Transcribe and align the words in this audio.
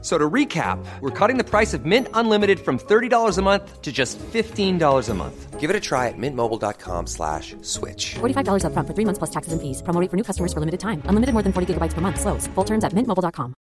So 0.00 0.16
to 0.16 0.30
recap, 0.30 0.78
we're 1.00 1.10
cutting 1.10 1.38
the 1.38 1.44
price 1.44 1.74
of 1.74 1.84
Mint 1.84 2.06
Unlimited 2.14 2.60
from 2.60 2.78
$30 2.78 3.36
a 3.36 3.42
month 3.42 3.82
to 3.82 3.90
just 3.90 4.16
$15 4.18 5.08
a 5.08 5.14
month. 5.14 5.58
Give 5.58 5.70
it 5.70 5.74
a 5.74 5.80
try 5.80 6.06
at 6.06 6.14
mintmobile.com 6.16 7.08
slash 7.08 7.56
switch. 7.62 8.14
$45 8.20 8.62
upfront 8.62 8.86
for 8.86 8.94
three 8.94 9.04
months 9.04 9.18
plus 9.18 9.30
taxes 9.30 9.52
and 9.52 9.60
fees. 9.60 9.82
Promo 9.82 10.00
rate 10.00 10.08
for 10.08 10.16
new 10.16 10.22
customers 10.22 10.52
for 10.52 10.60
limited 10.60 10.78
time. 10.78 11.02
Unlimited 11.06 11.32
more 11.32 11.42
than 11.42 11.52
40 11.52 11.74
gigabytes 11.74 11.94
per 11.94 12.00
month. 12.00 12.20
Slows. 12.20 12.46
Full 12.54 12.64
terms 12.64 12.84
at 12.84 12.92
mintmobile.com. 12.92 13.54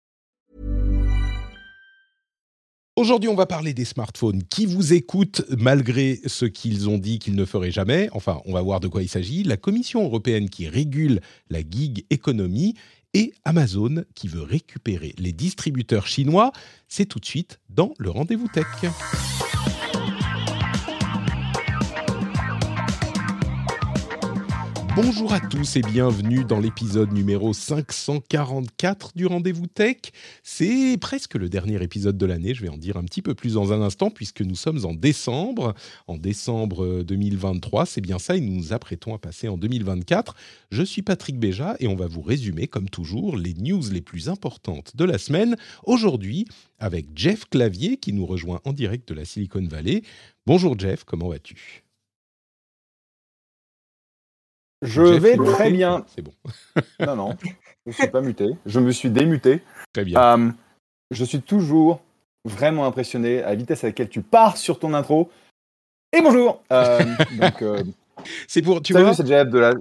Aujourd'hui, 2.98 3.29
on 3.29 3.34
va 3.34 3.45
parler 3.45 3.75
des 3.75 3.84
smartphones 3.84 4.43
qui 4.48 4.64
vous 4.64 4.95
écoutent 4.95 5.43
malgré 5.59 6.18
ce 6.25 6.46
qu'ils 6.46 6.89
ont 6.89 6.96
dit 6.96 7.18
qu'ils 7.18 7.34
ne 7.34 7.45
feraient 7.45 7.71
jamais. 7.71 8.09
Enfin, 8.12 8.40
on 8.46 8.54
va 8.54 8.62
voir 8.62 8.81
de 8.81 8.89
quoi 8.89 9.03
il 9.03 9.09
s'agit. 9.09 9.43
La 9.43 9.59
Commission 9.59 10.03
européenne 10.03 10.48
qui 10.48 10.67
régule 10.67 11.21
la 11.50 11.61
gig 11.61 12.07
économie 12.09 12.75
et 13.16 13.32
Amazon 13.46 14.04
qui 14.14 14.29
veut 14.29 14.43
récupérer 14.43 15.14
les 15.16 15.32
distributeurs 15.32 16.06
chinois. 16.06 16.52
C'est 16.86 17.06
tout 17.06 17.18
de 17.18 17.25
suite 17.25 17.61
dans 17.70 17.94
le 17.96 18.11
rendez-vous 18.11 18.46
tech. 18.48 18.66
Bonjour 24.96 25.35
à 25.35 25.41
tous 25.41 25.77
et 25.77 25.82
bienvenue 25.82 26.43
dans 26.43 26.59
l'épisode 26.59 27.13
numéro 27.13 27.53
544 27.53 29.13
du 29.14 29.27
Rendez-vous 29.27 29.67
Tech. 29.67 29.99
C'est 30.43 30.96
presque 30.99 31.35
le 31.35 31.50
dernier 31.50 31.82
épisode 31.82 32.17
de 32.17 32.25
l'année, 32.25 32.55
je 32.55 32.62
vais 32.62 32.70
en 32.70 32.78
dire 32.78 32.97
un 32.97 33.05
petit 33.05 33.20
peu 33.20 33.34
plus 33.34 33.53
dans 33.53 33.75
un 33.75 33.83
instant 33.83 34.09
puisque 34.09 34.41
nous 34.41 34.55
sommes 34.55 34.87
en 34.87 34.95
décembre, 34.95 35.75
en 36.07 36.17
décembre 36.17 36.83
euh, 36.83 37.05
2023, 37.05 37.85
c'est 37.85 38.01
bien 38.01 38.19
ça 38.19 38.37
et 38.37 38.41
nous 38.41 38.55
nous 38.55 38.73
apprêtons 38.73 39.15
à 39.15 39.19
passer 39.19 39.48
en 39.48 39.59
2024. 39.59 40.35
Je 40.70 40.83
suis 40.83 41.03
Patrick 41.03 41.39
Béja 41.39 41.77
et 41.79 41.89
on 41.89 41.95
va 41.95 42.07
vous 42.07 42.23
résumer 42.23 42.67
comme 42.67 42.89
toujours 42.89 43.37
les 43.37 43.53
news 43.53 43.83
les 43.92 44.01
plus 44.01 44.31
importantes 44.31 44.97
de 44.97 45.05
la 45.05 45.19
semaine. 45.19 45.57
Aujourd'hui 45.85 46.47
avec 46.79 47.09
Jeff 47.15 47.45
Clavier 47.51 47.98
qui 47.98 48.15
nous 48.15 48.25
rejoint 48.25 48.63
en 48.65 48.73
direct 48.73 49.07
de 49.11 49.15
la 49.15 49.27
Silicon 49.27 49.67
Valley. 49.69 50.01
Bonjour 50.47 50.79
Jeff, 50.79 51.05
comment 51.05 51.29
vas-tu? 51.29 51.86
Je 54.83 55.05
Jeff, 55.15 55.23
vais 55.23 55.37
très 55.37 55.71
bien. 55.71 56.05
C'est 56.15 56.23
bon, 56.23 56.33
Non, 57.01 57.17
non, 57.17 57.37
je 57.43 57.91
ne 57.91 57.93
suis 57.93 58.09
pas 58.09 58.21
muté. 58.21 58.49
Je 58.67 58.81
me 58.81 58.91
suis 58.93 59.11
démuté. 59.11 59.61
très 59.93 60.05
bien. 60.05 60.21
Euh, 60.21 60.51
je 61.11 61.25
suis 61.25 61.41
toujours 61.41 62.01
vraiment 62.45 62.87
impressionné 62.87 63.43
à 63.43 63.51
la 63.51 63.55
vitesse 63.55 63.85
à 63.85 63.89
laquelle 63.89 64.09
tu 64.09 64.21
pars 64.23 64.57
sur 64.57 64.79
ton 64.79 64.95
intro. 64.95 65.31
Et 66.17 66.21
bonjour 66.21 66.63
Euh, 66.73 67.01
Donc, 67.41 67.63
euh, 67.63 67.83
c'est 68.49 68.63
pour, 68.63 68.83
tu 68.83 68.93
salut, 68.93 69.05
vois, 69.07 69.15
c'est 69.15 69.27
Jeff 69.27 69.49
de 69.49 69.59
la... 69.59 69.75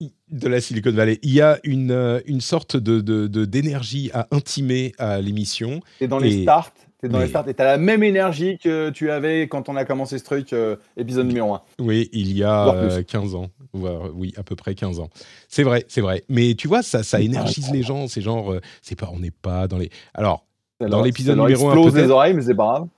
de 0.00 0.48
la 0.48 0.60
Silicon 0.60 0.92
Valley. 0.92 1.18
Il 1.22 1.32
y 1.32 1.40
a 1.40 1.58
une, 1.64 2.22
une 2.26 2.40
sorte 2.40 2.76
de, 2.76 3.00
de- 3.00 3.26
de- 3.26 3.44
d'énergie 3.44 4.10
à 4.12 4.28
intimer 4.30 4.92
à 4.98 5.20
l'émission. 5.20 5.80
T'es 5.98 6.08
dans 6.08 6.18
les 6.18 6.38
Et- 6.38 6.42
starts. 6.42 6.72
T'es 7.04 7.10
dans 7.10 7.18
mais- 7.18 7.24
les 7.24 7.28
starts 7.30 7.46
et 7.50 7.52
t'as 7.54 7.64
la 7.66 7.76
même 7.76 8.02
énergie 8.02 8.56
que 8.56 8.88
tu 8.88 9.10
avais 9.10 9.42
quand 9.46 9.68
on 9.68 9.76
a 9.76 9.84
commencé 9.84 10.16
ce 10.18 10.24
truc, 10.24 10.54
euh, 10.54 10.76
épisode 10.96 11.26
numéro 11.26 11.52
1. 11.52 11.60
Oui, 11.80 12.08
il 12.14 12.32
y 12.34 12.42
a 12.42 12.68
euh, 12.74 13.02
15 13.02 13.34
ans. 13.34 13.50
Voire, 13.74 14.08
oui, 14.14 14.32
à 14.38 14.42
peu 14.42 14.56
près 14.56 14.74
15 14.74 15.00
ans. 15.00 15.10
C'est 15.48 15.64
vrai, 15.64 15.84
c'est 15.88 16.00
vrai. 16.00 16.24
Mais 16.30 16.54
tu 16.54 16.66
vois, 16.66 16.82
ça, 16.82 17.02
ça 17.02 17.20
énergise 17.20 17.70
les 17.72 17.82
gens. 17.82 18.08
C'est 18.08 18.22
genre, 18.22 18.52
euh, 18.52 18.60
c'est 18.80 18.98
pas, 18.98 19.10
on 19.12 19.18
n'est 19.18 19.30
pas 19.30 19.68
dans 19.68 19.76
les. 19.76 19.90
Alors, 20.14 20.46
Dans 20.80 21.02
l'épisode 21.02 21.36
numéro 21.38 21.68
un, 21.68 21.72
explose 21.74 21.92
peut-être. 21.92 22.04
les 22.06 22.10
oreilles, 22.10 22.32
mais 22.34 22.40
c'est 22.42 22.54
pas 22.54 22.64
grave. 22.64 22.88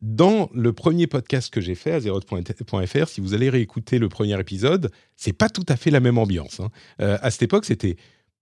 dans 0.00 0.48
le 0.54 0.72
premier 0.72 1.08
podcast 1.08 1.52
que 1.52 1.60
j'ai 1.60 1.74
fait 1.74 1.90
à 1.92 1.98
zeroth.fr, 2.00 3.08
si 3.08 3.20
vous 3.20 3.34
allez 3.34 3.50
réécouter 3.50 3.98
le 3.98 4.08
premier 4.08 4.38
épisode, 4.38 4.92
c'est 5.16 5.32
pas 5.32 5.48
tout 5.48 5.66
à 5.68 5.74
fait 5.76 5.90
la 5.90 5.98
même 6.00 6.18
ambiance. 6.18 6.60
hein. 6.60 6.68
Euh, 7.02 7.18
à 7.20 7.30
cette 7.32 7.42
époque, 7.42 7.64
c'était 7.64 7.96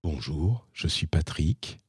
Bonjour, 0.05 0.67
je 0.75 0.87
suis 0.87 1.07
Patrick. 1.07 1.81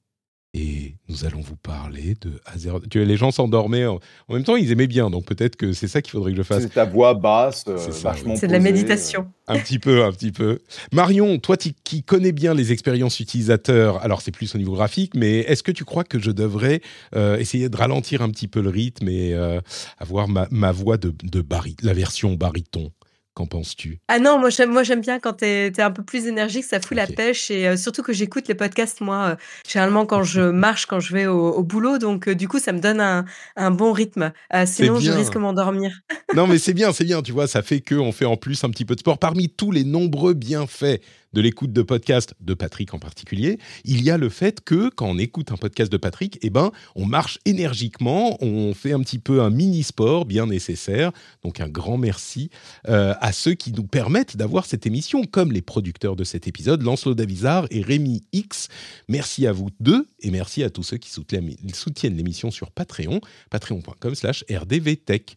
Et 0.56 0.96
nous 1.08 1.26
allons 1.26 1.42
vous 1.42 1.56
parler 1.58 2.16
de 2.22 2.32
Azeroth. 2.48 2.90
Tu 2.90 2.98
vois, 2.98 3.08
les 3.08 3.18
gens 3.18 3.30
s'endormaient. 3.30 3.86
En... 3.86 4.00
en 4.28 4.34
même 4.34 4.44
temps, 4.44 4.56
ils 4.56 4.72
aimaient 4.72 4.88
bien. 4.88 5.12
Donc 5.12 5.26
peut-être 5.26 5.56
que 5.56 5.74
c'est 5.74 5.88
ça 5.88 6.02
qu'il 6.02 6.10
faudrait 6.12 6.32
que 6.32 6.38
je 6.38 6.44
fasse. 6.44 6.64
C'est 6.64 6.74
ta 6.74 6.86
voix 6.86 7.14
basse, 7.14 7.66
euh, 7.68 7.78
C'est 7.78 7.92
ça, 7.94 8.10
vachement 8.10 8.36
C'est 8.36 8.48
de 8.48 8.54
la 8.54 8.60
méditation. 8.60 9.28
Un 9.48 9.60
petit 9.60 9.78
peu, 9.78 10.04
un 10.04 10.12
petit 10.12 10.32
peu. 10.32 10.58
Marion, 10.92 11.38
toi 11.38 11.56
qui, 11.56 11.76
qui 11.84 12.02
connais 12.02 12.32
bien 12.32 12.56
les 12.56 12.72
expériences 12.72 13.20
utilisateurs, 13.20 14.04
alors 14.04 14.24
c'est 14.24 14.32
plus 14.32 14.56
au 14.56 14.58
niveau 14.58 14.74
graphique, 14.74 15.14
mais 15.16 15.40
est-ce 15.42 15.62
que 15.62 15.72
tu 15.72 15.86
crois 15.86 16.04
que 16.04 16.18
je 16.18 16.32
devrais 16.32 16.82
euh, 17.16 17.38
essayer 17.38 17.70
de 17.70 17.78
ralentir 17.78 18.24
un 18.24 18.32
petit 18.32 18.48
peu 18.48 18.62
le 18.62 18.70
rythme 18.70 19.08
et 19.08 19.36
euh, 19.36 19.62
avoir 20.00 20.28
ma, 20.28 20.48
ma 20.50 20.72
voix 20.72 20.98
de, 20.98 21.14
de 21.24 21.42
bari- 21.42 21.76
la 21.84 21.94
version 21.94 22.34
baryton 22.34 22.92
Qu'en 23.40 23.46
penses-tu? 23.46 24.00
Ah 24.10 24.20
non, 24.20 24.38
moi 24.38 24.50
j'aime, 24.50 24.70
moi 24.70 24.84
j'aime 24.84 25.00
bien 25.00 25.18
quand 25.18 25.32
t'es 25.32 25.68
es 25.68 25.82
un 25.82 25.92
peu 25.92 26.04
plus 26.04 26.28
énergique, 26.28 26.66
ça 26.66 26.82
fout 26.82 26.98
la 26.98 27.08
pêche 27.08 27.50
et 27.50 27.70
euh, 27.70 27.78
surtout 27.78 28.04
que 28.04 28.12
j'écoute 28.12 28.50
les 28.50 28.54
podcasts 28.54 29.00
moi 29.00 29.30
euh, 29.30 29.36
généralement 29.66 30.06
quand 30.06 30.24
je 30.24 30.42
marche, 30.52 30.88
quand 30.88 31.00
je 31.00 31.14
vais 31.14 31.26
au, 31.26 31.54
au 31.54 31.64
boulot, 31.64 32.00
donc 32.00 32.28
euh, 32.28 32.36
du 32.36 32.50
coup 32.50 32.60
ça 32.60 32.74
me 32.74 32.82
donne 32.82 33.00
un, 33.00 33.24
un 33.56 33.72
bon 33.72 33.94
rythme. 33.94 34.34
Sinon 34.66 35.00
je 35.00 35.14
risque 35.14 35.38
m'endormir. 35.38 36.02
Non, 36.36 36.48
mais 36.48 36.58
c'est 36.58 36.74
bien, 36.74 36.92
c'est 36.92 37.06
bien. 37.06 37.22
Tu 37.22 37.32
vois, 37.32 37.48
ça 37.48 37.62
fait 37.62 37.80
qu'on 37.80 38.12
fait 38.12 38.26
en 38.26 38.36
plus 38.36 38.62
un 38.66 38.70
petit 38.72 38.84
peu 38.84 38.96
de 38.96 39.00
sport. 39.00 39.18
Parmi 39.18 39.48
tous 39.48 39.72
les 39.72 39.86
nombreux 39.86 40.34
bienfaits 40.34 41.00
de 41.34 41.42
l'écoute 41.42 41.72
de 41.72 41.82
podcast, 41.82 42.34
de 42.40 42.54
Patrick 42.54 42.94
en 42.94 43.00
particulier, 43.00 43.60
il 43.86 44.04
y 44.04 44.10
a 44.10 44.18
le 44.18 44.30
fait 44.30 44.62
que 44.62 44.90
quand 44.90 45.08
on 45.08 45.18
écoute 45.18 45.52
un 45.52 45.58
podcast 45.58 45.92
de 45.92 45.98
Patrick, 45.98 46.40
eh 46.42 46.50
ben, 46.50 46.72
on 46.96 47.06
marche 47.06 47.40
énergiquement, 47.46 48.38
on 48.44 48.74
fait 48.74 48.94
un 48.94 49.00
petit 49.02 49.20
peu 49.20 49.42
un 49.42 49.50
mini-sport 49.50 50.26
bien 50.26 50.48
nécessaire. 50.48 51.12
Donc, 51.44 51.60
un 51.60 51.68
grand 51.68 51.98
merci 51.98 52.50
euh, 52.88 53.14
à 53.20 53.32
ceux 53.32 53.54
qui 53.54 53.72
nous 53.72 53.86
permettent 53.86 54.38
d'avoir 54.38 54.66
cette 54.66 54.86
émission, 54.86 55.24
comme 55.24 55.52
les 55.52 55.62
producteurs 55.62 56.16
de 56.16 56.24
cet 56.24 56.48
épisode, 56.48 56.82
Lancelot 56.82 57.16
Davizard 57.16 57.68
et 57.72 57.82
Rémi 57.82 58.24
X. 58.34 58.68
Merci 59.08 59.48
à 59.48 59.52
vous 59.52 59.70
deux 59.80 60.08
et 60.22 60.32
merci 60.32 60.64
à 60.64 60.70
tous 60.70 60.84
ceux 60.84 60.98
qui 60.98 61.10
soutiennent 61.10 62.18
l'émission 62.18 62.52
sur 62.52 62.72
Patreon, 62.72 63.22
patreon.com 63.50 64.16
slash 64.16 64.44
rdvtech. 64.50 65.36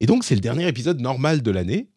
Et 0.00 0.06
donc, 0.06 0.24
c'est 0.24 0.34
le 0.34 0.40
dernier 0.40 0.68
épisode 0.68 1.00
normal 1.00 1.42
de 1.42 1.50
l'année. 1.50 1.88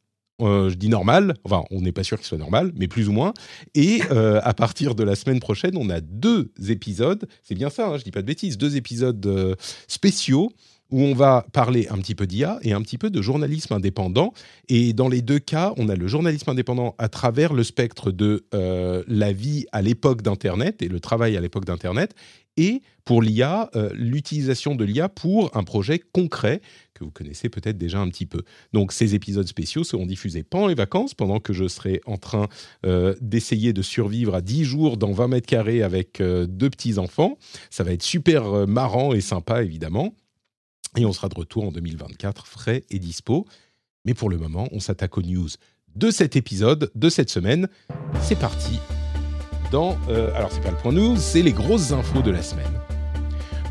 Euh, 0.42 0.70
je 0.70 0.76
dis 0.76 0.90
normal, 0.90 1.36
enfin, 1.44 1.64
on 1.72 1.82
n'est 1.82 1.92
pas 1.92 2.04
sûr 2.04 2.18
qu'il 2.18 2.28
soit 2.28 2.38
normal, 2.38 2.72
mais 2.76 2.88
plus 2.88 3.10
ou 3.10 3.12
moins. 3.12 3.34
Et 3.74 4.02
euh, 4.12 4.40
à 4.44 4.54
partir 4.54 4.94
de 4.94 5.04
la 5.04 5.16
semaine 5.16 5.40
prochaine, 5.40 5.76
on 5.78 5.90
a 5.90 6.00
deux 6.00 6.52
épisodes. 6.70 7.28
C'est 7.44 7.56
bien 7.56 7.70
ça, 7.70 7.88
hein, 7.88 7.98
je 7.98 8.04
dis 8.04 8.12
pas 8.12 8.22
de 8.22 8.28
bêtises. 8.28 8.58
Deux 8.58 8.76
épisodes 8.76 9.26
euh, 9.26 9.56
spéciaux 9.88 10.52
où 10.90 11.02
on 11.02 11.14
va 11.14 11.46
parler 11.52 11.88
un 11.90 11.98
petit 11.98 12.16
peu 12.16 12.28
d'IA 12.28 12.60
et 12.62 12.72
un 12.72 12.82
petit 12.82 12.98
peu 12.98 13.10
de 13.10 13.22
journalisme 13.22 13.74
indépendant. 13.74 14.32
Et 14.70 14.94
dans 14.94 15.10
les 15.10 15.22
deux 15.22 15.40
cas, 15.40 15.74
on 15.76 15.90
a 15.90 15.96
le 15.96 16.08
journalisme 16.08 16.50
indépendant 16.50 16.96
à 16.98 17.10
travers 17.10 17.52
le 17.52 17.66
spectre 17.66 18.12
de 18.12 18.46
la 18.54 19.34
vie 19.34 19.66
à 19.74 19.82
l'époque 19.82 20.22
d'Internet 20.22 20.82
et 20.82 20.88
le 20.88 21.02
travail 21.02 21.36
à 21.36 21.42
l'époque 21.42 21.66
d'Internet. 21.66 22.16
Et 22.58 22.82
pour 23.06 23.22
l'IA, 23.22 23.70
euh, 23.76 23.90
l'utilisation 23.94 24.76
de 24.76 24.84
l'IA 24.84 25.08
pour 25.08 25.56
un 25.56 25.64
projet 25.64 26.00
concret 26.00 26.62
que 26.94 27.04
vous 27.04 27.12
connaissez 27.12 27.48
peut-être 27.48 27.78
déjà 27.78 28.00
un 28.00 28.10
petit 28.10 28.26
peu. 28.26 28.42
Donc 28.74 28.92
ces 28.92 29.16
épisodes 29.16 29.48
spéciaux 29.48 29.84
seront 29.84 30.06
diffusés 30.06 30.44
pendant 30.44 30.68
les 30.68 30.76
vacances, 30.76 31.14
pendant 31.14 31.40
que 31.40 31.54
je 31.54 31.68
serai 31.68 32.02
en 32.06 32.18
train 32.18 32.48
euh, 32.86 33.16
d'essayer 33.22 33.72
de 33.72 33.82
survivre 33.82 34.36
à 34.36 34.42
10 34.42 34.66
jours 34.66 34.98
dans 34.98 35.12
20 35.12 35.28
mètres 35.30 35.48
carrés 35.48 35.84
avec 35.84 36.20
euh, 36.20 36.48
deux 36.48 36.70
petits-enfants. 36.70 37.38
Ça 37.70 37.84
va 37.84 37.94
être 37.94 38.04
super 38.04 38.68
marrant 38.68 39.14
et 39.14 39.22
sympa, 39.22 39.64
évidemment. 39.64 40.16
Et 40.98 41.06
on 41.06 41.14
sera 41.14 41.30
de 41.30 41.36
retour 41.36 41.66
en 41.66 41.72
2024, 41.72 42.48
frais 42.48 42.84
et 42.90 42.98
dispo. 42.98 43.46
Mais 44.06 44.16
pour 44.16 44.30
le 44.30 44.38
moment, 44.38 44.68
on 44.72 44.80
s'attaque 44.80 45.18
aux 45.18 45.22
news 45.22 45.50
de 45.96 46.12
cet 46.12 46.36
épisode, 46.36 46.92
de 46.96 47.10
cette 47.10 47.30
semaine. 47.30 47.68
C'est 48.22 48.40
parti 48.40 48.80
dans... 49.72 49.98
euh, 50.10 50.34
alors, 50.36 50.52
c'est 50.52 50.62
pas 50.62 50.72
le 50.72 50.78
point 50.78 50.92
news, 50.92 51.18
c'est 51.18 51.42
les 51.42 51.54
grosses 51.54 51.92
infos 51.92 52.22
de 52.22 52.32
la 52.32 52.42
semaine. 52.42 52.72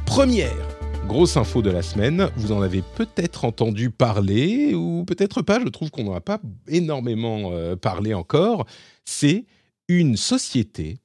Première 0.04 0.66
grosse 1.06 1.37
info 1.37 1.62
de 1.62 1.70
la 1.70 1.82
semaine, 1.82 2.28
vous 2.37 2.52
en 2.52 2.62
avez 2.62 2.82
peut-être 2.82 3.44
entendu 3.44 3.90
parler, 3.90 4.75
ou 4.75 5.04
peut-être 5.06 5.40
pas, 5.40 5.60
je 5.60 5.69
trouve 5.69 5.90
qu'on 5.90 6.04
n'en 6.04 6.14
a 6.14 6.20
pas 6.20 6.40
énormément 6.69 7.52
euh, 7.52 7.76
parlé 7.76 8.12
encore, 8.12 8.66
c'est 9.04 9.46
une 9.88 10.16
société 10.16 10.98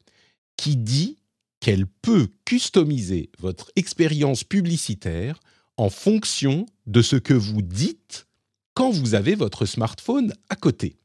qui 0.57 0.75
dit 0.75 1.17
qu'elle 1.59 1.85
peut 1.85 2.27
customiser 2.45 3.29
votre 3.39 3.71
expérience 3.75 4.43
publicitaire 4.43 5.39
en 5.77 5.89
fonction 5.89 6.65
de 6.88 7.01
ce 7.01 7.15
que 7.15 7.35
vous 7.35 7.61
dites 7.61 8.27
quand 8.73 8.89
vous 8.89 9.13
avez 9.13 9.35
votre 9.35 9.65
smartphone 9.65 10.33
à 10.49 10.55
côté. 10.55 11.00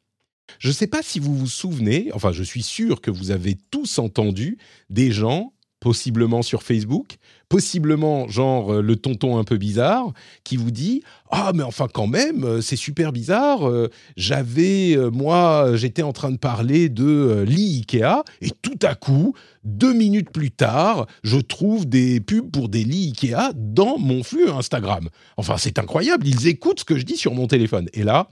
Je 0.59 0.69
ne 0.69 0.73
sais 0.73 0.87
pas 0.87 1.03
si 1.03 1.19
vous 1.19 1.37
vous 1.37 1.49
souvenez, 1.49 2.11
enfin 2.15 2.33
je 2.33 2.43
suis 2.43 2.63
sûr 2.63 3.01
que 3.01 3.11
vous 3.11 3.31
avez 3.31 3.57
tous 3.71 3.99
entendu 3.99 4.59
des 4.91 5.11
gens 5.11 5.53
possiblement 5.81 6.43
sur 6.43 6.63
Facebook, 6.63 7.17
possiblement 7.49 8.27
genre 8.29 8.75
euh, 8.75 8.83
le 8.83 8.97
tonton 8.97 9.39
un 9.39 9.45
peu 9.45 9.57
bizarre 9.57 10.13
qui 10.43 10.57
vous 10.57 10.71
dit 10.71 11.03
ah 11.31 11.53
mais 11.55 11.63
enfin 11.63 11.87
quand 11.93 12.07
même 12.07 12.45
euh, 12.45 12.61
c'est 12.61 12.77
super 12.77 13.13
bizarre 13.13 13.69
euh, 13.69 13.89
j'avais 14.17 14.97
moi 15.13 15.77
j'étais 15.77 16.03
en 16.03 16.13
train 16.13 16.33
de 16.33 16.39
parler 16.39 16.89
de 16.89 17.45
lit 17.47 17.85
Ikea 17.89 18.25
et 18.41 18.51
tout 18.63 18.79
à 18.83 18.95
coup 18.95 19.35
deux 19.63 19.93
minutes 19.93 20.31
plus 20.31 20.51
tard 20.51 21.07
je 21.23 21.39
trouve 21.39 21.87
des 21.87 22.21
pubs 22.21 22.51
pour 22.51 22.69
des 22.69 22.83
lits 22.83 23.13
Ikea 23.15 23.53
dans 23.55 23.99
mon 23.99 24.25
flux 24.25 24.51
Instagram 24.51 25.09
enfin 25.37 25.57
c'est 25.57 25.79
incroyable 25.79 26.27
ils 26.27 26.49
écoutent 26.49 26.81
ce 26.81 26.85
que 26.85 26.97
je 26.97 27.05
dis 27.05 27.17
sur 27.17 27.35
mon 27.35 27.47
téléphone. 27.47 27.89
Et 27.93 28.03
là 28.03 28.29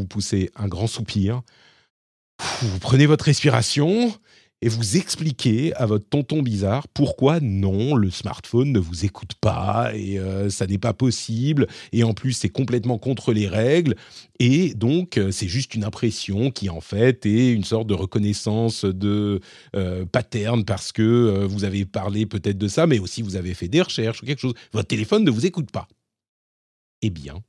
vous 0.00 0.06
poussez 0.06 0.50
un 0.56 0.68
grand 0.68 0.86
soupir 0.86 1.42
vous 2.62 2.78
prenez 2.78 3.06
votre 3.06 3.26
respiration 3.26 4.12
et 4.62 4.68
vous 4.68 4.96
expliquez 4.96 5.74
à 5.74 5.86
votre 5.86 6.06
tonton 6.08 6.42
bizarre 6.42 6.86
pourquoi 6.88 7.40
non, 7.40 7.94
le 7.94 8.10
smartphone 8.10 8.72
ne 8.72 8.78
vous 8.78 9.04
écoute 9.04 9.32
pas 9.40 9.92
et 9.94 10.18
euh, 10.18 10.50
ça 10.50 10.66
n'est 10.66 10.78
pas 10.78 10.92
possible 10.92 11.66
et 11.92 12.04
en 12.04 12.12
plus 12.12 12.32
c'est 12.32 12.50
complètement 12.50 12.98
contre 12.98 13.32
les 13.32 13.48
règles 13.48 13.94
et 14.38 14.74
donc 14.74 15.16
euh, 15.16 15.30
c'est 15.30 15.48
juste 15.48 15.74
une 15.74 15.84
impression 15.84 16.50
qui 16.50 16.68
en 16.68 16.80
fait 16.80 17.24
est 17.24 17.52
une 17.52 17.64
sorte 17.64 17.86
de 17.86 17.94
reconnaissance 17.94 18.84
de 18.84 19.40
euh, 19.76 20.04
pattern 20.04 20.64
parce 20.64 20.92
que 20.92 21.44
vous 21.46 21.64
avez 21.64 21.84
parlé 21.84 22.26
peut-être 22.26 22.58
de 22.58 22.68
ça 22.68 22.86
mais 22.86 22.98
aussi 22.98 23.22
vous 23.22 23.36
avez 23.36 23.54
fait 23.54 23.68
des 23.68 23.82
recherches 23.82 24.22
ou 24.22 24.26
quelque 24.26 24.40
chose. 24.40 24.54
Votre 24.72 24.88
téléphone 24.88 25.24
ne 25.24 25.30
vous 25.30 25.46
écoute 25.46 25.70
pas. 25.70 25.88
Eh 27.02 27.08
bien, 27.08 27.42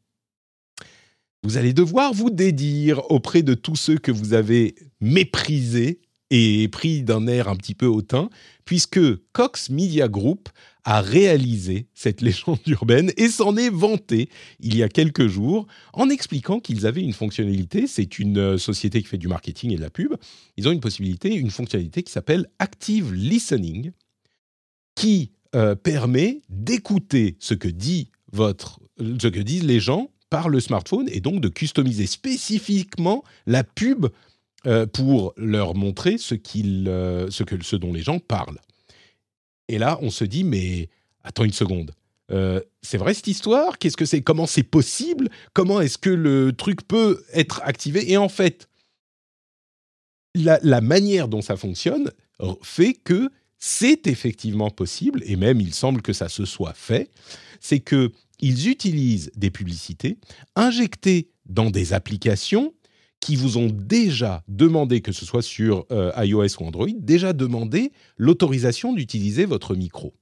vous 1.43 1.57
allez 1.57 1.73
devoir 1.73 2.13
vous 2.13 2.29
dédire 2.29 3.09
auprès 3.09 3.43
de 3.43 3.53
tous 3.53 3.75
ceux 3.75 3.97
que 3.97 4.11
vous 4.11 4.33
avez 4.33 4.75
méprisés 4.99 6.01
et 6.29 6.67
pris 6.69 7.03
d'un 7.03 7.27
air 7.27 7.49
un 7.49 7.55
petit 7.57 7.75
peu 7.75 7.87
hautain, 7.87 8.29
puisque 8.63 8.99
Cox 9.33 9.69
Media 9.69 10.07
Group 10.07 10.49
a 10.85 11.01
réalisé 11.01 11.87
cette 11.93 12.21
légende 12.21 12.59
urbaine 12.67 13.11
et 13.17 13.27
s'en 13.27 13.57
est 13.57 13.69
vanté 13.69 14.29
il 14.59 14.77
y 14.77 14.83
a 14.83 14.89
quelques 14.89 15.27
jours 15.27 15.67
en 15.93 16.09
expliquant 16.09 16.59
qu'ils 16.59 16.87
avaient 16.87 17.01
une 17.01 17.13
fonctionnalité, 17.13 17.85
c'est 17.85 18.17
une 18.17 18.37
euh, 18.37 18.57
société 18.57 19.01
qui 19.01 19.07
fait 19.07 19.17
du 19.17 19.27
marketing 19.27 19.71
et 19.71 19.75
de 19.75 19.81
la 19.81 19.89
pub, 19.89 20.15
ils 20.57 20.67
ont 20.67 20.71
une 20.71 20.79
possibilité, 20.79 21.33
une 21.35 21.51
fonctionnalité 21.51 22.01
qui 22.01 22.11
s'appelle 22.11 22.47
Active 22.59 23.13
Listening, 23.13 23.91
qui 24.95 25.31
euh, 25.55 25.75
permet 25.75 26.41
d'écouter 26.49 27.35
ce 27.39 27.53
que 27.53 27.67
dit 27.67 28.09
ce 28.33 29.27
que 29.27 29.39
disent 29.39 29.65
les 29.65 29.81
gens 29.81 30.10
par 30.31 30.49
le 30.49 30.59
smartphone 30.59 31.07
et 31.11 31.19
donc 31.19 31.41
de 31.41 31.49
customiser 31.49 32.07
spécifiquement 32.07 33.23
la 33.45 33.63
pub 33.63 34.07
euh, 34.65 34.87
pour 34.87 35.33
leur 35.37 35.75
montrer 35.75 36.17
ce, 36.17 36.35
euh, 36.55 37.29
ce, 37.29 37.43
que, 37.43 37.61
ce 37.63 37.75
dont 37.75 37.93
les 37.93 38.01
gens 38.01 38.17
parlent. 38.17 38.59
Et 39.67 39.77
là, 39.77 39.99
on 40.01 40.09
se 40.09 40.23
dit, 40.23 40.43
mais 40.43 40.89
attends 41.23 41.43
une 41.43 41.51
seconde. 41.51 41.91
Euh, 42.31 42.61
c'est 42.81 42.97
vrai 42.97 43.13
cette 43.13 43.27
histoire? 43.27 43.77
Qu'est-ce 43.77 43.97
que 43.97 44.05
c'est? 44.05 44.21
Comment 44.21 44.47
c'est 44.47 44.63
possible? 44.63 45.29
Comment 45.53 45.81
est-ce 45.81 45.97
que 45.97 46.09
le 46.09 46.53
truc 46.53 46.87
peut 46.87 47.23
être 47.33 47.61
activé? 47.65 48.09
Et 48.09 48.15
en 48.15 48.29
fait, 48.29 48.69
la, 50.33 50.59
la, 50.63 50.79
manière 50.79 51.27
dont 51.27 51.41
ça 51.41 51.57
fonctionne 51.57 52.09
fait 52.63 52.93
que 52.93 53.29
c'est 53.57 54.07
effectivement 54.07 54.69
possible, 54.69 55.21
et 55.25 55.35
même 55.35 55.59
il 55.59 55.73
semble 55.73 56.01
que 56.01 56.13
ça 56.13 56.29
se 56.29 56.45
soit 56.45 56.73
fait, 56.73 57.11
c'est 57.59 57.81
que 57.81 58.11
ils 58.41 58.67
utilisent 58.69 59.31
des 59.35 59.51
publicités 59.51 60.17
injectées 60.55 61.29
dans 61.45 61.69
des 61.69 61.93
applications 61.93 62.73
qui 63.21 63.35
vous 63.35 63.57
ont 63.57 63.69
déjà 63.71 64.43
demandé, 64.47 65.01
que 65.01 65.11
ce 65.11 65.25
soit 65.25 65.43
sur 65.43 65.85
euh, 65.91 66.11
iOS 66.17 66.59
ou 66.59 66.65
Android, 66.65 66.87
déjà 66.97 67.33
demandé 67.33 67.91
l'autorisation 68.17 68.93
d'utiliser 68.93 69.45
votre 69.45 69.75
micro. 69.75 70.13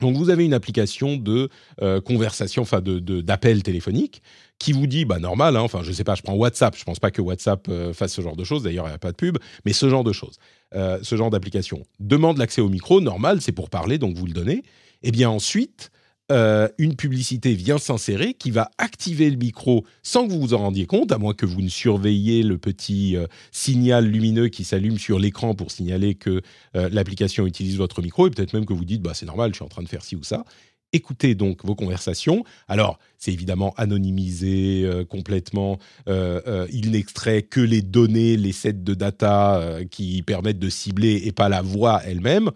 Donc 0.00 0.16
vous 0.16 0.30
avez 0.30 0.44
une 0.44 0.54
application 0.54 1.16
de 1.16 1.48
euh, 1.82 2.00
conversation, 2.00 2.62
enfin 2.62 2.80
de, 2.80 2.98
d'appel 3.20 3.62
téléphonique, 3.62 4.22
qui 4.58 4.72
vous 4.72 4.86
dit, 4.86 5.04
bah 5.04 5.18
normal, 5.18 5.56
hein, 5.56 5.60
enfin 5.60 5.82
je 5.82 5.92
sais 5.92 6.04
pas, 6.04 6.14
je 6.14 6.22
prends 6.22 6.34
WhatsApp, 6.34 6.76
je 6.76 6.84
pense 6.84 6.98
pas 6.98 7.10
que 7.10 7.20
WhatsApp 7.20 7.66
euh, 7.68 7.92
fasse 7.92 8.14
ce 8.14 8.22
genre 8.22 8.36
de 8.36 8.44
choses, 8.44 8.62
d'ailleurs 8.62 8.86
il 8.86 8.90
n'y 8.90 8.94
a 8.94 8.98
pas 8.98 9.12
de 9.12 9.16
pub, 9.16 9.38
mais 9.64 9.72
ce 9.72 9.88
genre 9.88 10.04
de 10.04 10.12
choses, 10.12 10.38
ce 10.72 11.16
genre 11.16 11.30
d'application 11.30 11.82
demande 12.00 12.38
l'accès 12.38 12.60
au 12.60 12.68
micro, 12.68 13.00
normal, 13.00 13.40
c'est 13.40 13.52
pour 13.52 13.70
parler, 13.70 13.98
donc 13.98 14.16
vous 14.16 14.26
le 14.26 14.32
donnez. 14.32 14.62
Et 15.02 15.08
eh 15.08 15.10
bien 15.10 15.30
ensuite, 15.30 15.90
euh, 16.30 16.68
une 16.76 16.94
publicité 16.94 17.54
vient 17.54 17.78
s'insérer 17.78 18.34
qui 18.34 18.50
va 18.50 18.70
activer 18.76 19.30
le 19.30 19.36
micro 19.38 19.86
sans 20.02 20.26
que 20.26 20.32
vous 20.32 20.40
vous 20.40 20.54
en 20.54 20.58
rendiez 20.58 20.84
compte, 20.84 21.10
à 21.10 21.16
moins 21.16 21.32
que 21.32 21.46
vous 21.46 21.62
ne 21.62 21.68
surveilliez 21.68 22.42
le 22.42 22.58
petit 22.58 23.16
euh, 23.16 23.26
signal 23.50 24.06
lumineux 24.06 24.48
qui 24.48 24.64
s'allume 24.64 24.98
sur 24.98 25.18
l'écran 25.18 25.54
pour 25.54 25.70
signaler 25.70 26.14
que 26.14 26.42
euh, 26.76 26.90
l'application 26.92 27.46
utilise 27.46 27.78
votre 27.78 28.02
micro, 28.02 28.26
et 28.26 28.30
peut-être 28.30 28.52
même 28.52 28.66
que 28.66 28.74
vous 28.74 28.84
dites, 28.84 29.00
bah, 29.00 29.14
c'est 29.14 29.24
normal, 29.24 29.52
je 29.52 29.56
suis 29.56 29.64
en 29.64 29.68
train 29.68 29.82
de 29.82 29.88
faire 29.88 30.04
ci 30.04 30.16
ou 30.16 30.22
ça. 30.22 30.44
Écoutez 30.92 31.34
donc 31.34 31.64
vos 31.64 31.74
conversations. 31.74 32.44
Alors, 32.66 32.98
c'est 33.16 33.32
évidemment 33.32 33.74
anonymisé 33.76 34.90
complètement. 35.10 35.78
il 36.06 36.90
n'extrait 36.92 37.42
que 37.42 37.60
les 37.60 37.82
données, 37.82 38.38
les 38.38 38.52
sets 38.52 38.72
de 38.72 38.94
data 38.94 39.80
qui 39.90 40.22
permettent 40.22 40.58
de 40.58 40.70
cibler 40.70 41.20
et 41.26 41.32
pas 41.32 41.50
la 41.50 41.60
voix 41.60 42.00
elle-même. 42.06 42.50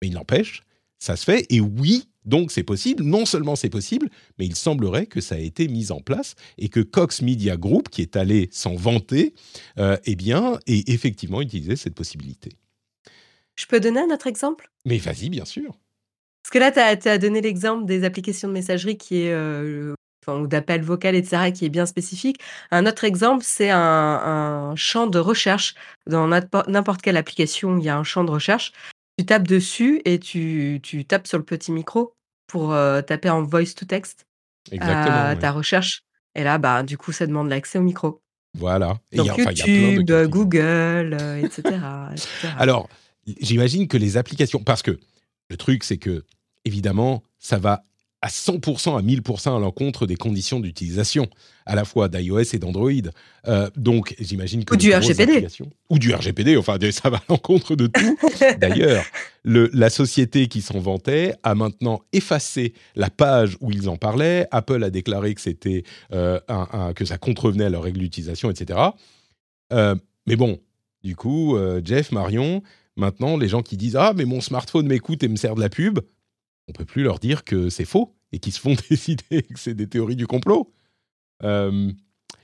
Mais 0.00 0.06
il 0.06 0.14
n'empêche, 0.14 0.62
ça 1.00 1.16
se 1.16 1.24
fait. 1.24 1.44
Et 1.50 1.60
oui, 1.60 2.09
donc 2.24 2.50
c'est 2.50 2.62
possible, 2.62 3.02
non 3.02 3.24
seulement 3.24 3.56
c'est 3.56 3.70
possible, 3.70 4.10
mais 4.38 4.46
il 4.46 4.56
semblerait 4.56 5.06
que 5.06 5.20
ça 5.20 5.36
a 5.36 5.38
été 5.38 5.68
mis 5.68 5.90
en 5.90 6.00
place 6.00 6.34
et 6.58 6.68
que 6.68 6.80
Cox 6.80 7.22
Media 7.22 7.56
Group, 7.56 7.88
qui 7.88 8.02
est 8.02 8.16
allé 8.16 8.48
s'en 8.52 8.74
vanter, 8.74 9.34
euh, 9.78 9.96
eh 10.04 10.16
bien, 10.16 10.58
ait 10.66 10.84
effectivement 10.88 11.40
utilisé 11.40 11.76
cette 11.76 11.94
possibilité. 11.94 12.50
Je 13.56 13.66
peux 13.66 13.80
donner 13.80 14.00
un 14.00 14.14
autre 14.14 14.26
exemple? 14.26 14.70
Mais 14.84 14.98
vas-y, 14.98 15.28
bien 15.28 15.44
sûr. 15.44 15.78
Parce 16.42 16.50
que 16.52 16.58
là, 16.58 16.96
tu 16.96 17.08
as, 17.08 17.18
donné 17.18 17.40
l'exemple 17.40 17.84
des 17.84 18.04
applications 18.04 18.48
de 18.48 18.54
messagerie 18.54 18.96
qui 18.96 19.22
est, 19.22 19.32
euh, 19.32 19.94
ou 20.28 20.46
d'appel 20.46 20.82
vocal, 20.82 21.14
etc., 21.14 21.52
qui 21.52 21.64
est 21.64 21.70
bien 21.70 21.86
spécifique. 21.86 22.40
Un 22.70 22.86
autre 22.86 23.04
exemple, 23.04 23.44
c'est 23.44 23.70
un, 23.70 23.78
un 23.78 24.76
champ 24.76 25.06
de 25.06 25.18
recherche. 25.18 25.74
Dans 26.06 26.26
n'importe 26.26 27.02
quelle 27.02 27.16
application, 27.16 27.78
il 27.78 27.84
y 27.84 27.88
a 27.88 27.96
un 27.96 28.04
champ 28.04 28.24
de 28.24 28.30
recherche. 28.30 28.72
Tu 29.20 29.26
tapes 29.26 29.46
dessus 29.46 30.00
et 30.06 30.18
tu 30.18 30.80
tu 30.82 31.04
tapes 31.04 31.26
sur 31.26 31.36
le 31.36 31.44
petit 31.44 31.72
micro 31.72 32.14
pour, 32.46 32.72
euh, 32.72 33.02
taper 33.02 33.28
en 33.28 33.42
voice 33.42 33.74
to 33.76 33.84
text, 33.84 34.26
Exactement, 34.72 35.36
ta 35.36 35.52
recherche 35.52 36.04
et 36.34 36.42
là, 36.42 36.56
bah, 36.56 36.82
du 36.82 36.96
coup, 36.96 37.12
ça 37.12 37.26
demande 37.26 37.50
l'accès 37.50 37.78
au 37.78 37.82
micro. 37.82 38.22
Voilà 38.54 38.98
Donc 39.14 39.36
YouTube, 39.36 40.10
Google, 40.28 41.18
etc., 41.42 41.76
Alors, 42.56 42.88
j'imagine 43.26 43.88
que 43.88 43.98
les 43.98 44.16
applications 44.16 44.62
parce 44.62 44.80
que 44.80 44.98
le 45.50 45.56
truc, 45.58 45.84
c'est 45.84 45.98
que 45.98 46.24
évidemment, 46.64 47.22
ça 47.38 47.58
va 47.58 47.84
à 48.22 48.28
100%, 48.28 48.98
à 48.98 49.02
1000% 49.02 49.56
à 49.56 49.58
l'encontre 49.58 50.06
des 50.06 50.16
conditions 50.16 50.60
d'utilisation, 50.60 51.28
à 51.64 51.74
la 51.74 51.86
fois 51.86 52.08
d'iOS 52.08 52.54
et 52.54 52.58
d'Android. 52.58 52.90
Euh, 53.48 53.70
donc, 53.76 54.14
j'imagine 54.18 54.64
que... 54.64 54.74
Ou 54.74 54.76
du 54.76 54.92
RGPD. 54.92 55.46
Ou 55.88 55.98
du 55.98 56.12
RGPD, 56.12 56.56
enfin, 56.58 56.76
ça 56.90 57.08
va 57.08 57.16
à 57.16 57.22
l'encontre 57.30 57.76
de 57.76 57.86
tout. 57.86 58.18
D'ailleurs, 58.60 59.04
la 59.44 59.88
société 59.88 60.48
qui 60.48 60.60
s'en 60.60 60.80
vantait 60.80 61.34
a 61.42 61.54
maintenant 61.54 62.02
effacé 62.12 62.74
la 62.94 63.08
page 63.08 63.56
où 63.60 63.70
ils 63.70 63.88
en 63.88 63.96
parlaient. 63.96 64.46
Apple 64.50 64.84
a 64.84 64.90
déclaré 64.90 65.34
que, 65.34 65.40
c'était, 65.40 65.84
euh, 66.12 66.38
un, 66.48 66.92
que 66.92 67.06
ça 67.06 67.16
contrevenait 67.16 67.64
à 67.64 67.70
leur 67.70 67.82
règle 67.82 68.00
d'utilisation, 68.00 68.50
etc. 68.50 68.78
Euh, 69.72 69.94
mais 70.26 70.36
bon, 70.36 70.60
du 71.02 71.16
coup, 71.16 71.56
Jeff, 71.82 72.12
Marion, 72.12 72.62
maintenant, 72.96 73.38
les 73.38 73.48
gens 73.48 73.62
qui 73.62 73.78
disent 73.78 73.96
«Ah, 73.98 74.12
mais 74.14 74.26
mon 74.26 74.42
smartphone 74.42 74.86
m'écoute 74.86 75.22
et 75.22 75.28
me 75.28 75.36
sert 75.36 75.54
de 75.54 75.60
la 75.60 75.70
pub», 75.70 76.00
on 76.68 76.72
peut 76.72 76.84
plus 76.84 77.02
leur 77.02 77.18
dire 77.18 77.44
que 77.44 77.68
c'est 77.68 77.84
faux 77.84 78.14
et 78.32 78.38
qu'ils 78.38 78.52
se 78.52 78.60
font 78.60 78.74
décider 78.90 79.42
que 79.42 79.58
c'est 79.58 79.74
des 79.74 79.88
théories 79.88 80.16
du 80.16 80.26
complot. 80.26 80.72
Euh, 81.42 81.90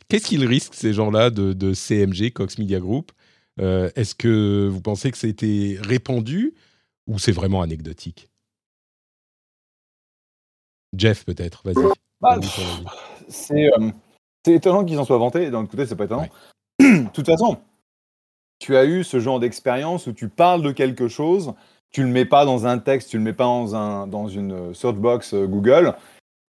qu'est-ce 0.08 0.26
qu'ils 0.26 0.46
risquent, 0.46 0.75
ces 0.75 0.92
gens-là, 0.92 1.30
de, 1.30 1.75
CMG, 1.75 2.32
Cox 2.32 2.58
Media 2.58 2.80
Group? 2.80 3.12
Euh, 3.61 3.90
Est-ce 3.96 4.14
que 4.14 4.68
vous 4.68 4.80
pensez 4.80 5.11
que 5.11 5.18
c'était 5.18 5.78
répandu 5.80 6.54
ou 7.06 7.18
c'est 7.18 7.32
vraiment 7.32 7.62
anecdotique? 7.62 8.28
Jeff, 10.96 11.25
peut-être, 11.25 11.62
vas-y. 11.64 11.87
Bah, 12.20 12.38
euh, 12.38 13.90
c'est 14.44 14.52
étonnant 14.52 14.85
qu'ils 14.85 14.99
en 14.99 15.04
soient 15.04 15.18
vantés. 15.18 15.50
D'un 15.50 15.66
côté, 15.66 15.87
c'est 15.87 15.96
pas 15.96 16.04
étonnant. 16.04 16.28
De 16.78 17.08
toute 17.12 17.26
façon, 17.26 17.58
tu 18.58 18.76
as 18.76 18.85
eu 18.85 19.04
ce 19.04 19.20
genre 19.20 19.40
d'expérience 19.40 20.06
où 20.06 20.12
tu 20.12 20.28
parles 20.28 20.62
de 20.62 20.73
quelque 20.73 21.08
chose 21.08 21.54
tu 21.96 22.02
le 22.02 22.10
mets 22.10 22.26
pas 22.26 22.44
dans 22.44 22.66
un 22.66 22.76
texte, 22.76 23.08
tu 23.08 23.16
le 23.16 23.22
mets 23.22 23.32
pas 23.32 23.44
dans, 23.44 23.74
un, 23.74 24.06
dans 24.06 24.28
une 24.28 24.74
search 24.74 24.96
box 24.96 25.32
euh, 25.32 25.46
Google, 25.46 25.94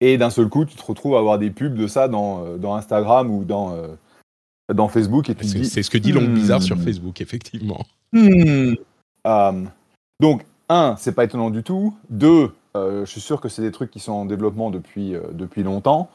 et 0.02 0.18
d'un 0.18 0.30
seul 0.30 0.50
coup, 0.50 0.66
tu 0.66 0.76
te 0.76 0.84
retrouves 0.84 1.16
à 1.16 1.20
avoir 1.20 1.40
des 1.40 1.52
pubs 1.52 1.74
de 1.74 1.88
ça 1.88 2.10
dans, 2.10 2.44
euh, 2.44 2.58
dans 2.58 2.76
Instagram 2.76 3.32
ou 3.32 3.46
dans, 3.46 3.74
euh, 3.74 3.88
dans 4.74 4.90
Facebook. 4.90 5.32
C'est 5.42 5.84
ce 5.84 5.90
que 5.90 5.98
dit 5.98 6.12
Long 6.12 6.28
Bizarre 6.28 6.62
sur 6.62 6.76
hmm. 6.76 6.82
Facebook, 6.82 7.22
effectivement. 7.22 7.86
Hmm. 8.12 8.74
donc, 10.20 10.46
un, 10.68 10.96
c'est 10.98 11.14
pas 11.14 11.24
étonnant 11.24 11.50
du 11.50 11.64
tout. 11.64 11.96
Deux, 12.10 12.52
je 12.76 13.06
suis 13.06 13.22
sûr 13.22 13.40
que 13.40 13.48
c'est 13.48 13.62
des 13.62 13.72
trucs 13.72 13.90
qui 13.90 14.02
sont 14.02 14.12
en 14.12 14.26
développement 14.26 14.70
depuis, 14.70 15.14
depuis 15.32 15.64
longtemps. 15.64 16.10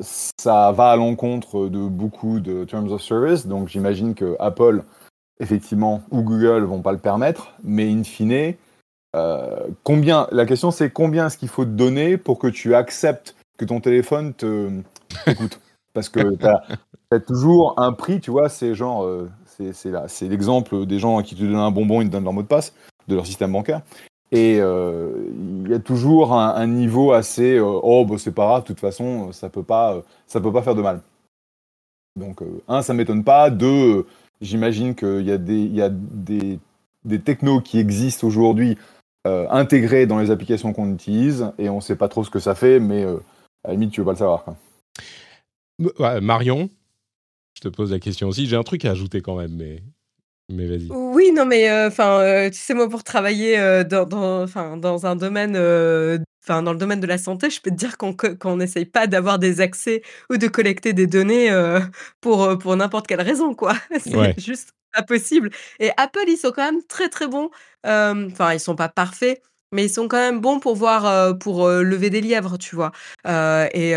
ça 0.00 0.72
va 0.72 0.92
à 0.92 0.96
l'encontre 0.96 1.68
de 1.68 1.86
beaucoup 1.86 2.40
de 2.40 2.64
terms 2.64 2.90
of 2.92 3.02
service, 3.02 3.46
donc 3.46 3.68
j'imagine 3.68 4.14
que 4.14 4.36
Apple 4.40 4.84
effectivement, 5.42 6.02
ou 6.10 6.22
Google 6.22 6.62
vont 6.62 6.80
pas 6.80 6.92
le 6.92 6.98
permettre, 6.98 7.52
mais 7.64 7.90
in 7.90 8.04
fine, 8.04 8.54
euh, 9.14 9.66
combien 9.82 10.28
La 10.30 10.46
question, 10.46 10.70
c'est 10.70 10.90
combien 10.90 11.26
est-ce 11.26 11.36
qu'il 11.36 11.48
faut 11.48 11.64
te 11.64 11.70
donner 11.70 12.16
pour 12.16 12.38
que 12.38 12.46
tu 12.46 12.74
acceptes 12.74 13.34
que 13.58 13.64
ton 13.64 13.80
téléphone 13.80 14.32
te 14.32 14.70
t'écoute? 15.26 15.60
Parce 15.94 16.08
que 16.08 16.36
tu 16.36 16.46
as, 16.46 17.20
toujours 17.20 17.74
un 17.76 17.92
prix, 17.92 18.20
tu 18.20 18.30
vois, 18.30 18.48
c'est 18.48 18.74
genre, 18.74 19.04
euh, 19.04 19.28
c'est- 19.44 20.28
l'exemple 20.28 20.86
des 20.86 20.98
gens 20.98 21.20
qui 21.22 21.34
te 21.34 21.42
donnent 21.42 21.56
un 21.56 21.70
bonbon, 21.70 22.00
ils 22.00 22.06
te 22.06 22.12
donnent 22.12 22.24
leur 22.24 22.32
mot 22.32 22.42
de 22.42 22.46
passe 22.46 22.72
de 23.08 23.14
leur 23.14 23.26
système 23.26 23.52
bancaire. 23.52 23.82
Et 24.30 24.58
euh, 24.60 25.10
il 25.64 25.70
y 25.70 25.74
a 25.74 25.78
toujours 25.80 26.32
un, 26.32 26.66
niveau 26.66 27.12
assez, 27.12 27.56
euh, 27.56 27.80
oh, 27.82 28.06
bah, 28.06 28.14
c'est 28.16 28.32
pas 28.32 28.46
grave, 28.46 28.62
de 28.62 28.68
toute 28.68 28.80
façon, 28.80 29.32
ça 29.32 29.50
peut 29.50 29.62
pas, 29.62 30.02
ça 30.26 30.40
peut 30.40 30.52
pas 30.52 30.62
faire 30.62 30.74
de 30.74 30.80
mal. 30.80 31.02
Donc, 32.18 32.40
un, 32.68 32.80
ça 32.80 32.94
m'étonne 32.94 33.24
pas. 33.24 33.50
Deux, 33.50 34.06
j'imagine 34.42 34.94
qu'il 34.94 35.22
y 35.22 35.32
a 35.32 35.38
des, 35.38 35.60
il 35.60 35.74
y 35.74 35.80
a 35.80 35.88
des, 35.88 36.58
des 37.04 37.20
technos 37.20 37.60
qui 37.60 37.78
existent 37.78 38.26
aujourd'hui 38.26 38.76
euh, 39.26 39.46
intégrés 39.50 40.06
dans 40.06 40.18
les 40.18 40.30
applications 40.30 40.72
qu'on 40.72 40.92
utilise 40.92 41.52
et 41.58 41.70
on 41.70 41.80
sait 41.80 41.96
pas 41.96 42.08
trop 42.08 42.24
ce 42.24 42.30
que 42.30 42.40
ça 42.40 42.54
fait, 42.54 42.80
mais 42.80 43.04
euh, 43.04 43.18
à 43.64 43.68
la 43.68 43.74
limite, 43.74 43.92
tu 43.92 44.00
veux 44.00 44.04
pas 44.04 44.12
le 44.12 44.18
savoir. 44.18 44.44
Marion, 46.20 46.68
je 47.54 47.60
te 47.60 47.68
pose 47.68 47.92
la 47.92 48.00
question 48.00 48.28
aussi. 48.28 48.46
J'ai 48.46 48.56
un 48.56 48.62
truc 48.62 48.84
à 48.84 48.90
ajouter 48.90 49.20
quand 49.20 49.36
même, 49.36 49.54
mais, 49.54 49.82
mais 50.48 50.66
vas-y. 50.66 50.88
Oui, 50.90 51.32
non, 51.32 51.46
mais 51.46 51.70
euh, 51.70 51.88
enfin, 51.88 52.20
euh, 52.20 52.50
tu 52.50 52.58
sais, 52.58 52.74
moi, 52.74 52.88
pour 52.88 53.04
travailler 53.04 53.58
euh, 53.58 53.84
dans, 53.84 54.04
dans, 54.06 54.46
dans 54.76 55.06
un 55.06 55.16
domaine, 55.16 55.56
enfin, 56.44 56.62
dans 56.62 56.72
le 56.72 56.78
domaine 56.78 57.00
de 57.00 57.06
la 57.06 57.18
santé, 57.18 57.48
je 57.50 57.60
peux 57.60 57.70
te 57.70 57.76
dire 57.76 57.96
qu'on 57.96 58.14
qu'on 58.14 58.56
n'essaye 58.56 58.84
pas 58.84 59.06
d'avoir 59.06 59.38
des 59.38 59.60
accès 59.60 60.02
ou 60.30 60.36
de 60.36 60.48
collecter 60.48 60.92
des 60.92 61.06
données 61.06 61.50
pour, 62.20 62.58
pour 62.58 62.76
n'importe 62.76 63.06
quelle 63.06 63.22
raison, 63.22 63.54
quoi. 63.54 63.74
C'est 64.00 64.14
Ouais. 64.16 64.34
juste 64.38 64.70
pas 64.94 65.02
possible. 65.02 65.50
Et 65.80 65.90
Apple, 65.96 66.24
ils 66.28 66.36
sont 66.36 66.50
quand 66.52 66.64
même 66.70 66.82
très, 66.86 67.08
très 67.08 67.28
bons. 67.28 67.50
Enfin, 67.84 68.52
ils 68.52 68.60
sont 68.60 68.76
pas 68.76 68.88
parfaits. 68.88 69.40
Mais 69.74 69.86
ils 69.86 69.88
sont 69.90 70.06
quand 70.06 70.18
même 70.18 70.40
bons 70.42 70.60
pour 70.60 70.76
voir, 70.76 71.06
euh, 71.06 71.32
pour 71.32 71.64
euh, 71.66 71.82
lever 71.82 72.10
des 72.10 72.20
lièvres, 72.20 72.58
tu 72.58 72.76
vois. 72.76 72.92
Euh, 73.26 73.66
et, 73.72 73.92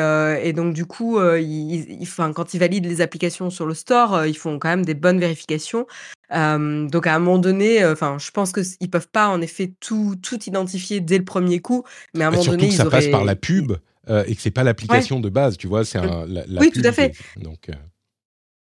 et 0.47 0.53
donc, 0.53 0.73
du 0.73 0.85
coup, 0.85 1.19
ils, 1.21 2.01
ils- 2.01 2.07
quand 2.33 2.53
ils 2.53 2.59
valident 2.61 2.85
les 2.85 3.01
applications 3.01 3.49
sur 3.49 3.65
le 3.65 3.73
store, 3.73 4.25
ils 4.25 4.37
font 4.37 4.57
quand 4.57 4.69
même 4.69 4.85
des 4.85 4.93
bonnes 4.93 5.19
vérifications. 5.19 5.85
Euh, 6.33 6.87
donc 6.87 7.07
à 7.07 7.15
un 7.15 7.19
moment 7.19 7.37
donné, 7.37 7.83
euh, 7.83 7.93
enfin, 7.93 8.17
je 8.19 8.31
pense 8.31 8.51
que 8.51 8.61
s- 8.61 8.77
ils 8.79 8.89
peuvent 8.89 9.09
pas 9.09 9.27
en 9.29 9.41
effet 9.41 9.73
tout 9.79 10.15
tout 10.21 10.43
identifier 10.45 10.99
dès 10.99 11.17
le 11.17 11.25
premier 11.25 11.59
coup, 11.61 11.83
mais 12.13 12.23
à 12.23 12.27
un 12.27 12.31
Bah, 12.31 12.37
moment 12.37 12.43
surtout 12.43 12.57
donné, 12.59 12.67
que 12.67 12.73
ils 12.73 12.77
ça 12.77 12.85
passe 12.85 13.07
par 13.07 13.23
la 13.25 13.35
pub 13.35 13.73
euh, 14.09 14.23
et 14.27 14.35
que 14.35 14.41
c'est 14.41 14.51
pas 14.51 14.63
l'application 14.63 15.19
de 15.19 15.29
base, 15.29 15.57
tu 15.57 15.67
vois, 15.67 15.85
c'est 15.85 15.97
un, 15.97 16.25
la, 16.25 16.45
la 16.47 16.61
Oui, 16.61 16.71
pub 16.71 16.81
tout 16.81 16.87
à 16.87 16.91
fait. 16.91 17.13
Donc, 17.41 17.69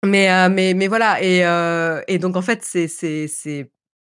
Mais 0.05 0.49
mais 0.49 0.75
mais 0.75 0.89
voilà 0.89 1.23
et 1.23 1.41
et 2.09 2.19
donc 2.19 2.37
en 2.37 2.43
fait 2.43 2.63
c'est 2.65 3.71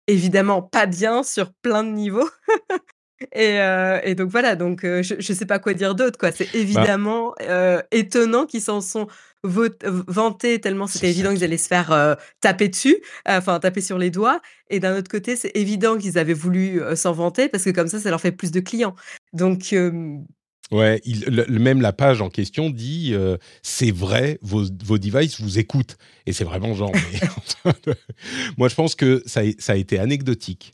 évidemment 0.06 0.62
pas 0.62 0.86
bien 0.86 1.22
sur 1.22 1.52
plein 1.54 1.84
de 1.84 1.90
niveaux. 1.90 2.28
Et, 3.32 3.60
euh, 3.60 4.00
et 4.04 4.14
donc 4.14 4.30
voilà, 4.30 4.56
donc 4.56 4.84
euh, 4.84 5.02
je, 5.02 5.14
je 5.18 5.32
sais 5.32 5.46
pas 5.46 5.58
quoi 5.58 5.74
dire 5.74 5.94
d'autre, 5.94 6.18
quoi. 6.18 6.32
C'est 6.32 6.44
Bah 6.52 6.58
évidemment 6.58 7.34
euh, 7.42 7.80
étonnant 7.90 8.46
qu'ils 8.46 8.62
s'en 8.62 8.80
sont 8.80 9.06
vantés 9.44 10.60
tellement 10.60 10.86
c'était 10.86 11.10
évident 11.10 11.30
qu'ils 11.30 11.38
qui- 11.38 11.44
allaient 11.44 11.56
se 11.56 11.66
faire 11.66 12.16
taper 12.40 12.68
dessus, 12.68 12.96
enfin 13.26 13.58
taper 13.60 13.80
sur 13.80 13.98
les 13.98 14.10
doigts. 14.10 14.40
Et 14.70 14.80
d'un 14.80 14.96
autre 14.96 15.10
côté, 15.10 15.36
c'est 15.36 15.50
évident 15.54 15.98
qu'ils 15.98 16.16
avaient 16.18 16.32
voulu 16.32 16.80
s'en 16.94 17.12
vanter 17.12 17.48
parce 17.48 17.64
que 17.64 17.70
comme 17.70 17.88
ça, 17.88 17.98
ça 17.98 18.10
leur 18.10 18.20
fait 18.20 18.32
plus 18.32 18.50
de 18.52 18.60
clients. 18.60 18.94
Donc 19.32 19.74
Ouais, 20.70 21.02
il, 21.04 21.24
le- 21.26 21.58
même 21.58 21.82
la 21.82 21.92
page 21.92 22.22
en 22.22 22.30
question 22.30 22.70
dit 22.70 23.10
euh, 23.12 23.36
c'est 23.62 23.90
vrai, 23.90 24.38
vos, 24.40 24.64
vos 24.84 24.96
devices 24.96 25.38
vous 25.40 25.58
écoutent. 25.58 25.96
Et 26.24 26.32
c'est 26.32 26.44
vraiment 26.44 26.72
genre. 26.72 26.92
mais- 27.64 27.72
Moi, 28.56 28.68
je 28.68 28.74
pense 28.74 28.94
que 28.94 29.22
ça, 29.26 29.42
ça 29.58 29.74
a 29.74 29.76
été 29.76 29.98
anecdotique. 29.98 30.72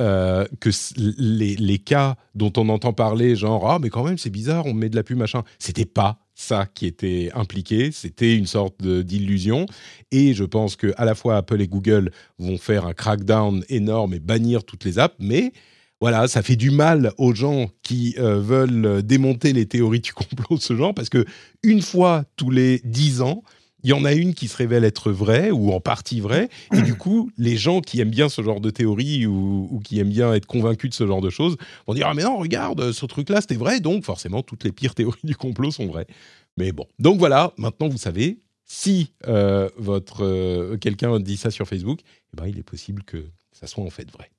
Euh, 0.00 0.44
que 0.60 0.70
les, 0.98 1.56
les 1.56 1.78
cas 1.78 2.16
dont 2.34 2.52
on 2.58 2.68
entend 2.68 2.92
parler, 2.92 3.34
genre 3.34 3.70
ah 3.70 3.78
mais 3.80 3.88
quand 3.88 4.04
même 4.04 4.18
c'est 4.18 4.30
bizarre, 4.30 4.66
on 4.66 4.74
met 4.74 4.90
de 4.90 4.96
la 4.96 5.02
pub 5.02 5.16
machin, 5.16 5.42
c'était 5.58 5.86
pas 5.86 6.18
ça 6.34 6.66
qui 6.66 6.84
était 6.84 7.30
impliqué, 7.34 7.90
c'était 7.92 8.36
une 8.36 8.46
sorte 8.46 8.82
d'illusion. 8.82 9.64
Et 10.12 10.34
je 10.34 10.44
pense 10.44 10.76
que 10.76 10.92
à 10.98 11.06
la 11.06 11.14
fois 11.14 11.38
Apple 11.38 11.62
et 11.62 11.66
Google 11.66 12.10
vont 12.38 12.58
faire 12.58 12.84
un 12.84 12.92
crackdown 12.92 13.64
énorme 13.70 14.12
et 14.12 14.20
bannir 14.20 14.64
toutes 14.64 14.84
les 14.84 14.98
apps, 14.98 15.16
mais 15.18 15.52
voilà, 15.98 16.28
ça 16.28 16.42
fait 16.42 16.56
du 16.56 16.70
mal 16.70 17.12
aux 17.16 17.34
gens 17.34 17.70
qui 17.82 18.16
euh, 18.18 18.38
veulent 18.38 19.02
démonter 19.02 19.54
les 19.54 19.64
théories 19.64 20.00
du 20.00 20.12
complot 20.14 20.56
de 20.58 20.62
ce 20.62 20.76
genre, 20.76 20.94
parce 20.94 21.08
que 21.08 21.24
une 21.62 21.80
fois 21.80 22.24
tous 22.36 22.50
les 22.50 22.82
dix 22.84 23.22
ans, 23.22 23.42
il 23.86 23.90
y 23.90 23.92
en 23.92 24.04
a 24.04 24.14
une 24.14 24.34
qui 24.34 24.48
se 24.48 24.56
révèle 24.56 24.82
être 24.82 25.12
vraie 25.12 25.52
ou 25.52 25.70
en 25.70 25.78
partie 25.78 26.18
vraie, 26.18 26.48
et 26.72 26.82
du 26.82 26.96
coup, 26.96 27.30
les 27.38 27.56
gens 27.56 27.80
qui 27.80 28.00
aiment 28.00 28.10
bien 28.10 28.28
ce 28.28 28.42
genre 28.42 28.60
de 28.60 28.70
théorie 28.70 29.26
ou, 29.26 29.80
qui 29.84 30.00
aiment 30.00 30.10
bien 30.10 30.34
être 30.34 30.46
convaincus 30.46 30.90
de 30.90 30.94
ce 30.96 31.06
genre 31.06 31.20
de 31.20 31.30
choses 31.30 31.56
vont 31.86 31.94
dire 31.94 32.08
ah 32.08 32.14
mais 32.14 32.24
non 32.24 32.36
regarde 32.36 32.90
ce 32.90 33.06
truc-là 33.06 33.40
c'était 33.40 33.54
vrai, 33.54 33.78
donc 33.78 34.04
forcément 34.04 34.42
toutes 34.42 34.64
les 34.64 34.72
pires 34.72 34.96
théories 34.96 35.20
du 35.22 35.36
complot 35.36 35.70
sont 35.70 35.86
vraies. 35.86 36.08
Mais 36.56 36.72
bon, 36.72 36.86
donc 36.98 37.20
voilà, 37.20 37.52
maintenant 37.58 37.86
vous 37.86 37.96
savez, 37.96 38.40
si 38.64 39.12
euh, 39.28 39.68
votre 39.76 40.24
euh, 40.24 40.76
quelqu'un 40.78 41.20
dit 41.20 41.36
ça 41.36 41.52
sur 41.52 41.68
Facebook, 41.68 42.00
eh 42.34 42.36
ben 42.36 42.48
il 42.48 42.58
est 42.58 42.64
possible 42.64 43.04
que 43.04 43.24
ça 43.52 43.68
soit 43.68 43.84
en 43.84 43.90
fait 43.90 44.10
vrai. 44.10 44.32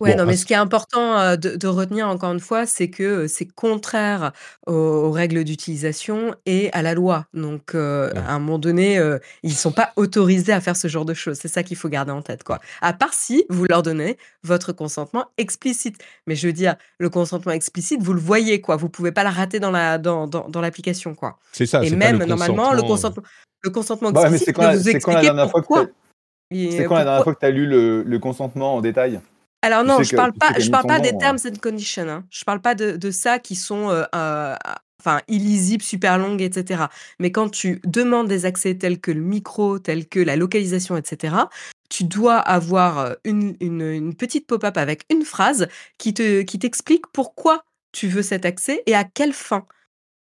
Ouais, 0.00 0.12
Bon, 0.12 0.18
non, 0.18 0.26
mais 0.26 0.36
ce 0.36 0.44
qui 0.46 0.52
est 0.52 0.56
important 0.56 1.18
euh, 1.18 1.36
de, 1.36 1.56
de 1.56 1.66
retenir 1.66 2.08
encore 2.08 2.32
une 2.32 2.40
fois, 2.40 2.66
c'est 2.66 2.88
que 2.88 3.02
euh, 3.02 3.28
c'est 3.28 3.46
contraire 3.46 4.32
aux, 4.66 4.72
aux 4.72 5.10
règles 5.10 5.42
d'utilisation 5.44 6.34
et 6.44 6.70
à 6.72 6.82
la 6.82 6.94
loi. 6.94 7.26
Donc, 7.34 7.74
euh, 7.74 8.10
Ouais. 8.12 8.18
à 8.18 8.32
un 8.34 8.38
moment 8.38 8.58
donné, 8.58 8.98
euh, 8.98 9.18
ils 9.42 9.50
ne 9.50 9.56
sont 9.56 9.72
pas 9.72 9.92
autorisés 9.96 10.52
à 10.52 10.60
faire 10.60 10.76
ce 10.76 10.88
genre 10.88 11.04
de 11.04 11.14
choses. 11.14 11.38
C'est 11.40 11.48
ça 11.48 11.62
qu'il 11.62 11.76
faut 11.76 11.88
garder 11.88 12.12
en 12.12 12.22
tête, 12.22 12.44
quoi. 12.44 12.60
À 12.80 12.92
part 12.92 13.14
si 13.14 13.44
vous 13.48 13.64
leur 13.64 13.82
donnez 13.82 14.18
votre 14.42 14.72
consentement 14.72 15.26
explicite. 15.38 15.96
Mais 16.26 16.36
je 16.36 16.46
veux 16.46 16.52
dire, 16.52 16.76
le 16.98 17.08
consentement 17.10 17.52
explicite, 17.52 18.02
vous 18.02 18.12
le 18.12 18.20
voyez, 18.20 18.60
quoi. 18.60 18.76
Vous 18.76 18.88
pouvez 18.88 19.12
pas 19.12 19.24
la 19.24 19.30
rater 19.30 19.60
dans 19.60 19.70
la 19.70 19.98
dans, 19.98 20.26
dans, 20.26 20.48
dans 20.48 20.60
l'application, 20.60 21.14
quoi. 21.14 21.38
C'est 21.52 21.66
ça, 21.66 21.82
et 21.82 21.90
pas 21.90 21.96
même 21.96 22.18
le 22.18 22.26
normalement, 22.26 22.72
le 22.72 22.82
consentement, 22.82 23.22
le 23.62 23.70
consentement 23.70 24.12
Bah 24.12 24.22
ouais, 24.22 24.30
mais 24.30 24.36
explicite 24.36 24.46
c'est 24.46 24.52
quand, 24.52 24.62
la- 24.62 24.76
vous 24.76 24.98
quand 25.00 25.12
la 25.12 25.22
dernière 25.22 25.50
fois 25.50 25.60
que 25.62 25.66
pourquoi. 25.66 25.86
fois 27.24 27.34
tu 27.34 27.46
as 27.46 27.50
lu 27.50 27.66
le, 27.66 28.02
le 28.02 28.18
consentement 28.18 28.76
en 28.76 28.80
détail? 28.80 29.20
Alors 29.66 29.84
non, 29.84 30.02
je 30.02 30.10
que- 30.10 30.16
parle 30.16 30.32
pas, 30.32 30.52
je 30.58 30.70
parle 30.70 30.86
pas 30.86 31.00
des 31.00 31.12
terms 31.18 31.38
and 31.46 31.58
conditions. 31.62 32.08
hein. 32.08 32.24
Je 32.30 32.44
parle 32.44 32.60
pas 32.60 32.74
de, 32.74 32.96
de 32.96 33.10
ça 33.10 33.38
qui 33.38 33.54
sont, 33.56 33.90
euh, 33.90 34.04
euh, 34.14 34.54
enfin, 35.00 35.20
illisibles, 35.28 35.82
super 35.82 36.18
longues, 36.18 36.40
etc. 36.42 36.84
Mais 37.18 37.30
quand 37.32 37.48
tu 37.48 37.80
demandes 37.84 38.28
des 38.28 38.44
accès 38.46 38.74
tels 38.76 39.00
que 39.00 39.10
le 39.10 39.20
micro, 39.20 39.78
tels 39.78 40.08
que 40.08 40.20
la 40.20 40.36
localisation, 40.36 40.96
etc. 40.96 41.48
Tu 41.88 42.04
dois 42.04 42.36
avoir 42.38 42.98
euh, 42.98 43.14
une, 43.24 43.56
une, 43.60 43.82
une 43.82 44.14
petite 44.14 44.46
pop-up 44.46 44.76
avec 44.76 45.04
une 45.10 45.22
phrase 45.24 45.68
qui 45.98 46.14
te, 46.14 46.42
qui 46.42 46.58
t'explique 46.58 47.06
pourquoi 47.12 47.64
tu 47.92 48.08
veux 48.08 48.22
cet 48.22 48.44
accès 48.44 48.82
et 48.86 48.94
à 48.94 49.04
quelle 49.04 49.32
fin. 49.32 49.66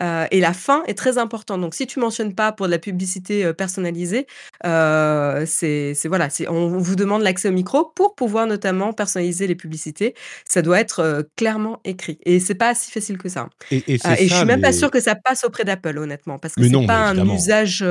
Euh, 0.03 0.25
et 0.31 0.41
la 0.41 0.53
fin 0.53 0.83
est 0.87 0.97
très 0.97 1.17
importante. 1.17 1.61
Donc, 1.61 1.73
si 1.73 1.87
tu 1.87 1.99
mentionnes 1.99 2.35
pas 2.35 2.51
pour 2.51 2.65
de 2.65 2.71
la 2.71 2.79
publicité 2.79 3.45
euh, 3.45 3.53
personnalisée, 3.53 4.27
euh, 4.65 5.45
c'est 5.47 5.95
voilà, 6.05 6.27
on 6.49 6.67
vous 6.67 6.95
demande 6.95 7.21
l'accès 7.21 7.47
au 7.47 7.53
micro 7.53 7.85
pour 7.95 8.15
pouvoir 8.15 8.45
notamment 8.45 8.91
personnaliser 8.91 9.47
les 9.47 9.55
publicités. 9.55 10.13
Ça 10.47 10.61
doit 10.61 10.79
être 10.79 11.25
clairement 11.37 11.79
écrit. 11.85 12.19
Et 12.25 12.39
c'est 12.39 12.55
pas 12.55 12.75
si 12.75 12.91
facile 12.91 13.17
que 13.17 13.29
ça. 13.29 13.47
Et, 13.71 13.77
et 13.87 13.93
et 13.95 14.27
je 14.27 14.33
suis 14.33 14.45
même 14.45 14.61
pas 14.61 14.73
sûre 14.73 14.91
que 14.91 14.99
ça 14.99 15.15
passe 15.15 15.45
auprès 15.45 15.63
d'Apple, 15.63 15.97
honnêtement, 15.97 16.39
parce 16.39 16.55
que 16.55 16.63
c'est 16.63 16.87
pas 16.87 17.09
un 17.09 17.33
usage 17.33 17.81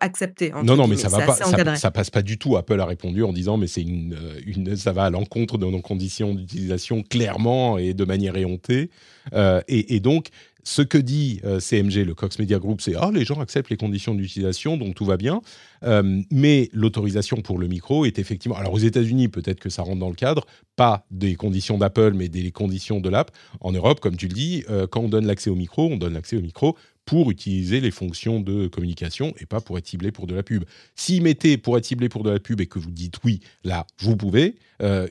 accepté. 0.00 0.52
Non, 0.62 0.76
non, 0.76 0.86
mais 0.86 0.96
ça 0.96 1.08
va 1.08 1.26
pas, 1.26 1.34
ça, 1.76 1.90
passe 1.90 2.10
pas 2.10 2.22
du 2.22 2.38
tout. 2.38 2.56
Apple 2.56 2.80
a 2.80 2.86
répondu 2.86 3.24
en 3.24 3.32
disant, 3.32 3.56
mais 3.56 3.66
c'est 3.66 3.82
une, 3.82 4.16
une, 4.46 4.76
ça 4.76 4.92
va 4.92 5.04
à 5.04 5.10
l'encontre 5.10 5.58
de 5.58 5.66
nos 5.66 5.80
conditions 5.80 6.34
d'utilisation 6.34 7.02
clairement 7.02 7.78
et 7.78 7.94
de 7.94 8.04
manière 8.04 8.36
éhontée. 8.36 8.90
Et, 9.34 9.94
et 9.96 10.00
donc, 10.00 10.28
ce 10.64 10.82
que 10.82 10.98
dit 10.98 11.40
euh, 11.44 11.60
CMG, 11.60 12.04
le 12.04 12.14
Cox 12.14 12.38
Media 12.38 12.58
Group, 12.58 12.80
c'est 12.80 12.94
ah 12.96 13.10
les 13.12 13.24
gens 13.24 13.40
acceptent 13.40 13.70
les 13.70 13.76
conditions 13.76 14.14
d'utilisation, 14.14 14.76
donc 14.76 14.94
tout 14.94 15.04
va 15.04 15.16
bien. 15.16 15.40
Euh, 15.84 16.22
mais 16.30 16.68
l'autorisation 16.72 17.38
pour 17.38 17.58
le 17.58 17.68
micro 17.68 18.04
est 18.04 18.18
effectivement. 18.18 18.56
Alors 18.56 18.74
aux 18.74 18.78
États-Unis, 18.78 19.28
peut-être 19.28 19.60
que 19.60 19.70
ça 19.70 19.82
rentre 19.82 19.98
dans 19.98 20.10
le 20.10 20.14
cadre, 20.14 20.46
pas 20.76 21.06
des 21.10 21.36
conditions 21.36 21.78
d'Apple, 21.78 22.12
mais 22.14 22.28
des 22.28 22.50
conditions 22.50 23.00
de 23.00 23.08
l'app. 23.08 23.30
En 23.60 23.72
Europe, 23.72 24.00
comme 24.00 24.16
tu 24.16 24.28
le 24.28 24.34
dis, 24.34 24.64
euh, 24.68 24.86
quand 24.86 25.00
on 25.00 25.08
donne 25.08 25.26
l'accès 25.26 25.50
au 25.50 25.56
micro, 25.56 25.86
on 25.86 25.96
donne 25.96 26.14
l'accès 26.14 26.36
au 26.36 26.42
micro 26.42 26.76
pour 27.04 27.30
utiliser 27.30 27.80
les 27.80 27.90
fonctions 27.90 28.38
de 28.40 28.66
communication 28.66 29.32
et 29.40 29.46
pas 29.46 29.62
pour 29.62 29.78
être 29.78 29.86
ciblé 29.86 30.12
pour 30.12 30.26
de 30.26 30.34
la 30.34 30.42
pub. 30.42 30.64
S'ils 30.94 31.22
mettaient 31.22 31.56
pour 31.56 31.78
être 31.78 31.86
ciblé 31.86 32.10
pour 32.10 32.22
de 32.22 32.30
la 32.30 32.38
pub 32.38 32.60
et 32.60 32.66
que 32.66 32.78
vous 32.78 32.90
dites 32.90 33.14
oui, 33.24 33.40
là, 33.64 33.86
vous 34.00 34.16
pouvez 34.16 34.56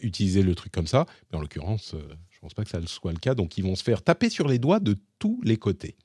utiliser 0.02 0.44
le 0.44 0.56
truc 0.56 0.72
comme 0.72 0.88
ça, 0.88 1.08
mais 1.32 1.40
en 1.40 1.42
l'occurrence, 1.42 1.96
pense 2.48 2.54
pas 2.54 2.64
que 2.64 2.70
ça 2.70 2.80
soit 2.86 3.12
le 3.12 3.20
cas, 3.20 3.36
donc 3.36 3.58
ils 3.58 3.64
vont 3.64 3.76
se 3.76 3.84
faire 3.84 4.02
taper 4.02 4.30
sur 4.30 4.48
les 4.48 4.58
doigts 4.58 4.80
de 4.80 4.96
tous 5.20 5.42
les 5.44 5.58
côtés. 5.58 5.98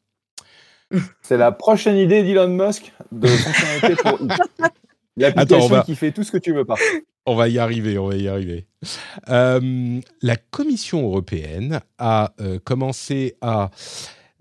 C'est 1.22 1.36
la 1.36 1.52
prochaine 1.52 1.96
idée 1.96 2.24
d'Elon 2.24 2.48
Musk 2.48 2.92
de 3.12 3.28
fonctionnalité 3.28 3.94
pour 4.02 4.18
L'application 5.16 5.68
va- 5.68 5.82
qui 5.82 5.94
fait 5.94 6.10
tout 6.10 6.24
ce 6.24 6.32
que 6.32 6.38
tu 6.38 6.52
veux 6.52 6.64
pas. 6.64 6.74
On 7.26 7.36
va 7.36 7.48
y 7.48 7.58
arriver, 7.60 7.96
on 7.96 8.08
va 8.08 8.16
y 8.16 8.26
arriver. 8.26 8.66
Euh, 9.28 10.00
la 10.20 10.36
Commission 10.36 11.02
européenne 11.04 11.80
a 11.98 12.34
euh, 12.40 12.58
commencé 12.58 13.36
à 13.40 13.70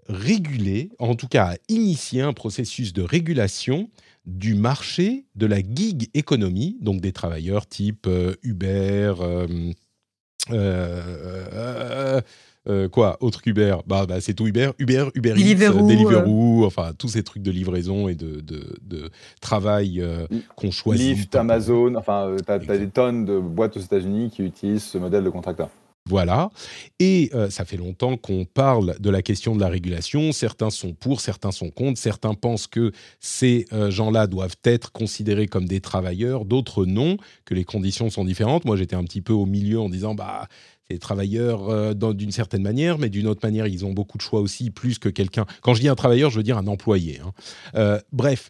réguler, 0.09 0.89
en 0.97 1.13
tout 1.13 1.27
cas 1.27 1.51
à 1.51 1.55
initier 1.69 2.21
un 2.21 2.33
processus 2.33 2.93
de 2.93 3.03
régulation 3.03 3.89
du 4.25 4.55
marché 4.55 5.25
de 5.35 5.45
la 5.45 5.59
gig 5.59 6.09
économie, 6.15 6.77
donc 6.81 7.01
des 7.01 7.11
travailleurs 7.11 7.67
type 7.67 8.07
euh, 8.07 8.33
Uber, 8.41 9.13
euh, 10.49 11.01
euh, 11.53 12.21
euh, 12.69 12.89
quoi 12.89 13.17
autre 13.21 13.41
qu'Uber? 13.41 13.77
Bah, 13.87 14.05
bah, 14.07 14.21
c'est 14.21 14.33
tout 14.33 14.47
Uber 14.47 14.71
Uber 14.77 15.05
Uber 15.15 15.31
Eats, 15.31 15.35
Deliveroo, 15.35 15.87
Deliveroo 15.87 16.65
enfin 16.65 16.91
tous 16.97 17.09
ces 17.09 17.23
trucs 17.23 17.41
de 17.41 17.51
livraison 17.51 18.07
et 18.07 18.15
de, 18.15 18.39
de, 18.41 18.77
de 18.83 19.09
travail 19.39 19.99
euh, 20.01 20.27
qu'on 20.55 20.69
choisit 20.71 21.17
Lyft, 21.17 21.35
Amazon, 21.35 21.95
enfin, 21.95 22.35
tu 22.45 22.51
as, 22.51 22.57
Exact. 22.57 22.77
des 22.77 22.89
tonnes 22.89 23.25
de 23.25 23.39
boîtes 23.39 23.77
aux 23.77 23.81
États-Unis 23.81 24.29
qui 24.29 24.43
utilisent 24.43 24.83
ce 24.83 24.97
modèle 24.97 25.23
de 25.23 25.29
contracteur. 25.29 25.69
Voilà. 26.09 26.49
Et 26.99 27.29
euh, 27.33 27.49
ça 27.49 27.63
fait 27.63 27.77
longtemps 27.77 28.17
qu'on 28.17 28.45
parle 28.45 28.95
de 28.99 29.09
la 29.09 29.21
question 29.21 29.55
de 29.55 29.61
la 29.61 29.69
régulation. 29.69 30.31
Certains 30.31 30.71
sont 30.71 30.93
pour, 30.93 31.21
certains 31.21 31.51
sont 31.51 31.69
contre. 31.69 31.99
Certains 31.99 32.33
pensent 32.33 32.67
que 32.67 32.91
ces 33.19 33.65
euh, 33.71 33.91
gens-là 33.91 34.27
doivent 34.27 34.55
être 34.63 34.91
considérés 34.91 35.47
comme 35.47 35.65
des 35.65 35.79
travailleurs, 35.79 36.45
d'autres 36.45 36.85
non, 36.85 37.17
que 37.45 37.53
les 37.53 37.63
conditions 37.63 38.09
sont 38.09 38.25
différentes. 38.25 38.65
Moi, 38.65 38.77
j'étais 38.77 38.95
un 38.95 39.03
petit 39.03 39.21
peu 39.21 39.33
au 39.33 39.45
milieu 39.45 39.79
en 39.79 39.89
disant, 39.89 40.15
bah, 40.15 40.47
des 40.89 40.97
travailleurs 40.97 41.69
euh, 41.69 41.93
d'une 41.93 42.31
certaine 42.31 42.63
manière, 42.63 42.97
mais 42.97 43.09
d'une 43.09 43.27
autre 43.27 43.41
manière, 43.43 43.67
ils 43.67 43.85
ont 43.85 43.93
beaucoup 43.93 44.17
de 44.17 44.23
choix 44.23 44.41
aussi, 44.41 44.71
plus 44.71 44.97
que 44.97 45.07
quelqu'un. 45.07 45.45
Quand 45.61 45.75
je 45.75 45.81
dis 45.81 45.87
un 45.87 45.95
travailleur, 45.95 46.31
je 46.31 46.37
veux 46.37 46.43
dire 46.43 46.57
un 46.57 46.67
employé. 46.67 47.21
hein. 47.73 47.99
Bref. 48.11 48.49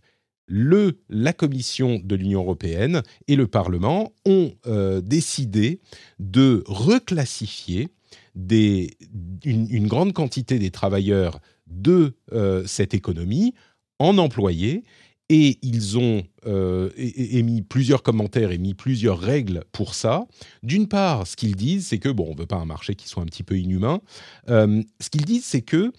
Le, 0.53 0.99
la 1.07 1.31
Commission 1.31 2.01
de 2.03 2.13
l'Union 2.13 2.41
européenne 2.41 3.03
et 3.29 3.37
le 3.37 3.47
Parlement 3.47 4.11
ont 4.25 4.51
euh, 4.67 4.99
décidé 4.99 5.79
de 6.19 6.65
reclassifier 6.67 7.87
des, 8.35 8.97
une, 9.45 9.87
grande 9.87 10.11
quantité 10.11 10.59
des 10.59 10.69
travailleurs 10.69 11.39
de 11.67 12.15
euh, 12.33 12.65
cette 12.67 12.93
économie 12.93 13.53
en 13.97 14.17
employés 14.17 14.83
et 15.29 15.57
ils 15.61 15.97
ont 15.97 16.23
euh, 16.45 16.89
émis 16.97 17.61
plusieurs 17.61 18.03
commentaires, 18.03 18.51
émis 18.51 18.73
plusieurs 18.73 19.19
règles 19.19 19.63
pour 19.71 19.95
ça. 19.95 20.27
D'une 20.63 20.89
part, 20.89 21.27
ce 21.27 21.37
qu'ils 21.37 21.55
disent, 21.55 21.87
c'est 21.87 21.99
que, 21.99 22.09
bon, 22.09 22.27
on 22.27 22.33
ne 22.33 22.39
veut 22.39 22.45
pas 22.45 22.57
un 22.57 22.65
marché 22.65 22.95
qui 22.95 23.07
soit 23.07 23.23
un 23.23 23.27
petit 23.27 23.43
peu 23.43 23.57
inhumain, 23.57 24.01
ce 24.49 25.09
qu'ils 25.09 25.23
disent, 25.23 25.45
c'est 25.45 25.61
que 25.61 25.93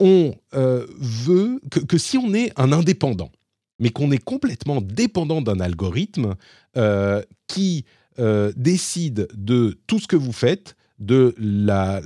on 0.00 0.34
veut 0.50 1.60
que 1.70 1.98
si 1.98 2.18
on 2.18 2.34
est 2.34 2.50
un 2.56 2.72
indépendant, 2.72 3.30
mais 3.78 3.90
qu'on 3.90 4.10
est 4.10 4.22
complètement 4.22 4.80
dépendant 4.80 5.42
d'un 5.42 5.60
algorithme 5.60 6.34
euh, 6.76 7.22
qui 7.46 7.84
euh, 8.18 8.52
décide 8.56 9.28
de 9.34 9.78
tout 9.86 9.98
ce 9.98 10.06
que 10.06 10.16
vous 10.16 10.32
faites, 10.32 10.76
de 11.00 11.34
la, 11.38 12.00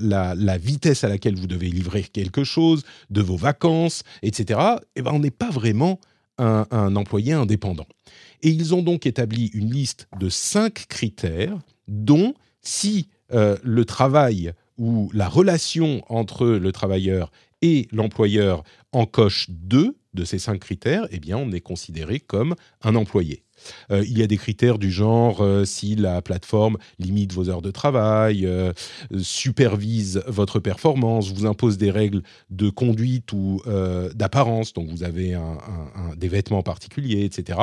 vitesse 0.58 1.04
à 1.04 1.08
laquelle 1.08 1.36
vous 1.36 1.46
devez 1.46 1.68
livrer 1.68 2.02
quelque 2.02 2.42
chose, 2.42 2.84
de 3.10 3.20
vos 3.20 3.36
vacances, 3.36 4.02
etc., 4.22 4.60
eh 4.96 5.02
ben, 5.02 5.12
on 5.12 5.18
n'est 5.18 5.30
pas 5.30 5.50
vraiment 5.50 6.00
un, 6.38 6.96
employé 6.96 7.34
indépendant. 7.34 7.86
Et 8.42 8.48
ils 8.48 8.74
ont 8.74 8.82
donc 8.82 9.04
établi 9.04 9.50
une 9.52 9.70
liste 9.70 10.08
de 10.18 10.28
cinq 10.28 10.86
critères, 10.88 11.58
dont 11.86 12.34
si 12.62 13.08
euh, 13.34 13.56
le 13.62 13.84
travail 13.84 14.52
ou 14.78 15.10
la 15.12 15.28
relation 15.28 16.02
entre 16.08 16.46
le 16.46 16.72
travailleur 16.72 17.30
et 17.60 17.88
l'employeur 17.92 18.62
en 18.92 19.04
coche 19.04 19.50
deux 19.50 19.97
de 20.14 20.24
ces 20.24 20.38
cinq 20.38 20.60
critères, 20.60 21.06
eh 21.10 21.20
bien, 21.20 21.36
on 21.36 21.52
est 21.52 21.60
considéré 21.60 22.20
comme 22.20 22.54
un 22.82 22.94
employé. 22.94 23.44
Euh, 23.90 24.04
il 24.06 24.18
y 24.18 24.22
a 24.22 24.26
des 24.26 24.36
critères 24.36 24.78
du 24.78 24.90
genre 24.90 25.40
euh, 25.40 25.64
si 25.64 25.96
la 25.96 26.22
plateforme 26.22 26.76
limite 26.98 27.32
vos 27.32 27.48
heures 27.48 27.62
de 27.62 27.70
travail, 27.70 28.46
euh, 28.46 28.72
supervise 29.20 30.22
votre 30.26 30.60
performance, 30.60 31.32
vous 31.32 31.46
impose 31.46 31.78
des 31.78 31.90
règles 31.90 32.22
de 32.50 32.70
conduite 32.70 33.32
ou 33.32 33.60
d'apparence, 34.14 34.72
donc 34.72 34.88
vous 34.88 35.02
avez 35.02 35.36
des 36.16 36.28
vêtements 36.28 36.62
particuliers, 36.62 37.24
etc. 37.24 37.58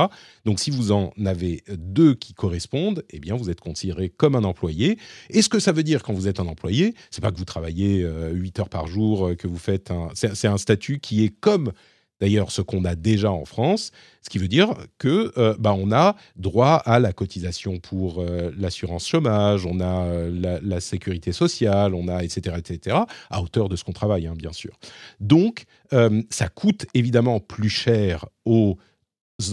Donc 0.45 0.59
si 0.59 0.71
vous 0.71 0.91
en 0.91 1.11
avez 1.25 1.63
deux 1.69 2.15
qui 2.15 2.33
correspondent, 2.33 3.03
eh 3.09 3.19
bien 3.19 3.35
vous 3.35 3.49
êtes 3.49 3.61
considéré 3.61 4.09
comme 4.09 4.35
un 4.35 4.43
employé. 4.43 4.97
Et 5.29 5.41
ce 5.41 5.49
que 5.49 5.59
ça 5.59 5.71
veut 5.71 5.83
dire 5.83 6.03
quand 6.03 6.13
vous 6.13 6.27
êtes 6.27 6.39
un 6.39 6.47
employé, 6.47 6.95
c'est 7.11 7.21
pas 7.21 7.31
que 7.31 7.37
vous 7.37 7.45
travaillez 7.45 8.03
euh, 8.03 8.31
8 8.31 8.59
heures 8.59 8.69
par 8.69 8.87
jour, 8.87 9.31
que 9.37 9.47
vous 9.47 9.57
faites 9.57 9.91
un... 9.91 10.09
C'est 10.13 10.47
un 10.47 10.57
statut 10.57 10.99
qui 10.99 11.23
est 11.23 11.29
comme 11.29 11.71
d'ailleurs 12.19 12.51
ce 12.51 12.61
qu'on 12.61 12.85
a 12.85 12.95
déjà 12.95 13.31
en 13.31 13.45
France, 13.45 13.91
ce 14.21 14.29
qui 14.29 14.37
veut 14.37 14.47
dire 14.47 14.73
que 14.97 15.33
euh, 15.37 15.55
bah, 15.59 15.73
on 15.77 15.91
a 15.91 16.15
droit 16.35 16.75
à 16.85 16.99
la 16.99 17.13
cotisation 17.13 17.79
pour 17.79 18.19
euh, 18.19 18.51
l'assurance 18.57 19.07
chômage, 19.07 19.65
on 19.65 19.79
a 19.79 20.05
euh, 20.05 20.59
la, 20.61 20.79
sécurité 20.79 21.31
sociale, 21.31 21.93
on 21.93 22.07
a 22.07 22.23
etc 22.23 22.55
etc 22.57 22.97
à 23.29 23.41
hauteur 23.41 23.69
de 23.69 23.75
ce 23.75 23.83
qu'on 23.83 23.93
travaille 23.93 24.27
hein, 24.27 24.33
bien 24.35 24.51
sûr. 24.51 24.77
Donc 25.19 25.65
ça 26.29 26.49
coûte 26.49 26.87
évidemment 26.93 27.39
plus 27.39 27.69
cher 27.69 28.25
aux, 28.43 28.77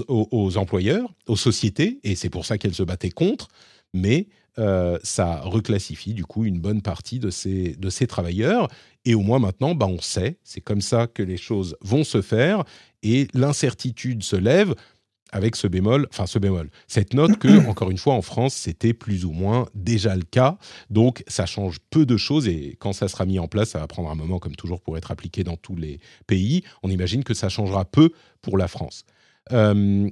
aux, 0.09 0.29
aux 0.33 0.57
employeurs, 0.57 1.15
aux 1.29 1.37
sociétés, 1.37 2.01
et 2.03 2.17
c'est 2.17 2.31
pour 2.31 2.47
ça 2.47 2.59
qu'elles 2.59 2.75
se 2.75 2.83
battaient 2.83 3.11
contre, 3.11 3.49
mais 3.95 4.27
euh, 4.59 4.99
ça 5.03 5.41
reclassifie 5.41 6.15
du 6.15 6.25
coup 6.25 6.45
une 6.45 6.61
bonne 6.61 6.83
partie 6.83 7.19
de 7.19 7.31
ces, 7.31 7.75
de 7.77 7.91
ces 7.91 8.07
travailleurs. 8.07 8.69
Et 9.05 9.15
au 9.15 9.21
moins 9.21 9.39
maintenant, 9.39 9.75
bah, 9.75 9.87
on 9.87 10.01
sait, 10.01 10.39
c'est 10.45 10.61
comme 10.61 10.81
ça 10.81 11.07
que 11.07 11.23
les 11.23 11.37
choses 11.37 11.77
vont 11.81 12.05
se 12.05 12.23
faire, 12.23 12.65
et 13.03 13.29
l'incertitude 13.35 14.23
se 14.23 14.37
lève 14.37 14.75
avec 15.33 15.57
ce 15.57 15.67
bémol, 15.67 16.07
enfin 16.11 16.27
ce 16.27 16.39
bémol, 16.39 16.71
cette 16.87 17.15
note 17.15 17.39
que, 17.39 17.67
encore 17.69 17.91
une 17.91 17.99
fois, 17.99 18.15
en 18.15 18.23
France, 18.23 18.55
c'était 18.55 18.93
plus 18.93 19.25
ou 19.25 19.33
moins 19.33 19.67
déjà 19.75 20.15
le 20.15 20.23
cas. 20.23 20.59
Donc, 20.91 21.25
ça 21.27 21.47
change 21.47 21.79
peu 21.91 22.05
de 22.05 22.17
choses 22.19 22.47
et 22.47 22.77
quand 22.79 22.93
ça 22.93 23.09
sera 23.09 23.25
mis 23.25 23.39
en 23.39 23.49
place, 23.49 23.71
ça 23.71 23.81
va 23.81 23.87
prendre 23.87 24.11
un 24.11 24.15
moment, 24.15 24.39
comme 24.39 24.55
toujours, 24.55 24.81
pour 24.81 24.97
être 24.99 25.11
appliqué 25.11 25.43
dans 25.43 25.57
tous 25.57 25.75
les 25.75 25.99
pays. 26.27 26.63
On 26.83 26.91
imagine 26.91 27.25
que 27.25 27.35
ça 27.35 27.49
changera 27.49 27.85
peu 27.87 28.11
pour 28.43 28.59
la 28.59 28.69
France. 28.69 29.05
Euh, 29.51 30.09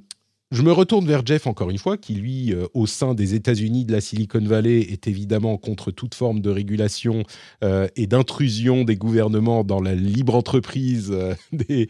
je 0.53 0.63
me 0.63 0.73
retourne 0.73 1.07
vers 1.07 1.25
Jeff 1.25 1.47
encore 1.47 1.71
une 1.71 1.79
fois, 1.79 1.97
qui 1.97 2.15
lui, 2.15 2.53
euh, 2.53 2.67
au 2.75 2.87
sein 2.87 3.15
des 3.15 3.35
États-Unis 3.35 3.85
de 3.85 3.93
la 3.93 4.01
Silicon 4.01 4.45
Valley, 4.45 4.81
est 4.81 5.07
évidemment 5.07 5.57
contre 5.59 5.93
toute 5.93 6.17
forme 6.17 6.41
de 6.41 6.51
régulation 6.51 7.23
euh, 7.63 7.87
et 7.95 8.09
d'intrusion 8.09 8.83
des 8.83 8.97
gouvernements 8.97 9.63
dans 9.63 9.81
la 9.81 9.95
libre 9.95 10.35
entreprise 10.35 11.13
euh, 11.13 11.35
des 11.53 11.89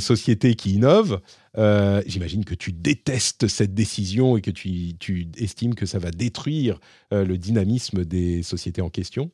sociétés 0.00 0.54
qui 0.54 0.72
innovent. 0.72 1.20
J'imagine 2.06 2.44
que 2.44 2.54
tu 2.54 2.72
détestes 2.72 3.48
cette 3.48 3.74
décision 3.74 4.36
et 4.36 4.40
que 4.40 4.50
tu, 4.52 4.94
estimes 5.36 5.74
que 5.74 5.86
ça 5.86 5.98
va 5.98 6.12
détruire 6.12 6.78
le 7.10 7.36
dynamisme 7.36 8.04
des 8.04 8.44
sociétés 8.44 8.80
en 8.80 8.90
question. 8.90 9.32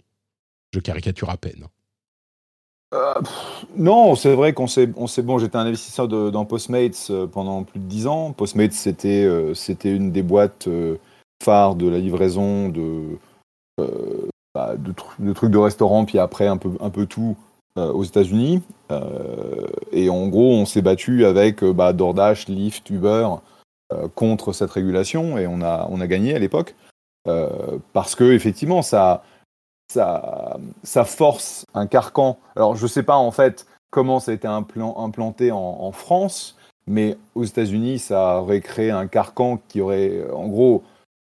Je 0.72 0.80
caricature 0.80 1.28
à 1.28 1.36
peine. 1.36 1.66
Non, 3.76 4.14
c'est 4.14 4.34
vrai 4.34 4.52
qu'on 4.52 4.66
sait, 4.66 4.88
on 4.96 5.06
sait 5.06 5.22
bon, 5.22 5.38
j'étais 5.38 5.56
un 5.56 5.66
investisseur 5.66 6.08
de- 6.08 6.30
dans 6.30 6.44
Postmates 6.44 7.08
euh, 7.10 7.26
pendant 7.26 7.62
plus 7.64 7.80
de 7.80 7.84
10 7.86 8.06
ans. 8.06 8.32
Postmates, 8.32 8.72
c'était 8.72 9.24
euh, 9.24 9.54
c'était 9.54 9.94
une 9.94 10.12
des 10.12 10.22
boîtes 10.22 10.68
euh, 10.68 10.96
phares 11.42 11.74
de 11.74 11.88
la 11.88 11.98
livraison 11.98 12.68
de, 12.68 13.18
bah, 14.54 14.74
de, 14.76 14.92
tru- 14.92 15.16
de 15.18 15.32
trucs 15.32 15.50
de 15.50 15.58
restaurant, 15.58 16.04
puis 16.04 16.18
après 16.18 16.46
un 16.46 16.56
peu, 16.56 16.70
un 16.80 16.90
peu 16.90 17.06
tout 17.06 17.36
aux 17.76 18.04
États-Unis. 18.04 18.62
Et 19.90 20.08
en 20.08 20.28
gros, 20.28 20.52
on 20.52 20.64
s'est 20.64 20.80
battu 20.80 21.24
avec 21.26 21.64
bah, 21.64 21.92
DoorDash, 21.92 22.46
Lyft, 22.46 22.88
Uber 22.88 23.28
contre 24.14 24.52
cette 24.52 24.70
régulation 24.70 25.38
et 25.38 25.48
on 25.48 25.60
a, 25.60 25.88
on 25.90 26.00
a 26.00 26.06
gagné 26.06 26.36
à 26.36 26.38
l'époque. 26.38 26.76
Parce 27.92 28.14
que 28.14 28.32
effectivement, 28.32 28.82
ça, 28.82 29.24
ça, 29.88 31.04
force 31.04 31.66
un 31.74 31.86
carcan. 31.86 32.38
Alors, 32.56 32.76
je 32.76 32.86
sais 32.86 33.02
pas 33.02 33.16
en 33.16 33.30
fait 33.30 33.66
comment 33.90 34.20
ça 34.20 34.32
a 34.32 34.34
été 34.34 34.48
implan- 34.48 35.02
implanté 35.02 35.52
en, 35.52 35.92
France, 35.92 36.56
mais 36.86 37.16
aux 37.34 37.44
États-Unis, 37.44 38.00
ça 38.00 38.40
aurait 38.40 38.60
créé 38.60 38.90
un 38.90 39.06
carcan 39.06 39.60
qui 39.68 39.80
aurait, 39.80 40.24
en 40.32 40.48
gros, 40.48 40.82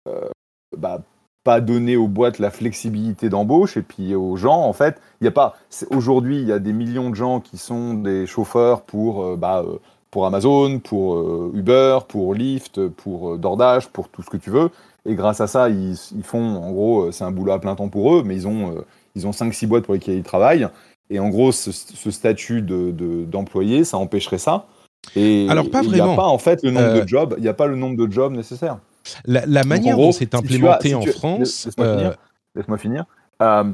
euh, 0.09 0.29
bah, 0.77 1.03
pas 1.45 1.61
donné 1.61 1.97
aux 1.97 2.09
boîtes 2.09 2.39
la 2.39 2.51
flexibilité 2.51 3.29
d'embauche 3.29 3.77
et 3.77 3.83
puis 3.83 4.15
aux 4.15 4.37
gens, 4.37 4.63
en 4.63 4.73
fait, 4.73 4.99
il 5.21 5.25
y 5.25 5.29
a 5.29 5.31
pas. 5.31 5.57
Aujourd'hui, 5.91 6.41
il 6.41 6.49
y 6.49 6.53
a 6.53 6.59
des 6.59 6.73
millions 6.73 7.11
de 7.11 7.15
gens 7.15 7.41
qui 7.41 7.59
sont 7.59 7.93
des 7.93 8.27
chauffeurs 8.27 8.81
pour, 8.81 9.23
euh, 9.23 9.37
bah, 9.37 9.63
euh, 9.67 9.79
Amazon, 10.25 10.79
pour 10.79 11.19
Uber, 11.55 11.99
pour 12.07 12.35
Lyft, 12.35 12.87
pour 12.87 13.37
DoorDash, 13.37 13.89
pour 13.89 14.09
tout 14.09 14.23
ce 14.23 14.31
que 14.31 14.37
tu 14.37 14.49
veux. 14.49 14.71
Et 15.07 15.15
grâce 15.15 15.41
à 15.41 15.47
ça, 15.47 15.69
ils, 15.69 15.97
ils 16.17 16.23
font, 16.23 16.43
en 16.57 16.71
gros, 16.73 17.03
euh, 17.05 17.13
c'est 17.13 17.25
un 17.25 17.31
boulot 17.31 17.53
à 17.53 17.61
plein 17.61 17.75
temps 17.75 17.89
pour 17.89 18.15
eux, 18.15 18.23
mais 18.25 18.35
ils 18.35 18.49
ont, 18.49 18.71
euh, 18.77 18.81
ils 19.15 19.27
ont 19.27 19.33
5-6 19.33 19.67
boîtes 19.67 19.85
pour 19.85 19.95
lesquelles 19.95 20.17
ils 20.17 20.23
travaillent. 20.23 20.69
Et 21.11 21.19
en 21.19 21.29
gros, 21.29 21.53
ce, 21.53 21.71
ce 21.73 22.11
statut 22.11 22.63
de- 22.63 22.91
de- 22.91 23.25
d'employé, 23.25 23.85
ça 23.85 23.99
empêcherait 23.99 24.39
ça. 24.39 24.67
Et 25.15 25.47
Alors, 25.51 25.71
pas 25.71 25.83
et 25.83 25.85
Il 25.85 25.93
n'y 25.93 26.01
a 26.01 26.05
vraiment. 26.05 26.17
pas, 26.17 26.27
en 26.29 26.39
fait, 26.39 26.63
le 26.63 26.71
nombre 26.71 26.87
Euh, 26.87 27.03
de 27.03 27.09
jobs, 27.09 27.35
il 27.37 27.43
n'y 27.43 27.49
a 27.49 27.55
pas 27.55 27.67
le 27.67 27.77
nombre 27.77 27.97
de 27.97 28.11
jobs 28.11 28.33
nécessaires. 28.33 28.79
La, 29.27 29.65
manière 29.65 29.97
gros, 29.97 30.07
dont 30.07 30.13
c'est 30.13 30.25
si 30.25 30.29
tu 30.31 30.37
as- 30.37 30.39
implémenté 30.39 30.89
si 30.89 30.95
en 30.95 31.03
France, 31.03 31.67
Laisse-moi 31.67 31.87
euh, 31.87 32.79
finir. 32.79 33.05
Euh, 33.43 33.65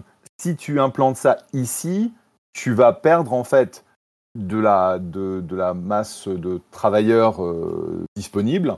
si 0.40 0.56
tu 0.56 0.80
implantes 0.80 1.16
ça 1.16 1.36
ici, 1.52 2.12
tu 2.52 2.72
vas 2.72 2.92
perdre 2.92 3.32
en 3.32 3.44
fait 3.44 3.84
de 4.36 4.58
la, 4.58 4.98
de, 4.98 5.40
de 5.40 5.54
la 5.54 5.72
masse 5.74 6.26
de 6.26 6.60
travailleurs 6.72 7.44
euh, 7.44 8.04
disponibles. 8.16 8.76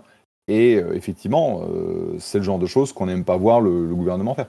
Et 0.52 0.76
euh, 0.76 0.94
effectivement, 0.94 1.62
euh, 1.62 2.16
c'est 2.18 2.36
le 2.36 2.44
genre 2.44 2.58
de 2.58 2.66
choses 2.66 2.92
qu'on 2.92 3.06
n'aime 3.06 3.24
pas 3.24 3.38
voir 3.38 3.62
le, 3.62 3.94
gouvernement 3.94 4.34
faire. 4.34 4.48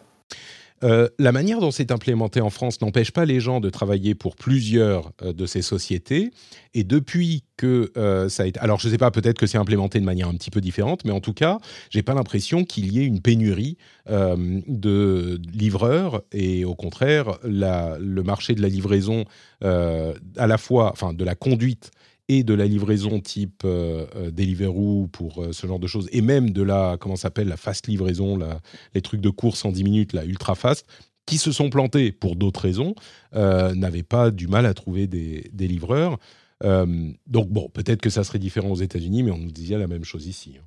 Euh, 0.83 1.07
la 1.17 1.31
manière 1.31 1.61
dont 1.61 1.71
c'est 1.71 1.93
implémenté 1.93 2.41
en 2.41 2.49
France 2.49 2.81
n'empêche 2.81 3.11
pas 3.11 3.23
les 3.23 3.39
gens 3.39 3.61
de 3.61 3.69
travailler 3.69 4.13
pour 4.13 4.35
plusieurs 4.35 5.13
de 5.23 5.45
ces 5.45 5.61
sociétés. 5.61 6.31
Et 6.73 6.83
depuis 6.83 7.45
que 7.55 7.93
ça 8.27 8.43
a 8.43 8.45
été, 8.47 8.59
alors 8.59 8.81
je 8.81 8.87
ne 8.87 8.91
sais 8.91 8.97
pas, 8.97 9.09
peut-être 9.11 9.37
que 9.37 9.47
c'est 9.47 9.57
implémenté 9.57 10.01
de 10.01 10.03
manière 10.03 10.27
un 10.27 10.33
petit 10.33 10.51
peu 10.51 10.59
différente, 10.59 11.05
mais 11.05 11.11
en 11.11 11.21
tout 11.21 11.31
cas, 11.31 11.59
j'ai 11.89 12.03
pas 12.03 12.13
l'impression 12.13 12.65
qu'il 12.65 12.91
y 12.91 12.99
ait 12.99 13.05
une 13.05 13.21
pénurie 13.21 13.77
de 14.09 15.39
livreurs. 15.53 16.21
Et 16.33 16.65
au 16.65 16.75
contraire, 16.75 17.37
le 17.43 18.21
marché 18.21 18.53
de 18.53 18.61
la 18.61 18.67
livraison, 18.67 19.23
à 19.61 20.47
la 20.47 20.57
fois, 20.57 20.91
enfin 20.91 21.13
de 21.13 21.23
la 21.23 21.35
conduite 21.35 21.91
et 22.37 22.43
de 22.43 22.53
la 22.53 22.65
livraison 22.65 23.19
type 23.19 23.61
euh, 23.65 24.05
euh, 24.15 24.31
Deliveroo 24.31 25.07
pour 25.11 25.43
euh, 25.43 25.51
ce 25.51 25.67
genre 25.67 25.79
de 25.79 25.87
choses, 25.87 26.09
et 26.11 26.21
même 26.21 26.49
de 26.49 26.63
la, 26.63 26.97
comment 26.99 27.15
s'appelle, 27.15 27.47
la 27.47 27.57
fast 27.57 27.87
livraison, 27.87 28.37
la, 28.37 28.59
les 28.93 29.01
trucs 29.01 29.21
de 29.21 29.29
course 29.29 29.65
en 29.65 29.71
10 29.71 29.83
minutes, 29.83 30.13
la 30.13 30.25
ultra 30.25 30.55
fast, 30.55 30.87
qui 31.25 31.37
se 31.37 31.51
sont 31.51 31.69
plantés 31.69 32.11
pour 32.11 32.35
d'autres 32.35 32.59
raisons, 32.59 32.95
n'avaient 33.33 34.03
pas 34.03 34.29
du 34.29 34.49
mal 34.49 34.65
à 34.65 34.73
trouver 34.73 35.07
des, 35.07 35.49
des 35.53 35.69
livreurs. 35.69 36.17
donc 36.61 37.47
bon, 37.47 37.69
peut-être 37.69 38.01
que 38.01 38.09
ça 38.09 38.25
serait 38.25 38.39
différent 38.39 38.71
aux 38.71 38.81
États-Unis, 38.81 39.23
mais 39.23 39.31
on 39.31 39.37
nous 39.37 39.51
disait 39.51 39.77
la 39.77 39.87
même 39.87 40.03
chose 40.03 40.27
ici. 40.27 40.55
Hein. 40.59 40.65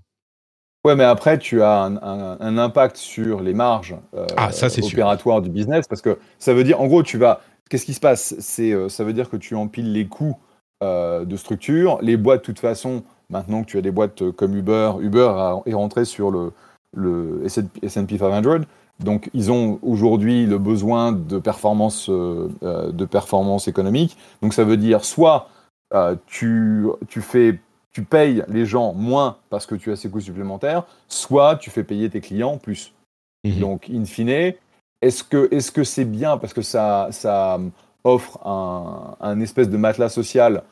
Ouais, 0.87 0.97
mais 0.97 1.05
après, 1.05 1.39
tu 1.39 1.61
as 1.61 1.83
un, 1.83 1.97
un, 2.41 2.57
impact 2.57 2.97
sur 2.97 3.43
les 3.43 3.53
marges 3.53 3.97
ah, 4.39 4.51
ça, 4.51 4.69
opératoires 4.83 5.43
du 5.43 5.51
business, 5.51 5.87
parce 5.87 6.01
que 6.01 6.19
ça 6.39 6.55
veut 6.55 6.65
dire, 6.65 6.81
en 6.81 6.87
gros, 6.87 7.03
tu 7.03 7.19
vas... 7.19 7.43
Qu'est-ce 7.69 7.85
qui 7.85 7.95
se 7.95 8.01
passe? 8.01 8.35
C'est, 8.39 8.73
Ça 8.89 9.05
veut 9.05 9.13
dire 9.13 9.29
que 9.29 9.37
tu 9.37 9.57
empiles 9.57 9.93
les 9.93 10.07
coûts 10.07 10.37
euh, 10.37 10.46
de 10.83 11.37
structure. 11.37 11.99
Les 12.03 12.17
boîtes, 12.17 12.41
de 12.41 12.47
toute 12.47 12.59
façon, 12.59 13.03
maintenant 13.31 13.63
que 13.63 13.69
tu 13.69 13.79
as 13.79 13.83
des 13.83 13.91
boîtes 13.91 14.23
euh, 14.23 14.33
comme 14.33 14.57
Uber, 14.57 14.93
Uber 15.01 15.33
est 15.67 15.75
rentré 15.75 16.05
sur 16.05 16.31
le, 16.31 16.53
le 16.95 17.43
S&P 17.45 17.89
500. 18.19 18.61
Donc, 19.01 19.31
ils 19.35 19.53
ont 19.53 19.79
aujourd'hui 19.83 20.47
le 20.47 20.59
besoin 20.59 21.13
de 21.13 21.39
performance, 21.39 22.09
euh, 22.09 22.49
de 22.63 23.05
performance 23.05 23.69
économique. 23.69 24.17
Donc, 24.43 24.55
ça 24.55 24.65
veut 24.65 24.77
dire 24.77 25.05
soit 25.05 25.49
tu, 26.27 26.87
tu, 27.09 27.21
fais, 27.21 27.61
tu 27.93 28.03
payes 28.03 28.43
les 28.49 28.67
gens 28.67 28.93
moins 28.93 29.37
parce 29.51 29.67
que 29.67 29.75
tu 29.75 29.93
as 29.93 29.97
ces 29.97 30.11
coûts 30.11 30.21
supplémentaires, 30.21 30.85
soit 31.09 31.57
tu 31.57 31.71
fais 31.71 31.85
payer 31.85 32.11
tes 32.11 32.21
clients 32.21 32.59
plus. 32.59 32.93
Mhm. 33.45 33.61
Donc, 33.61 33.91
in 33.91 34.05
fine, 34.05 34.55
est-ce 35.03 35.23
que 35.23 35.49
c'est 35.53 35.77
-ce 35.77 35.85
c'est 35.85 36.05
bien? 36.05 36.39
Parce 36.39 36.55
que 36.55 36.63
ça, 36.63 37.09
ça 37.11 37.61
offre 38.07 38.39
un, 38.47 39.41
espèce 39.41 39.69
de 39.69 39.77
matelas 39.77 40.09
social, 40.09 40.63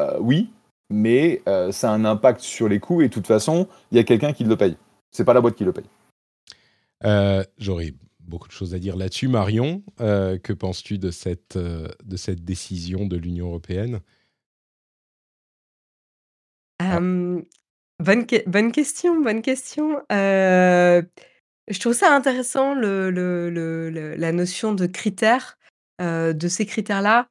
euh, 0.00 0.16
oui, 0.20 0.50
mais 0.88 1.42
euh, 1.46 1.70
ça 1.70 1.90
a 1.90 1.94
un 1.94 2.04
impact 2.04 2.40
sur 2.40 2.68
les 2.68 2.80
coûts 2.80 3.02
et 3.02 3.08
de 3.08 3.12
toute 3.12 3.26
façon, 3.26 3.68
il 3.92 3.98
y 3.98 4.00
a 4.00 4.04
quelqu'un 4.04 4.32
qui 4.32 4.44
le 4.44 4.56
paye. 4.56 4.76
C'est 5.10 5.24
pas 5.24 5.34
la 5.34 5.42
boîte 5.42 5.54
qui 5.54 5.64
le 5.64 5.72
paye. 5.72 5.84
Euh, 7.04 7.44
j'aurais 7.58 7.92
beaucoup 8.20 8.48
de 8.48 8.52
choses 8.52 8.74
à 8.74 8.78
dire 8.78 8.96
là-dessus. 8.96 9.28
Marion, 9.28 9.82
que 9.98 10.52
penses-tu 10.52 10.98
de 10.98 11.10
cette, 11.10 11.56
de 11.56 12.16
cette 12.16 12.44
décision 12.44 13.06
de 13.06 13.16
l'Union 13.16 13.48
européenne? 13.48 14.00
Bonne, 16.80 17.44
bonne 18.46 18.72
question, 18.72 19.20
bonne 19.20 19.42
question. 19.42 20.02
je 20.10 21.80
trouve 21.80 21.94
ça 21.94 22.14
intéressant, 22.14 22.74
le, 22.74 23.10
le, 23.10 24.14
la 24.16 24.32
notion 24.32 24.74
de 24.74 24.86
critères 24.86 25.57
de 26.00 26.48
ces 26.48 26.66
critères-là. 26.66 27.28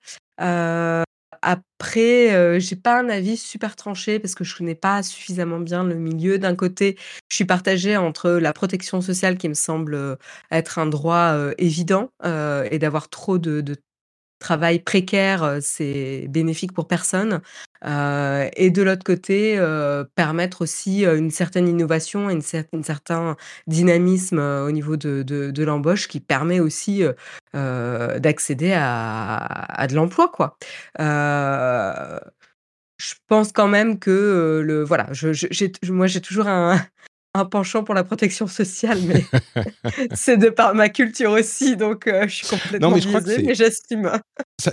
après, 1.41 2.59
j'ai 2.59 2.75
pas 2.75 2.99
un 2.99 3.09
avis 3.09 3.37
super 3.37 3.75
tranché 3.75 4.19
parce 4.19 4.35
que 4.35 4.43
je 4.43 4.55
connais 4.57 4.75
pas 4.75 5.03
suffisamment 5.03 5.59
bien 5.59 5.83
le 5.83 5.95
milieu. 5.95 6.39
D'un 6.39 6.55
côté, 6.55 6.97
je 7.29 7.35
suis 7.35 7.45
partagée 7.45 7.95
entre 7.97 8.31
la 8.31 8.53
protection 8.53 9.01
sociale 9.01 9.37
qui 9.37 9.47
me 9.49 9.53
semble 9.53 10.17
être 10.51 10.79
un 10.79 10.87
droit 10.87 11.35
évident 11.57 12.09
et 12.23 12.79
d'avoir 12.79 13.09
trop 13.09 13.37
de, 13.37 13.61
de 13.61 13.75
travail 14.39 14.79
précaire, 14.79 15.57
c'est 15.61 16.27
bénéfique 16.29 16.73
pour 16.73 16.87
personne. 16.87 17.41
et 17.83 18.69
de 18.71 18.81
l'autre 18.81 19.03
côté, 19.03 19.57
permettre 20.15 20.61
aussi 20.61 21.05
une 21.05 21.31
certaine 21.31 21.67
innovation 21.67 22.29
et 22.29 22.33
une 22.33 22.41
un 22.73 22.83
certain 22.83 23.35
dynamisme 23.67 24.39
au 24.39 24.71
niveau 24.71 24.97
de, 24.97 25.23
de, 25.23 25.63
l'embauche 25.63 26.07
qui 26.07 26.19
permet 26.19 26.59
aussi 26.59 27.03
d'accéder 27.53 28.73
à, 28.73 29.37
à, 29.37 29.87
de 29.87 29.95
l'emploi. 29.95 30.29
quoi. 30.29 30.57
je 32.97 33.15
pense 33.27 33.51
quand 33.51 33.67
même 33.67 33.99
que 33.99 34.61
le 34.63 34.83
voilà, 34.83 35.07
je, 35.11 35.91
moi 35.91 36.07
j'ai 36.07 36.21
toujours 36.21 36.47
un, 36.47 36.79
un 37.33 37.45
penchant 37.45 37.83
pour 37.83 37.93
la 37.93 38.03
protection 38.03 38.47
sociale, 38.47 38.99
mais 39.01 39.23
c'est 40.13 40.37
de 40.37 40.49
par 40.49 40.73
ma 40.73 40.89
culture 40.89 41.31
aussi, 41.31 41.75
donc 41.75 42.07
euh, 42.07 42.27
je 42.27 42.35
suis 42.35 42.47
complètement 42.47 42.89
non, 42.89 42.95
mais 42.95 43.01
je 43.01 43.09
biaisée, 43.09 43.43
mais 43.43 43.55
j'estime. 43.55 44.11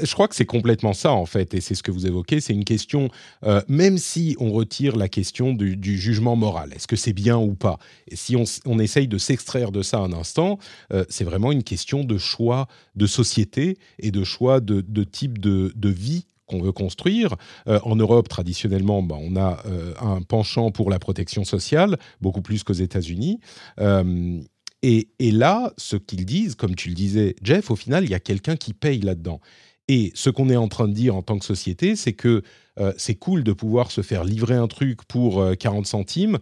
je 0.02 0.12
crois 0.12 0.28
que 0.28 0.34
c'est 0.34 0.46
complètement 0.46 0.92
ça, 0.92 1.12
en 1.12 1.26
fait, 1.26 1.54
et 1.54 1.60
c'est 1.60 1.74
ce 1.74 1.82
que 1.82 1.90
vous 1.90 2.06
évoquez, 2.06 2.40
c'est 2.40 2.52
une 2.52 2.64
question, 2.64 3.10
euh, 3.44 3.60
même 3.68 3.98
si 3.98 4.36
on 4.38 4.50
retire 4.52 4.96
la 4.96 5.08
question 5.08 5.52
du, 5.52 5.98
jugement 5.98 6.36
moral, 6.36 6.72
est-ce 6.74 6.86
que 6.86 6.96
c'est 6.96 7.12
bien 7.12 7.36
ou 7.36 7.54
pas 7.54 7.78
Et 8.08 8.16
si 8.16 8.36
on, 8.36 8.44
on 8.66 8.78
essaye 8.78 9.08
de 9.08 9.18
s'extraire 9.18 9.70
de 9.70 9.82
ça 9.82 9.98
un 9.98 10.12
instant, 10.12 10.58
euh, 10.92 11.04
c'est 11.08 11.24
vraiment 11.24 11.52
une 11.52 11.62
question 11.62 12.04
de 12.04 12.18
choix 12.18 12.66
de 12.94 13.06
société 13.06 13.78
et 13.98 14.10
de 14.10 14.24
choix 14.24 14.60
de, 14.60 14.80
de 14.80 15.04
type 15.04 15.38
de, 15.38 15.72
de 15.76 15.88
vie 15.88 16.26
qu'on 16.46 16.60
veut 16.60 16.72
construire. 16.72 17.36
Euh, 17.68 17.80
en 17.82 17.96
Europe, 17.96 18.28
traditionnellement, 18.28 19.02
bah, 19.02 19.16
on 19.18 19.36
a 19.36 19.62
euh, 19.66 19.94
un 20.00 20.22
penchant 20.22 20.70
pour 20.70 20.90
la 20.90 20.98
protection 20.98 21.44
sociale, 21.44 21.98
beaucoup 22.20 22.42
plus 22.42 22.62
qu'aux 22.62 22.72
États-Unis. 22.72 23.40
Euh, 23.80 24.40
et, 24.82 25.08
là, 25.18 25.72
ce 25.78 25.96
qu'ils 25.96 26.26
disent, 26.26 26.56
comme 26.56 26.74
tu 26.74 26.90
le 26.90 26.94
disais, 26.94 27.36
Jeff, 27.42 27.70
au 27.70 27.76
final, 27.76 28.04
il 28.04 28.10
y 28.10 28.14
a 28.14 28.20
quelqu'un 28.20 28.56
qui 28.56 28.74
paye 28.74 29.00
là-dedans. 29.00 29.40
Et 29.88 30.12
ce 30.14 30.28
qu'on 30.28 30.50
est 30.50 30.56
en 30.56 30.68
train 30.68 30.88
de 30.88 30.92
dire 30.92 31.16
en 31.16 31.22
tant 31.22 31.38
que 31.38 31.44
société, 31.44 31.96
c'est 31.96 32.12
que 32.12 32.42
c'est 32.98 33.14
cool 33.14 33.44
de 33.44 33.52
pouvoir 33.52 33.90
se 33.90 34.02
faire 34.02 34.24
livrer 34.24 34.56
un 34.56 34.66
truc 34.66 35.04
pour 35.04 35.42
40 35.58 35.86
centimes, 35.86 36.38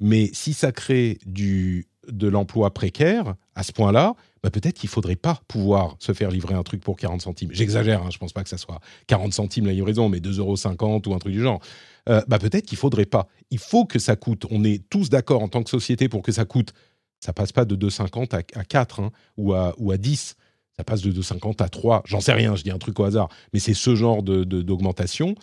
mais 0.00 0.30
si 0.32 0.52
ça 0.52 0.70
crée 0.70 1.18
du, 1.26 1.88
de 2.08 2.28
l'emploi 2.28 2.72
précaire 2.72 3.34
à 3.54 3.62
ce 3.62 3.72
point-là, 3.72 4.14
bah, 4.42 4.50
peut-être 4.50 4.74
qu'il 4.74 4.88
faudrait 4.88 5.16
pas 5.16 5.40
pouvoir 5.46 5.96
se 6.00 6.12
faire 6.12 6.30
livrer 6.30 6.54
un 6.54 6.62
truc 6.62 6.82
pour 6.82 6.96
40 6.96 7.20
centimes. 7.20 7.50
J'exagère, 7.52 8.02
hein, 8.02 8.08
je 8.10 8.18
pense 8.18 8.32
pas 8.32 8.42
que 8.42 8.48
ça 8.48 8.58
soit 8.58 8.80
40 9.06 9.32
centimes 9.32 9.66
la 9.66 9.72
livraison, 9.72 10.08
mais 10.08 10.18
2,50 10.18 10.38
euros 10.38 11.02
ou 11.06 11.14
un 11.14 11.18
truc 11.18 11.32
du 11.32 11.42
genre. 11.42 11.60
Euh, 12.08 12.22
bah, 12.26 12.38
peut-être 12.38 12.66
qu'il 12.66 12.78
faudrait 12.78 13.06
pas. 13.06 13.28
Il 13.50 13.58
faut 13.58 13.84
que 13.84 13.98
ça 13.98 14.16
coûte. 14.16 14.46
On 14.50 14.64
est 14.64 14.88
tous 14.88 15.10
d'accord 15.10 15.42
en 15.42 15.48
tant 15.48 15.62
que 15.62 15.70
société 15.70 16.08
pour 16.08 16.22
que 16.22 16.32
ça 16.32 16.44
coûte. 16.44 16.72
Ça 17.20 17.32
passe 17.32 17.52
pas 17.52 17.64
de 17.64 17.76
2,50 17.76 18.34
à, 18.34 18.58
à 18.58 18.64
4 18.64 19.00
hein, 19.00 19.10
ou, 19.36 19.52
à, 19.52 19.74
ou 19.78 19.92
à 19.92 19.96
10. 19.96 20.34
Ça 20.76 20.84
passe 20.84 21.02
de 21.02 21.12
2,50 21.12 21.62
à 21.62 21.68
3. 21.68 22.02
J'en 22.06 22.20
sais 22.20 22.32
rien, 22.32 22.56
je 22.56 22.64
dis 22.64 22.70
un 22.70 22.78
truc 22.78 22.98
au 22.98 23.04
hasard. 23.04 23.28
Mais 23.52 23.60
c'est 23.60 23.74
ce 23.74 23.94
genre 23.94 24.22
d'augmentation. 24.22 25.28
De, 25.28 25.34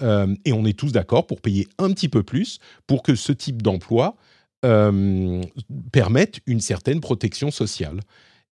euh, 0.00 0.34
et 0.44 0.52
on 0.52 0.64
est 0.64 0.76
tous 0.76 0.92
d'accord 0.92 1.26
pour 1.26 1.40
payer 1.40 1.68
un 1.78 1.92
petit 1.92 2.08
peu 2.08 2.22
plus 2.22 2.58
pour 2.86 3.02
que 3.02 3.14
ce 3.14 3.32
type 3.32 3.62
d'emploi 3.62 4.16
euh, 4.64 5.42
permette 5.92 6.40
une 6.46 6.60
certaine 6.60 7.00
protection 7.00 7.50
sociale. 7.50 8.00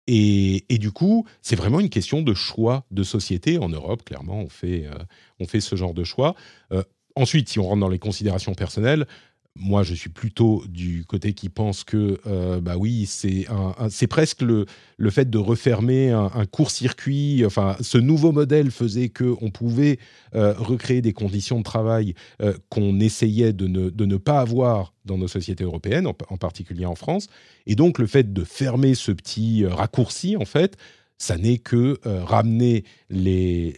Et, 0.07 0.65
du 0.69 0.91
coup, 0.91 1.25
c'est 1.41 1.55
vraiment 1.55 1.79
une 1.79 1.89
question 1.89 2.21
de 2.21 2.33
choix 2.33 2.85
de 2.91 3.03
société. 3.03 3.57
En 3.57 3.69
Europe, 3.69 4.03
clairement, 4.03 4.39
on 4.39 4.49
fait, 4.49 4.85
euh, 4.85 4.91
on 5.39 5.47
fait 5.47 5.61
ce 5.61 5.75
genre 5.77 5.93
de 5.93 6.03
choix. 6.03 6.35
Euh, 6.73 6.83
ensuite, 7.15 7.47
si 7.47 7.59
on 7.59 7.63
rentre 7.63 7.79
dans 7.79 7.89
les 7.89 7.99
considérations 7.99 8.53
personnelles, 8.53 9.07
moi, 9.55 9.83
je 9.83 9.93
suis 9.93 10.09
plutôt 10.09 10.63
du 10.67 11.05
côté 11.05 11.33
qui 11.33 11.47
pense 11.47 11.83
que, 11.83 12.19
euh, 12.25 12.59
bah 12.59 12.75
oui, 12.75 13.05
c'est 13.05 14.07
presque 14.07 14.41
le, 14.41 14.65
fait 15.11 15.29
de 15.29 15.37
refermer 15.37 16.09
un, 16.09 16.45
court-circuit. 16.47 17.43
Enfin, 17.45 17.75
ce 17.79 17.99
nouveau 17.99 18.31
modèle 18.31 18.71
faisait 18.71 19.09
que 19.09 19.35
on 19.41 19.51
pouvait 19.51 19.99
euh, 20.33 20.53
recréer 20.57 21.01
des 21.01 21.13
conditions 21.13 21.59
de 21.59 21.63
travail 21.63 22.15
euh, 22.41 22.53
qu'on 22.69 22.99
essayait 22.99 23.53
de 23.53 23.67
ne, 23.67 24.17
pas 24.17 24.39
avoir 24.39 24.95
dans 25.05 25.19
nos 25.19 25.27
sociétés 25.27 25.63
européennes, 25.63 26.07
en, 26.07 26.37
particulier 26.37 26.85
en 26.85 26.95
France. 26.95 27.27
Et 27.67 27.75
donc, 27.75 27.99
le 27.99 28.07
fait 28.07 28.33
de 28.33 28.43
fermer 28.43 28.95
ce 28.95 29.11
petit 29.11 29.67
raccourci, 29.67 30.35
en 30.35 30.45
fait, 30.45 30.77
ça 31.19 31.37
n'est 31.37 31.59
que 31.59 31.99
ramener 32.03 32.85
les 33.11 33.75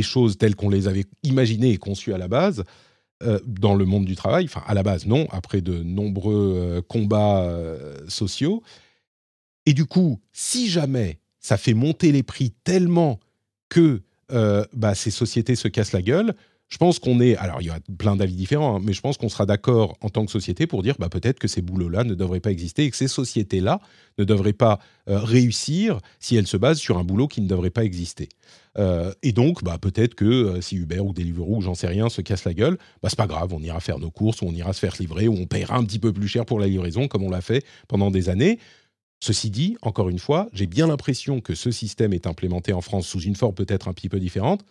choses 0.00 0.38
telles 0.38 0.56
qu'on 0.56 0.70
les 0.70 0.88
avait 0.88 1.04
imaginées 1.22 1.72
et 1.72 1.76
conçues 1.76 2.14
à 2.14 2.18
la 2.18 2.28
base 2.28 2.64
euh, 3.22 3.38
dans 3.46 3.74
le 3.74 3.84
monde 3.84 4.04
du 4.04 4.16
travail. 4.16 4.44
Enfin, 4.44 4.62
à 4.66 4.74
la 4.74 4.82
base, 4.82 5.06
non, 5.06 5.26
après 5.30 5.60
de 5.60 5.82
nombreux 5.82 6.54
euh, 6.56 6.82
combats 6.82 7.42
euh, 7.42 7.98
sociaux. 8.08 8.62
Et 9.66 9.74
du 9.74 9.84
coup, 9.84 10.20
si 10.32 10.68
jamais 10.68 11.20
ça 11.38 11.56
fait 11.56 11.74
monter 11.74 12.12
les 12.12 12.22
prix 12.22 12.52
tellement 12.64 13.20
que 13.68 14.02
bah, 14.72 14.94
ces 14.94 15.10
sociétés 15.10 15.56
se 15.56 15.68
cassent 15.68 15.92
la 15.92 16.00
gueule, 16.00 16.34
je 16.72 16.78
pense 16.78 16.98
qu'on 16.98 17.20
est, 17.20 17.36
alors 17.36 17.60
il 17.60 17.66
y 17.66 17.70
a 17.70 17.78
plein 17.98 18.16
d'avis 18.16 18.34
différents, 18.34 18.76
hein, 18.76 18.80
mais 18.82 18.94
je 18.94 19.02
pense 19.02 19.18
qu'on 19.18 19.28
sera 19.28 19.44
d'accord 19.44 19.94
en 20.00 20.08
tant 20.08 20.24
que 20.24 20.32
société 20.32 20.66
pour 20.66 20.82
dire 20.82 20.94
bah, 20.98 21.10
peut-être 21.10 21.38
que 21.38 21.46
ces 21.46 21.60
boulots-là 21.60 22.02
ne 22.02 22.14
devraient 22.14 22.40
pas 22.40 22.50
exister 22.50 22.84
et 22.84 22.90
que 22.90 22.96
ces 22.96 23.08
sociétés-là 23.08 23.78
ne 24.16 24.24
devraient 24.24 24.54
pas 24.54 24.78
euh, 25.10 25.18
réussir 25.18 25.98
si 26.18 26.34
elles 26.34 26.46
se 26.46 26.56
basent 26.56 26.78
sur 26.78 26.96
un 26.96 27.04
boulot 27.04 27.28
qui 27.28 27.42
ne 27.42 27.46
devrait 27.46 27.68
pas 27.68 27.84
exister. 27.84 28.30
Euh, 28.78 29.12
et 29.22 29.32
donc, 29.32 29.62
bah, 29.62 29.76
peut-être 29.76 30.14
que 30.14 30.24
euh, 30.24 30.60
si 30.62 30.76
Uber 30.76 31.00
ou 31.00 31.12
Deliveroo, 31.12 31.60
j'en 31.60 31.74
sais 31.74 31.88
rien, 31.88 32.08
se 32.08 32.22
casse 32.22 32.46
la 32.46 32.54
gueule, 32.54 32.78
bah, 33.02 33.10
c'est 33.10 33.18
pas 33.18 33.26
grave, 33.26 33.52
on 33.52 33.60
ira 33.60 33.78
faire 33.80 33.98
nos 33.98 34.10
courses, 34.10 34.40
ou 34.40 34.46
on 34.46 34.52
ira 34.52 34.72
se 34.72 34.80
faire 34.80 34.94
livrer, 34.98 35.28
ou 35.28 35.34
on 35.34 35.44
payera 35.44 35.76
un 35.76 35.84
petit 35.84 35.98
peu 35.98 36.10
plus 36.14 36.26
cher 36.26 36.46
pour 36.46 36.58
la 36.58 36.68
livraison, 36.68 37.06
comme 37.06 37.22
on 37.22 37.30
l'a 37.30 37.42
fait 37.42 37.66
pendant 37.86 38.10
des 38.10 38.30
années. 38.30 38.58
Ceci 39.20 39.50
dit, 39.50 39.76
encore 39.82 40.08
une 40.08 40.18
fois, 40.18 40.48
j'ai 40.54 40.66
bien 40.66 40.86
l'impression 40.86 41.42
que 41.42 41.54
ce 41.54 41.70
système 41.70 42.14
est 42.14 42.26
implémenté 42.26 42.72
en 42.72 42.80
France 42.80 43.06
sous 43.06 43.20
une 43.20 43.36
forme 43.36 43.54
peut-être 43.54 43.88
un 43.88 43.92
petit 43.92 44.08
peu 44.08 44.18
différente. 44.18 44.64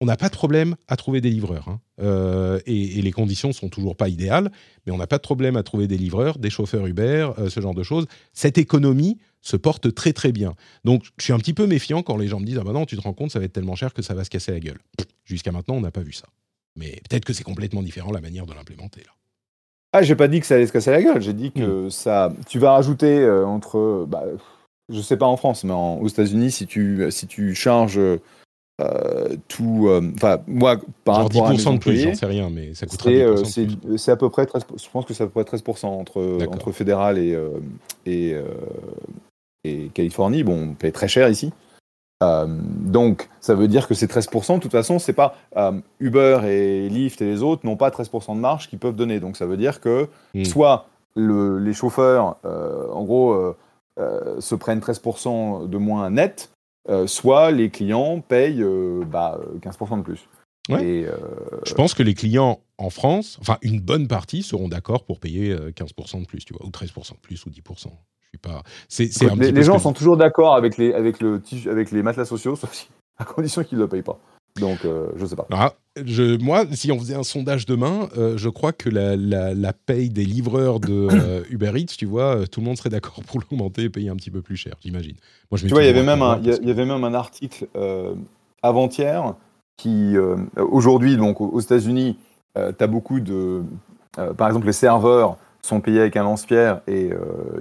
On 0.00 0.06
n'a 0.06 0.16
pas 0.16 0.28
de 0.28 0.34
problème 0.34 0.76
à 0.88 0.96
trouver 0.96 1.20
des 1.22 1.30
livreurs. 1.30 1.68
hein. 1.68 1.80
Euh, 2.02 2.60
et, 2.66 2.98
et 2.98 3.02
les 3.02 3.12
conditions 3.12 3.52
sont 3.52 3.70
toujours 3.70 3.96
pas 3.96 4.08
idéales, 4.10 4.50
mais 4.84 4.92
on 4.92 4.98
n'a 4.98 5.06
pas 5.06 5.16
de 5.16 5.22
problème 5.22 5.56
à 5.56 5.62
trouver 5.62 5.86
des 5.86 5.96
livreurs, 5.96 6.38
des 6.38 6.50
chauffeurs 6.50 6.86
Uber, 6.86 7.30
euh, 7.38 7.48
ce 7.48 7.60
genre 7.60 7.74
de 7.74 7.82
choses. 7.82 8.06
Cette 8.34 8.58
économie 8.58 9.16
se 9.40 9.56
porte 9.56 9.94
très 9.94 10.12
très 10.12 10.32
bien. 10.32 10.54
Donc 10.84 11.04
je 11.18 11.24
suis 11.24 11.32
un 11.32 11.38
petit 11.38 11.54
peu 11.54 11.66
méfiant 11.66 12.02
quand 12.02 12.16
les 12.18 12.28
gens 12.28 12.40
me 12.40 12.44
disent 12.44 12.58
Ah 12.60 12.64
bah 12.64 12.72
non, 12.72 12.84
tu 12.84 12.96
te 12.96 13.00
rends 13.00 13.14
compte, 13.14 13.30
ça 13.30 13.38
va 13.38 13.46
être 13.46 13.54
tellement 13.54 13.74
cher 13.76 13.94
que 13.94 14.02
ça 14.02 14.12
va 14.12 14.24
se 14.24 14.30
casser 14.30 14.52
la 14.52 14.60
gueule. 14.60 14.78
Jusqu'à 15.24 15.50
maintenant, 15.52 15.76
on 15.76 15.80
n'a 15.80 15.90
pas 15.90 16.02
vu 16.02 16.12
ça. 16.12 16.26
Mais 16.76 17.00
peut-être 17.08 17.24
que 17.24 17.32
c'est 17.32 17.44
complètement 17.44 17.82
différent 17.82 18.12
la 18.12 18.20
manière 18.20 18.44
de 18.44 18.52
l'implémenter 18.52 19.00
là. 19.00 19.12
Ah, 19.92 20.02
j'ai 20.02 20.16
pas 20.16 20.28
dit 20.28 20.40
que 20.40 20.46
ça 20.46 20.56
allait 20.56 20.66
se 20.66 20.72
casser 20.72 20.90
la 20.90 21.02
gueule. 21.02 21.22
J'ai 21.22 21.32
dit 21.32 21.52
que 21.52 21.88
ça. 21.88 22.34
Tu 22.48 22.58
vas 22.58 22.72
rajouter 22.72 23.18
euh, 23.20 23.46
entre. 23.46 24.04
Bah, 24.06 24.24
je 24.90 25.00
sais 25.00 25.16
pas 25.16 25.24
en 25.26 25.38
France, 25.38 25.64
mais 25.64 25.72
en- 25.72 25.96
aux 25.98 26.08
États-Unis, 26.08 26.50
si 26.50 26.66
tu, 26.66 27.06
si 27.10 27.26
tu 27.26 27.54
charges 27.54 27.98
euh, 28.80 29.36
tout. 29.48 29.86
euh, 29.88 30.00
Enfin, 30.14 30.38
moi, 30.46 30.76
par 31.04 31.16
Genre 31.16 31.24
rapport 31.24 31.46
à 31.46 31.50
mes 31.50 31.56
10% 31.56 31.74
de 31.74 31.78
plus, 31.78 31.96
j'en 31.98 32.14
sais 32.14 32.26
rien, 32.26 32.50
mais 32.50 32.74
ça 32.74 32.86
coûtera 32.86 33.10
c'est 33.10 33.64
10% 33.64 33.88
euh, 33.92 33.96
c'est- 33.96 34.10
à 34.10 34.16
peu 34.16 34.28
près 34.30 34.46
13, 34.46 34.62
je 34.76 34.88
pense 34.90 35.04
que 35.06 35.14
c'est 35.14 35.22
à 35.24 35.26
peu 35.26 35.32
près 35.32 35.44
13% 35.44 35.86
entre, 35.88 36.20
entre 36.52 36.72
fédéral 36.72 37.18
et, 37.18 37.34
euh, 37.34 37.50
et, 38.04 38.36
et 39.64 39.88
Californie. 39.94 40.42
Bon, 40.44 40.70
on 40.70 40.74
paye 40.74 40.92
très 40.92 41.08
cher 41.08 41.28
ici. 41.28 41.52
Donc, 42.22 43.28
ça 43.40 43.54
veut 43.54 43.68
dire 43.68 43.86
que 43.86 43.94
ces 43.94 44.06
13%, 44.06 44.56
de 44.56 44.60
toute 44.62 44.72
façon, 44.72 44.98
c'est 44.98 45.12
pas 45.12 45.36
Uber 46.00 46.40
et 46.46 46.88
Lyft 46.88 47.20
et 47.20 47.26
les 47.26 47.42
autres 47.42 47.66
n'ont 47.66 47.76
pas 47.76 47.90
13% 47.90 48.34
de 48.34 48.40
marge 48.40 48.68
qu'ils 48.68 48.78
peuvent 48.78 48.96
donner. 48.96 49.20
Donc, 49.20 49.36
ça 49.36 49.46
veut 49.46 49.56
dire 49.58 49.80
que 49.80 50.08
Mm. 50.34 50.44
soit 50.44 50.86
le- 51.14 51.58
les 51.58 51.72
chauffeurs, 51.74 52.36
en 52.44 53.04
gros, 53.04 53.54
se 54.38 54.54
prennent 54.54 54.80
13% 54.80 55.66
de 55.66 55.78
moins 55.78 56.08
net, 56.10 56.50
soit 57.06 57.50
les 57.50 57.70
clients 57.70 58.20
payent 58.20 58.62
euh, 58.62 59.04
bah, 59.04 59.40
15% 59.60 59.98
de 59.98 60.02
plus. 60.02 60.28
Ouais. 60.68 60.84
Et, 60.84 61.06
euh, 61.06 61.16
Je 61.64 61.74
pense 61.74 61.94
que 61.94 62.02
les 62.02 62.14
clients 62.14 62.60
en 62.78 62.90
France, 62.90 63.38
enfin 63.40 63.58
une 63.62 63.80
bonne 63.80 64.08
partie, 64.08 64.42
seront 64.42 64.68
d'accord 64.68 65.04
pour 65.04 65.20
payer 65.20 65.52
euh, 65.52 65.70
15% 65.70 66.22
de 66.22 66.26
plus, 66.26 66.44
tu 66.44 66.54
vois, 66.54 66.66
ou 66.66 66.70
13% 66.70 67.12
de 67.12 67.18
plus, 67.20 67.44
ou 67.46 67.50
10%. 67.50 67.88
Je 68.20 68.28
suis 68.28 68.38
pas. 68.38 68.62
C'est 68.88 69.12
c'est 69.12 69.26
un 69.26 69.28
Écoute, 69.28 69.40
petit 69.40 69.52
les, 69.52 69.62
gens 69.62 69.78
sont 69.78 69.92
toujours 69.92 70.16
d'accord 70.16 70.56
avec 70.56 70.76
les, 70.76 70.92
avec, 70.92 71.20
le, 71.20 71.40
avec 71.70 71.90
les 71.92 72.02
matelas 72.02 72.24
sociaux, 72.24 72.56
sauf 72.56 72.72
si, 72.72 72.88
à 73.18 73.24
condition 73.24 73.62
qu'ils 73.62 73.78
ne 73.78 73.84
le 73.84 73.88
payent 73.88 74.02
pas. 74.02 74.18
Donc, 74.60 74.84
euh, 74.84 75.08
je 75.16 75.26
sais 75.26 75.36
pas. 75.36 75.46
Ah, 75.52 75.72
je, 76.04 76.36
moi, 76.42 76.64
si 76.72 76.90
on 76.92 76.98
faisait 76.98 77.14
un 77.14 77.22
sondage 77.22 77.66
demain, 77.66 78.08
euh, 78.16 78.36
je 78.36 78.48
crois 78.48 78.72
que 78.72 78.88
la, 78.90 79.16
la, 79.16 79.54
la 79.54 79.72
paye 79.72 80.10
des 80.10 80.24
livreurs 80.24 80.80
de 80.80 81.08
euh, 81.12 81.42
Uber 81.50 81.72
Eats, 81.76 81.94
tu 81.98 82.06
vois, 82.06 82.36
euh, 82.36 82.46
tout 82.46 82.60
le 82.60 82.66
monde 82.66 82.76
serait 82.76 82.90
d'accord 82.90 83.22
pour 83.26 83.40
l'augmenter 83.50 83.82
et 83.84 83.90
payer 83.90 84.08
un 84.10 84.16
petit 84.16 84.30
peu 84.30 84.42
plus 84.42 84.56
cher, 84.56 84.74
j'imagine. 84.82 85.14
Moi, 85.50 85.58
je 85.58 85.64
mets 85.64 85.68
Tu 85.68 85.74
vois, 85.74 85.82
il 85.82 85.86
y 85.86 85.90
avait 85.90 86.02
même 86.02 86.22
un 86.22 86.32
un, 86.32 86.38
il 86.40 86.46
y 86.46 86.52
a- 86.52 86.58
il 86.60 86.68
y 86.68 86.70
avait 86.70 86.86
même 86.86 87.04
un 87.04 87.14
article 87.14 87.66
avant-hier 88.62 89.34
qui, 89.76 90.14
aujourd'hui, 90.56 91.16
donc 91.16 91.40
aux 91.40 91.60
États-Unis, 91.60 92.16
tu 92.54 92.60
as 92.84 92.86
beaucoup 92.86 93.20
de. 93.20 93.62
par 94.36 94.48
exemple, 94.48 94.66
les 94.66 94.72
serveurs 94.72 95.36
sont 95.62 95.80
payés 95.80 96.00
avec 96.00 96.16
un 96.16 96.22
lance-pierre 96.22 96.80
et 96.86 97.10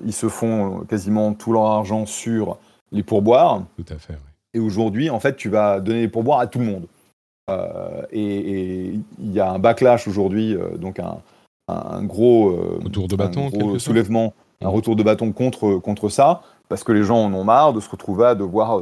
ils 0.05 0.13
se 0.13 0.29
font 0.29 0.81
quasiment 0.87 1.33
tout 1.33 1.51
leur 1.51 1.65
argent 1.65 2.05
sur 2.05 2.57
les 2.91 3.03
pourboires. 3.03 3.63
Tout 3.75 3.93
à 3.93 3.97
fait. 3.97 4.13
ouais. 4.13 4.19
Et 4.55 4.59
aujourd'hui, 4.59 5.09
en 5.09 5.19
fait, 5.19 5.35
tu 5.35 5.49
vas 5.49 5.81
donner 5.81 5.99
les 5.99 6.07
pourboires 6.07 6.39
à 6.39 6.47
tout 6.47 6.59
le 6.59 6.65
monde. 6.65 6.87
Euh, 7.49 8.01
et 8.11 8.93
il 9.19 9.31
y 9.33 9.39
a 9.41 9.51
un 9.51 9.59
backlash 9.59 10.07
aujourd'hui, 10.07 10.55
euh, 10.55 10.77
donc 10.77 10.97
un, 10.97 11.17
un 11.67 12.03
gros, 12.03 12.51
euh, 12.51 12.79
Retour 12.81 13.09
de 13.09 13.15
un 13.15 13.17
bâton, 13.17 13.47
gros 13.49 13.71
sorte. 13.71 13.79
soulèvement, 13.79 14.33
un 14.61 14.69
retour 14.69 14.95
de 14.95 15.03
bâton 15.03 15.33
contre, 15.33 15.75
contre 15.75 16.07
ça, 16.07 16.41
parce 16.69 16.85
que 16.85 16.93
les 16.93 17.03
gens 17.03 17.17
en 17.17 17.33
ont 17.33 17.43
marre 17.43 17.73
de 17.73 17.81
se 17.81 17.89
retrouver 17.89 18.27
à 18.27 18.35
devoir 18.35 18.81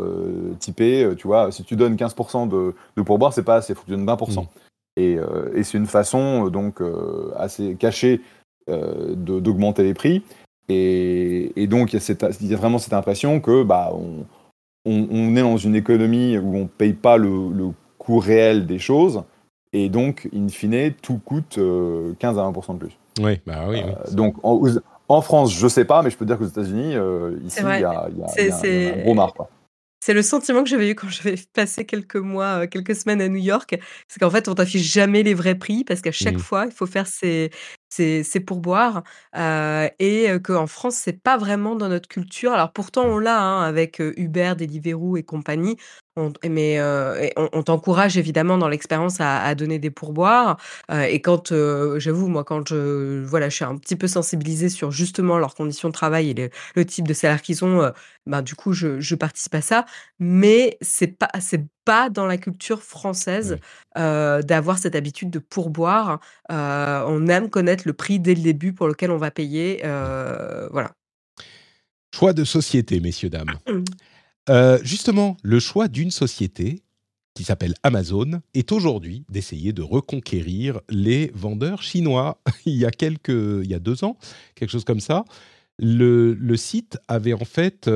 typer. 0.59 1.15
Tu 1.17 1.25
vois, 1.25 1.51
si 1.51 1.63
tu 1.63 1.75
donnes 1.75 1.95
15% 1.95 2.47
de, 2.47 2.75
de 2.95 3.01
pourboire, 3.01 3.33
c'est 3.33 3.43
pas 3.43 3.55
assez, 3.55 3.73
il 3.73 3.75
faut 3.75 3.81
que 3.81 3.87
tu 3.87 3.97
donnes 3.97 4.05
20%. 4.05 4.41
Mhm. 4.41 4.47
Et, 4.95 5.17
et 5.55 5.63
c'est 5.63 5.79
une 5.79 5.87
façon 5.87 6.49
donc 6.49 6.81
assez 7.35 7.75
cachée 7.75 8.21
d'augmenter 8.67 9.81
les 9.81 9.95
prix. 9.95 10.21
Et, 10.69 11.51
et 11.61 11.67
donc, 11.67 11.91
il 11.91 11.99
y, 11.99 12.45
y 12.45 12.53
a 12.53 12.57
vraiment 12.57 12.77
cette 12.77 12.93
impression 12.93 13.41
que 13.41 13.63
bah, 13.63 13.91
on, 13.93 14.23
on, 14.85 15.07
on 15.11 15.35
est 15.35 15.41
dans 15.41 15.57
une 15.57 15.75
économie 15.75 16.37
où 16.37 16.55
on 16.55 16.61
ne 16.63 16.67
paye 16.67 16.93
pas 16.93 17.17
le, 17.17 17.49
le 17.53 17.69
coût 17.97 18.19
réel 18.19 18.65
des 18.65 18.79
choses. 18.79 19.23
Et 19.71 19.89
donc, 19.89 20.29
in 20.35 20.47
fine, 20.49 20.93
tout 21.01 21.19
coûte 21.23 21.57
euh, 21.57 22.13
15 22.19 22.37
à 22.37 22.41
20% 22.43 22.73
de 22.75 22.79
plus. 22.85 22.97
Ouais, 23.23 23.41
bah 23.45 23.65
oui. 23.67 23.81
oui. 23.83 23.91
Euh, 24.07 24.11
donc, 24.11 24.35
en, 24.43 25.21
France, 25.21 25.53
je 25.53 25.67
sais 25.67 25.85
pas, 25.85 26.01
mais 26.01 26.09
je 26.09 26.17
peux 26.17 26.25
te 26.25 26.29
dire 26.31 26.37
qu'aux 26.37 26.45
États-Unis, 26.47 26.95
euh, 26.95 27.37
ici, 27.43 27.57
C'est 27.57 27.61
il 27.61 27.81
y 27.81 27.83
a, 27.85 28.07
il 28.11 28.19
y 28.19 28.23
a- 28.23 28.27
C'est- 28.27 28.43
il 28.43 28.49
y 28.49 28.51
a- 28.51 28.59
il 28.65 28.83
y 28.83 28.89
a 28.89 28.93
un 28.95 29.03
gros 29.03 29.13
marque. 29.13 29.37
C'est 30.05 30.13
le 30.13 30.21
sentiment 30.21 30.63
que 30.63 30.69
j'avais 30.69 30.89
eu 30.89 30.95
quand 30.95 31.07
j'avais 31.09 31.35
passé 31.53 31.85
quelques 31.85 32.17
mois, 32.17 32.63
euh, 32.63 32.67
quelques 32.67 32.93
semaines 32.95 33.21
à 33.21 33.29
New 33.29 33.37
York. 33.41 33.79
C'est 34.09 34.19
qu'en 34.19 34.29
fait, 34.29 34.47
on 34.49 34.53
t'affiche 34.53 34.81
jamais 34.91 35.23
les 35.23 35.33
vrais 35.33 35.55
prix 35.55 35.83
parce 35.85 36.01
qu'à 36.01 36.11
chaque 36.11 36.33
Mhm. 36.33 36.39
fois, 36.39 36.65
il 36.65 36.71
faut 36.71 36.85
faire 36.85 37.07
ses, 37.93 38.23
ses 38.23 38.39
pourboires. 38.39 39.03
euh, 39.35 39.87
et 39.99 40.27
qu'en 40.43 40.67
France, 40.67 40.95
c'est 40.95 41.21
pas 41.21 41.37
vraiment 41.37 41.75
dans 41.75 41.89
notre 41.89 42.07
culture. 42.07 42.51
Alors 42.53 42.71
pourtant, 42.71 43.05
on 43.05 43.19
l'a 43.19 43.41
hein, 43.41 43.63
avec 43.63 43.99
Uber, 43.99 44.53
Deliveroo 44.57 45.17
et 45.17 45.23
compagnie. 45.23 45.77
On, 46.15 46.31
mais 46.47 46.79
on, 47.37 47.63
t'encourage 47.63 48.17
évidemment 48.17 48.59
dans 48.59 48.67
l'expérience 48.67 49.17
à, 49.19 49.55
donner 49.55 49.79
des 49.79 49.89
pourboires. 49.89 50.57
Et 50.91 51.21
quand, 51.21 51.51
j'avoue, 51.97 52.27
moi, 52.27 52.43
quand 52.43 52.67
je, 52.67 53.23
voilà, 53.25 53.49
je 53.49 53.55
suis 53.55 53.65
un 53.65 53.77
petit 53.77 53.95
peu 53.95 54.07
sensibilisée 54.07 54.69
sur 54.69 54.91
justement 54.91 55.39
leurs 55.39 55.55
conditions 55.55 55.87
de 55.89 55.93
travail 55.93 56.29
et 56.29 56.51
le, 56.75 56.85
type 56.85 57.07
de 57.07 57.13
salaire 57.13 57.41
qu'ils 57.41 57.65
ont, 57.65 57.91
ben, 58.27 58.43
du 58.43 58.53
coup, 58.53 58.73
je, 58.73 58.99
je 58.99 59.15
participe 59.15 59.55
à 59.55 59.61
ça 59.61 59.85
mais 60.19 60.77
c'est 60.81 61.07
pas 61.07 61.29
c'est 61.39 61.65
pas 61.85 62.09
dans 62.09 62.25
la 62.25 62.37
culture 62.37 62.81
française 62.81 63.57
euh, 63.97 64.41
d'avoir 64.41 64.77
cette 64.77 64.95
habitude 64.95 65.29
de 65.29 65.39
pourboire. 65.39 66.19
Euh, 66.51 67.03
on 67.07 67.27
aime 67.27 67.49
connaître 67.49 67.83
le 67.85 67.93
prix 67.93 68.19
dès 68.19 68.35
le 68.35 68.41
début 68.41 68.73
pour 68.73 68.87
lequel 68.87 69.11
on 69.11 69.17
va 69.17 69.31
payer. 69.31 69.81
euh, 69.83 70.67
voilà. 70.71 70.91
Choix 72.13 72.33
de 72.33 72.43
société, 72.43 72.99
messieurs, 72.99 73.29
dames. 73.29 73.57
Mm. 73.67 73.83
Euh, 74.49 74.79
justement, 74.83 75.37
le 75.41 75.59
choix 75.59 75.87
d'une 75.87 76.11
société 76.11 76.83
qui 77.33 77.43
s'appelle 77.43 77.73
Amazon 77.81 78.41
est 78.53 78.71
aujourd'hui 78.71 79.25
d'essayer 79.29 79.73
de 79.73 79.81
reconquérir 79.81 80.81
les 80.89 81.31
vendeurs 81.33 81.81
chinois. 81.81 82.39
il 82.65 82.75
y 82.75 82.85
a 82.85 82.91
quelques, 82.91 83.29
il 83.29 83.67
y 83.67 83.73
a 83.73 83.79
deux 83.79 84.03
ans, 84.03 84.17
quelque 84.53 84.69
chose 84.69 84.83
comme 84.83 84.99
ça, 84.99 85.25
le, 85.79 86.33
le 86.33 86.57
site 86.57 86.99
avait 87.07 87.33
en 87.33 87.45
fait 87.45 87.89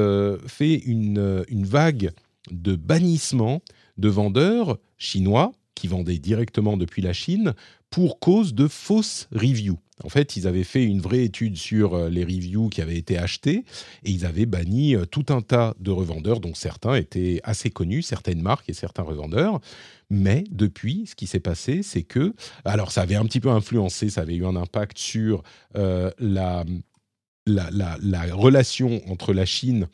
fait 0.48 0.74
une, 0.74 1.46
une 1.48 1.66
vague 1.66 2.12
de 2.52 2.76
bannissement 2.76 3.62
de 3.98 4.10
vendeurs 4.10 4.78
chinois 4.98 5.52
qui 5.76 5.88
vendaient 5.88 6.18
directement 6.18 6.76
depuis 6.76 7.02
la 7.02 7.14
Chine 7.14 7.54
pour 7.90 8.20
cause 8.20 8.54
de 8.56 8.68
fausses 8.68 9.28
reviews. 9.32 9.78
En 10.04 10.10
fait, 10.10 10.36
ils 10.36 10.46
avaient 10.48 10.64
fait 10.64 10.84
une 10.84 11.00
vraie 11.02 11.24
étude 11.24 11.56
sur 11.56 11.94
euh, 11.96 12.10
les 12.10 12.24
reviews 12.24 12.70
qui 12.70 12.82
avaient 12.82 12.98
été 12.98 13.18
achetées 13.18 13.64
et 14.04 14.12
ils 14.12 14.26
avaient 14.26 14.46
banni 14.46 14.96
euh, 14.96 15.06
tout 15.06 15.26
un 15.30 15.42
tas 15.42 15.76
de 15.80 15.90
revendeurs, 15.92 16.40
dont 16.40 16.54
certains 16.54 16.96
étaient 16.96 17.40
assez 17.44 17.70
connus, 17.72 18.02
certaines 18.04 18.42
marques 18.42 18.70
et 18.70 18.74
certains 18.74 19.04
revendeurs. 19.04 19.60
Mais 20.10 20.44
depuis, 20.52 21.06
ce 21.08 21.16
qui 21.16 21.28
s'est 21.28 21.40
passé, 21.40 21.82
c'est 21.84 22.04
que, 22.04 22.34
alors 22.66 22.92
ça 22.92 23.02
avait 23.02 23.16
un 23.16 23.26
petit 23.26 23.40
peu 23.40 23.50
influencé, 23.50 24.10
ça 24.10 24.22
avait 24.22 24.36
eu 24.36 24.46
un 24.46 24.56
impact 24.56 24.98
sur 24.98 25.42
euh, 25.76 26.12
la, 26.20 26.64
la, 27.48 27.70
la- 27.72 27.98
la 28.02 28.36
relation 28.36 29.02
entre 29.12 29.34
la 29.34 29.46
Chine 29.46 29.88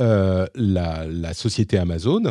euh, 0.00 0.46
la, 0.54 1.34
société 1.34 1.78
Amazon. 1.78 2.22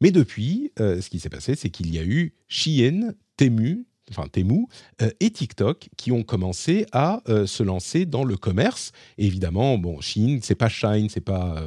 Mais 0.00 0.10
depuis, 0.10 0.72
euh, 0.80 1.00
ce 1.00 1.08
qui 1.08 1.18
s'est 1.18 1.30
passé, 1.30 1.54
c'est 1.54 1.70
qu'il 1.70 1.92
y 1.94 1.98
a 1.98 2.04
eu 2.04 2.34
Shein, 2.48 3.14
Temu, 3.36 3.86
enfin 4.10 4.28
Temu 4.28 4.66
euh, 5.02 5.10
et 5.20 5.30
TikTok 5.30 5.88
qui 5.96 6.12
ont 6.12 6.22
commencé 6.22 6.86
à 6.92 7.22
se 7.26 7.62
lancer 7.62 8.06
dans 8.06 8.24
le 8.24 8.36
commerce. 8.36 8.92
Et 9.18 9.26
évidemment, 9.26 9.78
bon, 9.78 10.00
Shein, 10.00 10.38
c'est 10.42 10.54
pas 10.54 10.68
Shine, 10.68 11.08
c'est 11.08 11.20
pas 11.20 11.62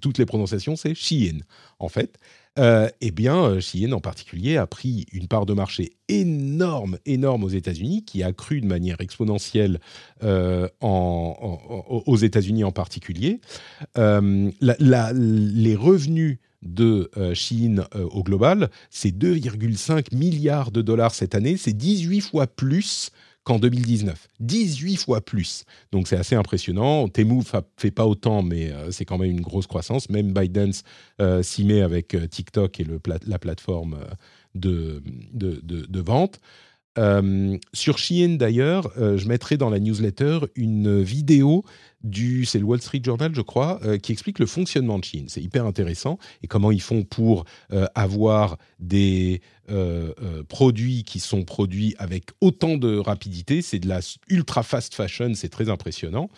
toutes 0.00 0.18
les 0.18 0.26
prononciations, 0.26 0.76
c'est 0.76 0.94
Shein 0.94 1.38
en 1.78 1.88
fait. 1.88 2.18
Euh, 2.58 2.88
eh 3.00 3.10
bien, 3.10 3.44
euh, 3.44 3.60
Shein 3.60 3.92
en 3.92 4.00
particulier 4.00 4.58
a 4.58 4.66
pris 4.66 5.06
une 5.12 5.26
part 5.26 5.46
de 5.46 5.54
marché 5.54 5.92
énorme, 6.08 6.98
énorme 7.06 7.44
aux 7.44 7.48
États-Unis, 7.48 8.04
qui 8.04 8.22
a 8.22 8.32
cru 8.32 8.60
de 8.60 8.66
manière 8.66 9.00
exponentielle 9.00 9.80
euh, 10.22 10.68
aux 10.82 12.16
États-Unis 12.16 12.64
en 12.64 12.72
particulier. 12.72 13.40
Euh, 13.96 14.50
les 14.60 15.76
revenus 15.76 16.38
de 16.62 17.10
euh, 17.16 17.34
euh, 17.94 18.08
au 18.10 18.22
global, 18.22 18.70
c'est 18.90 19.16
2,5 19.16 20.14
milliards 20.14 20.70
de 20.70 20.82
dollars 20.82 21.14
cette 21.14 21.34
année, 21.34 21.56
c'est 21.56 21.72
18 21.72 22.20
fois 22.20 22.46
plus 22.46 23.10
qu'en 23.44 23.58
2019. 23.58 24.28
18 24.40 24.96
fois 24.96 25.20
plus. 25.20 25.64
Donc 25.90 26.06
c'est 26.08 26.16
assez 26.16 26.34
impressionnant. 26.36 27.08
Temu 27.08 27.42
fa- 27.42 27.62
fait 27.76 27.90
pas 27.90 28.06
autant, 28.06 28.42
mais 28.42 28.70
euh, 28.72 28.90
c'est 28.90 29.04
quand 29.04 29.18
même 29.18 29.30
une 29.30 29.40
grosse 29.40 29.66
croissance. 29.66 30.08
Même 30.10 30.32
ByteDance 30.32 30.82
euh, 31.20 31.42
s'y 31.42 31.64
met 31.64 31.82
avec 31.82 32.14
euh, 32.14 32.26
TikTok 32.26 32.78
et 32.80 32.86
la 33.26 33.38
plateforme 33.38 33.94
euh, 33.94 34.06
de, 34.54 35.02
de, 35.32 35.60
de- 35.62 36.00
vente. 36.00 36.38
Sur 37.72 37.96
Shein 37.98 38.36
d'ailleurs, 38.36 38.92
je 38.96 39.26
mettrai 39.26 39.56
dans 39.56 39.70
la 39.70 39.78
newsletter 39.80 40.40
une 40.56 41.00
vidéo 41.02 41.64
du, 42.02 42.44
c'est 42.44 42.58
le 42.58 42.64
Wall 42.64 42.80
Street 42.80 43.00
Journal, 43.04 43.34
je 43.34 43.40
crois, 43.40 43.80
euh, 43.84 43.98
qui 43.98 44.12
explique 44.12 44.38
le 44.38 44.46
fonctionnement 44.46 44.98
de 44.98 45.04
Chine. 45.04 45.26
C'est 45.28 45.42
hyper 45.42 45.66
intéressant 45.66 46.18
et 46.42 46.46
comment 46.46 46.70
ils 46.70 46.82
font 46.82 47.04
pour 47.04 47.44
euh, 47.72 47.86
avoir 47.94 48.58
des 48.78 49.40
euh, 49.70 50.12
produits 50.48 51.04
qui 51.04 51.20
sont 51.20 51.44
produits 51.44 51.94
avec 51.98 52.30
autant 52.40 52.76
de 52.76 52.98
rapidité. 52.98 53.62
C'est 53.62 53.78
de 53.78 53.88
la 53.88 54.00
ultra 54.28 54.62
fast 54.62 54.94
fashion, 54.94 55.32
c'est 55.34 55.48
très 55.48 55.68
impressionnant. 55.68 56.28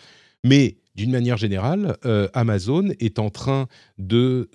Mais 0.43 0.77
d'une 0.95 1.11
manière 1.11 1.37
générale, 1.37 1.97
Amazon 2.33 2.89
est 2.99 3.17
en 3.19 3.29
train 3.31 3.67
de, 3.97 4.47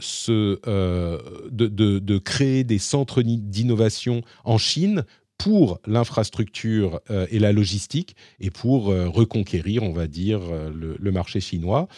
créer 2.24 2.64
des 2.64 2.78
centres 2.78 3.22
d'innovation 3.22 4.22
en 4.44 4.56
Chine 4.56 5.04
pour 5.40 5.80
l'infrastructure 5.86 7.00
euh, 7.10 7.26
et 7.30 7.38
la 7.38 7.52
logistique 7.52 8.14
et 8.40 8.50
pour 8.50 8.90
euh, 8.90 9.08
reconquérir, 9.08 9.82
on 9.82 9.92
va 9.92 10.06
dire, 10.06 10.40
euh, 10.42 10.70
le, 10.70 11.12
marché 11.12 11.40
chinois. 11.40 11.88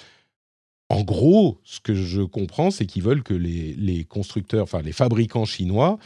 En 0.89 1.03
gros, 1.03 1.59
ce 1.65 1.81
que 1.81 1.93
je 1.93 2.23
comprends, 2.23 2.71
c'est 2.71 2.87
qu'ils 2.87 3.03
veulent 3.03 3.25
que 3.25 3.35
les, 3.35 4.05
constructeurs, 4.05 4.63
enfin 4.63 4.81
les 4.81 4.93
fabricants 4.93 5.45
chinois, 5.45 5.99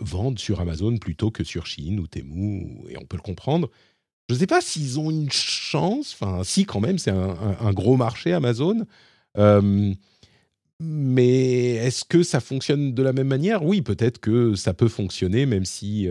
vendent 0.00 0.38
sur 0.38 0.60
Amazon 0.60 0.96
plutôt 0.96 1.30
que 1.30 1.44
sur 1.44 1.66
Chine 1.66 2.00
ou 2.00 2.08
Temu, 2.08 2.66
et 2.88 2.98
on 2.98 3.04
peut 3.04 3.16
le 3.16 3.22
comprendre. 3.22 3.70
Je 4.28 4.34
ne 4.34 4.40
sais 4.40 4.48
pas 4.48 4.60
s'ils 4.60 4.98
ont 4.98 5.12
une 5.12 5.30
chance, 5.30 6.12
enfin 6.12 6.42
si 6.42 6.64
quand 6.64 6.80
même, 6.80 6.98
c'est 6.98 7.12
un, 7.12 7.72
gros 7.72 7.96
marché 7.96 8.32
Amazon. 8.32 8.84
Mais 10.80 11.74
est-ce 11.74 12.04
que 12.04 12.22
ça 12.22 12.40
fonctionne 12.40 12.94
de 12.94 13.02
la 13.02 13.12
même 13.12 13.28
manière? 13.28 13.64
Oui, 13.64 13.82
peut-être 13.82 14.18
que 14.18 14.54
ça 14.54 14.74
peut 14.74 14.88
fonctionner, 14.88 15.46
même 15.46 15.64
si 15.64 16.08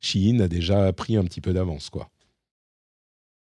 Shein 0.00 0.40
a 0.40 0.48
déjà 0.48 0.92
pris 0.92 1.16
un 1.16 1.24
petit 1.24 1.40
peu 1.40 1.52
d'avance, 1.52 1.90
quoi. 1.90 2.10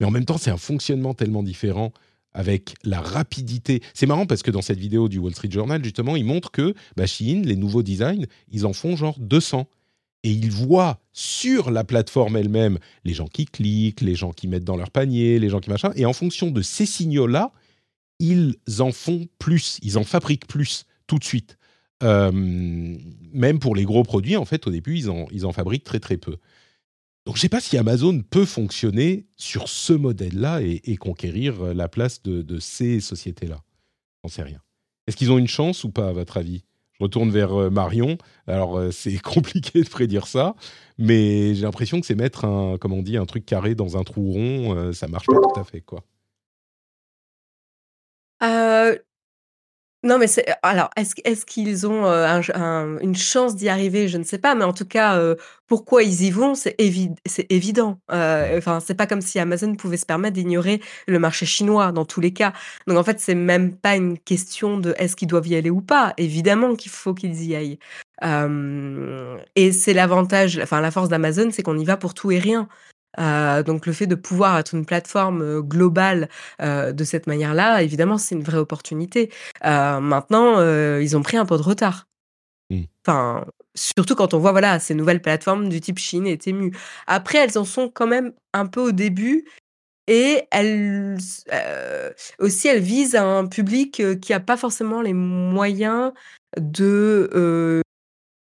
Mais 0.01 0.07
en 0.07 0.11
même 0.11 0.25
temps, 0.25 0.39
c'est 0.39 0.51
un 0.51 0.57
fonctionnement 0.57 1.15
tellement 1.15 1.43
différent 1.43 1.93
avec 2.33 2.75
la 2.83 3.01
rapidité. 3.01 3.81
C'est 3.95 4.07
marrant 4.07 4.27
parce 4.27 4.43
que 4.43 4.51
dans 4.51 4.63
cette 4.63 4.79
vidéo 4.79 5.09
du 5.09 5.19
Wall 5.19 5.35
Street 5.35 5.51
Journal, 5.51 5.83
justement, 5.85 6.17
ils 6.17 6.25
montrent 6.25 6.51
que 6.51 6.75
bah, 6.97 7.07
Shein, 7.07 7.43
les 7.45 7.57
nouveaux 7.57 7.83
designs, 7.83 8.27
ils 8.51 8.67
en 8.67 8.73
font 8.73 8.97
genre 8.97 9.19
200. 9.21 9.69
Et 10.25 10.31
ils 10.31 10.51
voient 10.51 11.01
sur 11.13 11.71
la 11.71 11.85
plateforme 11.85 12.37
elle-même 12.37 12.79
les 13.05 13.13
gens 13.13 13.27
qui 13.27 13.45
cliquent, 13.45 14.01
les 14.01 14.15
gens 14.15 14.33
qui 14.33 14.49
mettent 14.49 14.65
dans 14.65 14.77
leur 14.77 14.91
panier, 14.91 15.39
les 15.39 15.51
gens 15.51 15.61
qui 15.61 15.69
machin. 15.69 15.93
Et 15.97 16.07
en 16.07 16.15
fonction 16.15 16.51
de 16.51 16.63
ces 16.63 16.87
signaux-là, 16.87 17.53
ils 18.19 18.57
en 18.79 18.93
font 18.93 19.27
plus, 19.39 19.79
ils 19.83 19.99
en 19.99 20.05
fabriquent 20.05 20.47
plus 20.47 20.87
tout 21.07 21.19
de 21.19 21.25
suite. 21.25 21.59
Euh, 22.03 22.31
même 22.33 23.59
pour 23.59 23.75
les 23.75 23.85
gros 23.85 24.03
produits, 24.03 24.37
en 24.37 24.45
fait, 24.45 24.67
au 24.67 24.71
début, 24.71 24.97
ils 24.97 25.11
en, 25.11 25.27
ils 25.31 25.47
en 25.47 25.53
fabriquent 25.53 25.85
très 25.85 26.01
très 26.01 26.17
peu. 26.17 26.37
Donc, 27.27 27.37
je 27.37 27.39
ne 27.39 27.43
sais 27.43 27.49
pas 27.49 27.61
si 27.61 27.79
Amazon 27.79 28.21
peut 28.21 28.45
fonctionner 28.45 29.27
sur 29.37 29.69
ce 29.69 29.95
modèle-là 29.95 30.61
et, 30.61 30.97
conquérir 30.97 31.75
la 31.75 31.89
place 31.89 32.23
de, 32.23 32.59
ces 32.59 33.01
sociétés-là. 33.01 33.63
J'en 34.23 34.29
sais 34.29 34.43
rien. 34.43 34.61
Est-ce 35.07 35.17
qu'ils 35.17 35.33
ont 35.33 35.39
une 35.39 35.49
chance 35.49 35.85
ou 35.85 35.91
pas, 35.91 36.09
à 36.09 36.13
votre 36.13 36.37
avis? 36.37 36.65
Je 36.93 37.03
retourne 37.03 37.31
vers 37.31 37.53
euh, 37.55 37.71
Marion. 37.71 38.19
Alors, 38.47 38.77
euh, 38.77 38.91
c'est 38.91 39.19
compliqué 39.23 39.83
de 39.83 39.89
prédire 39.89 40.27
ça, 40.27 40.55
mais 40.99 41.55
j'ai 41.55 41.63
l'impression 41.63 42.01
que 42.01 42.07
c'est 42.07 42.15
mettre 42.15 42.45
un, 42.45 42.77
comme 42.77 42.93
on 42.93 43.03
dit, 43.03 43.17
un 43.17 43.27
truc 43.27 43.47
carré 43.47 43.75
dans 43.75 43.97
un 43.97 44.05
trou 44.05 44.33
rond. 44.33 44.93
ça 44.93 45.09
marche 45.09 45.27
pas 45.27 45.35
tout 45.35 45.61
à 45.61 45.65
fait, 45.65 45.81
quoi. 45.81 46.05
Non, 50.05 50.19
mais 50.19 50.27
c'est 50.27 50.45
alors 50.63 50.91
est-ce 50.97 51.47
qu'ils 51.47 51.87
ont, 51.87 52.05
une 52.05 53.17
chance 53.17 53.57
d'y 53.57 53.71
arriver? 53.71 54.07
Je 54.07 54.19
ne 54.19 54.23
sais 54.23 54.37
pas, 54.37 54.55
mais 54.55 54.65
en 54.65 54.75
tout 54.75 54.85
cas, 54.85 55.19
pourquoi 55.67 56.03
ils 56.03 56.25
y 56.25 56.31
vont, 56.31 56.55
c'est 56.55 56.77
évident. 57.49 57.99
enfin, 58.11 58.81
c'est 58.81 58.95
pas 58.95 59.07
comme 59.07 59.23
si 59.23 59.39
Amazon 59.39 59.75
pouvait 59.77 59.97
se 59.97 60.05
permettre 60.05 60.35
d'ignorer 60.35 60.83
le 61.07 61.19
marché 61.19 61.47
chinois 61.47 61.91
dans 61.91 62.05
tous 62.05 62.21
les 62.21 62.35
cas. 62.35 62.53
Donc 62.87 62.99
en 62.99 63.03
fait, 63.03 63.19
c'est 63.19 63.35
même 63.35 63.75
pas 63.75 63.97
une 63.97 64.19
question 64.19 64.77
de 64.77 64.95
est-ce 64.99 65.17
qu'ils 65.17 65.29
doivent 65.29 65.49
y 65.49 65.57
aller 65.57 65.71
ou 65.71 65.81
pas? 65.81 66.13
Évidemment 66.19 66.77
qu'il 66.77 66.91
faut 66.91 67.15
qu'ils 67.15 67.43
y 67.43 67.57
aillent. 67.57 67.79
et 69.57 69.73
c'est 69.73 69.95
l'avantage, 69.95 70.61
enfin 70.63 70.83
la 70.83 70.91
force 70.91 71.09
d'Amazon, 71.09 71.51
c'est 71.51 71.63
qu'on 71.63 71.79
y 71.79 71.85
va 71.87 71.97
pour 71.97 72.13
tout 72.13 72.31
et 72.31 72.39
rien. 72.39 72.69
Euh, 73.19 73.63
donc 73.63 73.87
le 73.87 73.93
fait 73.93 74.07
de 74.07 74.15
pouvoir 74.15 74.59
être 74.59 74.75
une 74.75 74.87
plateforme 74.87 75.43
euh, 75.43 75.63
globale 75.63 76.29
euh, 76.61 76.93
de 76.93 77.05
cette 77.05 77.27
manière-là, 77.27 77.83
évidemment, 77.83 78.19
c'est 78.19 78.35
une 78.35 78.43
vraie 78.43 78.59
opportunité. 78.59 79.31
maintenant, 79.63 80.61
ils 80.99 81.17
ont 81.17 81.23
pris 81.23 81.37
un 81.37 81.47
peu 81.47 81.57
de 81.57 81.63
retard. 81.63 82.07
Mmh. 82.71 82.83
Enfin, 83.07 83.47
surtout 83.75 84.15
quand 84.15 84.35
on 84.35 84.39
voit 84.39 84.53
voilà 84.53 84.79
ces 84.79 84.95
nouvelles 84.95 85.21
plateformes 85.21 85.69
du 85.69 85.81
type 85.81 85.99
Chine 85.99 86.27
et 86.27 86.39
Temu. 86.39 86.75
Après, 87.07 87.39
elles 87.39 87.59
en 87.59 87.65
sont 87.65 87.89
quand 87.89 88.07
même 88.07 88.33
un 88.53 88.67
peu 88.67 88.81
au 88.81 88.93
début 88.93 89.45
et 90.07 90.43
elles 90.51 91.19
aussi 92.39 92.69
elles 92.69 92.83
visent 92.83 93.17
un 93.17 93.47
public 93.47 94.03
qui 94.21 94.33
a 94.33 94.41
pas 94.41 94.57
forcément 94.57 95.03
les 95.03 95.15
moyens 95.15 96.13
de 96.59 97.84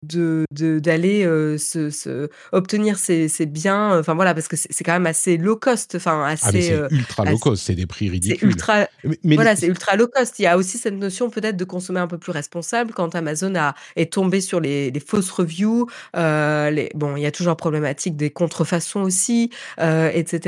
de 0.03 0.45
d'aller 0.51 1.23
se, 1.57 2.29
obtenir 2.51 2.97
ces, 2.97 3.29
biens 3.45 3.99
enfin 3.99 4.13
voilà 4.13 4.33
parce 4.33 4.47
que 4.47 4.55
c'est 4.55 4.83
quand 4.83 4.93
même 4.93 5.05
assez 5.05 5.37
low 5.37 5.55
cost 5.55 5.95
enfin 5.95 6.23
assez 6.25 6.45
ah 6.45 6.51
mais 6.53 6.61
c'est 6.61 6.95
ultra 6.95 7.25
low 7.25 7.37
cost 7.37 7.63
c'est 7.65 7.75
des 7.75 7.85
prix 7.85 8.09
ridicules. 8.09 8.49
ultra 8.49 8.87
voilà 9.23 9.55
c'est 9.55 9.67
ultra 9.67 9.95
low 9.95 10.07
cost. 10.07 10.39
Il 10.39 10.43
y 10.43 10.47
a 10.47 10.57
aussi 10.57 10.77
cette 10.77 10.93
notion 10.93 11.29
peut-être 11.29 11.57
de 11.57 11.65
consommer 11.65 11.99
un 11.99 12.07
peu 12.07 12.17
plus 12.17 12.31
responsable 12.31 12.93
quand 12.93 13.15
Amazon 13.15 13.55
a 13.55 13.75
est 13.95 14.13
tombé 14.13 14.41
sur 14.41 14.59
les, 14.59 14.91
fausses 15.05 15.31
reviews 15.31 15.87
les 16.15 16.91
bon 16.95 17.15
il 17.15 17.23
y 17.23 17.25
a 17.25 17.31
toujours 17.31 17.57
problématique 17.57 18.15
des 18.15 18.29
contrefaçons 18.29 19.01
aussi 19.01 19.49
etc 19.77 20.39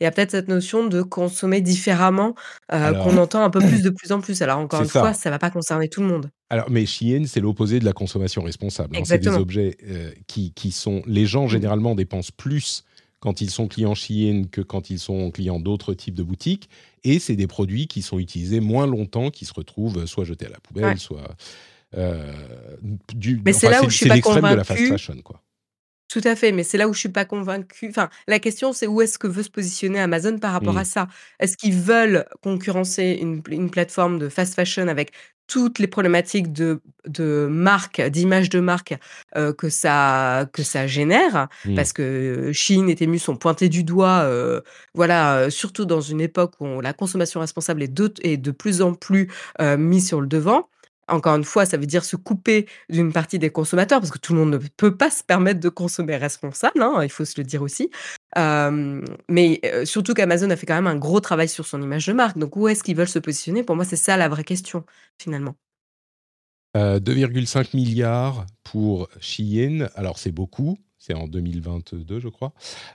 il 0.00 0.04
y 0.04 0.06
a 0.06 0.10
peut-être 0.10 0.32
cette 0.32 0.48
notion 0.48 0.86
de 0.86 1.02
consommer 1.02 1.60
différemment 1.60 2.34
qu'on 2.68 3.16
entend 3.16 3.42
un 3.42 3.50
peu 3.50 3.60
plus 3.60 3.82
de 3.82 3.90
plus 3.90 4.12
en 4.12 4.20
plus. 4.20 4.42
Alors 4.42 4.58
encore 4.58 4.82
une 4.82 4.88
fois 4.88 5.12
ça 5.12 5.30
va 5.30 5.38
pas 5.38 5.50
concerner 5.50 5.88
tout 5.88 6.00
le 6.00 6.08
monde 6.08 6.30
alors, 6.50 6.70
mais 6.70 6.86
Shein, 6.86 7.24
c'est 7.26 7.40
l'opposé 7.40 7.80
de 7.80 7.84
la 7.84 7.92
consommation 7.92 8.42
responsable. 8.42 8.96
Hein. 8.96 9.02
C'est 9.04 9.18
des 9.18 9.28
objets 9.28 9.76
euh, 9.88 10.12
qui, 10.26 10.52
qui, 10.52 10.72
sont. 10.72 11.02
Les 11.06 11.26
gens, 11.26 11.48
généralement, 11.48 11.94
dépensent 11.94 12.32
plus 12.36 12.84
quand 13.18 13.40
ils 13.40 13.50
sont 13.50 13.68
clients 13.68 13.94
Shein 13.94 14.44
que 14.50 14.60
quand 14.60 14.90
ils 14.90 14.98
sont 14.98 15.30
clients 15.30 15.58
d'autres 15.58 15.94
types 15.94 16.14
de 16.14 16.22
boutiques. 16.22 16.68
Et 17.02 17.18
c'est 17.18 17.36
des 17.36 17.46
produits 17.46 17.86
qui 17.86 18.02
sont 18.02 18.18
utilisés 18.18 18.60
moins 18.60 18.86
longtemps, 18.86 19.30
qui 19.30 19.46
se 19.46 19.54
retrouvent 19.54 20.04
soit 20.06 20.24
jetés 20.24 20.46
à 20.46 20.50
la 20.50 20.60
poubelle, 20.60 20.98
soit. 20.98 21.34
Euh, 21.96 22.32
du, 23.14 23.40
mais 23.44 23.52
c'est 23.52 23.70
là 23.70 23.82
où 23.82 23.88
je 23.88 23.96
suis 23.96 24.08
pas 24.08 24.20
convaincue. 24.20 24.52
de 24.52 24.56
la 24.56 24.64
fast 24.64 24.86
fashion, 24.88 25.16
quoi. 25.22 25.40
Tout 26.08 26.20
à 26.24 26.36
fait, 26.36 26.52
mais 26.52 26.62
c'est 26.62 26.78
là 26.78 26.86
où 26.86 26.92
je 26.92 27.00
suis 27.00 27.08
pas 27.08 27.24
convaincue. 27.24 27.88
Enfin, 27.88 28.08
la 28.28 28.38
question, 28.38 28.72
c'est 28.72 28.86
où 28.86 29.00
est-ce 29.00 29.18
que 29.18 29.26
veut 29.26 29.42
se 29.42 29.50
positionner 29.50 29.98
Amazon 29.98 30.38
par 30.38 30.52
rapport 30.52 30.74
mmh. 30.74 30.78
à 30.78 30.84
ça? 30.84 31.08
Est-ce 31.40 31.56
qu'ils 31.56 31.74
veulent 31.74 32.26
concurrencer 32.42 33.18
une, 33.20 33.42
une, 33.48 33.70
plateforme 33.70 34.18
de 34.18 34.28
fast 34.28 34.54
fashion 34.54 34.86
avec 34.86 35.12
toutes 35.46 35.78
les 35.78 35.86
problématiques 35.86 36.52
de, 36.52 36.80
de 37.06 37.46
marque, 37.50 38.00
d'image 38.00 38.48
de 38.48 38.60
marque 38.60 38.94
euh, 39.36 39.52
que 39.52 39.68
ça 39.68 40.48
que 40.52 40.62
ça 40.62 40.86
génère, 40.86 41.48
mmh. 41.64 41.74
parce 41.74 41.92
que 41.92 42.50
Chine 42.52 42.88
et 42.88 42.94
Temu 42.94 43.18
sont 43.18 43.36
pointés 43.36 43.68
du 43.68 43.84
doigt, 43.84 44.22
euh, 44.22 44.60
voilà, 44.94 45.36
euh, 45.36 45.50
surtout 45.50 45.84
dans 45.84 46.00
une 46.00 46.20
époque 46.20 46.54
où 46.60 46.80
la 46.80 46.92
consommation 46.92 47.40
responsable 47.40 47.82
est 47.82 47.92
de, 47.92 48.12
est 48.22 48.36
de 48.36 48.50
plus 48.50 48.82
en 48.82 48.94
plus 48.94 49.30
mise 49.78 50.08
sur 50.08 50.20
le 50.20 50.26
devant. 50.26 50.68
Encore 51.08 51.36
une 51.36 51.44
fois, 51.44 51.66
ça 51.66 51.76
veut 51.76 51.86
dire 51.86 52.04
se 52.04 52.16
couper 52.16 52.66
d'une 52.88 53.12
partie 53.12 53.38
des 53.38 53.50
consommateurs, 53.50 54.00
parce 54.00 54.10
que 54.10 54.18
tout 54.18 54.32
le 54.32 54.40
monde 54.40 54.52
ne 54.52 54.58
peut 54.76 54.96
pas 54.96 55.10
se 55.10 55.22
permettre 55.22 55.60
de 55.60 55.68
consommer 55.68 56.16
responsable, 56.16 56.82
hein, 56.82 57.00
il 57.02 57.10
faut 57.10 57.24
se 57.24 57.34
le 57.38 57.44
dire 57.44 57.62
aussi. 57.62 57.90
mais 59.28 59.60
surtout 59.84 60.14
qu'Amazon 60.14 60.50
a 60.50 60.56
fait 60.56 60.66
quand 60.66 60.74
même 60.74 60.86
un 60.86 60.96
gros 60.96 61.20
travail 61.20 61.48
sur 61.48 61.66
son 61.66 61.82
image 61.82 62.06
de 62.06 62.12
marque. 62.12 62.38
Donc 62.38 62.56
où 62.56 62.68
est-ce 62.68 62.82
qu'ils 62.82 62.96
veulent 62.96 63.08
se 63.08 63.18
positionner? 63.18 63.62
Pour 63.62 63.76
moi, 63.76 63.84
c'est 63.84 63.96
ça 63.96 64.16
la 64.16 64.28
vraie 64.28 64.44
question, 64.44 64.84
finalement. 65.20 65.54
2,5 66.76 67.76
milliards 67.76 68.46
pour 68.64 69.08
Shein. 69.20 69.88
Alors 69.94 70.18
c'est 70.18 70.32
beaucoup, 70.32 70.76
c'est 70.98 71.14
en 71.14 71.28
2022, 71.28 72.18
je 72.18 72.28
crois. 72.28 72.52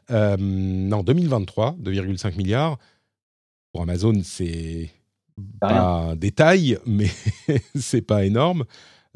non, 0.10 1.04
2023, 1.04 1.78
2,5 1.80 2.36
milliards. 2.36 2.78
Pour 3.72 3.84
Amazon, 3.84 4.14
c'est 4.24 4.90
pas 5.60 5.80
un 5.80 6.16
détail, 6.16 6.78
mais 6.86 7.10
c'est 7.76 8.02
pas 8.02 8.26
énorme. 8.26 8.66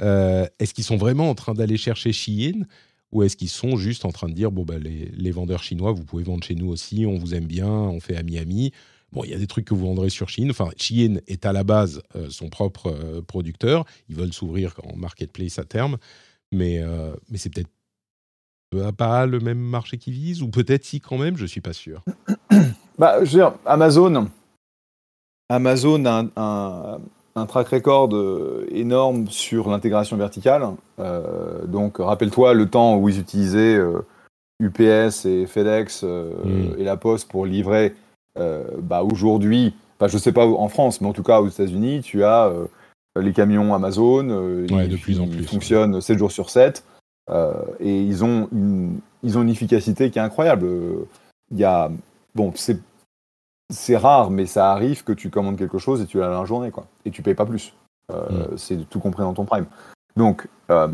Euh, 0.02 0.48
est-ce 0.60 0.74
qu'ils 0.74 0.84
sont 0.84 0.98
vraiment 0.98 1.30
en 1.30 1.36
train 1.36 1.54
d'aller 1.54 1.78
chercher 1.78 2.12
Shein 2.12 2.66
ou 3.12 3.22
est-ce 3.22 3.38
qu'ils 3.38 3.50
sont 3.50 3.78
juste 3.78 4.06
en 4.06 4.12
train 4.12 4.28
de 4.28 4.34
dire 4.34 4.52
bon 4.52 4.64
bah 4.64 4.80
les, 4.80 5.32
vendeurs 5.32 5.62
chinois 5.62 5.92
vous 5.92 6.04
pouvez 6.04 6.24
vendre 6.24 6.44
chez 6.44 6.56
nous 6.56 6.68
aussi, 6.68 7.06
on 7.06 7.18
vous 7.18 7.36
aime 7.36 7.46
bien, 7.46 7.70
on 7.70 8.00
fait 8.00 8.18
ami-ami. 8.18 8.72
Bon, 9.12 9.24
il 9.24 9.30
y 9.30 9.36
a 9.36 9.38
des 9.38 9.46
trucs 9.46 9.66
que 9.66 9.76
vous 9.76 9.86
vendrez 9.86 10.10
sur 10.10 10.30
Shein. 10.30 10.50
Enfin, 10.50 10.70
Shein 10.76 11.20
est 11.28 11.46
à 11.46 11.54
la 11.54 11.64
base 11.64 12.02
euh, 12.16 12.32
son 12.32 12.50
propre 12.50 12.88
euh, 12.88 13.22
producteur. 13.22 13.86
Ils 14.10 14.16
veulent 14.16 14.34
s'ouvrir 14.34 14.74
en 14.84 14.96
marketplace 14.96 15.60
à 15.60 15.66
terme, 15.66 15.98
mais 16.52 16.82
mais 17.30 17.38
c'est 17.38 17.54
peut-être 17.54 17.70
pas 18.98 19.28
le 19.28 19.40
même 19.40 19.60
marché 19.60 19.98
qu'ils 19.98 20.14
visent 20.14 20.42
ou 20.42 20.50
peut-être 20.50 20.84
si 20.84 21.00
quand 21.00 21.20
même, 21.20 21.38
je 21.38 21.46
suis 21.46 21.62
pas 21.62 21.74
sûr. 21.74 22.04
Bah, 23.00 23.24
je 23.24 23.32
veux 23.32 23.40
dire, 23.40 23.54
Amazon, 23.66 24.30
Amazon 25.50 26.06
a 26.06 27.00
un, 27.36 27.46
track 27.46 27.68
record 27.70 28.16
euh, 28.16 28.68
énorme 28.72 29.28
sur 29.28 29.70
l'intégration 29.70 30.18
verticale. 30.18 30.68
Euh, 31.00 31.66
donc, 31.66 31.98
rappelle-toi 31.98 32.54
le 32.54 32.70
temps 32.70 32.98
où 32.98 33.10
ils 33.10 33.20
utilisaient 33.20 33.80
UPS 34.60 34.80
euh, 34.80 35.10
et 35.26 35.46
FedEx 35.46 36.04
mm. 36.04 36.76
et 36.78 36.84
La 36.84 36.98
Poste 36.98 37.30
pour 37.30 37.46
livrer. 37.46 37.94
bah, 38.36 39.04
Aujourd'hui, 39.04 39.74
je 40.06 40.18
sais 40.18 40.32
pas 40.32 40.46
en 40.46 40.68
France, 40.70 41.02
mais 41.02 41.08
en 41.08 41.14
tout 41.14 41.24
cas 41.24 41.40
aux 41.40 41.48
États-Unis, 41.48 42.02
tu 42.02 42.24
as 42.24 42.52
les 43.16 43.32
camions 43.32 43.74
Amazon, 43.74 44.30
Ouais, 44.72 44.86
ils, 44.86 44.90
de 44.90 44.98
plus 44.98 45.20
en 45.20 45.26
ils 45.26 45.38
plus, 45.38 45.46
fonctionnent 45.46 46.02
7 46.02 46.18
jours 46.18 46.32
sur 46.32 46.50
7, 46.50 46.84
euh, 47.30 47.54
et 47.80 48.02
ils 48.02 48.24
ont, 48.24 48.50
une, 48.52 49.00
ils 49.24 49.38
ont 49.38 49.44
une 49.44 49.50
efficacité 49.50 50.10
qui 50.10 50.20
est 50.20 50.22
incroyable. 50.22 50.68
Il 51.52 51.58
y 51.58 51.64
a, 51.64 51.92
bon, 52.36 52.52
c'est 52.56 52.80
c'est 53.74 53.98
rare, 53.98 54.30
mais 54.30 54.46
ça 54.46 54.72
arrive 54.72 55.04
que 55.04 55.12
tu 55.12 55.30
commandes 55.30 55.58
quelque 55.58 55.78
chose 55.78 56.02
et 56.02 56.06
tu 56.06 56.20
l'as 56.20 56.30
dans 56.30 56.42
la 56.42 56.46
journée, 56.46 56.72
quoi, 56.72 56.86
et 57.06 57.12
tu 57.12 57.22
payes 57.22 57.36
pas 57.36 57.46
plus. 57.46 57.74
Euh, 58.12 58.48
C'est 58.58 58.78
tout 58.90 59.00
compris 59.00 59.24
dans 59.24 59.34
ton 59.34 59.46
Prime. 59.46 59.66
Donc, 60.16 60.48
euh, 60.70 60.90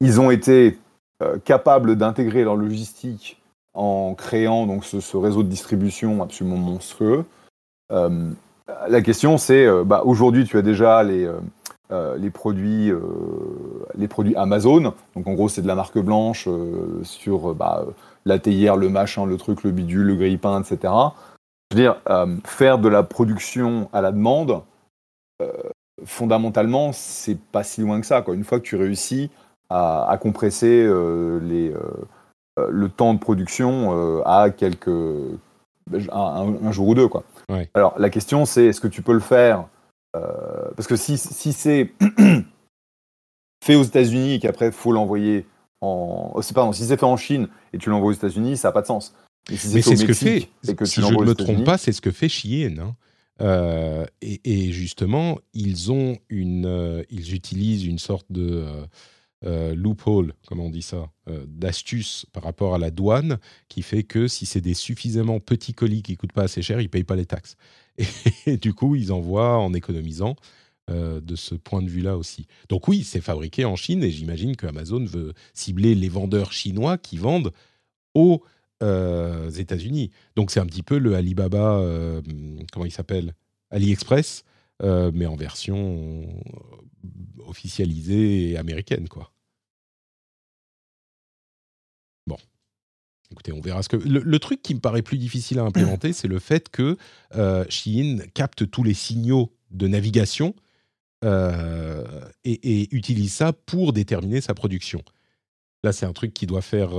ils 0.00 0.20
ont 0.20 0.30
été 0.30 0.78
euh, 1.22 1.38
capables 1.44 1.96
d'intégrer 1.96 2.44
leur 2.44 2.56
logistique 2.56 3.40
en 3.74 4.14
créant 4.14 4.66
donc 4.66 4.84
ce, 4.84 5.00
ce 5.00 5.16
réseau 5.16 5.42
de 5.42 5.48
distribution 5.48 6.22
absolument 6.22 6.56
monstrueux. 6.56 7.24
La 8.88 9.00
question, 9.00 9.38
c'est 9.38 9.68
bah, 9.84 10.02
aujourd'hui, 10.04 10.44
tu 10.44 10.58
as 10.58 10.62
déjà 10.62 11.04
les, 11.04 11.30
les, 12.16 12.30
produits, 12.30 12.90
les 13.96 14.08
produits 14.08 14.34
Amazon. 14.34 14.94
Donc, 15.14 15.26
en 15.28 15.34
gros, 15.34 15.48
c'est 15.48 15.62
de 15.62 15.68
la 15.68 15.76
marque 15.76 15.98
blanche 15.98 16.48
sur 17.02 17.54
bah, 17.54 17.84
la 18.24 18.38
théière, 18.40 18.76
le 18.76 18.88
machin, 18.88 19.24
le 19.24 19.36
truc, 19.36 19.62
le 19.62 19.70
bidule, 19.70 20.06
le 20.06 20.16
grille-pain, 20.16 20.62
etc. 20.62 20.92
Je 21.70 21.76
veux 21.76 21.82
dire, 21.82 22.00
euh, 22.08 22.36
faire 22.44 22.78
de 22.78 22.88
la 22.88 23.02
production 23.02 23.88
à 23.92 24.00
la 24.00 24.12
demande, 24.12 24.62
euh, 25.42 25.52
fondamentalement, 26.04 26.92
c'est 26.92 27.38
pas 27.38 27.62
si 27.62 27.80
loin 27.80 28.00
que 28.00 28.06
ça. 28.06 28.22
Quoi. 28.22 28.34
Une 28.34 28.44
fois 28.44 28.60
que 28.60 28.64
tu 28.64 28.76
réussis 28.76 29.30
à, 29.68 30.08
à 30.08 30.18
compresser 30.18 30.84
euh, 30.84 31.40
les, 31.40 31.70
euh, 31.70 32.68
le 32.70 32.88
temps 32.88 33.14
de 33.14 33.18
production 33.18 34.22
à 34.24 34.50
quelques 34.50 34.88
un, 36.10 36.72
jour 36.72 36.88
ou 36.88 36.94
deux. 36.94 37.08
Quoi. 37.08 37.24
Ouais. 37.48 37.70
Alors 37.74 37.98
la 37.98 38.10
question 38.10 38.44
c'est 38.44 38.66
est-ce 38.66 38.80
que 38.80 38.88
tu 38.88 39.02
peux 39.02 39.12
le 39.12 39.20
faire 39.20 39.66
Parce 40.12 40.86
que 40.86 40.96
si, 40.96 41.18
si 41.18 41.52
c'est 41.52 41.92
fait 43.64 43.74
aux 43.74 43.82
États-Unis 43.82 44.34
et 44.34 44.38
qu'après 44.38 44.66
il 44.66 44.72
faut 44.72 44.92
l'envoyer 44.92 45.46
en. 45.80 46.32
oh, 46.34 46.40
pardon, 46.54 46.72
si 46.72 46.84
c'est 46.84 46.96
fait 46.96 47.04
en 47.04 47.16
Chine 47.16 47.48
et 47.72 47.78
tu 47.78 47.90
l'envoies 47.90 48.10
aux 48.10 48.14
États-Unis, 48.14 48.56
ça 48.56 48.68
n'a 48.68 48.72
pas 48.72 48.82
de 48.82 48.86
sens. 48.86 49.14
Et 49.50 49.56
si 49.56 49.68
Mais 49.74 49.82
c'est 49.82 49.96
ce 49.96 50.04
que 50.04 50.14
fait, 50.14 50.48
et 50.68 50.74
que 50.74 50.84
si 50.84 51.00
je 51.00 51.06
ne 51.06 51.24
me 51.24 51.34
trompe 51.34 51.64
pas, 51.64 51.78
c'est 51.78 51.92
ce 51.92 52.00
que 52.00 52.10
fait 52.10 52.28
Shein. 52.28 52.78
hein. 52.78 52.96
Euh, 53.40 54.06
et, 54.22 54.40
et 54.44 54.72
justement, 54.72 55.38
ils 55.52 55.92
ont 55.92 56.18
une, 56.28 56.66
euh, 56.66 57.02
ils 57.10 57.34
utilisent 57.34 57.84
une 57.84 57.98
sorte 57.98 58.26
de 58.30 58.48
euh, 58.50 58.86
euh, 59.44 59.74
loophole, 59.74 60.32
comment 60.46 60.66
on 60.66 60.70
dit 60.70 60.82
ça, 60.82 61.10
d'astuce 61.46 62.26
par 62.32 62.44
rapport 62.44 62.74
à 62.74 62.78
la 62.78 62.90
douane, 62.90 63.38
qui 63.68 63.82
fait 63.82 64.04
que 64.04 64.28
si 64.28 64.46
c'est 64.46 64.60
des 64.60 64.74
suffisamment 64.74 65.40
petits 65.40 65.74
colis 65.74 66.02
qui 66.02 66.16
coûtent 66.16 66.32
pas 66.32 66.44
assez 66.44 66.62
cher, 66.62 66.80
ils 66.80 66.88
payent 66.88 67.04
pas 67.04 67.16
les 67.16 67.26
taxes. 67.26 67.56
Et, 68.46 68.56
du 68.56 68.72
coup, 68.74 68.94
ils 68.94 69.12
envoient 69.12 69.58
en 69.58 69.74
économisant 69.74 70.36
de 70.88 71.34
ce 71.34 71.56
point 71.56 71.82
de 71.82 71.90
vue-là 71.90 72.16
aussi. 72.16 72.46
Donc 72.68 72.86
oui, 72.86 73.02
c'est 73.02 73.20
fabriqué 73.20 73.64
en 73.64 73.74
Chine 73.74 74.04
et 74.04 74.10
j'imagine 74.12 74.54
que 74.54 74.68
Amazon 74.68 75.04
veut 75.04 75.34
cibler 75.52 75.96
les 75.96 76.08
vendeurs 76.08 76.52
chinois 76.52 76.96
qui 76.96 77.16
vendent 77.16 77.52
aux 78.14 78.40
euh, 78.82 79.50
États-Unis. 79.50 80.10
Donc 80.34 80.50
c'est 80.50 80.60
un 80.60 80.66
petit 80.66 80.82
peu 80.82 80.98
le 80.98 81.14
Alibaba, 81.14 81.78
euh, 81.78 82.20
comment 82.72 82.84
il 82.84 82.90
s'appelle 82.90 83.34
AliExpress, 83.70 84.44
euh, 84.82 85.10
mais 85.14 85.26
en 85.26 85.36
version 85.36 86.26
euh, 86.26 87.44
officialisée 87.46 88.50
et 88.50 88.56
américaine, 88.56 89.08
quoi. 89.08 89.32
Bon. 92.26 92.36
Écoutez, 93.30 93.52
on 93.52 93.60
verra 93.60 93.82
ce 93.82 93.88
que. 93.88 93.96
Le, 93.96 94.38
truc 94.38 94.62
qui 94.62 94.74
me 94.74 94.80
paraît 94.80 95.02
plus 95.02 95.18
difficile 95.18 95.58
à 95.58 95.62
implémenter, 95.62 96.12
c'est 96.12 96.28
le 96.28 96.38
fait 96.38 96.68
que 96.68 96.96
Shein 97.68 98.18
capte 98.34 98.70
tous 98.70 98.82
les 98.82 98.94
signaux 98.94 99.52
de 99.70 99.88
navigation 99.88 100.54
et 101.22 102.94
utilise 102.94 103.32
ça 103.32 103.52
pour 103.52 103.92
déterminer 103.92 104.40
sa 104.40 104.54
production. 104.54 105.02
Là, 105.82 105.92
c'est 105.92 106.06
un 106.06 106.12
truc 106.12 106.34
qui 106.34 106.46
doit 106.46 106.62
faire 106.62 106.90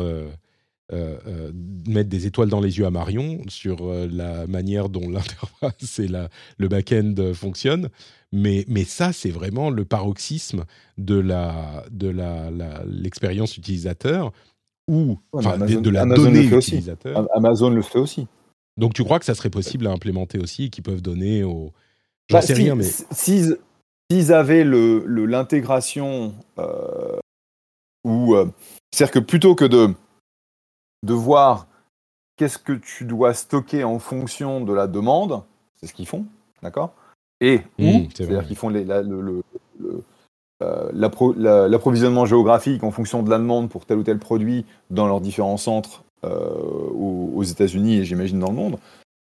euh, 0.94 1.18
euh, 1.28 1.52
mettre 1.88 2.10
des 2.10 2.26
étoiles 2.28 2.50
dans 2.50 2.62
les 2.62 2.78
yeux 2.78 2.86
à 2.86 2.92
Marion 2.92 3.42
sur 3.50 3.86
euh, 3.86 4.08
la 4.12 4.48
manière 4.48 4.88
dont 4.90 5.10
l'interface 5.10 6.00
et 6.00 6.08
la, 6.08 6.30
le 6.58 6.68
back-end 6.68 7.14
fonctionnent. 7.34 7.90
Mais, 8.32 8.66
mais 8.68 8.84
ça, 8.84 9.14
c'est 9.14 9.30
vraiment 9.32 9.70
le 9.70 9.86
paroxysme 9.86 10.66
de 10.98 11.16
la 11.20 11.86
de 11.92 12.10
la, 12.10 12.52
la- 12.52 12.84
l'expérience 12.86 13.58
utilisateur 13.58 14.32
ou 14.90 15.18
Ouais, 15.34 15.44
de- 15.44 15.48
Amazon- 15.50 15.82
de 15.82 15.90
la 15.90 16.02
Amazon 16.02 16.24
le 16.24 16.32
donnée 16.32 16.48
fait 16.48 16.56
aussi. 16.56 16.72
utilisateur. 16.72 17.18
Am- 17.18 17.28
Amazon 17.34 17.70
le 17.70 17.82
fait 17.82 18.00
aussi. 18.00 18.28
Donc 18.78 18.94
tu 18.94 19.04
crois 19.04 19.20
que 19.20 19.26
ça 19.26 19.34
serait 19.36 19.50
possible 19.50 19.88
à 19.88 19.92
implémenter 19.92 20.40
aussi 20.40 20.66
et 20.66 20.70
qu'ils 20.70 20.84
peuvent 20.84 21.02
donner 21.02 21.44
aux... 21.44 21.72
J'en 22.30 22.38
Bah, 22.38 22.42
sais 22.42 22.56
si- 22.56 22.62
rien, 22.64 22.76
mais... 22.76 22.84
si- 23.12 23.54
S'ils 24.10 24.32
avaient 24.32 24.64
le- 24.64 25.04
le- 25.06 25.26
l'intégration 25.26 26.34
euh, 26.60 27.18
euh, 28.06 28.46
C'est-à-dire 28.94 29.12
que 29.12 29.20
plutôt 29.20 29.54
que 29.56 29.66
de, 29.66 29.90
de 31.08 31.14
voir 31.14 31.68
qu'est-ce 32.36 32.60
que 32.60 32.74
tu 32.74 33.06
dois 33.06 33.34
stocker 33.34 33.84
en 33.84 33.98
fonction 33.98 34.62
de 34.62 34.74
la 34.74 34.86
demande, 34.88 35.42
c'est 35.78 35.88
ce 35.88 35.94
qu'ils 35.94 36.08
font, 36.08 36.26
d'accord? 36.62 36.92
Et 37.40 37.62
Mmh, 37.80 38.10
c'est-à-dire 38.14 38.48
qu'ils 38.48 38.56
font 38.58 38.70
la- 38.70 38.80
euh, 40.64 40.90
l'appro- 40.94 41.34
la- 41.38 41.68
l'approvisionnement 41.68 42.26
géographique 42.26 42.84
en 42.84 42.92
fonction 42.92 43.24
de 43.24 43.30
la 43.30 43.38
demande 43.38 43.70
pour 43.70 43.86
tel 43.86 43.98
ou 44.00 44.04
tel 44.04 44.18
produit 44.20 44.66
dans 44.90 45.08
leurs 45.08 45.22
différents 45.22 45.58
centres 45.58 46.04
euh, 46.24 46.50
aux, 46.94 47.32
aux 47.36 47.44
États-Unis 47.44 47.98
et 47.98 48.06
j'imagine 48.06 48.40
dans 48.40 48.50
le 48.50 48.56
monde. 48.56 48.78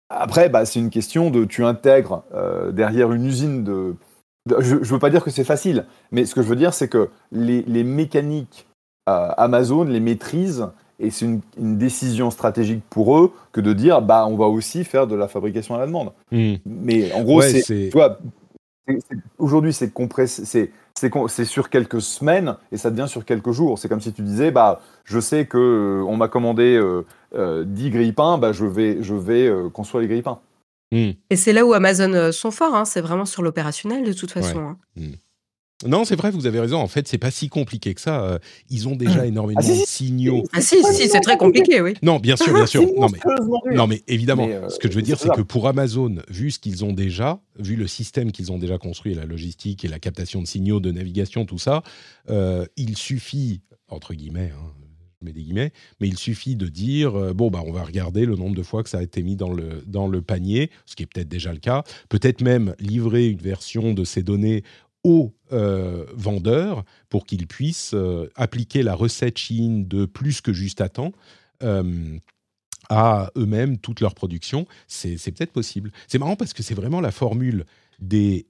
Après, 0.09 0.49
bah, 0.49 0.65
c'est 0.65 0.79
une 0.79 0.89
question 0.89 1.31
de 1.31 1.45
tu 1.45 1.63
intègres 1.63 2.23
euh, 2.33 2.71
derrière 2.71 3.11
une 3.13 3.25
usine 3.25 3.63
de. 3.63 3.95
de- 4.49 4.61
je 4.61 4.75
ne 4.75 4.83
veux 4.83 4.99
pas 4.99 5.09
dire 5.09 5.23
que 5.23 5.31
c'est 5.31 5.45
facile, 5.45 5.85
mais 6.11 6.25
ce 6.25 6.35
que 6.35 6.41
je 6.41 6.47
veux 6.47 6.57
dire, 6.57 6.73
c'est 6.73 6.89
que 6.89 7.09
les, 7.31 7.61
les 7.63 7.83
mécaniques 7.85 8.67
euh, 9.09 9.29
Amazon 9.37 9.85
les 9.85 9.99
maîtrisent 10.01 10.67
et 11.03 11.11
c'est 11.11 11.25
une, 11.25 11.41
une 11.59 11.77
décision 11.77 12.31
stratégique 12.31 12.81
pour 12.89 13.17
eux 13.17 13.33
que 13.51 13.61
de 13.61 13.73
dire 13.73 14.01
bah 14.01 14.25
on 14.27 14.35
va 14.35 14.45
aussi 14.45 14.83
faire 14.83 15.05
de 15.07 15.15
la 15.15 15.27
fabrication 15.27 15.75
à 15.75 15.77
la 15.79 15.85
demande. 15.85 16.11
Hmm. 16.31 16.55
Mais 16.65 17.11
en 17.13 17.23
gros, 17.23 17.39
Ouais, 17.39 17.61
c'est 17.61 17.89
aujourd'hui 19.37 19.73
c'est 19.73 19.91
compressé, 19.91 20.71
c'est 20.95 21.45
sur 21.45 21.69
quelques 21.69 22.01
semaines 22.01 22.55
et 22.71 22.77
ça 22.77 22.91
devient 22.91 23.07
sur 23.07 23.25
quelques 23.25 23.51
jours. 23.51 23.79
C'est 23.79 23.89
comme 23.89 24.01
si 24.01 24.13
tu 24.13 24.21
disais 24.21 24.51
bah 24.51 24.81
je 25.03 25.19
sais 25.19 25.45
que 25.45 25.57
euh, 25.57 26.05
on 26.07 26.17
m'a 26.17 26.27
commandé 26.27 26.75
euh, 26.75 27.05
euh, 27.35 27.63
10 27.65 27.89
grille-pains, 27.89 28.37
bah 28.37 28.51
je 28.51 28.65
vais 28.65 29.01
je 29.01 29.15
vais 29.15 29.47
euh, 29.47 29.69
construire 29.69 30.01
les 30.01 30.07
grille-pains. 30.07 30.39
Hmm. 30.91 31.11
Et 31.29 31.35
c'est 31.35 31.53
là 31.53 31.65
où 31.65 31.73
Amazon 31.73 32.13
euh, 32.13 32.31
sont 32.31 32.51
forts, 32.51 32.75
hein, 32.75 32.85
c'est 32.85 33.01
vraiment 33.01 33.25
sur 33.25 33.41
l'opérationnel 33.41 34.03
de 34.03 34.13
toute 34.13 34.31
façon. 34.31 34.59
Ouais. 34.59 35.01
hein. 35.01 35.11
Non, 35.85 36.05
c'est 36.05 36.15
vrai, 36.15 36.31
vous 36.31 36.45
avez 36.47 36.59
raison. 36.59 36.77
En 36.77 36.87
fait, 36.87 37.07
c'est 37.07 37.17
pas 37.17 37.31
si 37.31 37.49
compliqué 37.49 37.93
que 37.93 38.01
ça. 38.01 38.23
Euh, 38.23 38.39
Ils 38.69 38.87
ont 38.87 38.95
déjà 38.95 39.25
énormément 39.25 39.59
Ah, 39.61 39.63
si, 39.63 39.75
si. 39.75 39.81
de 39.81 39.87
signaux. 39.87 40.43
Ah 40.53 40.61
si, 40.61 40.83
si, 40.93 41.07
c'est 41.09 41.21
très 41.21 41.37
compliqué, 41.37 41.81
oui. 41.81 41.93
Non, 42.01 42.19
bien 42.19 42.35
sûr, 42.35 42.53
bien 42.53 42.65
sûr. 42.65 42.81
C'est 42.87 42.99
Non, 42.99 43.07
mais. 43.11 43.75
Non, 43.75 43.87
mais 43.87 44.03
évidemment, 44.07 44.47
Mais, 44.47 44.55
euh, 44.55 44.69
ce 44.69 44.79
que 44.79 44.89
je 44.89 44.95
veux 44.95 45.01
dire, 45.01 45.19
c'est 45.19 45.29
que 45.29 45.41
pour 45.41 45.67
Amazon, 45.67 46.15
vu 46.29 46.51
ce 46.51 46.59
qu'ils 46.59 46.83
ont 46.85 46.93
déjà, 46.93 47.39
vu 47.59 47.75
le 47.75 47.87
système 47.87 48.31
qu'ils 48.31 48.51
ont 48.51 48.57
déjà 48.57 48.77
construit, 48.77 49.13
la 49.13 49.25
logistique 49.25 49.83
et 49.85 49.87
la 49.87 49.99
captation 49.99 50.41
de 50.41 50.47
signaux 50.47 50.79
de 50.79 50.91
navigation, 50.91 51.45
tout 51.45 51.59
ça, 51.59 51.83
euh, 52.29 52.65
il 52.77 52.97
suffit, 52.97 53.61
entre 53.89 54.13
guillemets, 54.13 54.51
hein, 54.55 54.71
je 55.21 55.25
mets 55.27 55.33
des 55.33 55.41
guillemets, 55.43 55.71
mais 56.01 56.09
il 56.09 56.17
suffit 56.17 56.57
de 56.57 56.67
dire, 56.67 57.15
euh, 57.15 57.33
bon, 57.33 57.49
bah, 57.49 57.63
on 57.65 57.71
va 57.71 57.83
regarder 57.83 58.25
le 58.25 58.35
nombre 58.35 58.55
de 58.55 58.63
fois 58.63 58.83
que 58.83 58.89
ça 58.89 58.97
a 58.97 59.01
été 59.03 59.23
mis 59.23 59.37
dans 59.37 59.51
le, 59.53 59.81
dans 59.87 60.07
le 60.07 60.21
panier, 60.21 60.69
ce 60.85 60.97
qui 60.97 61.03
est 61.03 61.05
peut-être 61.05 61.29
déjà 61.29 61.53
le 61.53 61.59
cas, 61.59 61.83
peut-être 62.09 62.41
même 62.41 62.75
livrer 62.79 63.27
une 63.27 63.37
version 63.37 63.93
de 63.93 64.03
ces 64.03 64.21
données 64.21 64.63
aux 65.03 65.33
euh, 65.51 66.05
vendeurs 66.13 66.83
pour 67.09 67.25
qu'ils 67.25 67.47
puissent 67.47 67.93
euh, 67.93 68.29
appliquer 68.35 68.83
la 68.83 68.95
recette 68.95 69.37
Chine 69.37 69.87
de 69.87 70.05
plus 70.05 70.41
que 70.41 70.53
juste 70.53 70.81
à 70.81 70.89
temps. 70.89 71.11
euh, 71.61 72.17
à 72.89 73.31
eux-mêmes 73.37 73.77
toute 73.77 74.01
leur 74.01 74.13
production, 74.13 74.67
c'est 74.87 75.15
peut-être 75.31 75.53
possible. 75.53 75.89
C'est 76.09 76.19
marrant 76.19 76.35
parce 76.35 76.51
que 76.51 76.61
c'est 76.61 76.73
vraiment 76.73 76.99
la 76.99 77.11
formule 77.11 77.65
des 77.99 78.45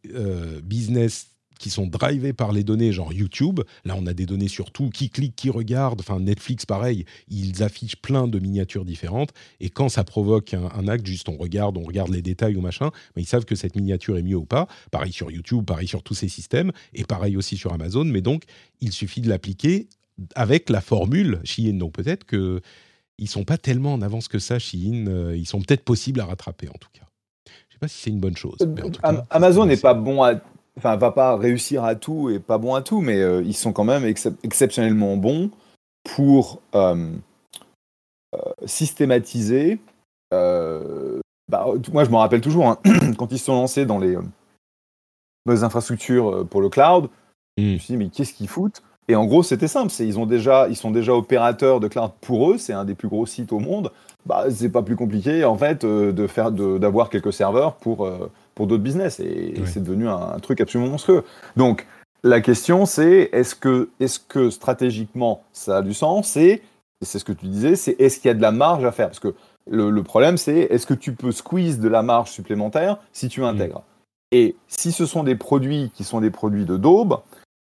business 0.63 1.32
qui 1.63 1.69
sont 1.69 1.87
drivés 1.87 2.33
par 2.33 2.51
les 2.51 2.65
données, 2.65 2.91
genre 2.91 3.13
YouTube. 3.13 3.61
Là, 3.85 3.95
on 3.97 4.05
a 4.05 4.13
des 4.13 4.25
données 4.25 4.49
sur 4.49 4.69
tout, 4.71 4.89
qui 4.89 5.09
clique, 5.09 5.33
qui 5.37 5.49
regarde. 5.49 6.01
Enfin, 6.01 6.19
Netflix, 6.19 6.65
pareil, 6.65 7.05
ils 7.29 7.63
affichent 7.63 7.95
plein 7.95 8.27
de 8.27 8.37
miniatures 8.37 8.83
différentes. 8.83 9.29
Et 9.61 9.69
quand 9.69 9.87
ça 9.87 10.03
provoque 10.03 10.53
un, 10.53 10.69
un 10.75 10.89
acte, 10.89 11.05
juste 11.05 11.29
on 11.29 11.37
regarde, 11.37 11.77
on 11.77 11.83
regarde 11.83 12.09
les 12.09 12.21
détails 12.21 12.57
ou 12.57 12.61
machin, 12.61 12.91
mais 13.15 13.21
ils 13.21 13.25
savent 13.25 13.45
que 13.45 13.55
cette 13.55 13.77
miniature 13.77 14.17
est 14.17 14.23
mieux 14.23 14.35
ou 14.35 14.43
pas. 14.43 14.67
Pareil 14.91 15.13
sur 15.13 15.31
YouTube, 15.31 15.63
pareil 15.65 15.87
sur 15.87 16.03
tous 16.03 16.15
ces 16.15 16.27
systèmes, 16.27 16.73
et 16.93 17.05
pareil 17.05 17.37
aussi 17.37 17.55
sur 17.55 17.71
Amazon. 17.71 18.03
Mais 18.03 18.19
donc, 18.21 18.43
il 18.81 18.91
suffit 18.91 19.21
de 19.21 19.29
l'appliquer 19.29 19.87
avec 20.35 20.69
la 20.69 20.81
formule 20.81 21.39
Shein. 21.45 21.75
Donc 21.77 21.93
peut-être 21.93 22.25
que 22.25 22.59
ils 23.17 23.29
sont 23.29 23.45
pas 23.45 23.57
tellement 23.57 23.93
en 23.93 24.01
avance 24.01 24.27
que 24.27 24.39
ça, 24.39 24.59
Shein. 24.59 25.05
Euh, 25.07 25.37
ils 25.37 25.45
sont 25.47 25.61
peut-être 25.61 25.85
possibles 25.85 26.19
à 26.19 26.25
rattraper, 26.25 26.67
en 26.67 26.77
tout 26.77 26.89
cas. 26.91 27.05
Je 27.69 27.75
sais 27.75 27.79
pas 27.79 27.87
si 27.87 28.01
c'est 28.01 28.09
une 28.09 28.19
bonne 28.19 28.35
chose. 28.35 28.57
mais 28.67 28.81
en 28.83 28.89
tout 28.89 28.99
Am- 29.03 29.17
cas, 29.19 29.25
Amazon 29.29 29.65
n'est 29.65 29.77
pas 29.77 29.93
bon 29.93 30.23
à, 30.23 30.35
enfin, 30.77 30.95
va 30.95 31.11
pas 31.11 31.35
réussir 31.37 31.83
à 31.83 31.95
tout 31.95 32.29
et 32.29 32.39
pas 32.39 32.57
bon 32.57 32.75
à 32.75 32.81
tout, 32.81 33.01
mais 33.01 33.19
euh, 33.21 33.41
ils 33.43 33.55
sont 33.55 33.73
quand 33.73 33.83
même 33.83 34.03
excep- 34.03 34.37
exceptionnellement 34.43 35.17
bons 35.17 35.51
pour 36.03 36.61
euh, 36.75 37.11
euh, 38.35 38.39
systématiser 38.65 39.79
bah, 41.49 41.67
moi, 41.91 42.03
je 42.03 42.09
me 42.09 42.15
rappelle 42.15 42.41
toujours, 42.41 42.67
hein, 42.67 42.79
quand 43.17 43.31
ils 43.31 43.37
se 43.37 43.45
sont 43.45 43.53
lancés 43.53 43.85
dans 43.85 43.99
les, 43.99 44.15
dans 44.15 44.23
les 45.53 45.63
infrastructures 45.63 46.47
pour 46.47 46.59
le 46.61 46.69
cloud, 46.69 47.09
je 47.57 47.63
me 47.63 47.77
suis 47.77 47.93
dit, 47.93 47.97
mais 47.97 48.09
qu'est-ce 48.09 48.33
qu'ils 48.33 48.47
foutent? 48.47 48.81
Et 49.07 49.15
en 49.15 49.25
gros, 49.25 49.43
c'était 49.43 49.67
simple, 49.67 49.91
ils, 49.99 50.17
ont 50.17 50.25
déjà, 50.25 50.67
ils 50.69 50.75
sont 50.75 50.91
déjà 50.91 51.13
opérateurs 51.13 51.79
de 51.79 51.87
cloud 51.87 52.11
pour 52.21 52.51
eux, 52.51 52.57
c'est 52.57 52.73
un 52.73 52.85
des 52.85 52.95
plus 52.95 53.09
gros 53.09 53.25
sites 53.25 53.51
au 53.51 53.59
monde. 53.59 53.91
Bah, 54.25 54.45
c'est 54.49 54.69
pas 54.69 54.81
plus 54.81 54.95
compliqué, 54.95 55.43
en 55.43 55.57
fait, 55.57 55.83
euh, 55.83 56.13
de 56.13 56.27
faire 56.27 56.51
d'avoir 56.51 57.09
quelques 57.09 57.33
serveurs 57.33 57.75
pour, 57.75 58.05
euh, 58.05 58.31
pour 58.55 58.67
d'autres 58.67 58.83
business. 58.83 59.19
Et, 59.19 59.53
c'est 59.65 59.83
devenu 59.83 60.07
un, 60.07 60.33
un 60.35 60.39
truc 60.39 60.61
absolument 60.61 60.91
monstrueux. 60.91 61.23
Donc, 61.55 61.87
la 62.23 62.41
question, 62.41 62.85
c'est 62.85 63.29
est-ce 63.33 63.55
que, 63.55 63.89
est 63.99 64.27
que 64.27 64.49
stratégiquement, 64.49 65.43
ça 65.51 65.77
a 65.77 65.81
du 65.81 65.93
sens? 65.93 66.37
Et, 66.37 66.61
c'est 67.01 67.19
ce 67.19 67.25
que 67.25 67.33
tu 67.33 67.47
disais, 67.47 67.75
c'est 67.75 67.99
est-ce 67.99 68.19
qu'il 68.19 68.29
y 68.29 68.31
a 68.31 68.33
de 68.33 68.41
la 68.41 68.51
marge 68.51 68.85
à 68.85 68.91
faire? 68.93 69.07
Parce 69.07 69.19
que 69.19 69.33
le, 69.69 69.89
le 69.89 70.03
problème, 70.03 70.37
c'est 70.37 70.59
est-ce 70.59 70.85
que 70.85 70.93
tu 70.93 71.13
peux 71.13 71.31
squeeze 71.31 71.79
de 71.79 71.89
la 71.89 72.01
marge 72.01 72.31
supplémentaire 72.31 72.97
si 73.11 73.27
tu 73.27 73.43
intègres? 73.43 73.83
Et 74.31 74.55
si 74.67 74.91
ce 74.91 75.05
sont 75.05 75.23
des 75.23 75.35
produits 75.35 75.91
qui 75.93 76.03
sont 76.03 76.21
des 76.21 76.31
produits 76.31 76.65
de 76.65 76.77
daube, 76.77 77.19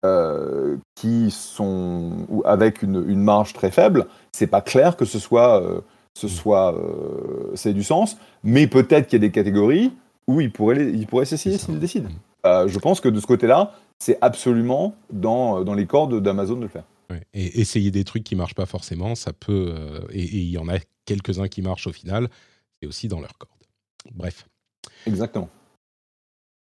euh, 0.06 0.78
qui 0.96 1.32
sont 1.32 2.26
ou 2.30 2.44
avec 2.46 2.84
une, 2.84 3.04
une 3.08 3.22
marge 3.22 3.54
très 3.54 3.72
faible, 3.72 4.08
c'est 4.32 4.48
pas 4.48 4.62
clair 4.62 4.98
que 4.98 5.06
ce 5.06 5.18
soit, 5.18 5.62
euh, 5.62 5.82
ce 6.14 6.28
soit, 6.28 6.76
euh, 6.76 7.52
c'est 7.56 7.74
du 7.74 7.84
sens. 7.84 8.18
Mais 8.44 8.68
peut-être 8.68 9.08
qu'il 9.08 9.22
y 9.22 9.24
a 9.24 9.28
des 9.28 9.32
catégories 9.32 9.94
où 10.28 10.40
les- 10.40 10.46
ils 10.92 11.08
pourraient 11.08 11.26
s'essayer 11.26 11.58
C'est 11.58 11.66
ça. 11.66 11.72
s'ils 11.72 11.80
décident. 11.80 12.10
Euh, 12.46 12.68
je 12.68 12.80
pense 12.80 13.00
que 13.02 13.10
de 13.10 13.20
ce 13.20 13.26
côté-là, 13.28 13.74
c'est 14.00 14.18
absolument 14.22 14.96
dans, 15.12 15.64
dans 15.64 15.74
les 15.74 15.86
cordes 15.86 16.22
d'Amazon 16.22 16.56
de 16.58 16.62
le 16.64 16.68
faire. 16.68 16.84
Ouais. 17.10 17.22
Et 17.34 17.60
essayer 17.62 17.92
des 17.92 18.04
trucs 18.04 18.24
qui 18.24 18.36
marchent 18.36 18.56
pas 18.56 18.66
forcément, 18.66 19.16
ça 19.16 19.34
peut. 19.34 19.74
euh, 19.78 20.00
et 20.12 20.24
il 20.24 20.50
y 20.50 20.58
en 20.58 20.68
a 20.70 20.78
quelques-uns 21.06 21.48
qui 21.48 21.62
marchent 21.62 21.88
au 21.88 21.94
final. 21.94 22.30
C'est 22.82 22.88
aussi 22.88 23.08
dans 23.08 23.20
leur 23.20 23.38
corde. 23.38 23.54
Bref. 24.14 24.46
Exactement. 25.06 25.50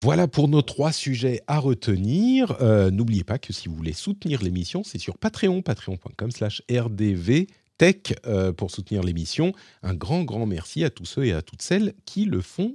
Voilà 0.02 0.28
pour 0.28 0.48
nos 0.48 0.60
trois 0.60 0.92
sujets 0.92 1.40
à 1.46 1.58
retenir. 1.58 2.56
Euh, 2.60 2.90
N'oubliez 2.90 3.24
pas 3.24 3.38
que 3.38 3.54
si 3.54 3.68
vous 3.68 3.74
voulez 3.74 3.94
soutenir 3.94 4.42
l'émission, 4.42 4.82
c'est 4.84 4.98
sur 4.98 5.16
Patreon, 5.16 5.62
patreon.com 5.62 6.30
slash 6.30 6.62
rdvtech 6.70 8.14
euh, 8.26 8.52
pour 8.52 8.70
soutenir 8.70 9.02
l'émission. 9.02 9.52
Un 9.82 9.94
grand, 9.94 10.24
grand 10.24 10.44
merci 10.44 10.84
à 10.84 10.90
tous 10.90 11.06
ceux 11.06 11.24
et 11.24 11.32
à 11.32 11.40
toutes 11.40 11.62
celles 11.62 11.94
qui 12.04 12.26
le 12.26 12.42
font 12.42 12.74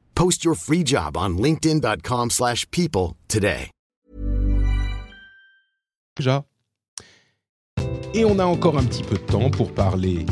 Post 0.21 0.45
your 0.45 0.53
free 0.53 0.83
job 0.85 1.17
on 1.17 1.29
linkedin.com/people 1.39 2.29
slash 2.29 2.69
people 2.69 3.15
today. 3.27 3.71
Et 8.13 8.23
on 8.23 8.37
a 8.37 8.45
encore 8.45 8.77
un 8.77 8.83
petit 8.83 9.01
peu 9.01 9.15
de 9.15 9.25
temps 9.31 9.49
pour 9.49 9.73
parler 9.73 10.27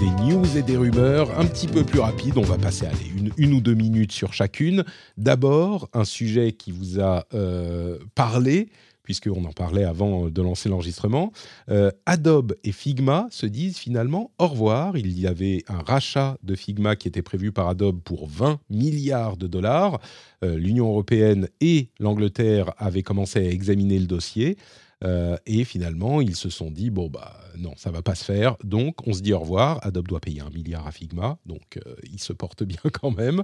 des 0.00 0.24
news 0.24 0.56
et 0.56 0.62
des 0.62 0.78
rumeurs 0.78 1.38
un 1.38 1.44
petit 1.44 1.66
peu 1.66 1.84
plus 1.84 2.00
rapides. 2.00 2.38
On 2.38 2.42
va 2.42 2.56
passer 2.56 2.86
une, 3.14 3.30
une 3.36 3.52
ou 3.52 3.60
deux 3.60 3.74
minutes 3.74 4.12
sur 4.12 4.32
chacune. 4.32 4.84
D'abord, 5.18 5.90
un 5.92 6.04
sujet 6.04 6.52
qui 6.52 6.72
vous 6.72 7.00
a 7.00 7.26
euh, 7.34 7.98
parlé, 8.14 8.70
puisqu'on 9.06 9.44
en 9.44 9.52
parlait 9.52 9.84
avant 9.84 10.28
de 10.28 10.42
lancer 10.42 10.68
l'enregistrement. 10.68 11.32
Euh, 11.70 11.90
Adobe 12.06 12.56
et 12.64 12.72
Figma 12.72 13.28
se 13.30 13.46
disent 13.46 13.78
finalement 13.78 14.32
au 14.38 14.48
revoir. 14.48 14.98
Il 14.98 15.18
y 15.18 15.28
avait 15.28 15.62
un 15.68 15.78
rachat 15.78 16.36
de 16.42 16.56
Figma 16.56 16.96
qui 16.96 17.06
était 17.06 17.22
prévu 17.22 17.52
par 17.52 17.68
Adobe 17.68 18.00
pour 18.02 18.28
20 18.28 18.58
milliards 18.68 19.36
de 19.36 19.46
dollars. 19.46 20.00
Euh, 20.44 20.56
L'Union 20.58 20.88
européenne 20.88 21.48
et 21.60 21.88
l'Angleterre 22.00 22.74
avaient 22.78 23.04
commencé 23.04 23.38
à 23.38 23.48
examiner 23.48 24.00
le 24.00 24.06
dossier. 24.06 24.58
Euh, 25.04 25.36
et 25.44 25.64
finalement, 25.64 26.20
ils 26.20 26.36
se 26.36 26.48
sont 26.48 26.70
dit 26.70 26.90
bon 26.90 27.08
bah 27.08 27.38
non, 27.58 27.72
ça 27.76 27.90
va 27.90 28.02
pas 28.02 28.14
se 28.14 28.24
faire. 28.24 28.56
Donc, 28.64 29.06
on 29.06 29.12
se 29.12 29.20
dit 29.20 29.32
au 29.32 29.40
revoir. 29.40 29.78
Adobe 29.82 30.08
doit 30.08 30.20
payer 30.20 30.40
un 30.40 30.50
milliard 30.50 30.86
à 30.86 30.92
Figma, 30.92 31.38
donc 31.46 31.78
euh, 31.86 31.94
il 32.10 32.20
se 32.20 32.32
porte 32.32 32.62
bien 32.64 32.78
quand 32.92 33.10
même. 33.10 33.42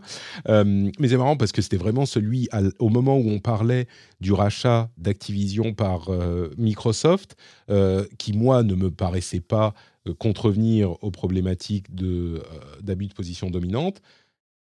Euh, 0.49 0.91
mais 0.99 1.09
c'est 1.09 1.17
marrant 1.17 1.37
parce 1.37 1.53
que 1.53 1.63
c'était 1.63 1.77
vraiment 1.77 2.07
celui 2.07 2.49
au 2.79 2.89
moment 2.89 3.17
où 3.19 3.29
on 3.29 3.39
parlait 3.39 3.87
du 4.21 4.33
rachat 4.33 4.91
d'Activision 4.97 5.75
par 5.75 6.11
Microsoft, 6.57 7.37
qui 8.19 8.33
moi 8.33 8.63
ne 8.63 8.75
me 8.75 8.91
paraissait 8.91 9.41
pas 9.41 9.75
contrevenir 10.19 11.03
aux 11.03 11.11
problématiques 11.11 11.95
de 11.95 12.43
d'abus 12.81 13.07
de 13.07 13.15
position 13.15 13.51
dominante. 13.51 14.01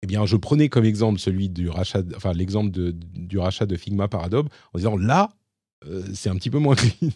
Eh 0.03 0.07
bien, 0.07 0.25
je 0.25 0.35
prenais 0.35 0.67
comme 0.67 0.85
exemple 0.85 1.19
celui 1.19 1.49
du 1.49 1.69
rachat, 1.69 2.01
enfin 2.15 2.33
l'exemple 2.33 2.71
du 2.71 3.37
rachat 3.37 3.67
de 3.67 3.75
Figma 3.75 4.07
par 4.07 4.23
Adobe, 4.23 4.49
en 4.73 4.77
disant 4.79 4.97
là, 4.97 5.29
euh, 5.87 6.03
c'est 6.13 6.29
un 6.29 6.35
petit 6.35 6.49
peu 6.49 6.59
moins 6.59 6.75
clean. 6.75 7.09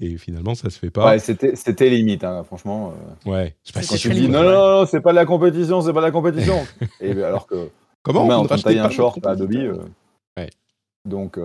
Et 0.00 0.16
finalement, 0.18 0.54
ça 0.54 0.70
se 0.70 0.78
fait 0.78 0.90
pas. 0.90 1.06
Ouais, 1.06 1.18
c'était 1.18 1.56
c'était 1.56 1.88
limite, 1.90 2.24
hein, 2.24 2.42
franchement. 2.44 2.92
euh, 3.26 3.30
Ouais. 3.30 3.54
Je 3.64 3.68
sais 3.68 3.72
pas 3.72 3.82
si 3.82 3.94
tu 3.98 4.08
c'est 4.08 4.14
dis 4.14 4.28
non, 4.28 4.40
ouais. 4.40 4.44
non, 4.46 4.80
non, 4.80 4.86
c'est 4.86 5.00
pas 5.00 5.10
de 5.12 5.16
la 5.16 5.26
compétition, 5.26 5.80
c'est 5.80 5.92
pas 5.92 6.00
de 6.00 6.06
la 6.06 6.10
compétition. 6.12 6.66
et 7.00 7.10
alors 7.22 7.46
que 7.46 7.68
Comment 8.02 8.22
on 8.24 8.30
on 8.30 8.32
en 8.34 8.42
peut 8.42 8.48
train 8.48 8.56
de 8.56 8.62
racheter 8.62 8.62
tailler 8.64 8.80
un 8.80 8.90
short 8.90 9.24
à 9.26 9.30
Adobe. 9.30 9.54
euh, 9.54 9.78
Ouais. 10.36 10.50
Donc 11.04 11.38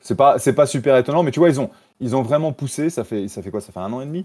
c'est 0.00 0.14
pas 0.14 0.38
c'est 0.38 0.52
pas 0.52 0.66
super 0.66 0.96
étonnant, 0.96 1.22
mais 1.22 1.30
tu 1.30 1.40
vois 1.40 1.48
ils 1.48 1.60
ont 1.60 1.70
ils 2.00 2.14
ont 2.14 2.22
vraiment 2.22 2.52
poussé. 2.52 2.90
Ça 2.90 3.02
fait 3.04 3.28
ça 3.28 3.42
fait 3.42 3.50
quoi 3.50 3.60
Ça 3.60 3.72
fait 3.72 3.80
un 3.80 3.92
an 3.92 4.00
et 4.00 4.06
demi. 4.06 4.24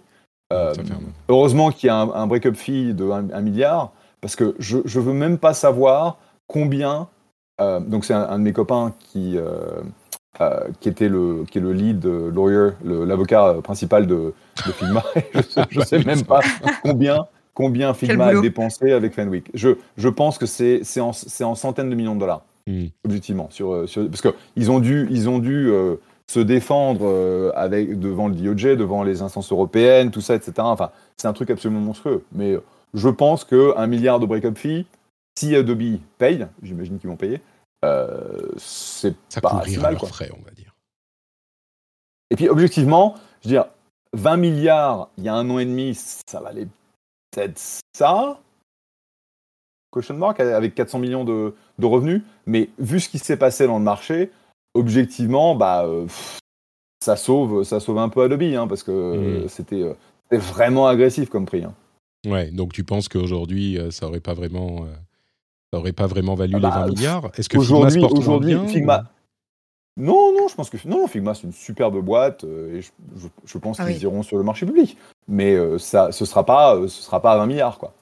Ça 0.51 0.73
fait 0.73 0.81
un 0.91 0.95
an. 0.95 0.99
heureusement 1.29 1.71
qu'il 1.71 1.87
y 1.87 1.89
a 1.89 1.95
un, 1.95 2.09
un 2.11 2.27
break-up 2.27 2.55
fee 2.55 2.93
de 2.93 3.09
1 3.09 3.41
milliard, 3.41 3.93
parce 4.19 4.35
que 4.35 4.53
je 4.59 4.79
je 4.85 4.99
veux 4.99 5.13
même 5.13 5.37
pas 5.37 5.53
savoir 5.53 6.17
combien. 6.47 7.07
donc 7.59 8.03
c'est 8.05 8.13
un, 8.13 8.23
un 8.29 8.37
de 8.37 8.43
mes 8.43 8.51
copains 8.53 8.93
qui 8.99 9.37
euh, 10.39 10.61
qui 10.79 10.89
était 10.89 11.09
le 11.09 11.43
qui 11.49 11.57
est 11.57 11.61
le 11.61 11.73
lead 11.73 12.05
euh, 12.05 12.31
lawyer, 12.31 12.71
l'avocat 12.83 13.47
euh, 13.47 13.61
principal 13.61 14.07
de, 14.07 14.33
de 14.65 14.71
Figma. 14.71 15.03
je 15.33 15.41
sais, 15.41 15.63
je 15.69 15.81
sais 15.81 16.03
même 16.03 16.23
pas 16.23 16.39
combien 16.83 17.25
combien 17.53 17.93
Figma 17.93 18.27
a 18.27 18.39
dépensé 18.39 18.91
avec 18.91 19.13
Fenwick. 19.13 19.49
Je 19.53 19.71
je 19.97 20.09
pense 20.09 20.37
que 20.37 20.45
c'est 20.45 20.81
c'est 20.83 21.01
en 21.01 21.13
c'est 21.13 21.43
en 21.43 21.55
centaines 21.55 21.89
de 21.89 21.95
millions 21.95 22.15
de 22.15 22.21
dollars 22.21 22.43
Hmm. 22.67 22.85
objectivement 23.03 23.49
sur, 23.49 23.89
sur 23.89 24.07
parce 24.07 24.21
que 24.21 24.35
ils 24.55 24.69
ont 24.69 24.79
dû 24.79 25.07
ils 25.09 25.27
ont 25.27 25.39
dû 25.39 25.69
euh, 25.69 25.95
se 26.27 26.39
défendre 26.39 27.01
euh, 27.05 27.51
avec 27.55 27.99
devant 27.99 28.27
le 28.27 28.35
DOJ 28.35 28.77
devant 28.77 29.01
les 29.01 29.23
instances 29.23 29.51
européennes 29.51 30.11
tout 30.11 30.21
ça 30.21 30.35
etc 30.35 30.53
enfin 30.59 30.91
c'est 31.17 31.27
un 31.27 31.33
truc 31.33 31.49
absolument 31.49 31.81
monstrueux 31.81 32.23
mais 32.31 32.55
je 32.93 33.09
pense 33.09 33.45
que 33.45 33.75
un 33.77 33.87
milliard 33.87 34.19
de 34.19 34.27
break-up 34.27 34.59
fee 34.59 34.85
si 35.35 35.55
Adobe 35.55 35.97
paye 36.19 36.45
j'imagine 36.61 36.99
qu'ils 36.99 37.09
vont 37.09 37.15
payer 37.15 37.41
c'est 38.57 39.15
Ça 39.29 39.41
pas 39.41 39.63
si 39.65 39.77
mal 39.77 39.97
quoi 39.97 40.07
frais, 40.07 40.29
on 40.37 40.41
va 40.43 40.51
dire. 40.51 40.75
et 42.29 42.35
puis 42.35 42.47
objectivement 42.49 43.15
je 43.41 43.49
veux 43.49 43.53
dire 43.55 43.65
20 44.13 44.37
milliards 44.37 45.09
il 45.17 45.23
y 45.23 45.29
a 45.29 45.33
un 45.35 45.49
an 45.49 45.59
et 45.59 45.65
demi 45.65 45.95
ça 45.95 46.39
valait 46.41 46.67
peut-être 47.31 47.59
ça 47.93 48.39
question 49.93 50.15
mark 50.15 50.39
avec 50.39 50.75
400 50.75 50.99
millions 50.99 51.23
de, 51.23 51.55
de 51.79 51.85
revenus 51.85 52.21
mais 52.45 52.69
vu 52.77 52.99
ce 52.99 53.09
qui 53.09 53.19
s'est 53.19 53.37
passé 53.37 53.67
dans 53.67 53.77
le 53.77 53.83
marché 53.83 54.31
objectivement 54.73 55.55
bah 55.55 55.85
euh, 55.85 56.03
pff, 56.03 56.39
ça 57.03 57.15
sauve 57.15 57.63
ça 57.63 57.79
sauve 57.79 57.97
un 57.97 58.09
peu 58.09 58.21
Adobe 58.23 58.43
hein, 58.43 58.67
parce 58.67 58.83
que 58.83 58.91
euh, 58.91 59.47
c'était 59.47 59.81
euh, 59.81 59.93
c'était 60.29 60.41
vraiment 60.43 60.87
agressif 60.87 61.29
comme 61.29 61.45
prix 61.45 61.63
hein. 61.63 61.73
Ouais, 62.27 62.51
donc 62.51 62.71
tu 62.71 62.83
penses 62.83 63.09
qu'aujourd'hui, 63.09 63.79
euh, 63.79 63.89
ça 63.89 64.05
aurait 64.05 64.19
pas 64.19 64.35
vraiment, 64.35 64.85
euh, 64.85 64.93
ça 65.73 65.79
aurait 65.79 65.93
pas 65.93 66.07
vraiment 66.07 66.35
valu 66.35 66.53
Ah 66.55 66.59
les 66.59 66.63
bah, 66.63 66.69
20 66.81 66.87
milliards 66.87 67.31
Est-ce 67.37 67.49
que 67.49 67.59
Figma 67.59 67.63
se 67.63 67.73
aujourd'hui 67.73 68.01
porte 68.01 68.13
moins 68.13 68.19
aujourd'hui 68.19 68.55
bien 68.55 68.67
Figma 68.67 69.03
non 69.97 70.31
non 70.33 70.47
je 70.47 70.55
pense 70.55 70.69
que 70.69 70.77
non 70.85 71.07
Figma 71.07 71.33
c'est 71.33 71.43
une 71.43 71.53
superbe 71.53 71.99
boîte 72.03 72.43
euh, 72.43 72.77
et 72.77 72.81
je, 72.81 72.91
je- 73.17 73.27
je 73.45 73.57
pense 73.57 73.79
Ah 73.79 73.83
qu'ils 73.85 73.93
oui. 73.95 74.01
iront 74.03 74.23
sur 74.23 74.37
le 74.37 74.43
marché 74.43 74.65
public 74.65 74.97
mais 75.27 75.53
euh, 75.55 75.77
ça 75.77 76.11
ce 76.11 76.25
sera 76.25 76.45
pas 76.45 76.75
euh, 76.75 76.87
ce 76.87 77.01
sera 77.01 77.21
pas 77.21 77.33
à 77.33 77.37
20 77.37 77.45
milliards 77.47 77.77
quoi 77.77 77.93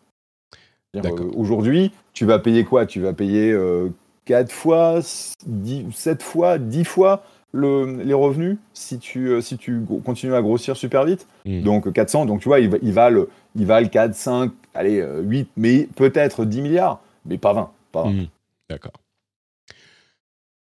C'est-à-dire, 0.93 1.15
euh, 1.15 1.31
aujourd'hui 1.35 1.91
tu 2.13 2.25
vas 2.25 2.39
payer 2.39 2.63
quoi? 2.65 2.85
Tu 2.85 2.99
vas 3.01 3.13
payer 3.13 3.51
euh, 3.51 3.89
4 4.25 4.51
fois, 4.51 4.99
10, 5.47 5.85
7 5.93 6.21
fois, 6.21 6.57
10 6.57 6.83
fois 6.85 7.23
le, 7.53 8.01
les 8.03 8.13
revenus 8.13 8.57
si 8.73 8.99
tu, 8.99 9.29
euh, 9.29 9.41
si 9.41 9.57
tu 9.57 9.81
continues 10.03 10.35
à 10.35 10.41
grossir 10.41 10.75
super 10.75 11.05
vite? 11.05 11.27
Mm. 11.45 11.61
Donc 11.63 11.91
400, 11.93 12.25
donc 12.25 12.41
tu 12.41 12.49
vois, 12.49 12.59
ils, 12.59 12.69
va- 12.69 12.77
ils 12.81 12.91
valent, 12.93 13.25
ils 13.55 13.65
valent 13.65 13.87
4, 13.87 14.13
5, 14.15 14.51
allez, 14.75 14.99
euh, 14.99 15.21
8, 15.21 15.49
mais 15.55 15.87
peut-être 15.95 16.43
10 16.45 16.61
milliards, 16.61 16.99
mais 17.25 17.37
pas 17.37 17.53
20. 17.53 17.71
Pas 17.91 18.03
20. 18.03 18.11
Mhm. 18.11 18.27
D'accord. 18.69 18.93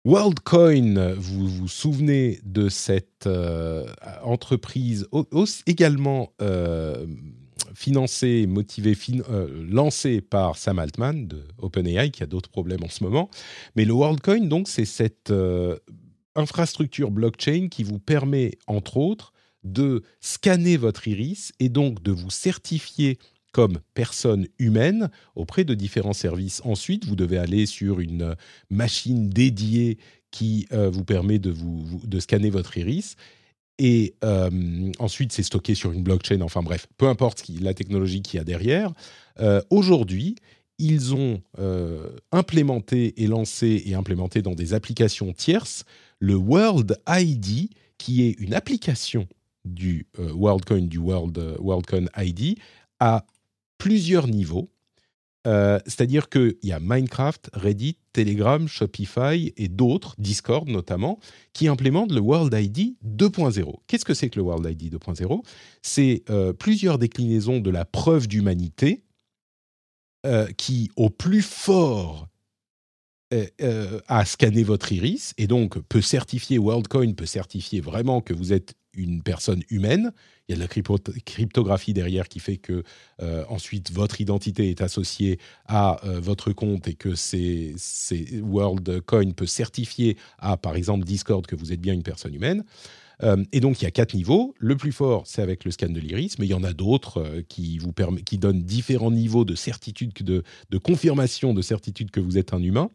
WorldCoin, 0.06 1.14
vous 1.14 1.48
vous 1.48 1.68
souvenez 1.70 2.39
de 2.44 2.68
cette 2.68 3.26
euh, 3.26 3.86
entreprise 4.22 5.08
également 5.66 6.34
euh, 6.41 7.06
financée, 7.74 8.46
motivée, 8.46 8.98
euh, 9.30 9.66
lancée 9.70 10.20
par 10.20 10.58
Sam 10.58 10.80
Altman 10.80 11.26
de 11.26 11.46
OpenAI, 11.58 12.12
qui 12.12 12.22
a 12.22 12.26
d'autres 12.26 12.50
problèmes 12.50 12.84
en 12.84 12.89
ce 12.89 13.02
moment. 13.02 13.30
Mais 13.78 13.86
le 13.86 13.94
WorldCoin, 13.94 14.41
donc, 14.41 14.68
c'est 14.68 14.84
cette 14.84 15.32
infrastructure 16.36 17.10
blockchain 17.10 17.70
qui 17.72 17.84
vous 17.84 18.00
permet, 18.00 18.58
entre 18.68 18.98
autres, 18.98 19.32
de 19.64 20.04
scanner 20.20 20.76
votre 20.76 21.08
iris 21.08 21.54
et 21.62 21.70
donc 21.70 22.04
de 22.04 22.12
vous 22.12 22.30
certifier 22.30 23.18
comme 23.54 23.80
personne 23.93 24.47
humaine 24.60 25.10
auprès 25.36 25.64
de 25.64 25.74
différents 25.76 26.14
services. 26.14 26.62
Ensuite, 26.66 27.06
vous 27.06 27.16
devez 27.16 27.38
aller 27.38 27.66
sur 27.66 28.01
une 28.01 28.36
machine 28.70 29.30
dédiée 29.30 29.99
qui 30.32 30.68
euh, 30.74 30.89
vous 30.89 31.06
permet 31.06 31.39
de, 31.39 31.51
vous, 31.51 32.01
de 32.04 32.20
scanner 32.20 32.49
votre 32.49 32.76
iris. 32.78 33.16
Et 33.78 34.16
euh, 34.26 34.91
ensuite, 34.99 35.32
c'est 35.32 35.43
stocké 35.43 35.76
sur 35.76 35.91
une 35.91 36.04
blockchain. 36.04 36.41
Enfin 36.41 36.64
bref, 36.64 36.88
peu 36.97 37.08
importe 37.08 37.45
la 37.62 37.74
technologie 37.74 38.22
qu'il 38.22 38.39
y 38.39 38.41
a 38.41 38.43
derrière. 38.43 38.91
Euh, 39.39 39.62
Aujourd'hui, 39.70 40.36
ils 40.80 41.14
ont 41.14 41.39
implémenté 42.32 43.24
et 43.24 43.28
lancé 43.28 43.84
et 43.86 43.93
implémenté 43.93 44.41
dans 44.41 44.56
des 44.56 44.74
applications 44.74 45.32
tierces 45.32 45.86
le 46.20 46.36
World 46.36 46.97
ID, 47.08 47.70
qui 47.99 48.24
est 48.24 48.32
une 48.39 48.56
application 48.56 49.28
du 49.64 50.08
WorldCoin, 50.18 50.82
du 50.82 50.97
World, 50.97 51.38
WorldCoin 51.60 52.08
ID, 52.18 52.58
à 52.99 53.24
plusieurs 53.84 54.30
niveaux. 54.30 54.70
Euh, 55.46 55.78
C'est-à-dire 55.86 56.30
qu'il 56.30 56.56
y 56.64 56.72
a 56.72 56.80
Minecraft, 56.80 57.50
Reddit, 57.52 57.98
Telegram, 58.14 58.66
Shopify 58.66 59.52
et 59.58 59.68
d'autres, 59.68 60.16
Discord 60.18 60.70
notamment, 60.70 61.20
qui 61.52 61.68
implémentent 61.68 62.14
le 62.14 62.22
World 62.22 62.54
ID 62.54 62.96
2.0. 63.06 63.76
Qu'est-ce 63.88 64.06
que 64.06 64.14
c'est 64.14 64.30
que 64.30 64.40
le 64.40 64.44
World 64.44 64.66
ID 64.66 64.94
2.0 64.94 65.44
C'est 65.82 66.24
euh, 66.30 66.54
plusieurs 66.54 66.98
déclinaisons 66.98 67.60
de 67.60 67.70
la 67.70 67.84
preuve 67.84 68.30
d'humanité 68.30 69.04
euh, 70.26 70.48
qui, 70.56 70.90
au 70.96 71.10
plus 71.10 71.42
fort, 71.42 72.30
a 74.08 74.26
scanné 74.26 74.62
votre 74.62 74.92
iris 74.92 75.34
et 75.40 75.48
donc 75.48 75.80
peut 75.80 76.02
certifier, 76.02 76.60
WorldCoin 76.60 77.14
peut 77.14 77.26
certifier 77.26 77.82
vraiment 77.82 78.22
que 78.22 78.32
vous 78.32 78.54
êtes 78.54 78.76
une 78.94 79.24
personne 79.24 79.64
humaine. 79.72 80.14
Il 80.48 80.52
y 80.52 80.54
a 80.54 80.58
de 80.58 80.62
la 80.62 80.68
crypto- 80.68 81.14
cryptographie 81.26 81.94
derrière 81.94 82.28
qui 82.28 82.39
fait 82.39 82.58
que 82.58 82.84
euh, 83.22 83.46
ensuite 83.48 83.91
votre 83.91 84.20
identité 84.20 84.70
est 84.70 84.82
associée 84.82 85.39
à 85.66 86.06
euh, 86.06 86.20
votre 86.20 86.52
compte 86.52 86.88
et 86.88 86.96
que 86.96 87.16
c'est, 87.16 87.74
c'est 87.78 88.41
WorldCoin 88.41 89.32
peut 89.32 89.46
certifier 89.46 90.18
à 90.39 90.58
par 90.58 90.76
exemple 90.76 91.06
Discord 91.06 91.46
que 91.46 91.56
vous 91.56 91.72
êtes 91.72 91.80
bien 91.80 91.94
une 91.94 92.04
personne 92.04 92.34
humaine. 92.34 92.64
Euh, 93.22 93.44
et 93.54 93.62
donc 93.62 93.82
il 93.82 93.86
y 93.86 93.88
a 93.88 93.91
quatre 93.91 94.16
niveaux. 94.16 94.54
Le 94.58 94.76
plus 94.76 94.91
fort, 94.91 95.24
c'est 95.26 95.41
avec 95.41 95.64
le 95.64 95.72
scan 95.72 95.89
de 95.89 96.00
l'iris, 96.00 96.38
mais 96.39 96.46
il 96.46 96.50
y 96.50 96.56
en 96.56 96.64
a 96.64 96.74
d'autres 96.74 97.44
qui 97.48 97.78
vous 97.78 97.94
qui 98.26 98.38
donnent 98.38 98.64
différents 98.64 99.12
niveaux 99.12 99.46
de 99.46 99.56
certitude, 99.56 100.12
de, 100.22 100.44
confirmation 100.78 101.54
de 101.54 101.62
certitude 101.62 102.12
que 102.12 102.20
vous 102.20 102.38
êtes 102.38 102.54
un 102.54 102.62
humain. 102.62 102.89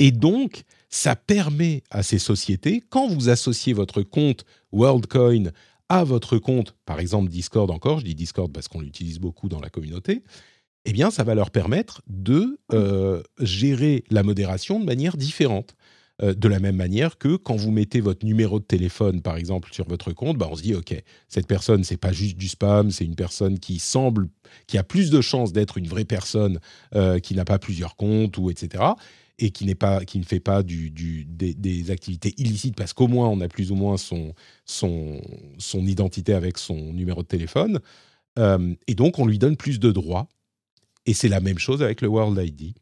Et 0.00 0.10
donc, 0.10 0.64
ça 0.88 1.14
permet 1.14 1.84
à 1.90 2.02
ces 2.02 2.18
sociétés, 2.18 2.82
quand 2.88 3.06
vous 3.06 3.28
associez 3.28 3.74
votre 3.74 4.02
compte 4.02 4.44
WorldCoin 4.72 5.52
à 5.90 6.04
votre 6.04 6.38
compte, 6.38 6.74
par 6.86 7.00
exemple 7.00 7.30
Discord 7.30 7.70
encore, 7.70 8.00
je 8.00 8.06
dis 8.06 8.14
Discord 8.14 8.50
parce 8.50 8.66
qu'on 8.66 8.80
l'utilise 8.80 9.18
beaucoup 9.18 9.48
dans 9.48 9.60
la 9.60 9.68
communauté, 9.68 10.24
eh 10.86 10.92
bien, 10.92 11.10
ça 11.10 11.22
va 11.22 11.34
leur 11.34 11.50
permettre 11.50 12.00
de 12.06 12.58
euh, 12.72 13.22
gérer 13.40 14.04
la 14.10 14.22
modération 14.22 14.80
de 14.80 14.86
manière 14.86 15.16
différente. 15.16 15.76
Euh, 16.22 16.34
de 16.34 16.48
la 16.48 16.60
même 16.60 16.76
manière 16.76 17.16
que 17.16 17.36
quand 17.36 17.56
vous 17.56 17.70
mettez 17.70 18.00
votre 18.00 18.26
numéro 18.26 18.58
de 18.60 18.64
téléphone, 18.64 19.22
par 19.22 19.36
exemple, 19.36 19.70
sur 19.72 19.88
votre 19.88 20.12
compte, 20.12 20.36
bah, 20.36 20.48
on 20.50 20.56
se 20.56 20.62
dit, 20.62 20.74
OK, 20.74 20.94
cette 21.28 21.46
personne, 21.46 21.82
c'est 21.84 21.96
pas 21.96 22.12
juste 22.12 22.36
du 22.36 22.48
spam, 22.48 22.90
c'est 22.90 23.04
une 23.04 23.14
personne 23.14 23.58
qui 23.58 23.78
semble, 23.78 24.28
qui 24.66 24.76
a 24.76 24.82
plus 24.82 25.10
de 25.10 25.20
chances 25.20 25.52
d'être 25.52 25.78
une 25.78 25.88
vraie 25.88 26.04
personne, 26.04 26.60
euh, 26.94 27.18
qui 27.20 27.34
n'a 27.34 27.44
pas 27.44 27.58
plusieurs 27.58 27.96
comptes, 27.96 28.36
ou 28.36 28.50
etc., 28.50 28.84
et 29.40 29.50
qui, 29.50 29.74
pas, 29.74 30.04
qui 30.04 30.18
ne 30.18 30.24
fait 30.24 30.40
pas 30.40 30.62
du, 30.62 30.90
des, 30.90 31.90
activités 31.90 32.34
illicites, 32.36 32.76
parce 32.76 32.92
qu'au 32.92 33.08
moins, 33.08 33.28
on 33.28 33.40
a 33.40 33.48
plus 33.48 33.72
ou 33.72 33.74
moins 33.74 33.96
son, 33.96 34.34
son, 34.66 35.20
son 35.58 35.86
identité 35.86 36.34
avec 36.34 36.58
son 36.58 36.92
numéro 36.92 37.22
de 37.22 37.26
téléphone. 37.26 37.80
Euh, 38.38 38.74
et 38.86 38.94
donc, 38.94 39.18
on 39.18 39.26
lui 39.26 39.38
donne 39.38 39.56
plus 39.56 39.80
de 39.80 39.90
droits. 39.90 40.28
Et 41.06 41.14
c'est 41.14 41.28
la 41.28 41.40
même 41.40 41.58
chose 41.58 41.82
avec 41.82 42.02
le 42.02 42.08
World 42.08 42.38
ID. 42.38 42.74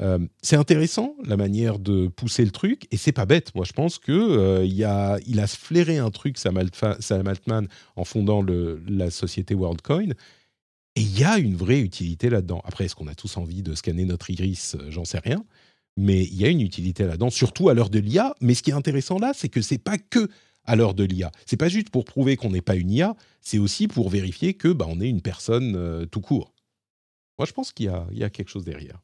Euh, 0.00 0.18
c'est 0.42 0.56
intéressant 0.56 1.14
la 1.24 1.36
manière 1.36 1.78
de 1.78 2.08
pousser 2.08 2.44
le 2.44 2.50
truc 2.50 2.88
et 2.90 2.96
c'est 2.96 3.12
pas 3.12 3.26
bête. 3.26 3.54
Moi, 3.54 3.64
je 3.64 3.72
pense 3.72 3.98
que 3.98 4.10
euh, 4.10 4.64
il 4.64 4.82
a, 4.84 5.18
il 5.26 5.38
a 5.38 5.46
flairé 5.46 5.98
un 5.98 6.10
truc 6.10 6.38
Sam, 6.38 6.56
Altman 6.56 7.68
en 7.94 8.04
fondant 8.04 8.44
la 8.88 9.10
société 9.10 9.54
WorldCoin. 9.54 10.10
Et 10.96 11.00
il 11.00 11.18
y 11.18 11.24
a 11.24 11.38
une 11.38 11.56
vraie 11.56 11.80
utilité 11.80 12.28
là-dedans. 12.28 12.60
Après, 12.64 12.84
est-ce 12.86 12.96
qu'on 12.96 13.06
a 13.06 13.14
tous 13.14 13.36
envie 13.36 13.62
de 13.62 13.74
scanner 13.74 14.04
notre 14.04 14.28
iris? 14.30 14.76
J'en 14.88 15.04
sais 15.04 15.20
rien. 15.20 15.44
Mais 15.96 16.24
il 16.24 16.34
y 16.36 16.44
a 16.44 16.48
une 16.48 16.60
utilité 16.62 17.04
là-dedans, 17.04 17.30
surtout 17.30 17.68
à 17.68 17.74
l'heure 17.74 17.90
de 17.90 17.98
l'IA. 17.98 18.34
Mais 18.40 18.54
ce 18.54 18.62
qui 18.62 18.70
est 18.70 18.74
intéressant 18.74 19.18
là, 19.18 19.32
c'est 19.34 19.48
que 19.48 19.60
c'est 19.60 19.78
pas 19.78 19.98
que 19.98 20.28
à 20.64 20.76
l'heure 20.76 20.94
de 20.94 21.04
l'IA. 21.04 21.32
C'est 21.46 21.56
pas 21.56 21.68
juste 21.68 21.90
pour 21.90 22.04
prouver 22.04 22.36
qu'on 22.36 22.50
n'est 22.50 22.62
pas 22.62 22.76
une 22.76 22.90
IA, 22.90 23.16
c'est 23.40 23.58
aussi 23.58 23.88
pour 23.88 24.08
vérifier 24.10 24.54
que 24.54 24.68
bah, 24.68 24.86
on 24.88 25.00
est 25.00 25.08
une 25.08 25.20
personne 25.22 25.74
euh, 25.76 26.06
tout 26.06 26.20
court. 26.20 26.54
Moi, 27.38 27.46
je 27.46 27.52
pense 27.52 27.72
qu'il 27.72 27.86
y 27.86 27.88
a, 27.88 28.06
il 28.12 28.18
y 28.18 28.24
a 28.24 28.30
quelque 28.30 28.48
chose 28.50 28.64
derrière. 28.64 29.00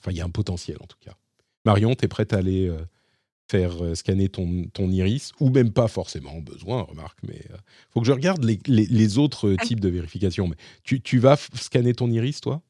Enfin, 0.00 0.10
il 0.10 0.16
y 0.16 0.20
a 0.20 0.24
un 0.24 0.30
potentiel 0.30 0.76
en 0.80 0.86
tout 0.86 0.96
cas. 1.00 1.14
Marion, 1.64 1.94
tu 1.94 2.04
es 2.04 2.08
prête 2.08 2.32
à 2.32 2.38
aller 2.38 2.66
euh, 2.68 2.80
faire 3.50 3.84
euh, 3.84 3.94
scanner 3.94 4.28
ton, 4.28 4.64
ton 4.72 4.90
iris? 4.90 5.32
Ou 5.40 5.50
même 5.50 5.72
pas 5.72 5.88
forcément 5.88 6.40
besoin, 6.40 6.82
remarque, 6.82 7.18
mais 7.28 7.40
il 7.50 7.56
faut 7.90 8.00
que 8.00 8.06
je 8.06 8.12
regarde 8.12 8.44
les, 8.44 8.58
les- 8.66 8.86
les 8.86 9.18
autres 9.18 9.48
euh, 9.50 9.58
types 9.58 9.80
de 9.80 9.88
vérification. 9.90 10.48
Mais 10.48 10.56
tu, 10.84 11.00
tu 11.02 11.18
vas 11.18 11.36
scanner 11.54 11.94
ton 11.94 12.10
iris, 12.10 12.40
toi? 12.40 12.62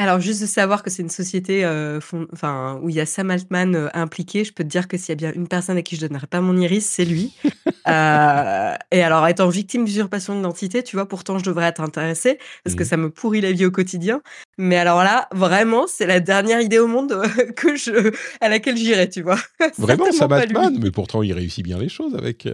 Alors, 0.00 0.20
juste 0.20 0.40
de 0.40 0.46
savoir 0.46 0.84
que 0.84 0.90
c'est 0.90 1.02
une 1.02 1.08
société 1.10 1.64
euh, 1.64 2.00
fond- 2.00 2.28
enfin, 2.32 2.78
où 2.82 2.88
il 2.88 2.94
y 2.94 3.00
a 3.00 3.06
Sam 3.06 3.32
Altman 3.32 3.74
euh, 3.74 3.88
impliqué, 3.94 4.44
je 4.44 4.52
peux 4.52 4.62
te 4.62 4.68
dire 4.68 4.86
que 4.86 4.96
s'il 4.96 5.08
y 5.08 5.12
a 5.12 5.16
bien 5.16 5.32
une 5.34 5.48
personne 5.48 5.76
à 5.76 5.82
qui 5.82 5.96
je 5.96 6.06
donnerais 6.06 6.28
pas 6.28 6.40
mon 6.40 6.56
iris, 6.56 6.86
c'est 6.86 7.04
lui. 7.04 7.32
Euh, 7.88 8.74
et 8.92 9.02
alors, 9.02 9.26
étant 9.28 9.48
victime 9.48 9.86
d'usurpation 9.86 10.34
d'identité, 10.34 10.82
tu 10.82 10.96
vois, 10.96 11.08
pourtant 11.08 11.38
je 11.38 11.44
devrais 11.44 11.64
être 11.68 11.80
intéressée 11.80 12.38
parce 12.62 12.76
que 12.76 12.82
Mhm. 12.82 12.88
ça 12.88 12.96
me 12.98 13.08
pourrit 13.08 13.40
la 13.40 13.50
vie 13.52 13.64
au 13.64 13.70
quotidien. 13.70 14.20
Mais 14.58 14.76
alors 14.76 14.98
là, 15.02 15.26
vraiment, 15.32 15.86
c'est 15.86 16.06
la 16.06 16.20
dernière 16.20 16.60
idée 16.60 16.78
au 16.78 16.86
monde 16.86 17.22
que 17.56 17.76
je, 17.76 18.12
à 18.42 18.50
laquelle 18.50 18.76
j'irais, 18.76 19.08
tu 19.08 19.22
vois. 19.22 19.38
Vraiment, 19.78 20.12
Sam. 20.12 20.30
Altman 20.32 20.78
Mais 20.82 20.90
pourtant, 20.90 21.22
il 21.22 21.32
réussit 21.32 21.64
bien 21.64 21.78
les 21.78 21.88
choses 21.88 22.14
avec. 22.14 22.46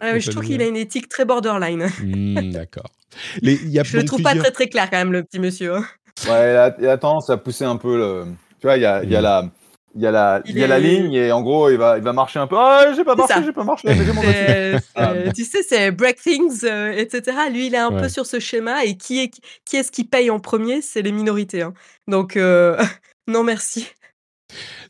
Ah, 0.00 0.18
je 0.18 0.30
trouve 0.32 0.44
qu'il 0.44 0.60
a 0.60 0.66
une 0.66 0.76
étique 0.76 1.08
très 1.08 1.24
borderline. 1.24 1.88
Hmm, 2.02 2.50
D'accord. 2.50 2.90
Les- 3.42 3.54
il 3.62 3.68
y 3.68 3.78
a 3.78 3.84
Je 3.84 3.92
le 3.96 4.02
donc 4.02 4.06
trouve 4.08 4.22
pas 4.22 4.34
très 4.34 4.50
très 4.50 4.66
clair 4.68 4.90
quand 4.90 4.96
même, 4.98 5.12
le 5.12 5.22
petit 5.22 5.38
monsieur. 5.38 5.76
hein. 5.76 5.86
Ouais, 6.28 6.52
il 6.52 6.56
a, 6.56 6.74
il 6.80 6.88
a 6.88 6.98
tendance 6.98 7.28
à 7.30 7.36
pousser 7.36 7.64
un 7.64 7.76
peu 7.76 7.96
le. 7.96 8.24
Tu 8.60 8.66
vois, 8.66 8.76
il 8.76 8.82
y 8.82 8.86
a, 8.86 9.02
il 9.02 9.10
y 9.10 9.16
a 9.16 9.20
Mm. 9.20 9.24
la. 9.24 9.44
Il 9.96 10.02
y, 10.02 10.06
a 10.08 10.10
la, 10.10 10.42
Il 10.44 10.50
il 10.56 10.58
y 10.58 10.64
a 10.64 10.66
la 10.66 10.80
ligne 10.80 11.12
et 11.14 11.30
en 11.30 11.40
gros 11.40 11.70
il 11.70 11.76
va, 11.78 11.96
il 11.98 12.02
va 12.02 12.12
marcher 12.12 12.40
un 12.40 12.48
peu. 12.48 12.56
Ah, 12.58 12.92
j'ai 12.96 13.04
pas 13.04 13.14
marché, 13.14 13.34
j'ai 13.44 13.52
pas 13.52 13.62
marché, 13.62 13.86
mon. 14.12 14.22
C'est- 14.22 14.78
c'est- 14.78 14.82
Ah. 14.96 15.12
tu 15.32 15.44
sais, 15.44 15.62
c'est 15.62 15.92
break 15.92 16.20
things, 16.20 16.64
euh, 16.64 16.90
etc. 16.90 17.22
Lui, 17.48 17.68
il 17.68 17.74
est 17.76 17.78
un 17.78 17.92
Ouais. 17.94 18.00
peu 18.02 18.08
sur 18.08 18.26
ce 18.26 18.40
schéma. 18.40 18.84
Et 18.84 18.96
qui 18.96 19.20
est 19.22 19.30
qui 19.64 19.76
est-ce 19.76 19.92
qui 19.92 20.02
paye 20.02 20.30
en 20.30 20.40
premier? 20.40 20.82
C'est 20.82 21.02
les 21.02 21.12
minorités. 21.12 21.62
hein. 21.62 21.74
Donc, 22.08 22.36
euh, 22.36 22.76
non, 23.28 23.44
merci. 23.44 23.86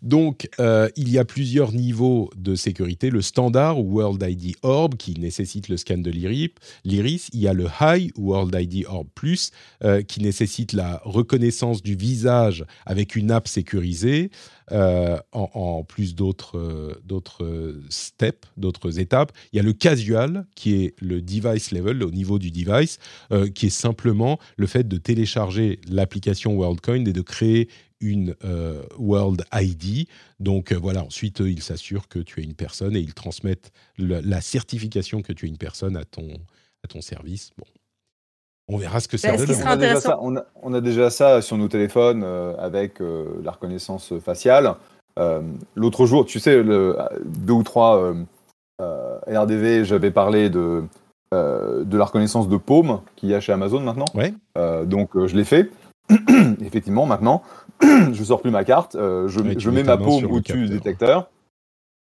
Donc, 0.05 0.51
euh, 0.61 0.91
il 0.97 1.11
y 1.11 1.19
a 1.19 1.25
plusieurs 1.25 1.73
niveaux 1.73 2.31
de 2.37 2.55
sécurité. 2.55 3.09
Le 3.09 3.23
standard 3.23 3.83
World 3.83 4.23
ID 4.23 4.55
Orb 4.63 4.97
qui 4.97 5.19
nécessite 5.19 5.71
le 5.71 5.79
scan 5.79 5.97
de 5.97 6.11
l'iris. 6.11 6.51
Il 6.85 7.41
y 7.41 7.49
a 7.49 7.55
le 7.55 7.67
High 7.81 8.13
World 8.19 8.55
ID 8.55 8.85
Orb 8.87 9.09
Plus 9.15 9.51
euh, 9.83 10.03
qui 10.03 10.21
nécessite 10.21 10.75
la 10.75 11.01
reconnaissance 11.05 11.83
du 11.83 11.97
visage 11.97 12.67
avec 12.85 13.17
une 13.17 13.31
app 13.31 13.49
sécurisée, 13.49 14.31
euh, 14.73 15.17
en, 15.33 15.85
plus 15.85 16.15
d'autres 16.15 16.95
steps, 17.89 18.49
d'autres 18.59 18.99
étapes. 18.99 19.33
Il 19.53 19.57
y 19.57 19.61
a 19.61 19.63
le 19.63 19.73
Casual 19.73 20.45
qui 20.55 20.75
est 20.75 20.95
le 21.01 21.23
device 21.23 21.73
level, 21.73 22.03
au 22.03 22.11
niveau 22.11 22.39
du 22.39 22.51
device, 22.51 22.99
qui 23.55 23.67
est 23.67 23.71
simplement 23.71 24.39
le 24.59 24.67
fait 24.67 24.87
de 24.87 24.99
télécharger 24.99 25.81
l'application 25.89 26.55
WorldCoin 26.57 27.07
et 27.07 27.13
de 27.13 27.21
créer 27.23 27.69
une 28.05 28.35
euh, 28.45 28.83
World 28.99 29.45
ID. 29.53 30.07
Donc 30.41 30.71
euh, 30.73 30.77
voilà, 30.77 31.03
ensuite, 31.03 31.41
eux, 31.41 31.51
ils 31.51 31.63
s'assurent 31.63 32.09
que 32.09 32.19
tu 32.19 32.41
es 32.41 32.45
une 32.45 32.55
personne 32.55 32.95
et 32.97 33.01
ils 33.01 33.15
transmettent 33.15 33.73
le- 33.99 34.21
la 34.21 34.41
certification 34.41 35.23
que 35.23 35.33
tu 35.33 35.47
es 35.47 35.49
une 35.49 35.57
personne 35.59 35.97
à 35.97 36.05
ton, 36.05 36.29
à 36.85 36.89
ton 36.89 37.01
service. 37.01 37.51
Bon. 37.59 37.65
On 38.69 38.77
verra 38.79 39.01
ce 39.01 39.09
que 39.09 39.17
ça 39.17 39.33
Bah, 39.33 39.39
ce 39.39 39.45
donne. 39.47 39.57
On 39.57 39.59
sera 39.59 39.71
a, 39.73 39.77
déjà 39.77 39.89
intéressant- 39.91 40.09
ça, 40.11 40.19
on, 40.23 40.37
a, 40.37 40.45
on 40.63 40.73
a 40.75 40.81
déjà 40.81 41.11
ça 41.11 41.43
sur 41.43 41.57
nos 41.59 41.69
téléphones 41.69 42.23
euh, 42.25 42.57
avec 42.59 43.01
euh, 43.01 43.41
la 43.43 43.51
reconnaissance 43.53 44.13
faciale. 44.21 44.75
Euh, 45.19 45.43
L'autre 45.75 46.07
jour, 46.07 46.25
tu 46.27 46.41
sais, 46.41 46.63
le, 46.63 46.97
deux 47.25 47.53
ou 47.53 47.63
trois 47.63 47.99
euh, 48.03 48.15
euh, 48.81 49.19
RDV, 49.29 49.85
j'avais 49.85 50.11
parlé 50.11 50.51
de, 50.51 50.83
euh, 51.33 51.85
de 51.85 51.97
la 51.99 52.05
reconnaissance 52.07 52.49
de 52.49 52.57
paume 52.57 53.01
qu'il 53.17 53.29
y 53.29 53.35
a 53.35 53.41
chez 53.41 53.53
Amazon 53.53 53.81
maintenant. 53.81 54.07
Ouais. 54.15 54.33
Euh, 54.59 54.85
donc 54.85 55.15
euh, 55.17 55.27
je 55.29 55.37
l'ai 55.37 55.45
fait. 55.45 55.71
Effectivement, 56.61 57.07
maintenant, 57.07 57.43
je 58.13 58.25
sors 58.25 58.41
plus 58.41 58.51
ma 58.51 58.65
carte, 58.65 58.95
euh, 58.95 59.29
je, 59.29 59.41
Ouais, 59.41 59.55
je 59.59 59.71
mets 59.71 59.83
ma 59.83 59.97
paume 59.97 60.25
au-dessus 60.31 60.53
du 60.67 60.69
détecteur. 60.75 61.31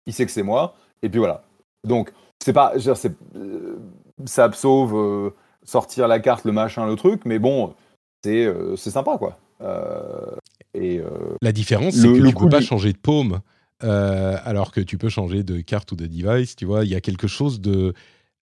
Il 0.07 0.13
sait 0.13 0.27
que 0.27 0.33
c'est 0.33 0.43
moi, 0.43 0.75
et 1.03 1.09
puis 1.09 1.19
voilà. 1.19 1.45
Donc 1.87 2.13
c'est 2.43 2.53
pas, 2.53 2.77
dire, 2.77 2.95
euh, 3.37 3.77
ça 4.25 4.51
sauve 4.53 4.95
euh, 4.97 5.31
sortir 5.65 6.09
la 6.09 6.19
carte, 6.21 6.45
le 6.45 6.53
machin, 6.53 6.87
le 6.87 6.97
truc, 6.97 7.23
mais 7.25 7.39
bon, 7.39 7.75
c'est 8.25 8.45
euh, 8.47 8.77
c'est 8.77 8.91
sympa 8.91 9.17
quoi. 9.19 9.39
Euh, 9.61 10.35
et 10.75 10.99
euh, 10.99 11.37
La 11.41 11.53
différence, 11.53 11.95
c'est 11.95 12.09
que 12.09 12.19
le 12.23 12.29
tu 12.31 12.35
peux 12.35 12.49
pas 12.49 12.59
du- 12.61 12.65
changer 12.67 12.93
de 12.93 12.99
paume, 12.99 13.41
euh, 13.85 14.37
alors 14.45 14.73
que 14.73 14.81
tu 14.81 14.99
peux 14.99 15.09
changer 15.09 15.43
de 15.45 15.61
carte 15.61 15.93
ou 15.93 15.97
de 15.97 16.07
device. 16.07 16.57
Tu 16.57 16.65
vois, 16.65 16.85
il 16.85 16.91
y 16.91 16.95
a 16.97 17.01
quelque 17.01 17.29
chose 17.29 17.61
de. 17.61 17.95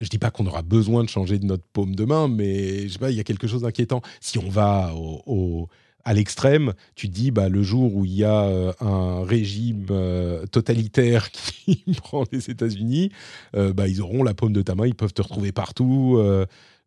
Je 0.00 0.08
dis 0.08 0.18
pas 0.18 0.30
qu'on 0.30 0.46
aura 0.46 0.62
besoin 0.62 1.04
de 1.04 1.08
changer 1.08 1.38
de 1.38 1.44
notre 1.44 1.62
paume 1.72 1.94
de 1.94 2.04
main, 2.04 2.28
mais 2.28 2.88
je 2.88 2.94
sais 2.94 2.98
pas, 2.98 3.10
il 3.10 3.16
y 3.16 3.20
a 3.20 3.24
quelque 3.24 3.46
chose 3.46 3.62
d'inquiétant. 3.62 4.00
Si 4.20 4.38
on 4.38 4.48
va 4.48 4.92
au, 4.94 5.22
au- 5.26 5.68
à 6.04 6.14
l'extrême, 6.14 6.72
tu 6.94 7.08
te 7.08 7.14
dis, 7.14 7.30
bah, 7.30 7.48
le 7.48 7.62
jour 7.62 7.94
où 7.94 8.04
il 8.04 8.14
y 8.14 8.24
a 8.24 8.44
euh, 8.44 8.72
un 8.80 9.24
régime 9.24 9.86
euh, 9.90 10.46
totalitaire 10.46 11.30
qui 11.32 11.84
prend 11.96 12.24
les 12.32 12.50
États-Unis, 12.50 13.10
euh, 13.56 13.72
bah, 13.72 13.88
ils 13.88 14.00
auront 14.00 14.22
la 14.22 14.34
paume 14.34 14.52
de 14.52 14.62
ta 14.62 14.74
main, 14.74 14.86
ils 14.86 14.94
peuvent 14.94 15.12
te 15.12 15.22
retrouver 15.22 15.52
partout. 15.52 16.20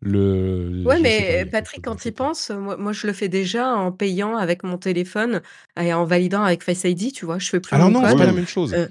le, 0.01 0.84
Ouais, 0.86 0.99
mais 0.99 1.45
Patrick, 1.45 1.84
quand 1.84 2.05
il 2.05 2.13
pense, 2.13 2.49
moi, 2.49 2.78
moi, 2.78 2.91
je 2.91 3.07
le 3.07 3.13
fais 3.13 3.30
déjà 3.30 3.70
en 3.70 3.91
payant 3.91 4.36
avec 4.36 4.63
mon 4.63 4.78
téléphone 4.78 5.41
et 5.80 5.93
en 5.93 6.05
validant 6.05 6.43
avec 6.43 6.63
Face 6.63 6.84
ID, 6.84 7.11
tu 7.13 7.26
vois, 7.26 7.39
je 7.39 7.49
fais 7.49 7.59
plus 7.59 7.76
Alors 7.76 7.89
non, 7.89 8.01
c'est 8.05 8.18
pas 8.18 8.26
la 8.26 8.34
même 8.34 8.47
chose. 8.47 8.74
Euh, 8.74 8.88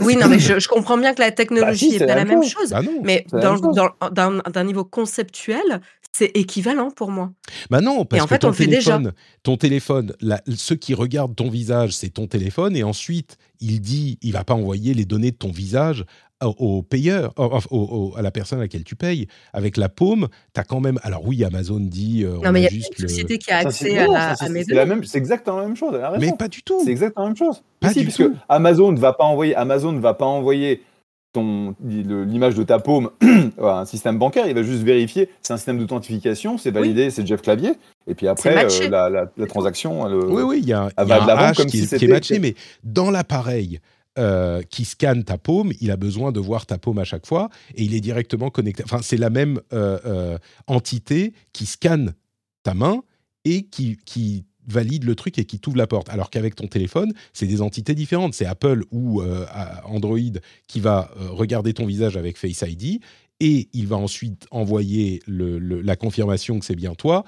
Oui, 0.00 0.16
non, 0.16 0.28
mais 0.28 0.38
je, 0.38 0.58
je 0.58 0.68
comprends 0.68 0.96
bien 0.98 1.14
que 1.14 1.20
la 1.20 1.30
technologie 1.30 1.90
si, 1.90 1.98
c'est 1.98 2.06
pas 2.06 2.14
la 2.14 2.24
même 2.24 2.40
même 2.40 2.48
chose. 2.48 2.70
Bah 2.70 2.82
non. 2.82 3.00
mais 3.02 3.24
d'un 3.32 4.64
niveau 4.64 4.84
conceptuel, 4.84 5.80
c'est 6.12 6.30
équivalent 6.34 6.90
pour 6.90 7.10
moi. 7.10 7.32
Bah 7.70 7.80
non, 7.80 8.04
parce 8.04 8.22
en 8.22 8.24
que 8.24 8.30
fait, 8.30 8.38
ton 8.40 8.48
on 8.48 8.50
le 8.50 8.56
fait 8.56 8.66
déjà. 8.66 8.92
téléphone, 8.96 9.12
ton 9.42 9.56
téléphone, 9.56 10.12
la- 10.20 10.40
ceux 10.56 10.76
qui 10.76 10.94
regardent 10.94 11.36
ton 11.36 11.50
visage, 11.50 11.92
c'est 11.92 12.08
ton 12.08 12.26
téléphone, 12.26 12.74
et 12.74 12.82
ensuite 12.82 13.36
il 13.60 13.80
dit, 13.80 14.18
il 14.22 14.32
va 14.32 14.44
pas 14.44 14.54
envoyer 14.54 14.94
les 14.94 15.04
données 15.04 15.30
de 15.30 15.36
ton 15.36 15.50
visage 15.50 16.04
au, 16.44 16.82
payeur, 16.82 17.32
au- 17.38 17.58
au- 17.70 17.78
au- 18.12 18.16
à 18.16 18.22
la 18.22 18.30
personne 18.30 18.58
à 18.58 18.62
laquelle 18.62 18.84
tu 18.84 18.94
payes. 18.96 19.26
Avec 19.52 19.76
la 19.76 19.88
paume, 19.88 20.28
tu 20.54 20.60
as 20.60 20.64
quand 20.64 20.80
même. 20.80 20.98
Alors 21.02 21.26
oui, 21.26 21.42
Amazon 21.44 21.80
dit, 21.80 22.24
euh, 22.24 22.36
on 22.38 22.42
Non, 22.44 22.52
mais 22.52 22.60
il 22.60 22.64
y 22.64 22.66
a 22.66 22.70
juste 22.70 22.98
une 22.98 23.04
le. 23.04 23.08
société 23.08 23.38
qui 23.38 23.50
a 23.50 23.58
accès 23.58 23.98
à, 23.98 24.06
la- 24.06 24.12
ça, 24.12 24.30
à 24.30 24.36
c'est- 24.36 24.48
mes 24.52 24.64
c'est 24.64 24.74
données. 24.74 25.00
exactement 25.14 25.56
la 25.58 25.66
même 25.66 25.76
chose. 25.76 25.98
Mais 26.20 26.32
pas 26.38 26.48
du 26.48 26.62
tout. 26.62 26.80
C'est 26.84 26.90
exactement 26.90 27.24
la 27.24 27.30
même 27.30 27.36
chose. 27.38 27.62
Pas 27.80 27.90
si, 27.92 28.00
du 28.00 28.04
parce 28.06 28.16
tout. 28.18 28.30
que 28.30 28.36
Amazon 28.48 28.92
ne 28.92 28.98
va 28.98 29.12
pas 29.14 29.24
envoyer, 29.24 29.54
Amazon 29.56 29.92
ne 29.92 30.00
va 30.00 30.12
pas 30.14 30.26
envoyer 30.26 30.82
ton 31.32 31.74
le- 31.84 32.24
l'image 32.24 32.54
de 32.54 32.62
ta 32.62 32.78
paume 32.78 33.10
à 33.60 33.80
un 33.80 33.84
système 33.86 34.18
bancaire. 34.18 34.46
Il 34.46 34.54
va 34.54 34.62
juste 34.62 34.82
vérifier. 34.82 35.28
C'est 35.42 35.52
un 35.52 35.56
système 35.56 35.78
d'authentification. 35.78 36.56
C'est 36.58 36.70
validé. 36.70 37.10
C'est 37.10 37.26
Jeff 37.26 37.42
Clavier. 37.42 37.72
Et 38.06 38.14
puis 38.14 38.28
après, 38.28 38.64
euh, 38.64 38.88
la, 38.88 39.08
la- 39.10 39.30
la 39.36 39.46
transaction. 39.46 40.06
elle, 40.06 40.14
Oui, 40.16 40.42
oui, 40.42 40.58
il 40.62 40.68
y 40.68 40.72
a, 40.72 40.88
elle 40.96 41.08
y 41.08 41.12
a 41.12 41.18
va 41.18 41.18
de 41.18 41.22
un 41.24 41.26
l'avant 41.26 41.40
hash 41.48 41.56
comme 41.56 41.66
qui, 41.66 41.78
si 41.78 41.84
est- 41.84 41.88
qui 41.88 41.94
est 41.94 41.98
c'était- 41.98 42.12
matché, 42.12 42.38
mais 42.38 42.54
dans 42.84 43.10
l'appareil 43.10 43.80
euh, 44.18 44.62
qui 44.62 44.86
scanne 44.86 45.24
ta 45.24 45.36
paume, 45.36 45.72
il 45.80 45.90
a 45.90 45.98
besoin 45.98 46.32
de 46.32 46.40
voir 46.40 46.64
ta 46.64 46.78
paume 46.78 46.98
à 46.98 47.04
chaque 47.04 47.26
fois 47.26 47.50
et 47.74 47.84
il 47.84 47.92
est 47.92 48.00
directement 48.00 48.48
connecté. 48.48 48.82
Enfin, 48.82 49.00
c'est 49.02 49.18
la 49.18 49.28
même 49.28 49.60
euh, 49.74 49.98
euh, 50.06 50.38
entité 50.66 51.34
qui 51.52 51.66
scanne 51.66 52.14
ta 52.62 52.72
main 52.72 53.02
et 53.44 53.64
qui, 53.64 54.46
valide 54.68 55.04
le 55.04 55.14
truc 55.14 55.38
et 55.38 55.44
qui 55.44 55.60
t'ouvre 55.60 55.76
la 55.76 55.86
porte. 55.86 56.08
Alors 56.08 56.30
qu'avec 56.30 56.56
ton 56.56 56.66
téléphone, 56.66 57.12
c'est 57.32 57.46
des 57.46 57.60
entités 57.60 57.94
différentes. 57.94 58.34
C'est 58.34 58.46
Apple 58.46 58.82
ou 58.90 59.22
Android 59.84 60.18
qui 60.66 60.80
va 60.80 61.08
regarder 61.16 61.72
ton 61.72 61.86
visage 61.86 62.16
avec 62.16 62.36
Face 62.36 62.64
ID 62.66 63.00
et 63.38 63.68
il 63.72 63.86
va 63.86 63.94
ensuite 63.94 64.48
envoyer 64.50 65.22
la 65.28 65.94
confirmation 65.94 66.58
que 66.58 66.64
c'est 66.64 66.74
bien 66.74 66.96
toi 66.96 67.22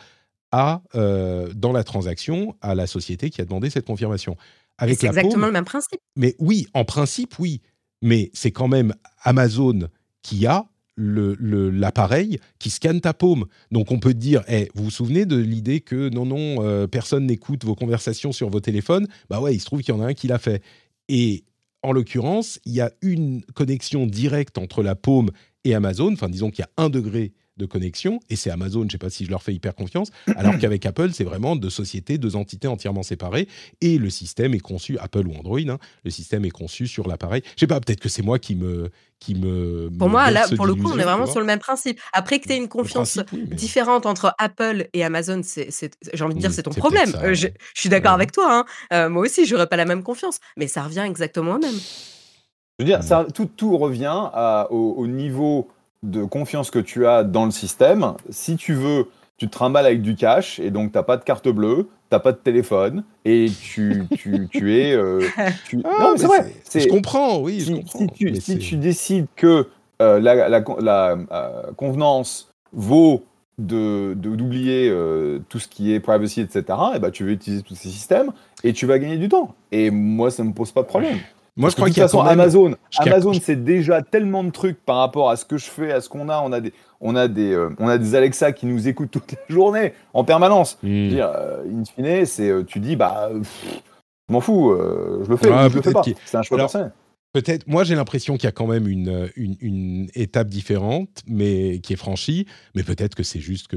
à, 0.51 0.83
dans 0.95 1.71
la 1.71 1.85
transaction 1.85 2.57
à 2.61 2.75
la 2.75 2.89
société 2.89 3.31
qui 3.31 3.41
a 3.41 3.45
demandé 3.45 3.71
cette 3.71 3.87
confirmation. 3.87 4.37
Avec 4.79 4.99
C'est 4.99 5.07
la 5.07 5.11
exactement 5.11 5.33
paume, 5.41 5.47
le 5.47 5.53
même 5.53 5.65
principe. 5.65 6.01
mais 6.17 6.35
oui, 6.39 6.67
en 6.75 6.85
principe, 6.85 7.39
oui. 7.39 7.61
Mais 8.03 8.31
c'est 8.33 8.53
quand 8.53 8.69
même 8.69 8.95
Amazon 9.23 9.89
qui 10.23 10.47
a 10.47 10.67
le- 10.97 11.37
le- 11.39 11.71
l'appareil 11.71 12.39
qui 12.59 12.71
scanne 12.71 13.01
ta 13.01 13.13
paume. 13.15 13.47
Donc 13.71 13.91
on 13.93 13.99
peut 14.01 14.13
te 14.13 14.19
dire, 14.19 14.43
Eh, 14.49 14.69
vous 14.75 14.85
vous 14.85 14.91
souvenez 14.91 15.27
de 15.27 15.37
l'idée 15.37 15.81
que 15.81 16.09
non, 16.11 16.25
non, 16.27 16.65
euh, 16.65 16.87
personne 16.87 17.27
n'écoute 17.27 17.65
vos 17.65 17.75
conversations 17.75 18.33
sur 18.33 18.51
vos 18.51 18.61
téléphones? 18.61 19.07
Bah 19.31 19.41
ouais, 19.41 19.55
il 19.55 19.61
se 19.61 19.65
trouve 19.67 19.81
qu'il 19.83 19.95
y 19.95 19.99
en 19.99 20.01
a 20.01 20.07
un 20.07 20.15
qui 20.15 20.27
l'a 20.29 20.39
fait. 20.39 20.63
Et 21.09 21.45
en 21.83 21.93
l'occurrence, 21.93 22.59
il 22.65 22.73
y 22.73 22.81
a 22.81 22.91
une 23.03 23.43
connexion 23.55 24.07
directe 24.07 24.59
entre 24.59 24.83
la 24.83 24.95
paume 24.97 25.31
et 25.65 25.75
Amazon. 25.75 26.13
Enfin, 26.13 26.29
disons 26.29 26.51
qu'il 26.51 26.65
y 26.65 26.81
a 26.81 26.83
un 26.85 26.91
degré 26.91 27.33
de 27.59 27.67
connexion, 27.67 28.21
et 28.31 28.37
c'est 28.37 28.51
Amazon, 28.51 28.81
je 28.81 28.85
ne 28.87 28.91
sais 28.91 28.99
pas 28.99 29.11
si 29.11 29.25
je 29.25 29.31
leur 29.31 29.43
fais 29.43 29.53
hyper 29.53 29.75
confiance, 29.75 30.11
alors 30.37 30.57
qu'avec 30.61 30.87
Apple, 30.87 31.11
c'est 31.13 31.25
vraiment 31.25 31.57
deux 31.57 31.71
sociétés, 31.71 32.17
deux 32.19 32.37
entités 32.37 32.69
entièrement 32.69 33.03
séparées, 33.03 33.49
et 33.81 33.99
le 33.99 34.09
système 34.11 34.55
est 34.55 34.61
conçu, 34.61 34.97
Apple 34.99 35.27
ou 35.27 35.35
Android, 35.35 35.59
hein, 35.69 35.79
le 36.05 36.11
système 36.11 36.45
est 36.45 36.51
conçu 36.51 36.87
sur 36.87 37.09
l'appareil. 37.09 37.43
Je 37.57 37.61
sais 37.61 37.67
pas, 37.67 37.81
peut-être 37.81 38.01
que 38.01 38.09
c'est 38.09 38.23
moi 38.23 38.39
qui 38.39 38.55
me... 38.55 38.91
Qui 39.21 39.35
me 39.35 39.91
Pour 39.99 40.07
me 40.07 40.13
moi, 40.13 40.31
là, 40.31 40.47
pour 40.55 40.65
le 40.65 40.77
coup, 40.77 40.93
on 40.93 40.97
est 40.97 41.03
vraiment 41.03 41.27
sur 41.27 41.41
le 41.41 41.45
même 41.47 41.59
principe. 41.59 41.99
Après 42.13 42.39
que 42.39 42.47
tu 42.47 42.53
aies 42.53 42.57
une 42.57 42.69
confiance 42.69 43.15
principe, 43.15 43.33
oui, 43.33 43.47
mais- 43.51 43.57
différente 43.57 44.07
entre 44.07 44.33
Apple 44.39 44.87
et 44.93 45.03
Amazon, 45.03 45.41
j'ai 45.43 46.23
envie 46.25 46.37
de 46.37 46.39
dire, 46.39 46.53
c'est 46.53 46.63
ton 46.63 46.71
problème. 46.71 47.11
ça, 47.11 47.25
Euh, 47.25 47.35
je, 47.35 47.49
suis 47.75 47.89
d'accord 47.89 48.13
Ouais. 48.13 48.15
avec 48.15 48.31
toi. 48.31 48.47
hein. 48.61 48.65
Euh, 48.93 49.09
moi 49.09 49.23
aussi, 49.23 49.45
j'aurais 49.45 49.67
pas 49.67 49.75
la 49.77 49.87
même 49.87 50.05
confiance. 50.05 50.39
Mais 50.57 50.69
ça 50.69 50.85
revient 50.85 51.05
exactement 51.05 51.57
au 51.57 51.59
même. 51.59 51.75
Je 51.75 52.85
veux 52.85 52.85
dire, 52.85 53.03
ça, 53.03 53.27
tout, 53.35 53.47
tout 53.47 53.77
revient 53.77 54.07
à- 54.33 54.69
au, 54.71 54.93
au 54.99 55.09
niveau 55.09 55.67
de 56.03 56.25
confiance 56.25 56.71
que 56.71 56.79
tu 56.79 57.07
as 57.07 57.25
dans 57.25 57.45
le 57.45 57.51
système. 57.51 58.15
Si 58.31 58.57
tu 58.57 58.75
veux, 58.75 59.07
tu 59.37 59.47
te 59.47 59.53
trimbales 59.53 59.87
avec 59.87 60.03
du 60.03 60.15
cash 60.15 60.59
et 60.61 60.71
donc 60.71 60.93
t'as 60.93 61.03
pas 61.03 61.17
de 61.17 61.25
carte 61.25 61.49
bleue, 61.49 61.89
t'as 62.11 62.19
pas 62.21 62.33
de 62.33 62.39
téléphone 62.39 63.05
et 63.25 63.47
tu, 63.63 64.05
tu, 64.17 64.49
tu 64.51 64.77
es. 64.79 64.93
euh, 64.95 65.21
tu- 65.69 65.81
Ah, 65.85 65.97
non, 66.01 66.13
mais 66.13 66.19
c'est 66.19 66.27
vrai. 66.27 66.55
c'est- 66.65 66.81
Je 66.81 66.89
comprends, 66.89 67.39
oui, 67.41 67.61
je 67.61 67.67
si, 67.67 67.75
comprends. 67.75 67.99
si 67.99 68.07
tu, 68.09 68.35
si 68.41 68.59
tu 68.59 68.77
décides 68.77 69.27
que 69.37 69.69
euh, 70.01 70.21
la, 70.21 70.49
la, 70.49 70.63
la, 70.81 71.17
euh, 71.33 71.73
convenance 71.77 72.51
vaut 72.73 73.25
de 73.59 74.15
de- 74.17 74.37
d'oublier 74.37 74.89
euh, 74.89 75.41
tout 75.49 75.59
ce 75.59 75.67
qui 75.67 75.93
est 75.93 75.99
privacy, 75.99 76.41
etc., 76.41 76.63
et 76.95 77.01
ben, 77.01 77.11
tu 77.11 77.25
veux 77.25 77.33
utiliser 77.33 77.63
tous 77.63 77.75
ces 77.75 77.89
systèmes 77.89 78.31
et 78.63 78.73
tu 78.73 78.87
vas 78.87 79.01
gagner 79.01 79.17
du 79.17 79.29
temps. 79.29 79.57
Et 79.73 79.91
moi, 79.91 80.31
ça 80.31 80.45
me 80.45 80.53
pose 80.53 80.71
pas 80.71 80.83
de 80.83 80.87
problème. 80.87 81.19
Moi, 81.59 81.69
je 81.71 81.75
crois 81.75 81.89
qu'il 81.89 81.99
y 81.99 82.01
a 82.01 82.05
toute 82.05 82.13
façon, 82.13 82.23
même- 82.25 82.41
Amazon, 82.41 82.75
Amazon, 82.99 83.33
c'est 83.35 83.63
déjà 83.63 84.01
tellement 84.01 84.45
de 84.45 84.51
trucs 84.51 84.83
par 84.85 84.97
rapport 84.99 85.29
à 85.29 85.37
ce 85.37 85.45
que 85.45 85.59
je 85.59 85.67
fais, 85.67 85.93
à 85.93 86.01
ce 86.01 86.09
qu'on 86.09 86.29
a. 86.29 86.41
On 86.41 86.53
a 86.53 86.61
des, 86.61 86.73
on 87.01 87.15
a 87.17 87.29
des, 87.29 87.53
euh, 87.53 87.69
on 87.79 87.89
a 87.89 87.99
des 87.99 88.15
Alexa 88.15 88.53
qui 88.53 88.65
nous 88.67 88.89
écoutent 88.89 89.11
toute 89.11 89.33
la 89.33 89.39
journée, 89.55 89.93
en 90.15 90.25
permanence. 90.25 90.79
Je 90.83 90.89
veux 90.89 91.07
Hmm. 91.07 91.09
dire, 91.11 91.33
euh, 91.35 91.65
in 91.65 91.85
fine, 91.85 92.25
c'est, 92.27 92.49
euh, 92.49 92.63
tu 92.65 92.79
dis, 92.81 92.97
bah, 92.97 93.31
je 93.35 94.33
m'en 94.33 94.41
fous, 94.41 94.73
je 95.25 95.29
le 95.29 95.37
fais, 95.37 95.49
Ah, 95.53 95.69
je 95.69 95.75
le 95.77 95.83
fais 95.83 95.93
pas. 95.93 96.03
C'est 96.25 96.37
un 96.37 96.43
choix 96.43 96.57
Alors, 96.59 96.67
personnel. 96.71 96.93
Peut-être, 97.35 97.67
moi 97.69 97.85
j'ai 97.85 97.95
l'impression 97.95 98.35
qu'il 98.37 98.45
y 98.45 98.49
a 98.49 98.53
quand 98.53 98.67
même 98.67 98.89
une, 98.89 99.29
une, 99.37 99.57
une 99.61 100.09
étape 100.15 100.49
différente, 100.49 101.11
mais 101.27 101.79
qui 101.81 101.93
est 101.93 101.97
franchie. 101.97 102.47
Mais 102.75 102.83
peut-être 102.83 103.15
que 103.15 103.23
c'est 103.23 103.39
juste 103.39 103.69
que 103.69 103.77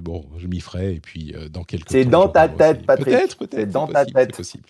bon, 0.00 0.24
je 0.38 0.48
m'y 0.48 0.58
ferai 0.60 0.94
et 0.96 1.00
puis 1.00 1.32
dans 1.52 1.62
quelques. 1.62 1.88
C'est 1.88 2.04
dans 2.04 2.28
ta 2.28 2.48
tête. 2.48 2.84
Patrick. 2.84 3.06
Peut-être, 3.14 3.36
peut-être. 3.38 3.54
C'est 3.54 3.66
dans 3.66 3.86
ta 3.86 4.04
tête. 4.04 4.30
c'est 4.32 4.36
possible. 4.38 4.64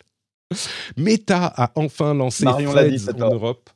Meta 0.96 1.46
a 1.46 1.70
enfin 1.76 2.14
lancé 2.14 2.44
Marion 2.44 2.70
dit, 2.72 2.96
Threads 2.98 3.22
en. 3.22 3.30
Europe. 3.34 3.70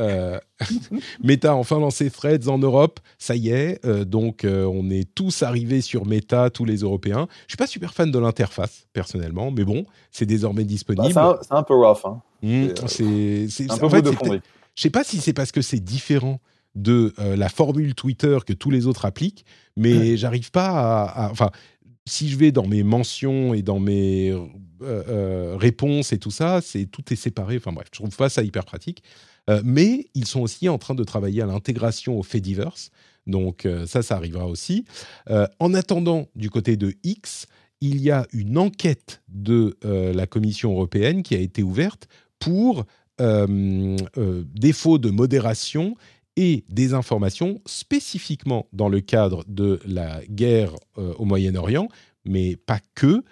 Euh, 0.00 0.38
Meta 1.22 1.52
a 1.52 1.54
enfin 1.54 1.78
lancé 1.78 2.10
Threads 2.10 2.48
en 2.48 2.58
Europe, 2.58 2.98
ça 3.18 3.36
y 3.36 3.50
est. 3.50 3.84
euh, 3.86 4.04
donc 4.04 4.44
euh, 4.44 4.64
on 4.64 4.90
est 4.90 5.08
tous 5.14 5.42
arrivés 5.42 5.80
sur 5.80 6.04
Meta, 6.04 6.50
tous 6.50 6.64
les 6.64 6.78
Européens. 6.78 7.28
Je 7.46 7.52
suis 7.52 7.56
pas 7.56 7.66
super 7.68 7.94
fan 7.94 8.10
de 8.10 8.18
l'interface 8.18 8.86
personnellement, 8.92 9.50
mais 9.52 9.64
bon, 9.64 9.86
c'est 10.10 10.26
désormais 10.26 10.62
Bah, 10.64 10.68
disponible. 10.68 11.12
c'est, 11.12 11.18
un, 11.20 11.38
c'est 11.42 11.52
un 11.54 11.62
peu 11.62 11.74
rough. 11.74 12.04
Hein. 12.04 12.20
Mmh, 12.42 12.68
c'est, 12.86 13.70
en 13.82 13.88
fait, 13.90 14.04
je 14.74 14.82
sais 14.82 14.90
pas 14.90 15.04
si 15.04 15.18
c'est 15.20 15.32
parce 15.32 15.52
que 15.52 15.62
c'est 15.62 15.80
différent 15.80 16.40
de 16.74 17.12
la 17.18 17.48
formule 17.48 17.94
Twitter 17.94 18.38
que 18.46 18.52
tous 18.52 18.70
les 18.70 18.86
autres 18.86 19.04
appliquent, 19.04 19.44
mais 19.76 20.16
j'arrive 20.16 20.50
pas 20.52 20.68
à, 20.68 21.26
à- 21.26 21.30
Enfin, 21.32 21.50
si 22.06 22.28
je 22.28 22.36
vais 22.36 22.52
dans 22.52 22.66
mes 22.66 22.82
mentions 22.84 23.54
et 23.54 23.62
dans 23.62 23.80
mes 23.80 24.32
euh, 24.82 25.02
euh, 25.08 25.56
réponses 25.56 26.12
et 26.12 26.18
tout 26.18 26.30
ça, 26.30 26.60
c'est 26.62 26.86
tout 26.86 27.12
est 27.12 27.16
séparé. 27.16 27.56
Enfin 27.56 27.72
bref, 27.72 27.88
je 27.92 27.98
trouve 27.98 28.16
pas 28.16 28.28
ça 28.28 28.42
hyper 28.42 28.64
pratique. 28.64 29.02
Euh, 29.48 29.60
mais 29.64 30.08
ils 30.14 30.26
sont 30.26 30.40
aussi 30.40 30.68
en 30.68 30.78
train 30.78 30.94
de 30.94 31.04
travailler 31.04 31.42
à 31.42 31.46
l'intégration 31.46 32.18
au 32.18 32.22
Fediverse. 32.22 32.90
Donc 33.26 33.66
euh, 33.66 33.86
ça, 33.86 34.02
ça 34.02 34.16
arrivera 34.16 34.46
aussi. 34.46 34.84
En 35.58 35.74
attendant, 35.74 36.28
du 36.34 36.50
côté 36.50 36.76
de 36.76 36.94
X, 37.04 37.46
il 37.80 38.00
y 38.00 38.10
a 38.10 38.26
une 38.32 38.58
enquête 38.58 39.22
de 39.28 39.76
la 39.82 40.26
Commission 40.26 40.72
européenne 40.72 41.22
qui 41.22 41.34
a 41.34 41.38
été 41.38 41.62
ouverte 41.62 42.08
pour 42.38 42.86
défaut 43.18 44.98
de 44.98 45.10
modération 45.10 45.96
et 46.36 46.64
des 46.68 46.94
informations 46.94 47.60
spécifiquement 47.66 48.66
dans 48.72 48.88
le 48.88 49.00
cadre 49.00 49.44
de 49.48 49.80
la 49.84 50.20
guerre 50.26 50.74
au 50.96 51.24
Moyen-Orient, 51.24 51.88
mais 52.24 52.56
pas 52.56 52.80
que. 52.94 53.22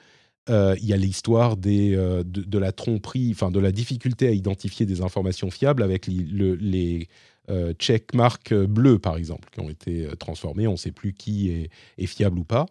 Euh, 0.48 0.76
il 0.80 0.86
y 0.86 0.92
a 0.92 0.96
l'histoire 0.96 1.56
euh, 1.66 2.22
de, 2.22 2.42
de 2.42 2.58
la 2.58 2.70
tromperie, 2.72 3.30
enfin 3.32 3.50
de 3.50 3.58
la 3.58 3.72
difficulté 3.72 4.28
à 4.28 4.30
identifier 4.30 4.86
des 4.86 5.00
informations 5.00 5.50
fiables 5.50 5.82
avec 5.82 6.06
les 6.06 7.08
euh, 7.50 7.72
checkmarks 7.74 8.54
bleus, 8.54 8.98
par 8.98 9.16
exemple, 9.16 9.48
qui 9.52 9.60
ont 9.60 9.68
été 9.68 10.06
euh, 10.06 10.14
transformés. 10.14 10.68
On 10.68 10.72
ne 10.72 10.76
sait 10.76 10.92
plus 10.92 11.14
qui 11.14 11.50
est, 11.98 12.06
fiable 12.06 12.38
ou 12.38 12.44
pas. 12.44 12.66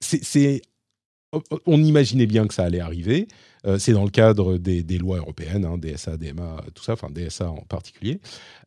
C'est- 0.00 0.62
on 1.66 1.82
imaginait 1.82 2.26
bien 2.26 2.46
que 2.46 2.54
ça 2.54 2.62
allait 2.62 2.78
arriver. 2.78 3.26
C'est 3.78 3.92
dans 3.92 4.04
le 4.04 4.10
cadre 4.10 4.56
des, 4.56 4.98
lois 4.98 5.16
européennes, 5.16 5.64
hein, 5.64 5.78
DSA, 5.78 6.16
DMA, 6.16 6.62
tout 6.74 6.84
ça, 6.84 6.92
enfin 6.92 7.10
DSA 7.10 7.50
en 7.50 7.62
particulier. 7.62 8.20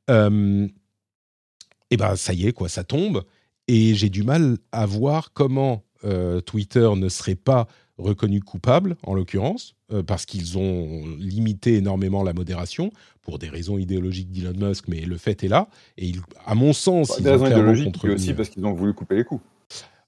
Et 0.09 1.97
ben 1.97 2.15
ça 2.17 2.33
y 2.33 2.47
est, 2.47 2.51
quoi, 2.51 2.67
ça 2.67 2.83
tombe. 2.83 3.23
Et 3.69 3.95
j'ai 3.95 4.09
du 4.09 4.23
mal 4.23 4.57
à 4.73 4.85
voir 4.85 5.31
comment 5.33 5.83
euh, 6.03 6.41
Twitter 6.41 6.89
ne 6.95 7.09
serait 7.09 7.35
pas 7.35 7.67
reconnu 7.97 8.41
coupable, 8.41 8.95
en 9.03 9.15
l'occurrence, 9.15 9.73
euh, 9.91 10.03
parce 10.03 10.25
qu'ils 10.27 10.57
ont 10.57 11.03
limité 11.17 11.75
énormément 11.77 12.21
la 12.21 12.33
modération 12.33 12.91
pour 13.23 13.39
des 13.39 13.49
raisons 13.49 13.77
idéologiques 13.79 14.31
d'Elon 14.31 14.67
Musk, 14.69 14.85
mais 14.87 15.01
le 15.01 15.17
fait 15.17 15.43
est 15.43 15.47
là. 15.47 15.67
Et 15.97 16.05
il- 16.07 16.21
à 16.45 16.53
mon 16.53 16.73
sens, 16.73 17.07
Bah, 17.09 17.15
ils 17.17 17.23
des 17.23 17.29
ont 17.29 17.31
raisons 17.33 17.45
idéologiques, 17.47 18.03
mais 18.03 18.13
aussi 18.13 18.33
parce 18.33 18.49
qu'ils 18.49 18.65
ont 18.65 18.73
voulu 18.73 18.93
couper 18.93 19.15
les 19.15 19.23
coups. 19.23 19.41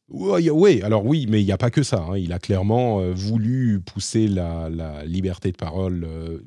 oui, 0.09 0.49
oui, 0.51 0.81
alors 0.83 1.05
oui, 1.05 1.25
mais 1.29 1.41
il 1.41 1.45
n'y 1.45 1.51
a 1.51 1.57
pas 1.57 1.71
que 1.71 1.81
ça. 1.83 2.05
hein. 2.09 2.17
Il 2.17 2.31
a 2.33 2.39
clairement 2.39 2.99
euh, 2.99 3.11
voulu 3.13 3.79
pousser 3.79 4.27
la, 4.27 4.69
la 4.69 5.03
liberté 5.05 5.51
de 5.51 5.57
parole 5.57 6.03
euh, 6.07 6.39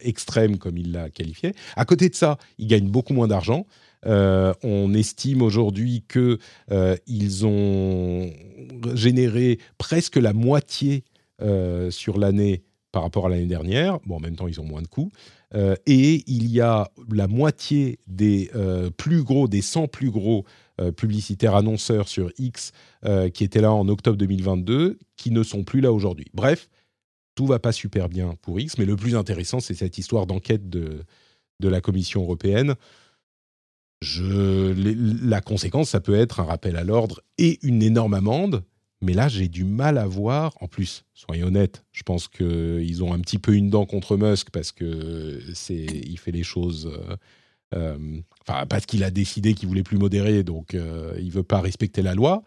extrême, 0.00 0.58
comme 0.58 0.78
il 0.78 0.92
l'a 0.92 1.10
qualifié. 1.10 1.52
À 1.76 1.84
côté 1.84 2.08
de 2.08 2.14
ça, 2.14 2.38
il 2.58 2.66
gagne 2.66 2.88
beaucoup 2.88 3.12
moins 3.12 3.28
d'argent. 3.28 3.66
Euh, 4.06 4.52
on 4.62 4.94
estime 4.94 5.42
aujourd'hui 5.42 6.04
que 6.06 6.38
euh, 6.70 6.96
ils 7.06 7.46
ont 7.46 8.30
généré 8.94 9.58
presque 9.78 10.16
la 10.16 10.32
moitié 10.32 11.04
euh, 11.42 11.90
sur 11.90 12.18
l'année 12.18 12.62
par 12.92 13.02
rapport 13.02 13.26
à 13.26 13.28
l'année 13.28 13.46
dernière. 13.46 13.98
Bon, 14.06 14.16
en 14.16 14.20
même 14.20 14.36
temps, 14.36 14.48
ils 14.48 14.60
ont 14.60 14.64
moins 14.64 14.82
de 14.82 14.88
coûts. 14.88 15.10
Et 15.86 16.24
il 16.26 16.48
y 16.48 16.60
a 16.60 16.90
la 17.12 17.28
moitié 17.28 18.00
des 18.08 18.50
plus 18.96 19.22
gros, 19.22 19.46
des 19.46 19.62
100 19.62 19.86
plus 19.86 20.10
gros 20.10 20.44
publicitaires 20.96 21.54
annonceurs 21.54 22.08
sur 22.08 22.32
X 22.38 22.72
qui 23.32 23.44
étaient 23.44 23.60
là 23.60 23.72
en 23.72 23.86
octobre 23.86 24.16
2022, 24.16 24.98
qui 25.16 25.30
ne 25.30 25.44
sont 25.44 25.62
plus 25.62 25.80
là 25.80 25.92
aujourd'hui. 25.92 26.26
Bref, 26.34 26.68
tout 27.36 27.46
va 27.46 27.60
pas 27.60 27.70
super 27.70 28.08
bien 28.08 28.34
pour 28.42 28.58
X, 28.58 28.78
mais 28.78 28.84
le 28.84 28.96
plus 28.96 29.14
intéressant, 29.14 29.60
c'est 29.60 29.74
cette 29.74 29.96
histoire 29.96 30.26
d'enquête 30.26 30.68
de, 30.68 31.04
de 31.60 31.68
la 31.68 31.80
Commission 31.80 32.22
européenne. 32.22 32.74
Je, 34.04 34.72
les- 34.72 34.94
la 34.94 35.40
conséquence, 35.40 35.90
ça 35.90 36.00
peut 36.00 36.14
être 36.14 36.40
un 36.40 36.44
rappel 36.44 36.76
à 36.76 36.84
l'ordre 36.84 37.20
et 37.38 37.58
une 37.66 37.82
énorme 37.82 38.14
amende. 38.14 38.62
Mais 39.00 39.12
là, 39.12 39.28
j'ai 39.28 39.48
du 39.48 39.64
mal 39.64 39.98
à 39.98 40.06
voir. 40.06 40.56
En 40.60 40.68
plus, 40.68 41.04
soyons 41.14 41.48
honnêtes, 41.48 41.84
je 41.92 42.02
pense 42.04 42.28
qu'ils 42.28 43.02
ont 43.04 43.12
un 43.12 43.20
petit 43.20 43.38
peu 43.38 43.54
une 43.54 43.68
dent 43.68 43.84
contre 43.86 44.16
Musk 44.16 44.50
parce 44.50 44.72
que 44.72 45.40
c'est, 45.54 45.84
il 45.84 46.18
fait 46.18 46.30
les 46.32 46.42
choses. 46.42 46.86
euh, 46.92 47.16
euh, 47.74 48.20
enfin, 48.46 48.66
parce 48.66 48.86
qu'il 48.86 49.02
a 49.04 49.10
décidé 49.10 49.54
qu'il 49.54 49.68
voulait 49.68 49.82
plus 49.82 49.98
modérer, 49.98 50.42
donc 50.44 50.74
euh, 50.74 51.14
il 51.20 51.30
veut 51.32 51.42
pas 51.42 51.60
respecter 51.60 52.02
la 52.02 52.14
loi. 52.14 52.42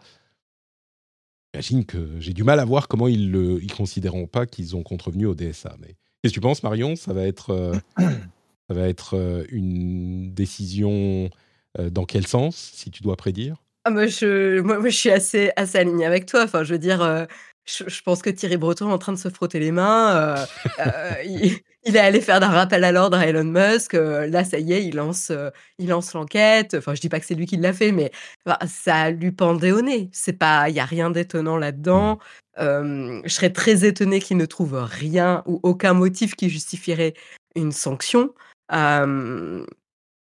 J'imagine 1.54 1.84
que 1.86 2.20
j'ai 2.20 2.34
du 2.34 2.44
mal 2.44 2.60
à 2.60 2.64
voir 2.64 2.88
comment 2.88 3.08
ils 3.08 3.30
ne 3.30 3.58
ils 3.60 3.72
considéreront 3.72 4.26
pas 4.26 4.46
qu'ils 4.46 4.76
ont 4.76 4.82
contrevenu 4.82 5.26
au 5.26 5.34
DSA. 5.34 5.76
Mais 5.80 5.88
qu'est-ce 6.22 6.32
que 6.32 6.34
tu 6.34 6.40
penses, 6.40 6.62
Marion? 6.62 6.94
Ça 6.96 7.12
va 7.12 7.22
être, 7.26 7.50
euh, 7.50 7.74
ça 7.98 8.74
va 8.74 8.88
être 8.88 9.46
une 9.50 10.32
décision 10.34 11.30
dans 11.78 12.04
quel 12.04 12.26
sens, 12.26 12.72
si 12.74 12.90
tu 12.90 13.02
dois 13.02 13.16
prédire? 13.16 13.56
Ah, 13.84 13.90
moi, 13.90 14.06
je, 14.06 14.60
moi, 14.60 14.78
moi, 14.78 14.88
je 14.90 14.96
suis 14.96 15.10
assez, 15.10 15.50
assez 15.56 15.78
alignée 15.78 16.04
avec 16.04 16.26
toi. 16.26 16.42
Enfin, 16.44 16.62
je 16.62 16.72
veux 16.72 16.78
dire, 16.78 17.00
euh, 17.00 17.24
je, 17.64 17.84
je 17.86 18.02
pense 18.02 18.20
que 18.20 18.28
Thierry 18.28 18.56
Breton 18.56 18.90
est 18.90 18.92
en 18.92 18.98
train 18.98 19.12
de 19.12 19.18
se 19.18 19.30
frotter 19.30 19.60
les 19.60 19.72
mains. 19.72 20.16
euh, 20.16 20.46
euh, 20.80 21.12
il, 21.24 21.58
il 21.84 21.96
est 21.96 22.00
allé 22.00 22.20
faire 22.20 22.40
d'un 22.40 22.48
rappel 22.48 22.84
à 22.84 22.92
l'ordre 22.92 23.16
à 23.16 23.26
Elon 23.26 23.44
Musk. 23.44 23.94
euh, 23.94 24.26
là, 24.26 24.44
ça 24.44 24.58
y 24.58 24.72
est, 24.72 24.84
il 24.84 24.96
lance, 24.96 25.30
euh, 25.30 25.50
il 25.78 25.88
lance 25.88 26.12
l'enquête. 26.12 26.74
Enfin, 26.74 26.94
je 26.94 27.00
dis 27.00 27.08
pas 27.08 27.20
que 27.20 27.24
c'est 27.24 27.34
lui 27.34 27.46
qui 27.46 27.56
l'a 27.56 27.72
fait, 27.72 27.92
mais 27.92 28.10
enfin, 28.44 28.58
ça 28.66 29.10
lui 29.10 29.32
pendait 29.32 29.72
au 29.72 29.80
nez. 29.80 30.10
C'est 30.12 30.34
pas, 30.34 30.68
il 30.68 30.74
y 30.74 30.80
a 30.80 30.84
rien 30.84 31.10
d'étonnant 31.10 31.56
là-dedans. 31.56 32.18
Euh, 32.58 33.22
je 33.24 33.32
serais 33.32 33.52
très 33.52 33.86
étonnée 33.86 34.20
qu'il 34.20 34.36
ne 34.36 34.46
trouve 34.46 34.74
rien 34.74 35.44
ou 35.46 35.60
aucun 35.62 35.94
motif 35.94 36.34
qui 36.34 36.50
justifierait 36.50 37.14
une 37.54 37.72
sanction. 37.72 38.34
Euh, 38.72 39.64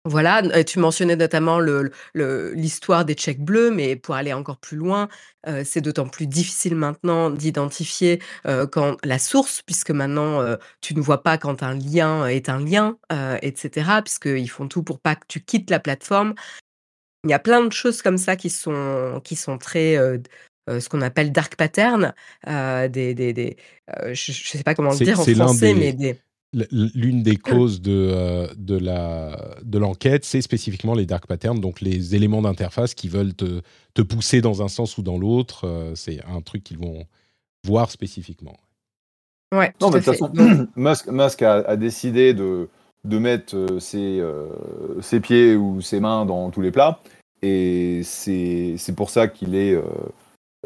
voilà, 0.06 0.42
tu 0.64 0.78
mentionnais 0.78 1.16
notamment 1.16 1.58
le- 1.58 1.90
le- 2.14 2.52
l'histoire 2.54 3.04
des 3.04 3.14
chèques 3.16 3.42
bleus, 3.44 3.70
mais 3.70 3.96
pour 3.96 4.14
aller 4.14 4.32
encore 4.32 4.56
plus 4.58 4.76
loin, 4.78 5.08
euh, 5.46 5.62
c'est 5.64 5.82
d'autant 5.82 6.08
plus 6.08 6.26
difficile 6.26 6.74
maintenant 6.74 7.28
d'identifier 7.30 8.22
euh, 8.46 8.66
quand 8.66 8.96
la 9.04 9.18
source, 9.18 9.60
puisque 9.62 9.90
maintenant 9.90 10.40
euh, 10.40 10.56
tu 10.80 10.94
ne 10.94 11.00
vois 11.00 11.22
pas 11.22 11.36
quand 11.38 11.62
un 11.62 11.74
lien 11.74 12.26
est 12.26 12.48
un 12.48 12.58
lien, 12.64 12.96
etc., 13.42 14.00
puisqu'ils 14.02 14.48
font 14.50 14.68
tout 14.68 14.82
pour 14.82 15.00
pas 15.00 15.16
que 15.16 15.26
tu 15.28 15.40
quittes 15.44 15.68
la 15.70 15.80
plateforme. 15.80 16.34
Il 17.24 17.30
y 17.30 17.34
a 17.34 17.38
plein 17.38 17.62
de 17.64 17.72
choses 17.72 18.00
comme 18.00 18.16
ça 18.16 18.36
qui 18.36 18.48
sont, 18.48 19.20
qui 19.22 19.36
sont 19.36 19.58
très, 19.58 19.96
euh, 19.98 20.18
ce 20.68 20.88
qu'on 20.88 21.02
appelle 21.02 21.32
dark 21.32 21.56
pattern, 21.56 22.14
euh, 22.48 22.88
des, 22.88 23.12
des, 23.14 23.32
des, 23.34 23.56
euh, 23.90 24.14
je 24.14 24.32
ne 24.32 24.36
sais 24.58 24.62
pas 24.62 24.74
comment 24.74 24.92
le 24.92 24.98
dire 25.04 25.20
en 25.20 25.24
français, 25.34 25.74
des- 25.74 25.80
mais 25.80 25.92
des... 25.92 26.20
L'une 26.52 27.22
des 27.22 27.36
causes 27.36 27.80
de, 27.80 27.92
euh, 28.12 28.48
de 28.56 28.76
la- 28.76 29.56
de 29.62 29.78
l'enquête, 29.78 30.24
c'est 30.24 30.40
spécifiquement 30.42 30.94
les 30.94 31.06
dark 31.06 31.26
patterns, 31.26 31.60
donc 31.60 31.80
les 31.80 32.16
éléments 32.16 32.42
d'interface 32.42 32.94
qui 32.94 33.08
veulent 33.08 33.34
te, 33.34 33.60
te 33.94 34.02
pousser 34.02 34.40
dans 34.40 34.60
un 34.60 34.66
sens 34.68 34.98
ou 34.98 35.02
dans 35.02 35.16
l'autre. 35.16 35.64
euh, 35.68 35.94
c'est 35.94 36.20
un 36.24 36.40
truc 36.40 36.64
qu'ils 36.64 36.78
vont 36.78 37.04
voir 37.64 37.90
spécifiquement. 37.92 38.56
Ouais, 39.54 39.72
Non, 39.80 39.90
mais 39.90 40.00
de 40.00 40.04
toute 40.04 40.14
façon, 40.16 40.32
Musk, 40.76 41.06
Musk 41.08 41.42
a, 41.42 41.54
a 41.68 41.76
décidé 41.76 42.34
de, 42.34 42.68
de 43.04 43.18
mettre 43.18 43.56
euh, 43.56 43.78
ses, 43.78 44.18
euh, 44.20 44.48
ses 45.00 45.20
pieds 45.20 45.54
ou 45.54 45.80
ses 45.80 46.00
mains 46.00 46.26
dans 46.26 46.50
tous 46.50 46.62
les 46.62 46.72
plats. 46.72 47.00
Et 47.42 48.02
c'est 48.04 48.74
c'est 48.76 48.94
pour 48.94 49.08
ça 49.10 49.28
qu'il 49.28 49.54
est. 49.54 49.72
euh, 49.74 49.82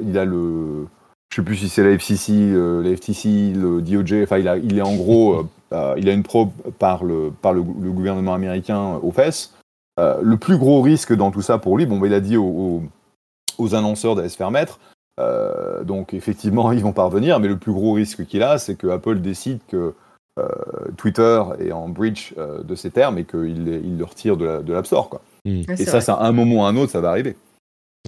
il 0.03 0.16
a 0.18 0.24
le. 0.24 0.87
Je 1.35 1.41
sais 1.41 1.45
plus 1.45 1.57
si 1.57 1.68
c'est 1.68 1.82
la 1.82 1.91
FCC, 1.91 2.32
euh, 2.32 2.80
la 2.80 2.95
FTC, 2.97 3.55
le 3.57 3.82
DOJ. 3.82 4.22
Enfin, 4.22 4.39
il, 4.39 4.47
a, 4.47 4.57
il 4.57 4.78
est 4.78 4.82
en 4.82 4.95
gros. 4.95 5.32
euh, 5.35 5.43
euh, 5.72 5.95
il 5.99 6.09
a 6.09 6.12
une 6.12 6.22
probe 6.22 6.51
par 6.78 7.03
le, 7.03 7.32
par 7.43 7.53
le, 7.53 7.59
le 7.59 7.91
gouvernement 7.91 8.35
américain 8.35 9.01
aux 9.03 9.11
fesses. 9.11 9.53
Euh, 9.99 10.20
le 10.22 10.37
plus 10.37 10.59
gros 10.59 10.80
risque 10.80 11.12
dans 11.12 11.32
tout 11.32 11.43
ça 11.43 11.59
pour 11.59 11.76
lui, 11.76 11.87
bon, 11.87 11.99
bah, 11.99 12.07
il 12.07 12.14
a 12.14 12.20
dit 12.20 12.37
aux, 12.37 12.45
aux, 12.45 12.82
aux 13.59 13.74
annonceurs 13.74 14.14
d'aller 14.14 14.28
se 14.28 14.37
faire 14.37 14.53
mettre. 14.53 14.78
Euh, 15.18 15.82
donc 15.82 16.14
effectivement, 16.14 16.70
ils 16.72 16.82
vont 16.85 16.93
parvenir, 16.93 17.41
mais 17.41 17.49
le 17.49 17.57
plus 17.57 17.72
gros 17.72 17.95
risque 17.95 18.24
qu'il 18.26 18.45
a, 18.45 18.59
c'est 18.59 18.76
que 18.76 18.87
Apple 18.87 19.18
décide 19.18 19.59
que 19.66 19.93
euh, 20.39 20.47
Twitter 20.97 21.43
est 21.59 21.72
en 21.72 21.89
breach 21.89 22.32
euh, 22.39 22.62
de 22.62 22.76
ses 22.76 22.91
termes 22.93 23.18
et 23.18 23.24
qu'il 23.24 23.66
il 23.85 23.99
le 23.99 24.05
retire 24.05 24.37
de 24.37 24.45
la- 24.45 24.62
de 24.62 24.72
l'App 24.72 24.87
Store. 24.87 25.09
Quoi. 25.09 25.20
ouais, 25.45 25.64
Et 25.68 25.85
ça, 25.85 25.99
vrai. 25.99 26.12
à 26.12 26.26
un 26.28 26.32
moment 26.32 26.62
ou 26.62 26.64
à 26.64 26.68
un 26.68 26.76
autre, 26.76 26.93
ça 26.93 27.01
va 27.01 27.11
arriver. 27.11 27.35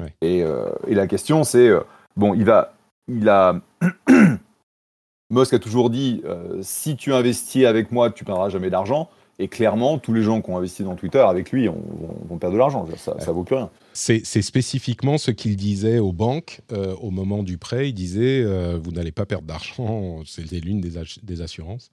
Ouais. 0.00 0.12
Et, 0.22 0.44
euh, 0.44 0.68
et 0.86 0.94
la 0.94 1.08
question, 1.08 1.42
c'est 1.42 1.68
euh, 1.68 1.80
bon, 2.16 2.32
il 2.32 2.44
va, 2.44 2.72
il 3.08 3.28
a, 3.28 3.60
Musk 5.30 5.54
a 5.54 5.58
toujours 5.58 5.90
dit, 5.90 6.22
euh, 6.24 6.60
si 6.62 6.96
tu 6.96 7.12
investis 7.12 7.64
avec 7.64 7.90
moi, 7.90 8.10
tu 8.10 8.24
perdras 8.24 8.48
jamais 8.48 8.70
d'argent. 8.70 9.08
Et 9.38 9.48
clairement, 9.48 9.98
tous 9.98 10.14
les 10.14 10.22
gens 10.22 10.40
qui 10.40 10.50
ont 10.50 10.56
investi 10.56 10.82
dans 10.82 10.94
Twitter 10.94 11.18
avec 11.18 11.50
lui 11.52 11.68
ont- 11.68 11.84
vont, 12.26 12.38
perdre 12.38 12.54
de 12.54 12.58
l'argent. 12.58 12.86
Ça, 12.96 13.20
ça 13.20 13.32
vaut 13.32 13.44
plus 13.44 13.56
rien. 13.56 13.70
C'est 13.92 14.22
spécifiquement 14.24 15.18
ce 15.18 15.30
qu'il 15.30 15.56
disait 15.56 15.98
aux 15.98 16.12
banques 16.12 16.62
euh, 16.72 16.94
au 17.02 17.10
moment 17.10 17.42
du 17.42 17.58
prêt. 17.58 17.90
Il 17.90 17.92
disait 17.92 18.42
euh, 18.42 18.78
Vous 18.82 18.92
n'allez 18.92 19.12
pas 19.12 19.26
perdre 19.26 19.46
d'argent, 19.46 20.22
c'était 20.26 20.60
l'une 20.60 20.80
des, 20.80 21.42
assurances. 21.42 21.90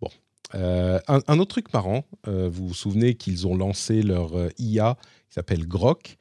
Bon. 0.00 0.10
Un, 0.52 1.00
un 1.26 1.38
autre 1.38 1.50
truc 1.50 1.72
marrant, 1.72 2.04
vous 2.26 2.68
vous 2.68 2.74
souvenez 2.74 3.14
qu'ils 3.14 3.46
ont 3.46 3.56
lancé 3.56 4.02
leur 4.02 4.32
IA 4.58 4.96
qui 5.28 5.34
s'appelle 5.34 5.66
Grok? 5.66 6.16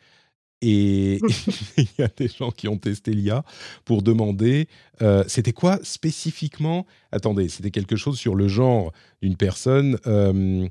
Et 0.62 1.20
il 1.78 1.88
y 1.98 2.02
a 2.02 2.10
des 2.16 2.28
gens 2.28 2.52
qui 2.52 2.68
ont 2.68 2.78
testé 2.78 3.12
l'IA 3.12 3.44
pour 3.84 4.02
demander, 4.02 4.68
euh, 5.02 5.24
c'était 5.28 5.54
quoi 5.54 5.80
spécifiquement? 5.84 6.86
Attendez, 7.12 7.50
c'était 7.50 7.72
quelque 7.72 7.96
chose 7.96 8.18
sur 8.18 8.36
le 8.36 8.48
genre 8.48 8.92
d'une 9.22 9.36
personne. 9.36 9.98
euh, 10.08 10.68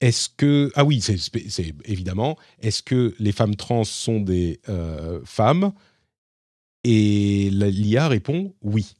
est-ce 0.00 0.28
que 0.28 0.70
ah 0.76 0.84
oui, 0.84 1.00
c'est 1.00 1.74
évidemment. 1.84 2.36
Est-ce 2.60 2.82
que 2.82 3.14
les 3.18 3.32
femmes 3.32 3.56
trans 3.56 3.84
sont 3.84 4.20
des 4.20 4.60
euh, 4.68 5.20
femmes? 5.24 5.72
Et 6.84 7.50
l'IA 7.50 8.06
répond 8.08 8.54
oui. 8.62 8.94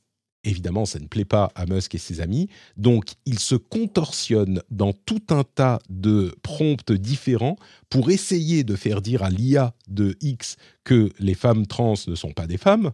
Évidemment, 0.44 0.86
ça 0.86 1.00
ne 1.00 1.06
plaît 1.06 1.24
pas 1.24 1.50
à 1.56 1.66
Musk 1.66 1.94
et 1.94 1.98
ses 1.98 2.20
amis. 2.20 2.48
Donc, 2.76 3.12
il 3.26 3.38
se 3.38 3.56
contorsionne 3.56 4.62
dans 4.70 4.92
tout 4.92 5.22
un 5.30 5.42
tas 5.42 5.80
de 5.88 6.34
prompts 6.42 6.92
différents 6.92 7.56
pour 7.90 8.10
essayer 8.10 8.62
de 8.62 8.76
faire 8.76 9.02
dire 9.02 9.22
à 9.24 9.30
l'IA 9.30 9.74
de 9.88 10.16
X 10.20 10.56
que 10.84 11.10
les 11.18 11.34
femmes 11.34 11.66
trans 11.66 11.94
ne 12.06 12.14
sont 12.14 12.32
pas 12.32 12.46
des 12.46 12.56
femmes. 12.56 12.92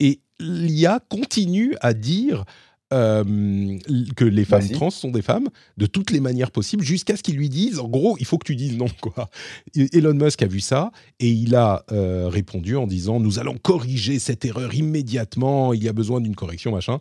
Et 0.00 0.22
l'IA 0.40 1.00
continue 1.08 1.76
à 1.80 1.92
dire 1.92 2.44
euh, 2.92 3.78
que 4.16 4.24
les 4.24 4.44
femmes 4.44 4.68
trans 4.70 4.90
sont 4.90 5.10
des 5.10 5.22
femmes 5.22 5.48
de 5.76 5.86
toutes 5.86 6.10
les 6.10 6.20
manières 6.20 6.50
possibles, 6.50 6.82
jusqu'à 6.82 7.16
ce 7.16 7.22
qu'ils 7.22 7.36
lui 7.36 7.48
disent, 7.48 7.78
en 7.78 7.88
gros, 7.88 8.16
il 8.18 8.26
faut 8.26 8.38
que 8.38 8.46
tu 8.46 8.56
dises 8.56 8.76
non, 8.76 8.88
quoi. 9.00 9.30
Elon 9.74 10.14
Musk 10.14 10.42
a 10.42 10.46
vu 10.46 10.60
ça 10.60 10.90
et 11.20 11.28
il 11.28 11.54
a 11.54 11.84
euh, 11.92 12.28
répondu 12.28 12.76
en 12.76 12.86
disant, 12.86 13.20
nous 13.20 13.38
allons 13.38 13.56
corriger 13.58 14.18
cette 14.18 14.44
erreur 14.44 14.74
immédiatement. 14.74 15.74
Il 15.74 15.82
y 15.82 15.88
a 15.88 15.92
besoin 15.92 16.20
d'une 16.20 16.34
correction, 16.34 16.72
machin. 16.72 17.00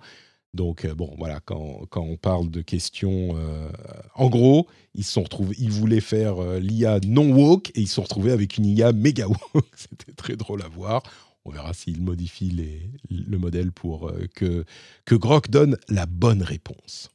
Donc 0.54 0.86
euh, 0.86 0.96
bon, 0.96 1.14
voilà, 1.18 1.40
quand, 1.46 1.86
quand 1.90 2.02
on 2.02 2.18
parle 2.18 2.50
de 2.50 2.62
questions, 2.62 3.36
euh, 3.36 3.70
en 4.16 4.30
gros, 4.30 4.68
ils 4.96 5.04
se 5.04 5.14
sont 5.14 5.24
retrouvés, 5.24 5.56
ils 5.60 5.72
voulaient 5.72 6.02
faire 6.02 6.42
euh, 6.42 6.60
l'IA 6.60 7.00
non 7.06 7.32
woke 7.32 7.70
et 7.76 7.82
ils 7.82 7.88
se 7.88 7.96
sont 7.96 8.04
retrouvés 8.04 8.32
avec 8.32 8.58
une 8.58 8.66
IA 8.66 8.92
méga 8.92 9.28
woke. 9.28 9.66
C'était 9.76 10.14
très 10.14 10.36
drôle 10.36 10.64
à 10.64 10.68
voir. 10.68 11.04
On 11.48 11.52
verra 11.52 11.74
s'ils 11.74 12.02
modifient 12.02 12.50
les- 12.52 12.90
le 13.10 13.38
modèle 13.38 13.72
pour 13.72 14.10
euh, 14.10 14.28
que, 14.36 14.66
que 15.06 15.16
Grok 15.16 15.50
donne 15.50 15.78
la 15.88 16.06
bonne 16.06 16.44
réponse, 16.44 17.10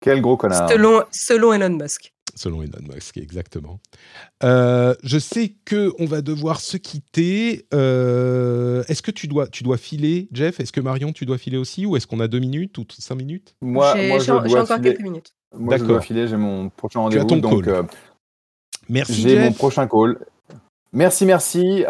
Quel 0.00 0.20
gros 0.20 0.36
connard. 0.36 0.70
Selon, 0.70 1.02
selon 1.10 1.52
Elon 1.52 1.70
Musk. 1.76 2.12
selon 2.36 2.62
Elon 2.62 2.82
Musk, 2.94 3.16
exactement. 3.16 3.80
Euh, 4.44 4.94
je 5.02 5.18
sais 5.18 5.56
que 5.64 5.92
on 5.98 6.04
va 6.04 6.22
devoir 6.22 6.60
se 6.60 6.76
quitter. 6.76 7.66
Euh, 7.74 8.84
est-ce 8.86 9.02
que 9.02 9.10
tu 9.10 9.26
dois, 9.26 9.48
tu 9.48 9.64
dois 9.64 9.78
filer, 9.78 10.28
Jeff? 10.32 10.60
Est-ce 10.60 10.72
que 10.72 10.80
Marion, 10.80 11.12
tu 11.12 11.26
dois 11.26 11.38
filer 11.38 11.56
aussi? 11.56 11.86
Ou 11.86 11.96
est-ce 11.96 12.06
qu'on 12.06 12.20
a 12.20 12.28
deux 12.28 12.38
minutes 12.40 12.78
ou 12.78 12.84
cinq 12.96 13.16
minutes? 13.16 13.56
Moi, 13.62 13.94
J'ai 13.96 14.08
moi, 14.08 14.18
je 14.20 14.30
encore 14.30 14.66
filer. 14.76 14.90
quelques 14.90 15.00
minutes. 15.02 15.34
Moi, 15.52 15.74
je 15.74 15.80
D'accord. 15.80 15.88
dois 15.96 16.00
filer, 16.02 16.28
j'ai 16.28 16.36
mon 16.36 16.68
prochain 16.70 17.00
Tu 17.10 17.18
as 17.18 17.22
rendez-vous. 17.22 17.26
ton 17.28 17.36
Donc, 17.38 17.64
call. 17.64 17.74
euh, 17.74 17.82
Merci, 18.88 19.22
j'ai 19.22 19.38
mon 19.40 19.52
prochain 19.52 19.88
call. 19.88 20.18
Merci, 20.92 21.26
merci. 21.26 21.84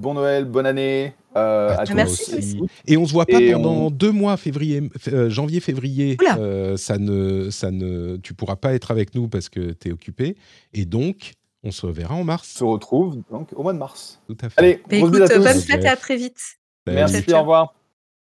Bon 0.00 0.14
Noël, 0.14 0.44
bonne 0.46 0.66
année 0.66 1.12
euh, 1.36 1.70
À 1.76 1.80
à 1.82 1.86
toi 1.86 1.94
Merci 1.94 2.34
aussi. 2.36 2.60
Et 2.86 2.96
on 2.96 3.06
se 3.06 3.12
voit 3.12 3.26
pas 3.26 3.40
Et 3.40 3.52
pendant 3.52 3.72
on- 3.72 3.90
deux 3.90 4.10
mois, 4.12 4.36
février, 4.36 4.82
euh, 5.08 5.30
janvier, 5.30 5.60
février. 5.60 6.16
Euh, 6.38 6.76
ça 6.76 6.98
ne, 6.98 7.50
ça 7.50 7.70
ne, 7.70 8.16
tu 8.16 8.34
pourras 8.34 8.56
pas 8.56 8.72
être 8.74 8.90
avec 8.90 9.14
nous 9.14 9.28
parce 9.28 9.48
que 9.48 9.72
tu 9.72 9.88
es 9.88 9.92
occupé. 9.92 10.36
Et 10.72 10.84
donc, 10.84 11.32
on 11.62 11.70
se 11.70 11.86
reverra 11.86 12.14
en 12.14 12.20
On 12.20 12.24
mars. 12.24 12.48
se 12.48 12.64
retrouve 12.64 13.18
donc 13.30 13.48
au 13.54 13.62
mois 13.62 13.72
de 13.74 13.78
mars. 13.78 14.20
Tout 14.26 14.36
à 14.42 14.48
fait. 14.48 14.58
Allez, 14.58 14.82
écoute, 14.90 15.20
à 15.20 15.28
tous. 15.28 15.38
bonne 15.44 15.60
fête 15.60 15.84
et 15.84 15.88
à 15.88 15.96
très 15.96 16.16
vite. 16.16 16.38
Salut. 16.86 16.96
Merci, 16.96 17.22
Ciao. 17.22 17.36
au 17.36 17.40
revoir. 17.40 17.74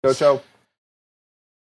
Ciao, 0.04 0.14
ciao. 0.14 0.55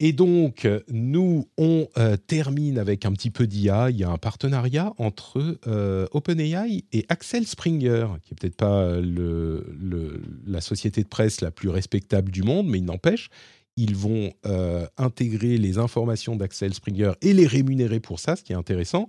Et 0.05 0.13
donc, 0.13 0.67
nous, 0.91 1.49
on 1.57 1.87
euh, 1.97 2.17
termine 2.17 2.77
avec 2.77 3.07
un 3.07 3.13
petit 3.13 3.31
peu 3.31 3.47
d'IA. 3.47 3.89
Il 3.91 3.97
y 3.99 4.03
a 4.03 4.11
un 4.11 4.19
partenariat 4.19 4.93
entre 4.99 5.59
euh, 5.69 6.07
OpenAI 6.11 6.85
et 6.93 7.07
Axel 7.09 7.47
Springer, 7.47 8.09
qui 8.21 8.35
est 8.35 8.37
peut-être 8.41 8.57
pas 8.57 8.97
le, 8.97 9.65
le- 9.81 10.21
la 10.45 10.61
société 10.61 11.05
de 11.05 11.09
presse 11.09 11.41
la 11.41 11.53
plus 11.53 11.69
respectable 11.69 12.33
du 12.33 12.43
monde, 12.43 12.67
mais 12.67 12.79
il 12.79 12.85
n'empêche, 12.85 13.29
ils 13.77 13.95
vont 13.95 14.33
euh, 14.45 14.87
intégrer 14.99 15.57
les 15.57 15.79
informations 15.79 16.35
d'Axel 16.35 16.75
Springer 16.75 17.13
et 17.23 17.33
les 17.33 17.47
rémunérer 17.47 18.01
pour 18.01 18.19
ça, 18.19 18.35
ce 18.35 18.43
qui 18.43 18.53
est 18.53 18.57
intéressant. 18.57 19.07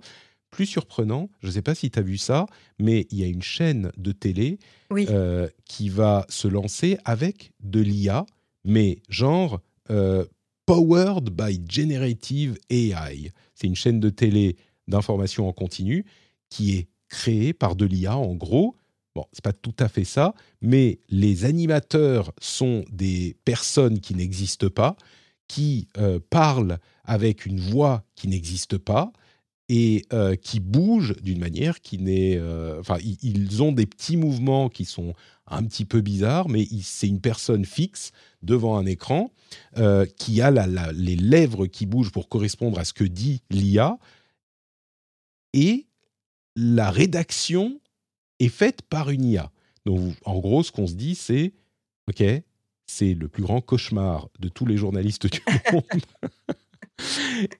Plus 0.52 0.66
surprenant, 0.66 1.28
je 1.42 1.48
ne 1.48 1.52
sais 1.52 1.62
pas 1.62 1.74
si 1.74 1.90
tu 1.90 1.98
as 1.98 2.02
vu 2.02 2.18
ça, 2.18 2.46
mais 2.78 3.08
il 3.10 3.18
y 3.18 3.24
a 3.24 3.26
une 3.26 3.42
chaîne 3.42 3.90
de 3.96 4.12
télé 4.12 4.60
Oui. 4.92 5.06
euh, 5.10 5.48
qui 5.64 5.88
va 5.88 6.24
se 6.28 6.46
lancer 6.46 6.98
avec 7.04 7.50
de 7.64 7.80
l'IA, 7.80 8.24
mais 8.64 9.02
genre 9.08 9.60
euh, 9.90 10.24
Powered 10.66 11.30
by 11.30 11.60
Generative 11.68 12.58
AI. 12.70 13.32
C'est 13.54 13.66
une 13.66 13.76
chaîne 13.76 14.00
de 14.00 14.10
télé 14.10 14.56
d'information 14.88 15.48
en 15.48 15.52
continu 15.52 16.04
qui 16.48 16.76
est 16.76 16.88
créée 17.08 17.52
par 17.52 17.76
de 17.76 17.84
l'IA 17.84 18.16
en 18.16 18.34
gros. 18.34 18.76
Bon, 19.14 19.26
c'est 19.32 19.44
pas 19.44 19.52
tout 19.52 19.74
à 19.78 19.88
fait 19.88 20.04
ça, 20.04 20.34
mais 20.60 20.98
les 21.08 21.44
animateurs 21.44 22.32
sont 22.40 22.84
des 22.90 23.36
personnes 23.44 24.00
qui 24.00 24.14
n'existent 24.14 24.70
pas, 24.70 24.96
qui 25.46 25.88
euh, 25.98 26.18
parlent 26.30 26.78
avec 27.04 27.46
une 27.46 27.60
voix 27.60 28.04
qui 28.16 28.26
n'existe 28.26 28.78
pas 28.78 29.12
et 29.68 30.04
euh, 30.12 30.36
qui 30.36 30.60
bougent 30.60 31.16
d'une 31.22 31.38
manière 31.38 31.80
qui 31.80 31.98
n'est. 31.98 32.36
euh, 32.36 32.80
Enfin, 32.80 32.98
ils, 33.02 33.62
ont 33.62 33.72
des 33.72 33.86
petits 33.86 34.16
mouvements 34.16 34.68
qui 34.68 34.84
sont 34.84 35.14
un 35.46 35.64
petit 35.64 35.84
peu 35.84 36.00
bizarres, 36.00 36.48
mais 36.48 36.66
c'est 36.82 37.08
une 37.08 37.20
personne 37.20 37.64
fixe 37.64 38.12
devant 38.42 38.76
un 38.76 38.86
écran 38.86 39.30
euh, 39.76 40.06
qui 40.16 40.40
a 40.40 40.50
les 40.92 41.16
lèvres 41.16 41.66
qui 41.66 41.86
bougent 41.86 42.12
pour 42.12 42.28
correspondre 42.28 42.78
à 42.78 42.84
ce 42.84 42.92
que 42.92 43.04
dit 43.04 43.42
l'IA. 43.50 43.98
Et 45.52 45.86
la 46.56 46.90
rédaction 46.90 47.80
est 48.40 48.48
faite 48.48 48.82
par 48.82 49.10
une 49.10 49.24
IA. 49.24 49.50
Donc, 49.86 50.14
en 50.24 50.38
gros, 50.40 50.62
ce 50.62 50.72
qu'on 50.72 50.86
se 50.86 50.94
dit, 50.94 51.14
c'est 51.14 51.52
OK, 52.08 52.22
c'est 52.86 53.14
le 53.14 53.28
plus 53.28 53.42
grand 53.42 53.60
cauchemar 53.60 54.28
de 54.40 54.48
tous 54.48 54.66
les 54.66 54.76
journalistes 54.76 55.26
du 55.26 55.40
monde. 55.72 55.82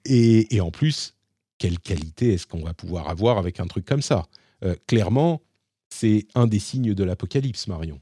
et 0.04 0.60
en 0.60 0.70
plus, 0.70 1.14
quelle 1.58 1.78
qualité 1.78 2.34
est-ce 2.34 2.46
qu'on 2.46 2.62
va 2.62 2.74
pouvoir 2.74 3.08
avoir 3.08 3.38
avec 3.38 3.60
un 3.60 3.66
truc 3.66 3.84
comme 3.84 4.02
ça? 4.02 4.26
Euh, 4.64 4.74
Clairement, 4.86 5.42
c'est 5.88 6.26
un 6.34 6.46
des 6.46 6.58
signes 6.58 6.94
de 6.94 7.04
l'apocalypse, 7.04 7.66
Marion. 7.68 8.00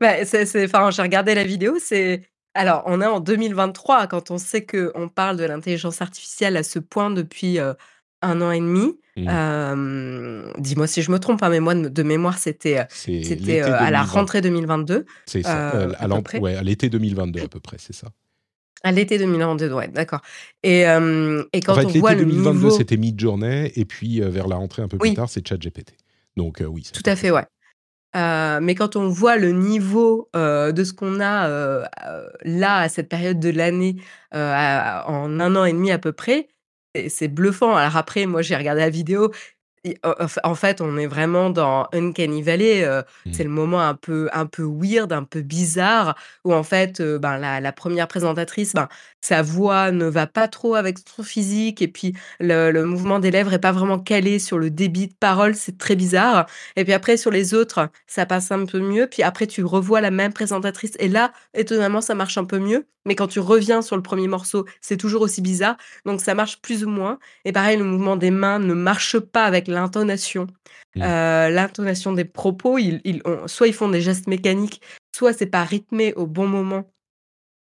Bah, 0.00 0.24
c'est, 0.24 0.46
j'ai 0.46 1.02
regardé 1.02 1.34
la 1.34 1.44
vidéo, 1.44 1.76
c'est... 1.78 2.22
Alors, 2.54 2.82
on 2.86 3.02
est 3.02 3.06
en 3.06 3.20
2023, 3.20 4.06
quand 4.06 4.30
on 4.30 4.38
sait 4.38 4.64
qu'on 4.64 5.08
parle 5.08 5.36
de 5.36 5.44
l'intelligence 5.44 6.00
artificielle 6.00 6.56
à 6.56 6.62
ce 6.62 6.78
point 6.78 7.10
depuis 7.10 7.58
euh, 7.60 7.74
un 8.22 8.40
an 8.40 8.50
et 8.50 8.60
demi. 8.60 8.98
Mm. 9.16 9.28
Euh, 9.28 10.52
dis-moi 10.58 10.86
si 10.86 11.02
je 11.02 11.10
me 11.10 11.18
trompe, 11.18 11.42
hein, 11.42 11.50
mais 11.50 11.60
moi, 11.60 11.74
de 11.74 12.02
mémoire, 12.02 12.38
c'était, 12.38 12.86
c'était 12.90 13.60
à 13.60 13.90
la 13.90 14.00
2020. 14.00 14.02
rentrée 14.04 14.40
2022. 14.40 15.04
C'est 15.26 15.42
ça, 15.42 15.68
à 15.68 16.08
ouais, 16.40 16.56
à 16.56 16.62
l'été 16.62 16.88
2022 16.88 17.42
à 17.42 17.48
peu 17.48 17.60
près, 17.60 17.76
c'est 17.78 17.94
ça. 17.94 18.08
À 18.84 18.92
l'été 18.92 19.18
2022, 19.18 19.72
ouais, 19.72 19.88
d'accord. 19.88 20.20
Et, 20.62 20.86
euh, 20.86 21.42
et 21.52 21.60
quand 21.60 21.72
en 21.72 21.76
fait, 21.76 21.84
on 21.84 21.88
l'été 21.88 22.00
voit 22.00 22.14
le 22.14 22.24
2022, 22.24 22.52
niveau... 22.52 22.70
c'était 22.70 22.96
Mid-Journée, 22.96 23.72
et 23.74 23.84
puis 23.84 24.22
euh, 24.22 24.28
vers 24.28 24.46
la 24.46 24.56
rentrée 24.56 24.82
un 24.82 24.88
peu 24.88 24.98
plus 24.98 25.10
Oui. 25.10 25.14
tard, 25.14 25.28
c'est 25.28 25.46
ChatGPT. 25.46 25.94
Donc 26.36 26.60
euh, 26.60 26.66
oui. 26.66 26.88
Tout 26.92 27.02
à 27.06 27.16
fait, 27.16 27.30
ouais. 27.30 27.44
Mais 28.14 28.74
quand 28.74 28.96
on 28.96 29.08
voit 29.08 29.36
le 29.36 29.52
niveau 29.52 30.28
de 30.34 30.84
ce 30.84 30.92
qu'on 30.92 31.20
a 31.20 31.48
là, 32.42 32.78
à 32.78 32.88
cette 32.88 33.08
période 33.08 33.38
de 33.38 33.50
l'année, 33.50 33.96
en 34.32 35.40
un 35.40 35.56
an 35.56 35.64
et 35.64 35.72
demi 35.72 35.90
à 35.90 35.98
peu 35.98 36.12
près, 36.12 36.48
c'est 37.08 37.28
bluffant. 37.28 37.76
Alors 37.76 37.96
après, 37.96 38.26
moi, 38.26 38.42
j'ai 38.42 38.56
regardé 38.56 38.80
la 38.80 38.90
vidéo. 38.90 39.30
En 40.04 40.28
fa- 40.28 40.40
en 40.44 40.54
fait, 40.54 40.80
on 40.80 40.96
est 40.96 41.06
vraiment 41.06 41.50
dans 41.50 41.86
Uncanny 41.92 42.42
Valley. 42.42 42.84
euh. 42.84 43.02
C'est 43.32 43.44
le 43.44 43.50
moment 43.50 43.80
un 43.80 43.94
peu, 43.94 44.28
un 44.32 44.46
peu 44.46 44.62
weird, 44.62 45.12
un 45.12 45.24
peu 45.24 45.40
bizarre, 45.42 46.14
où 46.44 46.52
en 46.52 46.62
fait, 46.62 47.00
euh, 47.00 47.18
ben, 47.18 47.38
la, 47.38 47.60
la 47.60 47.72
première 47.72 48.08
présentatrice, 48.08 48.74
ben, 48.74 48.88
sa 49.20 49.42
voix 49.42 49.90
ne 49.90 50.06
va 50.06 50.26
pas 50.26 50.48
trop 50.48 50.74
avec 50.74 50.98
son 50.98 51.22
physique, 51.22 51.82
et 51.82 51.88
puis 51.88 52.14
le, 52.40 52.70
le 52.70 52.84
mouvement 52.84 53.18
des 53.18 53.30
lèvres 53.30 53.52
est 53.52 53.58
pas 53.58 53.72
vraiment 53.72 53.98
calé 53.98 54.38
sur 54.38 54.58
le 54.58 54.70
débit 54.70 55.08
de 55.08 55.14
parole, 55.18 55.54
c'est 55.54 55.78
très 55.78 55.96
bizarre. 55.96 56.46
Et 56.76 56.84
puis 56.84 56.92
après, 56.92 57.16
sur 57.16 57.30
les 57.30 57.54
autres, 57.54 57.88
ça 58.06 58.26
passe 58.26 58.50
un 58.50 58.64
peu 58.64 58.80
mieux. 58.80 59.06
Puis 59.06 59.22
après, 59.22 59.46
tu 59.46 59.62
revois 59.64 60.00
la 60.00 60.10
même 60.10 60.32
présentatrice. 60.32 60.92
Et 60.98 61.08
là, 61.08 61.32
étonnamment, 61.54 62.00
ça 62.00 62.14
marche 62.14 62.38
un 62.38 62.44
peu 62.44 62.58
mieux. 62.58 62.86
Mais 63.04 63.14
quand 63.14 63.28
tu 63.28 63.40
reviens 63.40 63.80
sur 63.80 63.96
le 63.96 64.02
premier 64.02 64.28
morceau, 64.28 64.66
c'est 64.82 64.98
toujours 64.98 65.22
aussi 65.22 65.40
bizarre. 65.40 65.76
Donc 66.04 66.20
ça 66.20 66.34
marche 66.34 66.60
plus 66.60 66.84
ou 66.84 66.90
moins. 66.90 67.18
Et 67.44 67.52
pareil, 67.52 67.78
le 67.78 67.84
mouvement 67.84 68.16
des 68.16 68.30
mains 68.30 68.58
ne 68.58 68.74
marche 68.74 69.18
pas 69.18 69.44
avec 69.44 69.67
l'intonation. 69.68 70.46
Mm. 70.96 71.02
Euh, 71.02 71.48
l'intonation 71.50 72.12
des 72.12 72.24
propos, 72.24 72.78
ils, 72.78 73.00
ils 73.04 73.20
ont- 73.24 73.46
soit 73.48 73.68
ils 73.68 73.74
font 73.74 73.88
des 73.88 74.00
gestes 74.00 74.26
mécaniques, 74.26 74.80
soit 75.14 75.32
c'est 75.32 75.46
pas 75.46 75.64
rythmé 75.64 76.12
au 76.14 76.26
bon 76.26 76.46
moment 76.48 76.90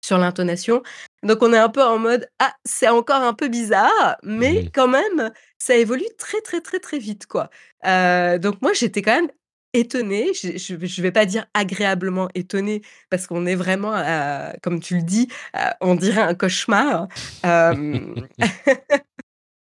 sur 0.04 0.18
l'intonation. 0.18 0.82
Donc 1.24 1.42
on 1.42 1.52
est 1.52 1.58
un 1.58 1.68
peu 1.68 1.82
en 1.82 1.98
mode 1.98 2.28
ah 2.38 2.52
c'est 2.64 2.88
encore 2.88 3.22
un 3.22 3.34
peu 3.34 3.48
bizarre, 3.48 4.16
mais 4.22 4.52
Mhm. 4.62 4.70
quand 4.72 4.88
même 4.88 5.30
ça 5.58 5.74
évolue 5.76 6.04
très 6.18 6.40
très 6.42 6.60
très 6.60 6.78
très 6.78 6.98
vite 6.98 7.26
quoi. 7.26 7.50
Euh, 7.86 8.38
donc 8.38 8.62
moi 8.62 8.72
j'étais 8.72 9.02
quand 9.02 9.16
même 9.16 9.30
étonnée, 9.72 10.32
je, 10.32 10.56
je 10.56 11.02
vais 11.02 11.10
pas 11.12 11.26
dire 11.26 11.46
agréablement 11.54 12.28
étonnée 12.34 12.82
parce 13.10 13.26
qu'on 13.26 13.44
est 13.46 13.56
vraiment 13.56 13.92
comme 14.62 14.78
tu 14.80 14.94
le 14.96 15.02
dis, 15.02 15.28
on 15.80 15.96
dirait 15.96 16.22
un 16.22 16.34
cauchemar. 16.34 17.08
Euh, 17.44 18.14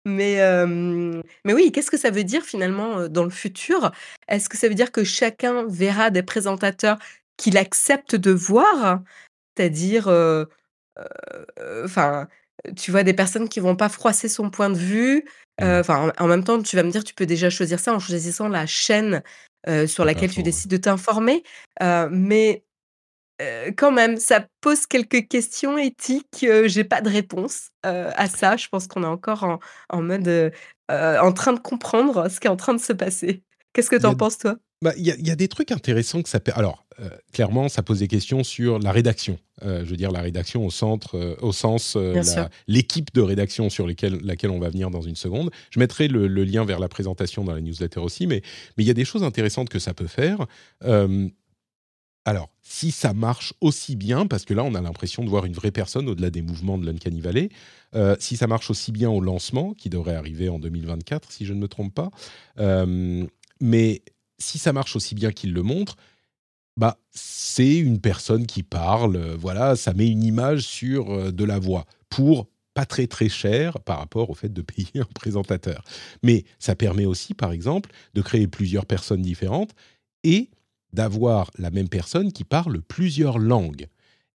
mais 0.05 0.41
euh, 0.41 1.21
mais 1.45 1.53
oui, 1.53 1.71
qu'est-ce 1.71 1.91
que 1.91 1.97
ça 1.97 2.11
veut 2.11 2.23
dire 2.23 2.43
finalement 2.43 3.07
dans 3.07 3.23
le 3.23 3.29
futur? 3.29 3.91
Est-ce 4.27 4.49
que 4.49 4.57
ça 4.57 4.67
veut 4.67 4.75
dire 4.75 4.91
que 4.91 5.03
chacun 5.03 5.65
verra 5.67 6.09
des 6.09 6.23
présentateurs 6.23 6.97
qu'il 7.37 7.57
accepte 7.57 8.15
de 8.15 8.31
voir? 8.31 9.01
C'est-à-dire, 9.55 10.07
euh, 10.07 10.45
euh, 11.59 11.85
enfin, 11.85 12.27
tu 12.75 12.91
vois 12.91 13.03
des 13.03 13.13
personnes 13.13 13.49
qui 13.49 13.59
vont 13.59 13.75
pas 13.75 13.89
froisser 13.89 14.27
son 14.27 14.49
point 14.49 14.69
de 14.69 14.77
vue. 14.77 15.25
Mmh. 15.61 15.65
Enfin, 15.65 16.11
en, 16.17 16.23
en 16.25 16.27
même 16.27 16.43
temps, 16.43 16.61
tu 16.61 16.75
vas 16.75 16.83
me 16.83 16.91
dire, 16.91 17.03
tu 17.03 17.13
peux 17.13 17.25
déjà 17.25 17.49
choisir 17.49 17.79
ça 17.79 17.93
en 17.93 17.99
choisissant 17.99 18.47
la 18.49 18.65
chaîne 18.65 19.23
sur 19.87 20.03
laquelle 20.03 20.31
tu 20.31 20.43
décides 20.43 20.71
de 20.71 20.77
t'informer. 20.77 21.43
Mais 21.79 22.65
euh, 23.41 23.71
quand 23.75 23.91
même, 23.91 24.17
ça 24.17 24.45
pose 24.61 24.85
quelques 24.85 25.27
questions 25.27 25.77
éthiques. 25.77 26.43
euh, 26.43 26.67
J'ai 26.67 26.83
pas 26.83 27.01
de 27.01 27.09
réponse 27.09 27.69
euh, 27.85 28.11
à 28.15 28.27
ça. 28.27 28.57
Je 28.57 28.67
pense 28.67 28.87
qu'on 28.87 29.03
est 29.03 29.07
encore 29.07 29.43
en, 29.43 29.59
en 29.89 30.01
mode 30.01 30.51
en 30.89 31.31
train 31.33 31.53
de 31.53 31.59
comprendre 31.59 32.29
ce 32.29 32.39
qui 32.39 32.47
est 32.47 32.51
en 32.51 32.55
train 32.55 32.73
de 32.73 32.81
se 32.81 32.93
passer. 32.93 33.43
Qu'est-ce 33.73 33.89
que 33.89 33.95
y 33.95 33.99
tu 33.99 34.05
en 34.05 34.15
penses, 34.15 34.37
toi? 34.37 34.57
Bah, 34.83 34.93
Il 34.97 35.07
y, 35.07 35.11
a- 35.11 35.15
il 35.17 35.27
y 35.27 35.31
a 35.31 35.35
des 35.35 35.47
trucs 35.47 35.71
intéressants 35.71 36.21
que 36.21 36.29
ça... 36.29 36.39
per- 36.39 36.51
Alors, 36.55 36.85
euh, 36.99 37.09
clairement, 37.31 37.69
ça 37.69 37.81
pose 37.81 37.99
des 37.99 38.07
questions 38.07 38.43
sur 38.43 38.77
la 38.77 38.91
rédaction. 38.91 39.39
je 39.63 39.83
veux 39.83 39.95
dire, 39.95 40.11
la 40.11 40.21
rédaction 40.21 40.63
au 40.65 40.69
centre, 40.69 41.37
au 41.41 41.51
sens 41.53 41.97
l'équipe 42.67 43.13
de 43.13 43.21
rédaction 43.21 43.69
sur 43.69 43.87
laquelle 43.87 44.49
on 44.51 44.59
va 44.59 44.69
venir 44.69 44.91
dans 44.91 45.01
une 45.01 45.15
seconde. 45.15 45.49
Je 45.71 45.79
mettrai 45.79 46.07
le, 46.07 46.27
lien 46.27 46.65
vers 46.65 46.79
la 46.79 46.89
présentation 46.89 47.43
dans 47.43 47.53
la 47.53 47.61
newsletter 47.61 48.01
aussi, 48.01 48.27
mais 48.27 48.41
mais 48.77 48.83
il 48.83 48.87
y 48.87 48.91
a 48.91 48.93
des 48.93 49.05
choses 49.05 49.23
intéressantes 49.23 49.69
que 49.69 49.79
ça 49.79 49.93
peut 49.93 50.07
faire. 50.07 50.45
Alors, 52.25 52.49
si 52.61 52.91
ça 52.91 53.13
marche 53.13 53.53
aussi 53.59 53.95
bien, 53.95 54.27
parce 54.27 54.45
que 54.45 54.53
là, 54.53 54.63
on 54.63 54.75
a 54.75 54.81
l'impression 54.81 55.23
de 55.23 55.29
voir 55.29 55.45
une 55.45 55.53
vraie 55.53 55.71
personne 55.71 56.07
au-delà 56.07 56.29
des 56.29 56.41
mouvements 56.41 56.77
de 56.77 56.85
l'Uncanny 56.85 57.19
Valley, 57.19 57.49
si 58.17 58.37
ça 58.37 58.47
marche 58.47 58.69
aussi 58.69 58.91
bien 58.93 59.09
au 59.09 59.19
lancement, 59.19 59.73
qui 59.73 59.89
devrait 59.89 60.15
arriver 60.15 60.47
en 60.47 60.57
2024, 60.57 61.31
si 61.31 61.45
je 61.45 61.53
ne 61.53 61.59
me 61.59 61.67
trompe 61.67 61.93
pas, 61.93 62.11
mais 63.59 64.03
si 64.39 64.57
ça 64.57 64.73
marche 64.73 64.95
aussi 64.95 65.15
bien 65.15 65.31
qu'il 65.31 65.53
le 65.53 65.63
montre, 65.63 65.95
bah, 66.77 66.97
c'est 67.11 67.77
une 67.77 67.99
personne 67.99 68.45
qui 68.47 68.63
parle, 68.63 69.15
euh, 69.15 69.35
voilà, 69.37 69.75
ça 69.75 69.93
met 69.93 70.07
une 70.07 70.23
image 70.23 70.61
sur 70.61 71.11
euh, 71.11 71.31
de 71.31 71.43
la 71.43 71.59
voix 71.59 71.85
pour 72.09 72.47
pas 72.73 72.85
très 72.85 73.05
très 73.05 73.29
cher 73.29 73.79
par 73.81 73.99
rapport 73.99 74.31
au 74.31 74.33
fait 74.33 74.51
de 74.51 74.61
payer 74.63 75.01
un 75.01 75.13
présentateur. 75.13 75.83
Mais 76.23 76.45
ça 76.59 76.75
permet 76.75 77.05
aussi, 77.05 77.35
par 77.35 77.51
exemple, 77.51 77.91
de 78.15 78.21
créer 78.21 78.47
plusieurs 78.47 78.85
personnes 78.85 79.21
différentes 79.21 79.71
et 80.23 80.49
d'avoir 80.93 81.51
la 81.57 81.71
même 81.71 81.89
personne 81.89 82.31
qui 82.31 82.43
parle 82.43 82.81
plusieurs 82.81 83.39
langues. 83.39 83.87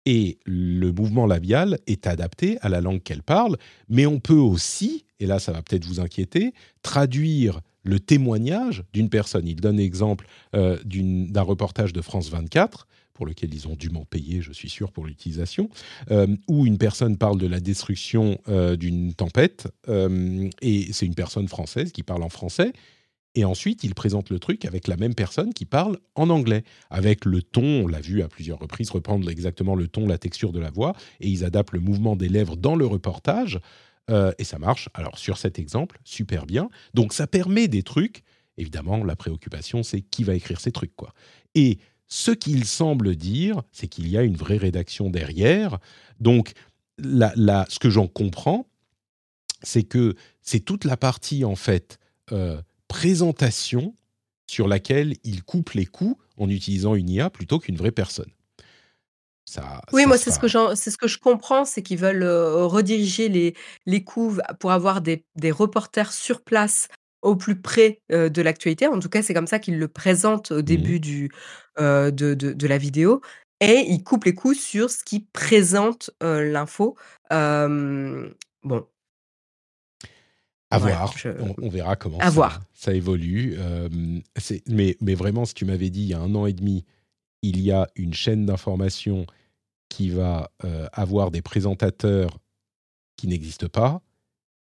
Et 0.05 0.37
le 0.45 0.91
mouvement 0.91 1.25
labial 1.25 1.79
est 1.87 2.07
adapté 2.07 2.57
à 2.61 2.69
la 2.69 2.79
langue 2.79 3.01
qu'elle 3.01 3.23
parle, 3.23 3.57
mais 3.89 4.05
on 4.05 4.19
peut 4.19 4.33
aussi, 4.33 5.05
et 5.19 5.25
là 5.25 5.39
ça 5.39 5.51
va 5.51 5.61
peut-être 5.61 5.85
vous 5.85 5.99
inquiéter, 5.99 6.53
traduire 6.83 7.61
le 7.83 7.99
témoignage 7.99 8.83
d'une 8.93 9.09
personne. 9.09 9.47
Il 9.47 9.55
donne 9.55 9.77
l'exemple 9.77 10.27
euh, 10.55 10.77
d'un 10.83 11.41
reportage 11.41 11.93
de 11.93 12.01
France 12.01 12.29
24 12.29 12.87
pour 13.13 13.25
lequel 13.25 13.53
ils 13.53 13.67
ont 13.67 13.75
dûment 13.75 14.03
payé, 14.03 14.41
je 14.41 14.51
suis 14.51 14.69
sûr, 14.69 14.91
pour 14.91 15.05
l'utilisation, 15.05 15.69
euh, 16.11 16.27
où 16.49 16.65
une 16.65 16.77
personne 16.77 17.17
parle 17.17 17.39
de 17.39 17.47
la 17.47 17.61
destruction 17.61 18.37
euh, 18.49 18.75
d'une 18.75 19.13
tempête, 19.13 19.69
et 19.87 20.91
c'est 20.91 21.05
une 21.05 21.15
personne 21.15 21.47
française 21.47 21.93
qui 21.93 22.03
parle 22.03 22.23
en 22.23 22.29
français, 22.29 22.73
et 23.35 23.45
ensuite 23.45 23.83
il 23.83 23.93
présente 23.93 24.29
le 24.29 24.39
truc 24.39 24.65
avec 24.65 24.87
la 24.87 24.97
même 24.97 25.13
personne 25.13 25.53
qui 25.53 25.65
parle 25.65 25.99
en 26.15 26.29
anglais, 26.29 26.63
avec 26.89 27.25
le 27.25 27.41
ton, 27.41 27.83
on 27.83 27.87
l'a 27.87 28.01
vu 28.01 28.21
à 28.21 28.27
plusieurs 28.27 28.59
reprises, 28.59 28.89
reprendre 28.89 29.29
exactement 29.29 29.75
le 29.75 29.87
ton, 29.87 30.07
la 30.07 30.17
texture 30.17 30.51
de 30.51 30.59
la 30.59 30.71
voix, 30.71 30.93
et 31.19 31.27
ils 31.27 31.43
adaptent 31.45 31.73
le 31.73 31.79
mouvement 31.79 32.15
des 32.15 32.29
lèvres 32.29 32.55
dans 32.55 32.75
le 32.75 32.85
reportage 32.85 33.59
euh, 34.09 34.31
et 34.37 34.43
ça 34.43 34.59
marche, 34.59 34.89
alors 34.93 35.17
sur 35.17 35.37
cet 35.37 35.59
exemple, 35.59 35.99
super 36.03 36.45
bien. 36.45 36.69
Donc 36.93 37.13
ça 37.13 37.27
permet 37.27 37.67
des 37.67 37.83
trucs. 37.83 38.23
Évidemment, 38.57 39.03
la 39.03 39.15
préoccupation, 39.15 39.83
c'est 39.83 40.01
qui 40.01 40.23
va 40.23 40.35
écrire 40.35 40.61
ces 40.61 40.71
trucs. 40.71 40.95
quoi. 40.95 41.13
Et 41.55 41.79
ce 42.07 42.31
qu'il 42.31 42.65
semble 42.65 43.15
dire, 43.15 43.63
c'est 43.71 43.87
qu'il 43.87 44.07
y 44.07 44.17
a 44.17 44.23
une 44.23 44.37
vraie 44.37 44.57
rédaction 44.57 45.09
derrière. 45.09 45.79
Donc, 46.19 46.53
ce 46.99 47.79
que 47.79 47.89
j'en 47.89 48.07
comprends, 48.07 48.67
c'est 49.61 49.83
que 49.83 50.15
c'est 50.41 50.59
toute 50.59 50.85
la 50.85 50.95
partie, 50.97 51.43
en 51.43 51.55
fait, 51.55 51.97
euh, 52.31 52.61
présentation 52.95 53.93
sur 54.47 54.69
laquelle 54.69 55.15
il 55.25 55.43
coupe 55.43 55.71
les 55.71 55.85
coups 55.85 56.15
en 56.37 56.49
utilisant 56.49 56.95
une 56.95 57.09
IA 57.09 57.29
plutôt 57.29 57.59
qu'une 57.59 57.75
vraie 57.75 57.91
personne 57.91 58.31
oui, 59.93 60.07
moi, 60.07 60.17
c'est 60.17 60.31
ce 60.31 60.39
que 60.39 60.47
c'est 60.75 60.89
ce 60.89 60.97
que 60.97 61.07
je 61.07 61.19
comprends, 61.19 61.65
c'est 61.65 61.83
qu'ils 61.83 61.99
veulent 61.99 62.23
rediriger 62.25 63.29
les, 63.29 63.53
les 63.85 64.03
coups 64.03 64.41
pour 64.59 64.71
avoir 64.71 65.01
des, 65.01 65.23
des 65.35 65.51
reporters 65.51 66.11
sur 66.11 66.41
place 66.41 66.87
au 67.21 67.35
plus 67.35 67.61
près 67.61 68.01
de 68.09 68.41
l'actualité. 68.41 68.87
En 68.87 68.99
tout 68.99 69.07
cas, 69.07 69.21
c'est 69.21 69.35
comme 69.35 69.45
ça 69.45 69.59
qu'ils 69.59 69.77
le 69.77 69.87
présentent 69.87 70.49
au 70.49 70.59
mmh 70.59 70.61
début 70.63 70.99
du, 70.99 71.31
de, 71.77 72.09
de, 72.09 72.33
de 72.33 72.67
la 72.67 72.79
vidéo. 72.79 73.21
Et 73.61 73.85
ils 73.87 74.03
coupent 74.03 74.25
les 74.25 74.33
coups 74.33 74.59
sur 74.59 74.89
ce 74.89 75.03
qui 75.03 75.27
présente 75.31 76.09
l'info. 76.21 76.97
bon. 77.29 78.87
À 80.71 80.79
voir, 80.79 81.13
on, 81.61 81.69
verra 81.69 81.95
comment 81.95 82.19
ça, 82.19 82.59
ça, 82.73 82.93
évolue. 82.93 83.55
mais, 84.67 84.97
mais 84.99 85.13
vraiment, 85.13 85.45
si 85.45 85.53
tu 85.53 85.63
m'avais 85.63 85.89
dit 85.89 86.01
il 86.01 86.07
y 86.07 86.13
a 86.13 86.19
un 86.19 86.33
an 86.33 86.47
et 86.47 86.53
demi, 86.53 86.85
il 87.43 87.61
y 87.61 87.71
a 87.71 87.87
une 87.95 88.13
chaîne 88.13 88.45
d'information 88.45 89.25
qui 89.89 90.09
va 90.09 90.51
euh, 90.63 90.87
avoir 90.91 91.31
des 91.31 91.41
présentateurs 91.41 92.39
qui 93.17 93.27
n'existent 93.27 93.69
pas 93.69 94.01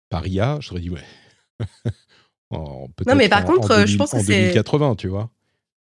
par 0.08 0.26
IA, 0.26 0.58
je 0.60 0.74
dit 0.78 0.90
ouais. 0.90 1.04
non, 2.50 2.88
mais 3.16 3.28
par 3.28 3.44
contre, 3.44 3.86
je 3.86 3.96
pense 3.96 4.12
que 4.12 4.22
c'est. 4.22 4.48
2080, 4.52 4.96
tu 4.96 5.08
vois. 5.08 5.30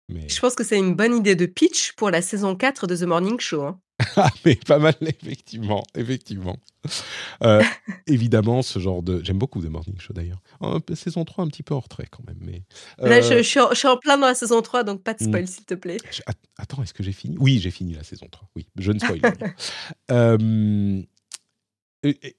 Mais... 0.09 0.27
Je 0.27 0.39
pense 0.39 0.55
que 0.55 0.63
c'est 0.63 0.77
une 0.77 0.95
bonne 0.95 1.15
idée 1.15 1.35
de 1.35 1.45
pitch 1.45 1.93
pour 1.93 2.09
la 2.09 2.21
saison 2.21 2.55
4 2.55 2.87
de 2.87 2.95
The 2.95 3.03
Morning 3.03 3.39
Show. 3.39 3.63
Hein. 3.63 3.79
ah, 4.17 4.29
mais 4.45 4.55
pas 4.55 4.79
mal, 4.79 4.95
effectivement. 5.01 5.83
effectivement. 5.95 6.57
Euh, 7.43 7.63
évidemment, 8.07 8.61
ce 8.61 8.79
genre 8.79 9.03
de. 9.03 9.23
J'aime 9.23 9.37
beaucoup 9.37 9.61
The 9.61 9.69
Morning 9.69 9.99
Show 9.99 10.13
d'ailleurs. 10.13 10.41
saison 10.95 11.25
3, 11.25 11.45
un 11.45 11.47
petit 11.47 11.63
peu 11.63 11.73
en 11.73 11.79
retrait 11.79 12.07
quand 12.09 12.25
même. 12.25 12.39
Mais, 12.41 12.63
Là, 12.97 13.21
je, 13.21 13.33
euh, 13.35 13.43
suis 13.43 13.87
en, 13.87 13.97
plein 13.97 14.17
dans 14.17 14.27
la 14.27 14.35
saison 14.35 14.61
3, 14.61 14.83
donc 14.83 15.03
pas 15.03 15.13
de 15.13 15.23
spoil, 15.23 15.43
hmm. 15.43 15.47
s'il 15.47 15.65
te 15.65 15.75
plaît. 15.75 15.97
attends, 16.57 16.81
est-ce 16.83 16.93
que 16.93 17.03
j'ai 17.03 17.11
fini? 17.11 17.37
Oui, 17.39 17.59
j'ai 17.59 17.71
fini 17.71 17.93
la 17.93 18.03
saison 18.03 18.27
3. 18.29 18.49
Oui, 18.55 18.67
je 18.77 18.91
ne 18.91 18.99
spoil 18.99 19.21
pas. 19.21 19.31
euh, 20.11 21.01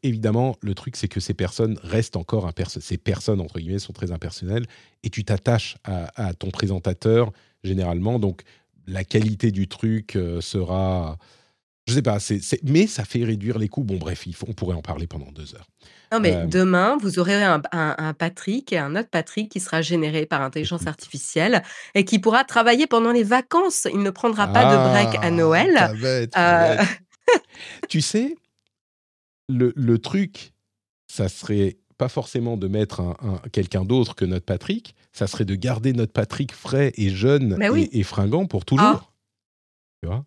évidemment, 0.02 0.56
le 0.60 0.74
truc, 0.74 0.96
c'est 0.96 1.08
que 1.08 1.20
ces 1.20 1.34
personnes 1.34 1.78
restent 1.82 2.16
encore 2.16 2.46
impersonnelles. 2.46 2.84
Ces 2.84 2.98
personnes, 2.98 3.40
entre 3.40 3.60
guillemets, 3.60 3.78
sont 3.78 3.92
très 3.92 4.10
impersonnelles 4.10 4.66
et 5.04 5.10
tu 5.10 5.24
t'attaches 5.24 5.76
à, 5.84 6.34
ton 6.34 6.50
présentateur 6.50 7.32
généralement. 7.62 8.18
Donc, 8.18 8.42
la 8.86 9.04
qualité 9.04 9.52
du 9.52 9.68
truc 9.68 10.18
sera. 10.40 11.16
Je 11.86 11.92
sais 11.92 12.02
pas, 12.02 12.16
mais 12.62 12.86
ça 12.86 13.04
fait 13.04 13.24
réduire 13.24 13.58
les 13.58 13.68
coûts. 13.68 13.84
Bon, 13.84 13.96
bref, 13.96 14.26
il 14.26 14.34
faut, 14.34 14.46
on 14.48 14.54
pourrait 14.54 14.74
en 14.74 14.80
parler 14.80 15.06
pendant 15.06 15.30
deux 15.32 15.54
heures. 15.54 15.68
Non, 16.12 16.20
mais 16.20 16.34
euh, 16.34 16.46
demain, 16.46 16.96
vous 16.98 17.18
aurez 17.18 17.42
un, 17.42 17.60
Patrick 18.14 18.72
et 18.72 18.78
un 18.78 18.96
autre 18.96 19.10
Patrick 19.10 19.50
qui 19.50 19.60
sera 19.60 19.82
généré 19.82 20.24
par 20.24 20.40
intelligence 20.40 20.86
artificielle 20.86 21.62
et 21.94 22.06
qui 22.06 22.18
pourra 22.18 22.44
travailler 22.44 22.86
pendant 22.86 23.12
les 23.12 23.22
vacances. 23.22 23.86
Il 23.92 24.00
ne 24.00 24.10
prendra 24.10 24.48
pas 24.48 24.64
de 24.64 24.90
break 24.90 25.16
à 25.16 25.26
ah, 25.26 25.30
Noël. 25.30 26.30
Euh, 26.36 26.82
tu 27.90 28.00
sais, 28.00 28.34
le, 29.50 29.98
truc, 29.98 30.54
ça 31.06 31.28
serait 31.28 31.76
pas 31.98 32.08
forcément 32.08 32.56
de 32.56 32.66
mettre 32.66 33.00
un, 33.00 33.40
quelqu'un 33.52 33.84
d'autre 33.84 34.14
que 34.14 34.24
notre 34.24 34.46
Patrick, 34.46 34.94
ça 35.12 35.26
serait 35.26 35.44
de 35.44 35.54
garder 35.54 35.92
notre 35.92 36.12
Patrick 36.12 36.52
frais 36.52 36.92
et 36.96 37.10
jeune 37.10 37.58
et, 37.92 38.02
fringant 38.04 38.46
pour 38.46 38.64
toujours. 38.64 38.86
Ah. 38.86 39.10
Tu 40.02 40.08
vois? 40.08 40.24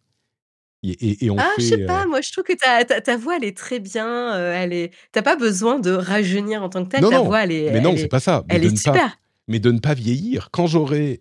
Et, 0.84 1.30
on 1.30 1.38
ah, 1.40 1.50
je 1.58 1.64
sais 1.64 1.86
pas, 1.86 2.04
euh 2.04 2.08
moi 2.08 2.22
je 2.22 2.32
trouve 2.32 2.44
que 2.44 2.54
ta, 2.54 2.86
ta, 2.86 3.18
voix 3.18 3.38
elle 3.38 3.44
est 3.44 3.58
très 3.58 3.80
bien, 3.80 4.36
euh, 4.36 4.54
elle 4.56 4.74
est, 4.74 4.92
t'as 5.12 5.24
pas 5.24 5.36
besoin 5.36 5.80
de 5.80 5.92
rajeunir 5.92 6.62
en 6.62 6.70
tant 6.70 6.84
que 6.86 6.90
telle, 6.90 7.04
ta 7.10 7.20
voix 7.20 7.44
elle 7.44 7.52
est, 7.52 7.72
mais 7.72 7.82
non, 7.82 7.96
c'est 7.98 8.08
pas 8.08 8.20
ça. 8.20 8.44
elle 8.50 8.64
est 8.64 8.76
super. 8.76 9.18
mais 9.48 9.60
de 9.60 9.72
ne 9.72 9.80
pas 9.80 9.94
vieillir. 9.94 10.50
Quand 10.52 10.68
j'aurai 10.68 11.20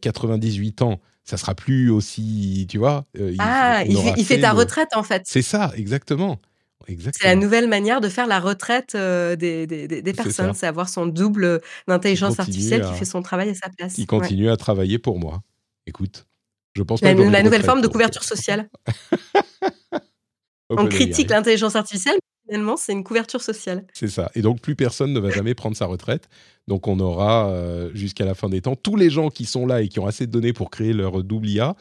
98 0.00 0.82
euh, 0.82 0.84
ans, 0.84 1.00
ça 1.24 1.36
sera 1.36 1.54
plus 1.54 1.90
aussi, 1.90 2.66
tu 2.68 2.78
vois. 2.78 3.06
ah, 3.38 3.84
il 3.86 4.24
fait 4.24 4.40
ta 4.40 4.52
retraite 4.52 4.90
en 4.94 5.02
fait. 5.02 5.22
C'est 5.24 5.42
ça, 5.42 5.72
exactement. 5.76 6.40
C'est 6.88 7.24
la 7.24 7.36
nouvelle 7.36 7.68
manière 7.68 8.00
de 8.00 8.08
faire 8.08 8.26
la 8.26 8.40
retraite 8.40 8.96
des, 8.96 9.66
des, 9.66 9.86
des, 9.86 10.12
personnes, 10.12 10.54
c'est 10.54 10.66
avoir 10.66 10.88
son 10.88 11.06
double 11.06 11.60
d'intelligence 11.86 12.40
artificielle 12.40 12.84
qui 12.84 12.94
fait 12.94 13.04
son 13.04 13.22
travail 13.22 13.50
à 13.50 13.54
sa 13.54 13.68
place. 13.68 13.94
Qui 13.94 14.06
continue 14.06 14.50
à 14.50 14.56
travailler 14.56 14.98
pour 14.98 15.20
moi. 15.20 15.42
Écoute, 15.86 16.26
je 16.74 16.82
pense 16.82 17.02
la, 17.02 17.14
la 17.14 17.42
nouvelle 17.42 17.62
forme 17.62 17.82
de 17.82 17.88
couverture 17.88 18.24
sociale. 18.24 18.68
On 20.70 20.86
critique 20.86 21.30
l'intelligence 21.30 21.74
artificielle, 21.74 22.14
mais 22.46 22.52
finalement, 22.52 22.76
c'est 22.76 22.92
une 22.92 23.02
couverture 23.02 23.42
sociale. 23.42 23.84
C'est 23.92 24.08
ça. 24.08 24.30
Et 24.36 24.42
donc, 24.42 24.60
plus 24.60 24.76
personne 24.76 25.12
ne 25.12 25.18
va 25.18 25.30
jamais 25.30 25.54
prendre 25.54 25.76
sa 25.76 25.86
retraite. 25.86 26.28
Donc, 26.68 26.86
on 26.86 27.00
aura 27.00 27.52
jusqu'à 27.92 28.24
la 28.24 28.36
fin 28.36 28.48
des 28.48 28.60
temps, 28.60 28.76
tous 28.76 28.94
les 28.94 29.10
gens 29.10 29.30
qui 29.30 29.46
sont 29.46 29.66
là 29.66 29.82
et 29.82 29.88
qui 29.88 29.98
ont 29.98 30.06
assez 30.06 30.28
de 30.28 30.30
données 30.30 30.52
pour 30.52 30.70
créer 30.70 30.92
leur 30.92 31.24
double 31.24 31.48
IA 31.48 31.74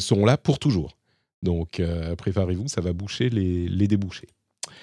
seront 0.00 0.26
là 0.26 0.36
pour 0.36 0.58
toujours. 0.58 0.98
Donc, 1.42 1.80
préparez-vous, 2.18 2.66
ça 2.66 2.80
va 2.80 2.92
boucher 2.92 3.30
les, 3.30 3.68
les 3.68 3.86
débouchés. 3.86 4.26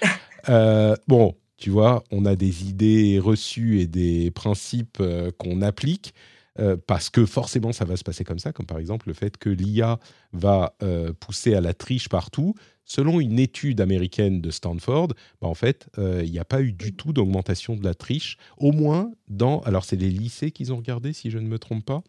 Euh, 0.47 0.95
bon, 1.07 1.35
tu 1.57 1.69
vois, 1.69 2.03
on 2.11 2.25
a 2.25 2.35
des 2.35 2.69
idées 2.69 3.19
reçues 3.19 3.81
et 3.81 3.87
des 3.87 4.31
principes 4.31 4.97
euh, 5.01 5.31
qu'on 5.37 5.61
applique. 5.61 6.13
Euh, 6.59 6.77
parce 6.87 7.09
que 7.09 7.25
forcément 7.25 7.71
ça 7.71 7.85
va 7.85 7.95
se 7.95 8.03
passer 8.03 8.23
comme 8.23 8.39
ça, 8.39 8.51
comme 8.51 8.65
par 8.65 8.79
exemple 8.79 9.07
le 9.07 9.13
fait 9.13 9.37
que 9.37 9.49
l'IA 9.49 9.99
va 10.33 10.75
pousser 11.19 11.55
à 11.55 11.61
la 11.61 11.73
triche 11.73 12.09
partout. 12.09 12.53
Selon 12.85 13.19
une 13.19 13.37
étude 13.37 13.81
américaine 13.81 14.41
de 14.41 14.49
Stanford, 14.49 15.09
bah, 15.41 15.47
en 15.47 15.53
fait, 15.53 15.89
il 15.97 16.31
n'y 16.31 16.39
a 16.39 16.45
pas 16.45 16.61
eu 16.61 16.71
du 16.71 16.93
tout 16.93 17.13
d'augmentation 17.13 17.75
de 17.75 17.83
la 17.83 17.93
triche, 17.93 18.37
au 18.57 18.71
moins 18.71 19.11
dans... 19.27 19.59
Alors 19.61 19.85
c'est 19.85 19.95
les 19.95 20.09
lycées 20.09 20.49
qu'ils 20.49 20.73
ont 20.73 20.77
regardé, 20.77 21.13
si 21.13 21.29
je 21.29 21.37
ne 21.37 21.47
me 21.47 21.59
trompe 21.59 21.85
pas. 21.85 22.01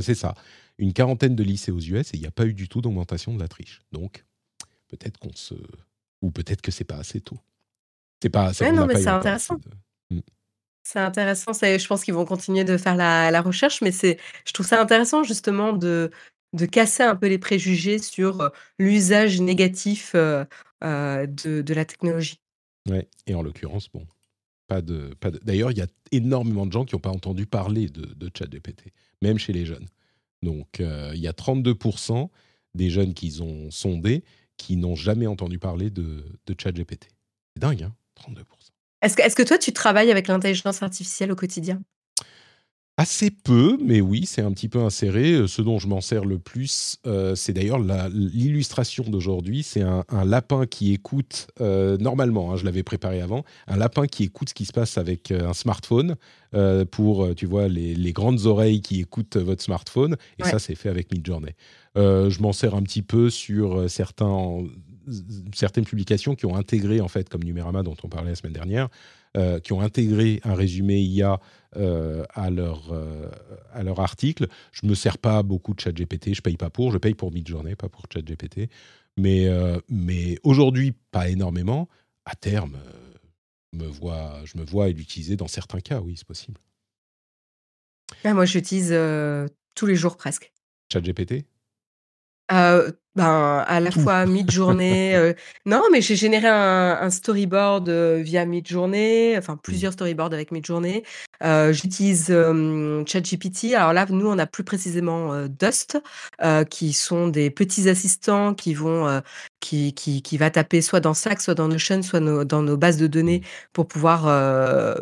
c'est 0.00 0.14
ça, 0.16 0.34
une 0.78 0.92
quarantaine 0.92 1.36
de 1.36 1.44
lycées 1.44 1.70
aux 1.70 1.80
US 1.80 2.08
et 2.12 2.16
il 2.16 2.20
n'y 2.20 2.26
a 2.26 2.32
pas 2.32 2.46
eu 2.46 2.52
du 2.52 2.68
tout 2.68 2.80
d'augmentation 2.80 3.32
de 3.34 3.40
la 3.40 3.48
triche. 3.48 3.80
Donc, 3.92 4.24
peut-être 4.88 5.18
qu'on 5.18 5.32
se 5.34 5.54
ou 6.22 6.30
peut-être 6.30 6.60
que 6.60 6.70
c'est 6.70 6.84
pas 6.84 6.96
assez 6.96 7.20
tôt. 7.20 7.38
C'est 8.22 8.28
pas. 8.28 8.52
non, 8.72 8.86
mais 8.86 8.96
c'est 8.96 9.08
intéressant. 9.08 9.58
Mmh. 10.10 10.18
C'est 10.82 10.98
intéressant. 10.98 11.52
Je 11.52 11.86
pense 11.86 12.04
qu'ils 12.04 12.14
vont 12.14 12.24
continuer 12.24 12.64
de 12.64 12.76
faire 12.76 12.96
la, 12.96 13.40
recherche, 13.42 13.80
mais 13.82 13.92
je 13.92 14.52
trouve 14.52 14.66
ça 14.66 14.80
intéressant 14.80 15.22
justement 15.22 15.72
de 15.72 16.10
de 16.52 16.66
casser 16.66 17.04
un 17.04 17.14
peu 17.14 17.28
les 17.28 17.38
préjugés 17.38 17.98
sur 17.98 18.50
l'usage 18.80 19.40
négatif 19.40 20.16
de, 20.16 20.46
de, 20.82 21.74
la 21.74 21.84
technologie. 21.84 22.40
Ouais, 22.88 23.08
et 23.28 23.36
en 23.36 23.42
l'occurrence, 23.42 23.88
bon, 23.88 24.04
pas 24.66 24.82
de, 24.82 25.14
pas 25.20 25.30
D'ailleurs, 25.30 25.70
il 25.70 25.78
y 25.78 25.82
a 25.82 25.86
énormément 26.10 26.66
de 26.66 26.72
gens 26.72 26.84
qui 26.84 26.96
n'ont 26.96 27.00
pas 27.00 27.10
entendu 27.10 27.46
parler 27.46 27.88
de, 27.88 28.02
de 28.02 28.30
ChatGPT, 28.36 28.92
même 29.22 29.38
chez 29.38 29.52
les 29.52 29.64
jeunes. 29.64 29.86
Donc, 30.42 30.80
il 30.80 31.20
y 31.20 31.28
a 31.28 31.32
32% 31.32 32.30
des 32.74 32.90
jeunes 32.90 33.14
qu'ils 33.14 33.42
ont 33.42 33.70
sondés 33.70 34.24
qui 34.56 34.76
n'ont 34.76 34.94
jamais 34.94 35.26
entendu 35.26 35.58
parler 35.58 35.90
de, 35.90 36.24
de 36.46 36.54
ChatGPT. 36.60 37.08
C'est 37.54 37.60
dingue, 37.60 37.84
hein 37.84 37.94
32%. 38.16 38.59
Est-ce 39.02 39.16
que, 39.16 39.22
est 39.22 39.34
que 39.34 39.42
toi, 39.42 39.58
tu 39.58 39.72
travailles 39.72 40.10
avec 40.10 40.28
l'intelligence 40.28 40.82
artificielle 40.82 41.32
au 41.32 41.36
quotidien? 41.36 41.80
Assez 43.00 43.30
peu, 43.30 43.78
mais 43.82 44.02
oui, 44.02 44.26
c'est 44.26 44.42
un 44.42 44.52
petit 44.52 44.68
peu 44.68 44.78
inséré. 44.78 45.32
Euh, 45.32 45.46
ce 45.46 45.62
dont 45.62 45.78
je 45.78 45.88
m'en 45.88 46.02
sers 46.02 46.26
le 46.26 46.38
plus, 46.38 46.98
euh, 47.06 47.34
c'est 47.34 47.54
d'ailleurs 47.54 47.78
l'illustration 47.78 49.04
d'aujourd'hui. 49.04 49.62
C'est 49.62 49.80
un, 49.80 50.04
lapin 50.26 50.66
qui 50.66 50.92
écoute, 50.92 51.46
euh, 51.62 51.96
normalement, 51.96 52.52
hein, 52.52 52.56
je 52.56 52.66
l'avais 52.66 52.82
préparé 52.82 53.22
avant, 53.22 53.42
un 53.68 53.78
lapin 53.78 54.06
qui 54.06 54.24
écoute 54.24 54.50
ce 54.50 54.54
qui 54.54 54.66
se 54.66 54.72
passe 54.74 54.98
avec 54.98 55.30
un 55.30 55.54
smartphone 55.54 56.16
pour, 56.90 57.34
tu 57.34 57.46
vois, 57.46 57.68
les, 57.68 58.12
grandes 58.12 58.44
oreilles 58.44 58.82
qui 58.82 59.00
écoutent 59.00 59.38
votre 59.38 59.62
smartphone. 59.62 60.16
Et 60.38 60.44
ça, 60.44 60.58
c'est 60.58 60.74
fait 60.74 60.90
avec 60.90 61.10
Midjourney. 61.10 61.54
je 61.96 62.42
m'en 62.42 62.52
sers 62.52 62.74
un 62.74 62.82
petit 62.82 63.02
peu 63.02 63.30
sur 63.30 63.88
certains, 63.88 64.62
certaines 65.54 65.84
publications 65.84 66.34
qui 66.34 66.46
ont 66.46 66.56
intégré, 66.56 67.00
en 67.00 67.08
fait, 67.08 67.28
comme 67.28 67.42
Numérama 67.44 67.82
dont 67.82 67.96
on 68.02 68.08
parlait 68.08 68.30
la 68.30 68.36
semaine 68.36 68.52
dernière, 68.52 68.88
qui 69.62 69.72
ont 69.72 69.80
intégré 69.80 70.40
un 70.44 70.54
résumé 70.54 71.00
IA 71.00 71.38
euh, 71.76 72.24
à, 72.30 72.50
leur, 72.50 72.92
euh, 72.92 73.30
à 73.72 73.84
leur 73.84 74.00
article. 74.00 74.48
Je 74.72 74.84
ne 74.84 74.90
me 74.90 74.96
sers 74.96 75.18
pas 75.18 75.44
beaucoup 75.44 75.72
de 75.72 75.78
ChatGPT, 75.78 76.34
je 76.34 76.42
paye 76.42 76.56
pas 76.56 76.68
pour, 76.68 76.90
je 76.90 76.98
paye 76.98 77.14
pour 77.14 77.30
Midjourney, 77.30 77.76
pas 77.76 77.88
pour 77.88 78.06
ChatGPT. 78.12 78.68
Mais, 79.16 79.46
euh, 79.46 79.78
mais 79.88 80.36
aujourd'hui, 80.42 80.94
pas 81.12 81.28
énormément. 81.28 81.88
À 82.24 82.34
terme, 82.34 82.76
me 83.72 83.86
vois, 83.86 84.40
je 84.46 84.58
me 84.58 84.64
vois 84.64 84.88
l'utiliser 84.88 85.36
dans 85.36 85.46
certains 85.46 85.78
cas, 85.78 86.00
oui, 86.00 86.16
c'est 86.16 86.26
possible. 86.26 86.60
Ah, 88.24 88.34
moi, 88.34 88.46
j'utilise 88.46 88.92
tous 89.76 89.86
les 89.86 89.94
jours 89.94 90.16
presque. 90.16 90.52
ChatGPT? 90.92 91.44
Ben, 93.16 93.64
à 93.66 93.80
la 93.80 93.90
fois 93.90 94.24
mid-journée, 94.24 95.16
euh, 95.16 95.32
non, 95.66 95.82
mais 95.90 96.00
j'ai 96.00 96.14
généré 96.14 96.46
un 96.46 97.10
storyboard, 97.10 97.88
euh, 97.88 98.20
via 98.22 98.46
mid-journée, 98.46 99.34
enfin 99.36 99.54
mmh. 99.54 99.60
plusieurs 99.64 99.92
storyboards 99.94 100.32
avec 100.32 100.52
mid-journée. 100.52 101.02
Euh, 101.42 101.72
j'utilise, 101.72 102.26
ChatGPT. 103.06 103.74
Alors 103.74 103.92
là, 103.92 104.06
nous, 104.08 104.28
on 104.28 104.38
a 104.38 104.46
plus 104.46 104.62
précisément, 104.62 105.46
Dust, 105.48 105.98
qui 106.70 106.92
sont 106.92 107.26
des 107.26 107.50
petits 107.50 107.88
assistants 107.88 108.54
qui 108.54 108.74
vont, 108.74 109.22
qui 109.58 109.92
qui 109.92 110.22
qui 110.22 110.38
va 110.38 110.50
taper 110.50 110.80
soit 110.80 111.00
dans 111.00 111.14
Slack, 111.14 111.40
soit 111.40 111.54
dans 111.54 111.66
Notion, 111.66 112.02
soit 112.02 112.20
dans 112.20 112.62
nos 112.62 112.76
bases 112.76 112.96
de 112.96 113.08
données 113.08 113.40
mmh. 113.40 113.68
pour 113.72 113.88
pouvoir, 113.88 114.24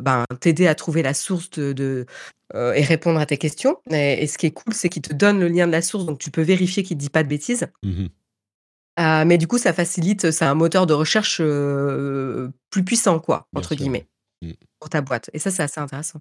ben, 0.01 0.25
t'aider 0.41 0.67
à 0.67 0.75
trouver 0.75 1.03
la 1.03 1.13
source 1.13 1.51
de 1.51 1.75
de, 1.75 2.07
et 2.55 2.83
répondre 2.83 3.21
à 3.21 3.27
tes 3.27 3.37
questions 3.37 3.77
et 3.91 4.27
ce 4.27 4.39
qui 4.39 4.47
est 4.47 4.53
cool, 4.53 4.73
c'est 4.73 4.89
qu'il 4.89 5.03
te 5.03 5.13
donne 5.13 5.39
le 5.39 5.49
lien 5.49 5.67
de 5.67 5.73
la 5.73 5.83
source, 5.83 6.07
donc 6.07 6.19
tu 6.19 6.31
peux 6.31 6.41
vérifier 6.41 6.83
qu'il 6.83 6.97
ne 6.97 7.03
dit 7.03 7.11
pas 7.11 7.23
de 7.23 7.29
bêtises. 7.29 7.67
Mmh 7.83 7.98
euh, 8.99 9.25
mais 9.25 9.39
du 9.39 9.47
coup, 9.47 9.59
ça 9.59 9.73
facilite, 9.73 10.31
c'est 10.31 10.45
un 10.45 10.55
moteur 10.55 10.87
de 10.87 10.95
recherche 10.95 11.41
euh, 11.41 12.49
plus 12.71 12.85
puissant, 12.85 13.21
quoi, 13.21 13.47
entre 13.55 13.75
guillemets, 13.75 14.07
mmh. 14.43 14.53
pour 14.81 14.91
ta 14.91 15.01
boîte. 15.01 15.31
Et 15.33 15.39
ça, 15.39 15.51
c'est 15.51 15.63
assez 15.63 15.81
intéressant. 15.81 16.21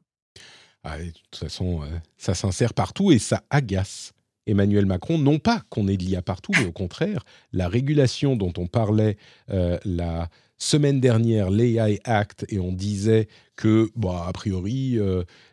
Ah, 0.83 0.99
de 0.99 1.05
toute 1.05 1.35
façon, 1.35 1.81
euh, 1.81 1.87
ça 2.17 2.35
s'insère 2.35 2.73
partout 2.73 3.11
et 3.11 3.19
ça 3.19 3.43
agace 3.49 4.13
Emmanuel 4.45 4.85
Macron. 4.85 5.17
Non 5.17 5.39
pas 5.39 5.63
qu'on 5.69 5.87
ait 5.87 5.97
de 5.97 6.03
l'IA 6.03 6.21
partout, 6.21 6.51
mais 6.57 6.67
au 6.67 6.71
contraire, 6.71 7.23
la 7.51 7.67
régulation 7.67 8.35
dont 8.35 8.53
on 8.57 8.67
parlait 8.67 9.17
la 9.47 10.29
semaine 10.59 11.01
dernière, 11.01 11.49
l'AI 11.49 11.99
Act, 12.03 12.45
et 12.49 12.59
on 12.59 12.71
disait 12.71 13.27
que, 13.55 13.89
bon, 13.95 14.15
a 14.15 14.31
priori, 14.33 14.97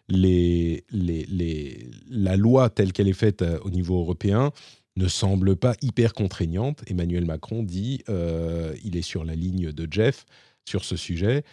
les, 0.08 0.84
les, 0.90 1.24
les, 1.24 1.90
la 2.08 2.36
loi 2.36 2.70
telle 2.70 2.92
qu'elle 2.92 3.08
est 3.08 3.12
faite 3.12 3.44
au 3.64 3.70
niveau 3.70 3.98
européen 3.98 4.52
ne 4.96 5.08
semble 5.08 5.56
pas 5.56 5.74
hyper 5.82 6.12
contraignante. 6.12 6.82
Emmanuel 6.86 7.24
Macron 7.24 7.62
dit, 7.62 8.02
euh, 8.08 8.74
il 8.84 8.96
est 8.96 9.02
sur 9.02 9.24
la 9.24 9.34
ligne 9.34 9.72
de 9.72 9.88
Jeff 9.90 10.24
sur 10.64 10.84
ce 10.84 10.96
sujet. 10.96 11.44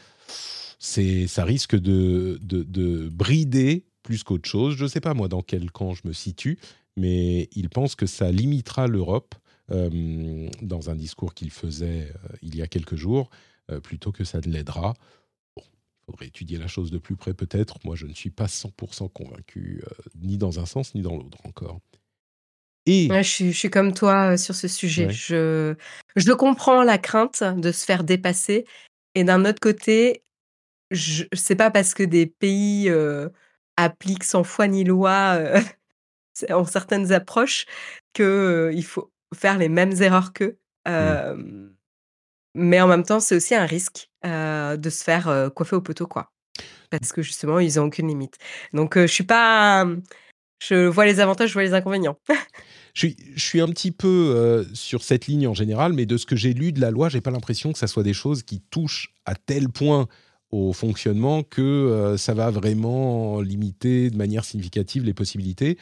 C'est, 0.80 1.27
ça 1.27 1.43
risque 1.43 1.76
de, 1.76 2.39
de, 2.41 3.09
brider 3.09 3.85
plus 4.03 4.23
qu'autre 4.23 4.49
chose. 4.49 4.76
Je 4.76 4.84
ne 4.84 4.89
sais 4.89 5.01
pas 5.01 5.13
moi 5.13 5.27
dans 5.27 5.41
quel 5.41 5.72
camp 5.72 5.93
je 5.93 6.01
me 6.05 6.13
situe, 6.13 6.59
mais 6.97 7.49
il 7.53 7.69
pense 7.69 7.95
que 7.95 8.05
ça 8.05 8.31
limitera 8.31 8.88
l'Europe 8.88 9.35
euh, 9.72 10.49
dans 10.61 10.89
un 10.89 10.95
discours 10.95 11.34
qu'il 11.34 11.51
faisait 11.51 12.11
euh, 12.11 12.35
il 12.41 12.55
y 12.55 12.61
a 12.61 12.68
quelques 12.68 12.95
jours, 12.95 13.30
plutôt 13.84 14.11
que 14.11 14.26
ça 14.26 14.39
ne 14.39 14.51
l'aidera. 14.51 14.95
Il 15.55 15.63
faudrait 16.05 16.27
étudier 16.27 16.57
la 16.57 16.68
chose 16.68 16.91
de 16.91 16.97
plus 16.97 17.15
près 17.15 17.34
peut-être. 17.34 17.77
Moi, 17.85 17.95
je 17.95 18.05
ne 18.05 18.13
suis 18.13 18.31
pas 18.31 18.47
100% 18.47 19.09
convaincu, 19.13 19.81
ni 20.19 20.38
dans 20.38 20.59
un 20.59 20.65
sens 20.65 20.93
ni 20.93 21.01
dans 21.01 21.15
l'autre 21.15 21.38
encore. 21.45 21.80
Et 22.91 23.23
je 23.23 23.51
suis 23.51 23.69
comme 23.69 23.93
toi, 23.93 24.38
sur 24.38 24.55
ce 24.55 24.68
sujet. 24.68 25.09
Je 25.09 25.76
je 26.15 26.31
comprends 26.34 26.84
la 26.84 26.97
crainte 26.97 27.43
de 27.43 27.72
se 27.72 27.85
faire 27.85 28.03
dépasser 28.03 28.65
et 29.15 29.23
d'un 29.23 29.45
autre 29.45 29.59
côté, 29.59 30.23
je 30.89 31.23
c'est 31.34 31.55
pas 31.55 31.72
parce 31.72 31.93
que 31.93 32.03
des 32.03 32.26
pays, 32.26 32.91
appliquent 33.77 34.23
sans 34.23 34.43
foi 34.43 34.68
ni 34.68 34.84
loi, 34.84 35.38
en 36.49 36.65
certaines 36.65 37.11
approches 37.11 37.65
qu'il 38.13 38.72
il 38.73 38.84
faut 38.84 39.11
faire 39.34 39.57
les 39.57 39.69
mêmes 39.69 40.01
erreurs 40.01 40.34
qu'eux. 40.34 40.57
Mmh. 40.88 41.69
mais 42.55 42.81
en 42.81 42.88
même 42.88 43.03
temps, 43.03 43.19
c'est 43.19 43.35
aussi 43.35 43.53
un 43.53 43.65
risque, 43.65 44.09
de 44.23 44.89
se 44.89 45.03
faire, 45.03 45.51
coiffer 45.55 45.76
au 45.76 45.81
poteau, 45.81 46.07
quoi. 46.07 46.31
Parce 46.89 47.13
que 47.13 47.22
justement, 47.22 47.59
ils 47.59 47.80
ont 47.80 47.85
aucune 47.85 48.07
limite. 48.07 48.38
Donc, 48.73 48.97
je 48.97 49.05
suis 49.05 49.23
pas, 49.23 49.85
je 50.61 50.88
vois 50.88 51.05
les 51.05 51.19
avantages, 51.19 51.49
je 51.49 51.53
vois 51.53 51.63
les 51.63 51.73
inconvénients. 51.73 52.18
je, 52.93 53.07
suis, 53.38 53.61
un 53.61 53.68
petit 53.68 53.91
peu 53.91 54.07
euh, 54.07 54.65
sur 54.73 55.03
cette 55.03 55.27
ligne 55.27 55.47
en 55.47 55.53
général, 55.53 55.93
mais 55.93 56.05
de 56.05 56.18
ce 56.18 56.26
que 56.26 56.35
j'ai 56.35 56.53
lu 56.53 56.72
de 56.72 56.81
la 56.81 56.91
loi, 56.91 57.09
j'ai 57.09 57.22
pas 57.22 57.31
l'impression 57.31 57.72
que 57.72 57.80
ça 57.80 57.88
soit 57.88 58.03
des 58.03 58.13
choses 58.13 58.43
qui 58.43 58.59
touchent 58.59 59.13
à 59.26 59.35
tel 59.35 59.69
point 59.69 60.07
au 60.51 60.73
fonctionnement 60.73 61.43
que 61.43 61.61
euh, 61.61 62.18
ça 62.18 62.34
va 62.34 62.51
vraiment 62.51 63.39
limiter 63.41 64.09
de 64.09 64.18
manière 64.18 64.43
significative 64.43 65.03
les 65.03 65.13
possibilités. 65.13 65.77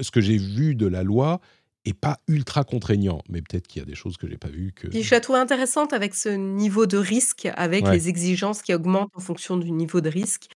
Ce 0.00 0.10
que 0.10 0.20
j'ai 0.20 0.38
vu 0.38 0.74
de 0.74 0.86
la 0.86 1.02
loi 1.02 1.40
est 1.84 1.92
pas 1.92 2.18
ultra 2.26 2.64
contraignant, 2.64 3.20
mais 3.28 3.42
peut-être 3.42 3.66
qu'il 3.66 3.80
y 3.80 3.82
a 3.82 3.86
des 3.86 3.94
choses 3.94 4.16
que 4.16 4.28
j'ai 4.28 4.38
pas 4.38 4.48
vues. 4.48 4.72
Que... 4.74 4.88
je 4.90 5.10
la 5.10 5.20
trouve 5.20 5.36
intéressante 5.36 5.92
avec 5.92 6.14
ce 6.14 6.30
niveau 6.30 6.86
de 6.86 6.96
risque, 6.96 7.48
avec 7.54 7.86
les 7.86 8.08
exigences 8.08 8.62
qui 8.62 8.74
augmentent 8.74 9.12
en 9.14 9.20
fonction 9.20 9.56
du 9.56 9.70
niveau 9.70 10.00
de 10.00 10.08
risque. 10.08 10.48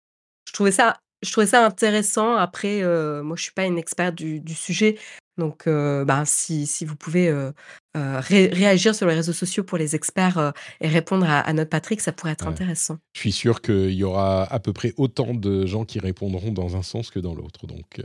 Je 0.46 0.54
trouvais 0.54 0.72
ça 0.72 0.98
je 1.22 1.32
trouvais 1.32 1.48
ça 1.48 1.66
intéressant. 1.66 2.36
Après, 2.36 2.82
euh, 2.82 3.24
moi, 3.24 3.36
je 3.36 3.44
suis 3.44 3.52
pas 3.52 3.66
une 3.66 3.78
experte 3.78 4.16
du, 4.16 4.54
sujet. 4.54 4.98
Donc, 5.38 5.68
euh, 5.68 6.04
bah, 6.06 6.24
si, 6.26 6.66
si, 6.66 6.86
vous 6.86 6.96
pouvez 6.96 7.30
euh, 7.30 7.52
réagir 7.96 8.94
sur 8.94 9.08
les 9.08 9.16
réseaux 9.16 9.34
sociaux 9.34 9.64
pour 9.64 9.78
les 9.78 9.96
experts 9.96 10.54
et 10.82 10.88
répondre 10.88 11.26
à, 11.30 11.52
notre 11.54 11.70
Patrick, 11.70 12.02
ça 12.02 12.12
pourrait 12.12 12.34
être 12.34 12.48
intéressant. 12.48 12.98
Je 13.14 13.22
suis 13.22 13.32
sûr 13.32 13.62
qu'il 13.62 13.92
y 13.92 14.04
aura 14.04 14.44
à 14.44 14.60
peu 14.60 14.74
près 14.74 14.94
autant 14.98 15.34
de 15.34 15.66
gens 15.66 15.86
qui 15.86 16.00
répondront 16.00 16.52
dans 16.52 16.76
un 16.76 16.84
sens 16.84 17.10
que 17.10 17.20
dans 17.20 17.36
l'autre. 17.36 17.68
Donc, 17.68 18.02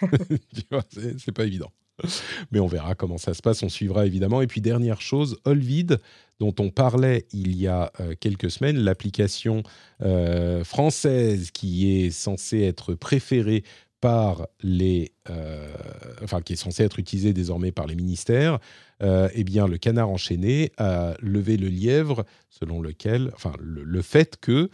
c'est 1.18 1.32
pas 1.32 1.44
évident. 1.44 1.72
Mais 2.52 2.60
on 2.60 2.66
verra 2.66 2.94
comment 2.94 3.18
ça 3.18 3.34
se 3.34 3.42
passe, 3.42 3.62
on 3.62 3.68
suivra 3.68 4.06
évidemment. 4.06 4.42
Et 4.42 4.46
puis 4.46 4.60
dernière 4.60 5.00
chose, 5.00 5.38
Olvid, 5.44 5.98
dont 6.38 6.54
on 6.60 6.70
parlait 6.70 7.26
il 7.32 7.56
y 7.56 7.66
a 7.66 7.92
euh, 8.00 8.14
quelques 8.18 8.50
semaines, 8.50 8.78
l'application 8.78 9.62
euh, 10.02 10.64
française 10.64 11.50
qui 11.50 11.90
est 11.90 12.10
censée 12.10 12.62
être 12.62 12.94
préférée 12.94 13.64
par 14.00 14.46
les, 14.62 15.10
euh, 15.28 15.74
enfin 16.22 16.40
qui 16.40 16.52
est 16.52 16.56
censée 16.56 16.84
être 16.84 17.00
utilisée 17.00 17.32
désormais 17.32 17.72
par 17.72 17.88
les 17.88 17.96
ministères, 17.96 18.60
eh 19.00 19.44
bien 19.44 19.66
le 19.66 19.76
canard 19.76 20.08
enchaîné 20.08 20.72
a 20.76 21.14
levé 21.20 21.56
le 21.56 21.68
lièvre 21.68 22.24
selon 22.48 22.80
lequel, 22.80 23.30
enfin 23.34 23.52
le, 23.60 24.02
fait 24.02 24.36
que 24.40 24.70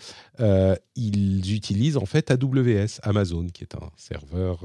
ils 0.94 1.54
utilisent 1.54 1.96
en 1.96 2.06
fait 2.06 2.30
AWS, 2.30 3.00
Amazon, 3.02 3.46
qui 3.46 3.64
est 3.64 3.74
un 3.74 3.90
serveur 3.96 4.64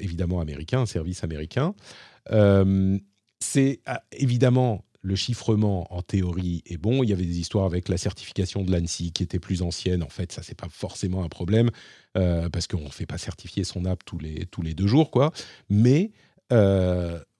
évidemment 0.00 0.40
américain, 0.40 0.80
un 0.80 0.86
service 0.86 1.24
américain. 1.24 1.74
Euh, 2.30 2.98
c'est 3.40 3.80
ah, 3.86 4.02
évidemment 4.12 4.84
le 5.02 5.14
chiffrement 5.14 5.92
en 5.94 6.02
théorie 6.02 6.62
est 6.66 6.78
bon. 6.78 7.04
Il 7.04 7.10
y 7.10 7.12
avait 7.12 7.26
des 7.26 7.38
histoires 7.38 7.66
avec 7.66 7.88
la 7.88 7.96
certification 7.96 8.64
de 8.64 8.72
l'ANSI 8.72 9.12
qui 9.12 9.22
était 9.22 9.38
plus 9.38 9.62
ancienne. 9.62 10.02
En 10.02 10.08
fait, 10.08 10.32
ça 10.32 10.42
c'est 10.42 10.58
pas 10.58 10.68
forcément 10.68 11.22
un 11.22 11.28
problème 11.28 11.70
euh, 12.16 12.48
parce 12.48 12.66
qu'on 12.66 12.80
ne 12.80 12.88
fait 12.88 13.06
pas 13.06 13.18
certifier 13.18 13.62
son 13.62 13.84
app 13.84 14.04
tous 14.04 14.18
les 14.18 14.46
tous 14.46 14.62
les 14.62 14.74
deux 14.74 14.86
jours, 14.88 15.10
quoi. 15.10 15.32
Mais 15.68 16.10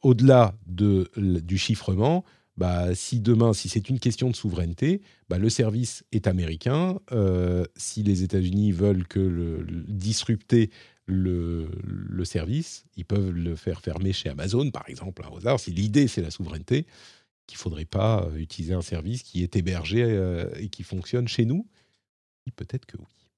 au-delà 0.02 0.54
de, 0.66 1.10
du 1.16 1.58
chiffrement, 1.58 2.24
bah, 2.56 2.94
si 2.94 3.20
demain, 3.20 3.52
si 3.52 3.68
c'est 3.68 3.88
une 3.90 3.98
question 3.98 4.30
de 4.30 4.36
souveraineté, 4.36 5.02
bah, 5.28 5.38
le 5.38 5.50
service 5.50 6.04
est 6.12 6.26
américain. 6.26 6.98
Euh, 7.12 7.64
si 7.76 8.02
les 8.02 8.22
États-Unis 8.22 8.72
veulent 8.72 9.06
que 9.06 9.20
le, 9.20 9.66
disrupter 9.88 10.70
le, 11.06 12.24
service, 12.24 12.84
ils 12.96 13.04
peuvent 13.04 13.30
le 13.30 13.54
faire 13.54 13.80
fermer 13.80 14.12
chez 14.12 14.28
Amazon, 14.28 14.70
par 14.70 14.88
exemple, 14.88 15.22
au 15.30 15.36
hasard. 15.36 15.60
Si 15.60 15.70
l'idée 15.70 16.08
c'est 16.08 16.22
la 16.22 16.30
souveraineté, 16.30 16.86
qu'il 17.46 17.56
ne 17.56 17.60
faudrait 17.60 17.84
pas 17.84 18.24
euh, 18.24 18.36
utiliser 18.36 18.74
un 18.74 18.82
service 18.82 19.22
qui 19.22 19.42
est 19.42 19.54
hébergé 19.54 20.02
euh, 20.02 20.50
et 20.56 20.68
qui 20.68 20.82
fonctionne 20.82 21.28
chez 21.28 21.44
nous, 21.44 21.66
peut-être 22.56 22.86
que 22.86 22.96
oui. 22.96 23.30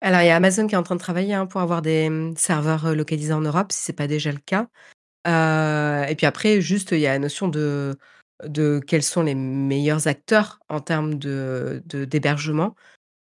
Alors, 0.00 0.20
il 0.20 0.26
y 0.26 0.30
a 0.30 0.36
Amazon 0.36 0.66
qui 0.66 0.74
est 0.74 0.78
en 0.78 0.82
train 0.82 0.96
de 0.96 1.00
travailler 1.00 1.34
hein, 1.34 1.46
pour 1.46 1.60
avoir 1.60 1.82
des 1.82 2.08
mmh, 2.08 2.36
serveurs 2.36 2.94
localisés 2.94 3.32
en 3.32 3.40
Europe, 3.40 3.72
si 3.72 3.82
ce 3.82 3.92
n'est 3.92 3.96
pas 3.96 4.08
déjà 4.08 4.32
le 4.32 4.38
cas. 4.38 4.68
et 5.26 6.14
puis 6.16 6.26
après, 6.26 6.60
juste, 6.60 6.92
il 6.92 7.00
y 7.00 7.06
a 7.06 7.12
la 7.12 7.18
notion 7.18 7.48
de 7.48 7.96
de 8.44 8.80
quels 8.84 9.02
sont 9.02 9.22
les 9.22 9.34
meilleurs 9.34 10.06
acteurs 10.08 10.58
en 10.68 10.80
termes 10.80 11.18
de 11.18 11.82
d'hébergement 11.86 12.74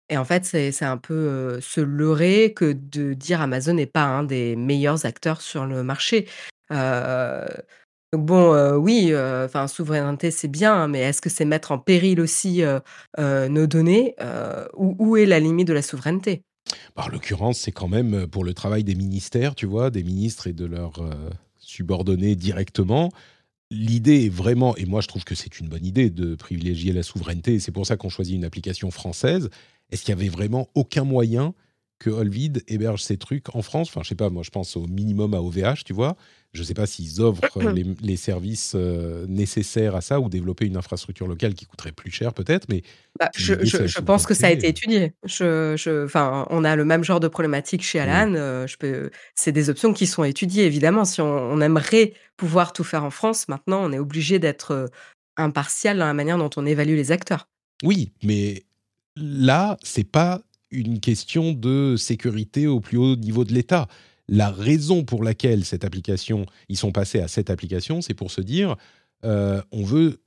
et 0.10 0.18
en 0.18 0.26
fait, 0.26 0.46
c'est 0.46 0.86
un 0.86 0.98
peu, 0.98 1.60
se 1.62 1.82
leurrer 1.82 2.54
que 2.54 2.74
de 2.74 3.14
dire 3.14 3.42
Amazon 3.42 3.74
n'est 3.74 3.86
pas 3.86 4.04
un 4.04 4.24
des 4.24 4.56
meilleurs 4.56 5.06
acteurs 5.06 5.42
sur 5.42 5.66
le 5.66 5.84
marché. 5.84 6.28
donc 6.70 8.26
bon, 8.26 8.76
oui, 8.78 9.14
enfin 9.16 9.68
souveraineté, 9.68 10.32
c'est 10.32 10.48
bien, 10.48 10.74
hein, 10.74 10.88
mais 10.88 11.00
est-ce 11.00 11.22
que 11.22 11.30
c'est 11.30 11.46
mettre 11.46 11.72
en 11.72 11.80
péril 11.80 12.20
aussi, 12.22 12.64
nos 13.18 13.68
données? 13.68 14.16
où 14.76 14.96
où 15.00 15.18
est 15.18 15.26
la 15.26 15.40
limite 15.40 15.68
de 15.68 15.74
la 15.74 15.82
souveraineté? 15.82 16.42
Bah, 16.96 17.04
en 17.06 17.10
l'occurrence, 17.10 17.60
c'est 17.60 17.72
quand 17.72 17.88
même, 17.88 18.28
pour 18.28 18.44
le 18.44 18.54
travail 18.54 18.84
des 18.84 18.96
ministères, 18.96 19.56
tu 19.56 19.66
vois? 19.66 19.90
Des 19.90 20.04
ministres 20.04 20.48
et 20.48 20.54
de 20.54 20.66
leurs, 20.66 21.02
subordonnés 21.70 22.36
directement 22.36 23.12
l'idée 23.72 24.26
est 24.26 24.30
vraiment, 24.30 24.76
et 24.78 24.86
moi 24.86 25.02
je 25.02 25.08
trouve 25.08 25.24
que 25.24 25.36
c'est 25.36 25.60
une 25.60 25.70
bonne 25.70 25.86
idée 25.86 26.10
de 26.10 26.36
privilégier 26.36 26.94
la 26.94 27.04
souveraineté, 27.04 27.56
et 27.56 27.60
c'est 27.60 27.72
pour 27.72 27.86
ça 27.86 27.98
qu'on 27.98 28.10
choisit 28.10 28.36
une 28.36 28.46
application 28.46 28.92
française. 28.92 29.50
Est-ce 29.92 30.04
qu'il 30.04 30.10
y 30.10 30.18
avait 30.18 30.30
vraiment 30.30 30.70
aucun 30.76 31.04
moyen 31.04 31.54
que 32.00 32.10
Olvid 32.10 32.64
héberge 32.68 33.02
ces 33.04 33.18
trucs 33.18 33.54
en 33.56 33.62
France? 33.62 33.90
Enfin, 33.90 34.02
je 34.04 34.10
sais 34.10 34.16
pas, 34.16 34.30
moi 34.30 34.44
je 34.44 34.50
pense 34.52 34.76
au 34.78 34.88
minimum 34.88 35.34
à 35.34 35.42
OVH, 35.42 35.84
tu 35.86 35.94
vois. 35.94 36.16
Je 36.54 36.62
ne 36.62 36.66
sais 36.66 36.74
pas 36.74 36.88
s'ils 36.88 37.22
offrent 37.22 37.60
les, 38.02 38.18
services 38.18 38.74
euh, 38.76 39.26
nécessaires 39.28 39.96
à 39.96 40.02
ça 40.02 40.20
ou 40.20 40.30
développer 40.30 40.66
une 40.66 40.78
infrastructure 40.78 41.28
locale 41.28 41.54
qui 41.54 41.66
coûterait 41.66 41.92
plus 41.92 42.12
cher 42.12 42.34
peut-être, 42.34 42.68
mais... 42.70 42.82
Bah, 43.20 43.30
je, 43.36 44.00
pense 44.00 44.26
que 44.26 44.34
ça 44.34 44.48
a 44.48 44.50
été 44.50 44.68
étudié. 44.68 45.14
Je, 45.26 46.08
on 46.50 46.64
a 46.64 46.76
le 46.76 46.86
même 46.86 47.04
genre 47.04 47.20
de 47.20 47.28
problématique 47.28 47.84
chez 47.84 48.00
Alan. 48.00 48.34
Euh, 48.34 48.66
c'est 49.36 49.52
des 49.52 49.70
options 49.70 49.94
qui 49.94 50.08
sont 50.08 50.24
étudiées, 50.24 50.66
évidemment. 50.66 51.06
Si 51.06 51.22
on, 51.22 51.62
aimerait 51.62 52.14
pouvoir 52.36 52.74
tout 52.74 52.84
faire 52.84 53.04
en 53.04 53.12
France, 53.12 53.48
maintenant, 53.48 53.84
on 53.84 53.92
est 53.92 54.00
obligé 54.00 54.40
d'être 54.40 54.72
euh, 54.72 54.88
impartial 55.38 55.98
dans 55.98 56.06
la 56.06 56.14
manière 56.14 56.38
dont 56.38 56.50
on 56.56 56.66
évalue 56.66 56.96
les 56.96 57.12
acteurs. 57.12 57.48
Oui, 57.84 58.12
mais 58.24 58.64
là, 59.16 59.78
c'est 59.84 60.10
pas 60.10 60.42
une 60.72 61.00
question 61.00 61.52
de 61.52 61.96
sécurité 61.98 62.68
au 62.68 62.80
plus 62.80 62.98
haut 62.98 63.16
niveau 63.16 63.44
de 63.44 63.54
l'État 63.54 63.88
la 64.30 64.52
raison 64.52 65.04
pour 65.04 65.24
laquelle 65.24 65.66
cette 65.66 65.84
application, 65.84 66.46
ils 66.70 66.78
sont 66.78 66.92
passés 66.92 67.20
à 67.20 67.28
cette 67.28 67.50
application, 67.50 68.02
c'est 68.02 68.14
pour 68.14 68.32
se 68.32 68.42
dire, 68.42 68.76
euh, 69.26 69.62
on 69.72 69.84
veut. 69.84 70.22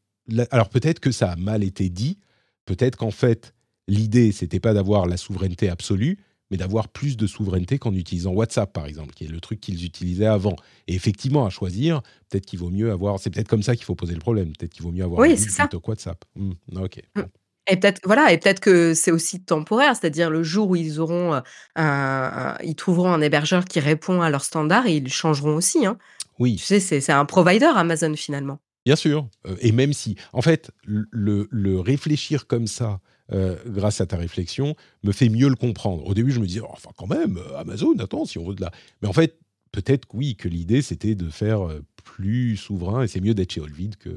Alors 0.51 0.69
peut-être 0.69 1.01
que 1.01 1.11
ça 1.11 1.33
a 1.33 1.37
mal 1.37 1.65
été 1.65 1.89
dit, 1.89 2.19
peut-être 2.65 2.97
qu'en 2.97 3.11
fait 3.11 3.55
l'idée 3.89 4.31
c'était 4.31 4.61
pas 4.61 4.73
d'avoir 4.73 5.07
la 5.07 5.17
souveraineté 5.17 5.69
absolue, 5.69 6.19
mais 6.51 6.57
d'avoir 6.57 6.89
plus 6.89 7.17
de 7.17 7.27
souveraineté 7.27 7.79
qu'en 7.79 7.95
utilisant 7.95 8.33
WhatsApp 8.33 8.73
par 8.73 8.87
exemple, 8.87 9.15
qui 9.15 9.25
est 9.25 9.29
le 9.29 9.41
truc 9.41 9.61
qu'ils 9.61 9.85
utilisaient 9.85 10.27
avant. 10.27 10.57
Et 10.87 10.95
effectivement, 10.95 11.47
à 11.47 11.51
choisir, 11.51 12.03
peut-être 12.29 12.47
qu'il 12.47 12.59
vaut 12.59 12.71
mieux 12.71 12.91
avoir. 12.93 13.19
C'est 13.19 13.31
peut-être 13.31 13.49
comme 13.49 13.63
ça 13.63 13.75
qu'il 13.75 13.85
faut 13.85 13.95
poser 13.95 14.15
le 14.15 14.21
problème. 14.21 14.53
Peut-être 14.57 14.73
qu'il 14.73 14.83
vaut 14.83 14.93
mieux 14.93 15.05
avoir 15.05 15.21
oui, 15.21 15.35
plutôt 15.35 15.81
que 15.81 15.91
WhatsApp. 15.91 16.25
Mmh, 16.37 16.53
ok. 16.77 17.03
Mmh. 17.17 17.21
Et 17.71 17.77
peut-être 17.77 18.01
voilà 18.05 18.33
et 18.33 18.39
peut-être 18.39 18.59
que 18.61 18.93
c'est 18.93 19.13
aussi 19.13 19.41
temporaire, 19.45 19.95
c'est-à-dire 19.95 20.31
le 20.31 20.43
jour 20.43 20.71
où 20.71 20.77
ils 20.77 20.99
auront, 20.99 21.41
un 21.77 22.57
ils 22.65 22.75
trouveront 22.75 23.13
un 23.13 23.21
hébergeur 23.21 23.65
qui 23.65 23.79
répond 23.79 24.21
à 24.21 24.31
leurs 24.31 24.43
standards, 24.45 24.89
ils 24.89 25.09
changeront 25.09 25.55
aussi, 25.55 25.87
hein. 25.87 25.97
Oui. 26.39 26.57
Tu 26.57 26.65
sais, 26.65 26.81
c'est 26.81 27.13
un 27.13 27.25
provider 27.25 27.67
Amazon 27.75 28.15
finalement. 28.17 28.59
Bien 28.87 28.97
sûr, 28.97 29.29
et 29.61 29.71
même 29.71 29.93
si 29.93 30.17
en 30.33 30.43
fait, 30.43 30.73
le 30.85 31.47
le 31.53 31.79
réfléchir 31.81 32.47
comme 32.49 32.67
ça, 32.67 32.99
grâce 33.67 34.01
à 34.01 34.07
ta 34.07 34.17
réflexion, 34.17 34.75
me 35.05 35.13
fait 35.13 35.29
mieux 35.29 35.49
le 35.49 35.55
comprendre. 35.55 36.05
Au 36.07 36.15
début, 36.15 36.33
je 36.33 36.41
me 36.41 36.47
disais: 36.47 36.61
«Oh, 36.63 36.69
«Enfin 36.73 36.91
quand 36.97 37.07
même, 37.07 37.39
Amazon, 37.57 37.95
attends, 38.01 38.25
si 38.25 38.39
on 38.39 38.45
veut 38.49 38.55
de 38.57 38.61
la» 38.63 38.73
mais 39.01 39.09
en 39.09 39.13
fait, 39.13 39.39
peut-être 39.71 40.07
que 40.07 40.17
oui, 40.17 40.35
que 40.37 40.49
l'idée 40.49 40.83
c'était 40.83 41.15
de 41.15 41.31
faire, 41.31 41.61
plus 42.05 42.57
souverain 42.57 43.05
et 43.05 43.09
c'est 43.09 43.21
mieux 43.21 43.35
d'être 43.35 43.53
chez 43.53 43.61
Olvid 43.61 43.97
que 43.97 44.11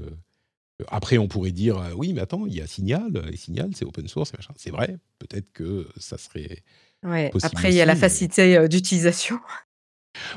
après, 0.89 1.17
on 1.17 1.27
pourrait 1.27 1.51
dire 1.51 1.77
euh, 1.77 1.91
oui, 1.95 2.13
mais 2.13 2.21
attends, 2.21 2.45
il 2.45 2.53
y 2.53 2.61
a 2.61 2.67
Signal, 2.67 3.23
et 3.31 3.37
Signal, 3.37 3.69
c'est 3.73 3.85
open 3.85 4.07
source, 4.07 4.33
c'est 4.57 4.71
vrai. 4.71 4.97
Peut-être 5.19 5.51
que 5.53 5.87
ça 5.97 6.17
serait. 6.17 6.63
Ouais. 7.03 7.31
Après, 7.43 7.69
il 7.69 7.75
y 7.75 7.81
a 7.81 7.85
la 7.85 7.95
facilité 7.95 8.57
euh, 8.57 8.67
d'utilisation. 8.67 9.39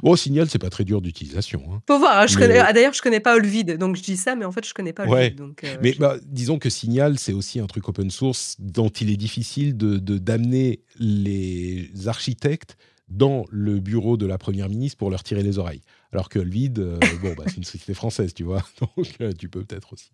Bon, 0.03 0.15
Signal, 0.17 0.49
c'est 0.49 0.59
pas 0.59 0.71
très 0.71 0.85
dur 0.85 1.01
d'utilisation. 1.01 1.63
Hein. 1.73 1.83
Faut 1.89 1.99
voir. 1.99 2.21
Hein, 2.21 2.27
ah, 2.63 2.73
d'ailleurs, 2.73 2.93
je 2.93 3.03
connais 3.03 3.21
pas 3.21 3.35
Olvid, 3.35 3.79
donc 3.79 3.97
je 3.97 4.03
dis 4.03 4.17
ça, 4.17 4.37
mais 4.37 4.45
en 4.45 4.53
fait, 4.53 4.65
je 4.65 4.75
connais 4.75 4.93
pas 4.93 5.09
Olvid. 5.09 5.35
Donc, 5.35 5.65
euh, 5.65 5.77
mais 5.83 5.95
bah, 5.99 6.17
disons 6.25 6.59
que 6.59 6.71
Signal, 6.71 7.19
c'est 7.19 7.33
aussi 7.33 7.59
un 7.59 7.67
truc 7.67 7.89
open 7.89 8.11
source 8.11 8.57
dont 8.61 8.91
il 8.91 9.11
est 9.11 9.17
difficile 9.17 9.77
de 9.77 9.99
d'amener 9.99 10.83
les 10.99 11.91
architectes 12.07 12.77
dans 13.09 13.47
le 13.51 13.81
bureau 13.81 14.17
de 14.17 14.27
la 14.27 14.39
première 14.39 14.69
ministre 14.69 14.99
pour 14.99 15.11
leur 15.11 15.25
tirer 15.25 15.43
les 15.43 15.59
oreilles. 15.59 15.83
Alors 16.13 16.29
que 16.29 16.39
Olvid, 16.39 16.75
bon, 16.75 17.35
bah, 17.37 17.45
c'est 17.47 17.57
une 17.57 17.65
société 17.65 17.95
française, 17.95 18.35
tu 18.35 18.45
vois, 18.45 18.63
donc 18.81 19.09
tu 19.37 19.49
peux 19.49 19.65
peut-être 19.65 19.95
aussi. 19.95 20.11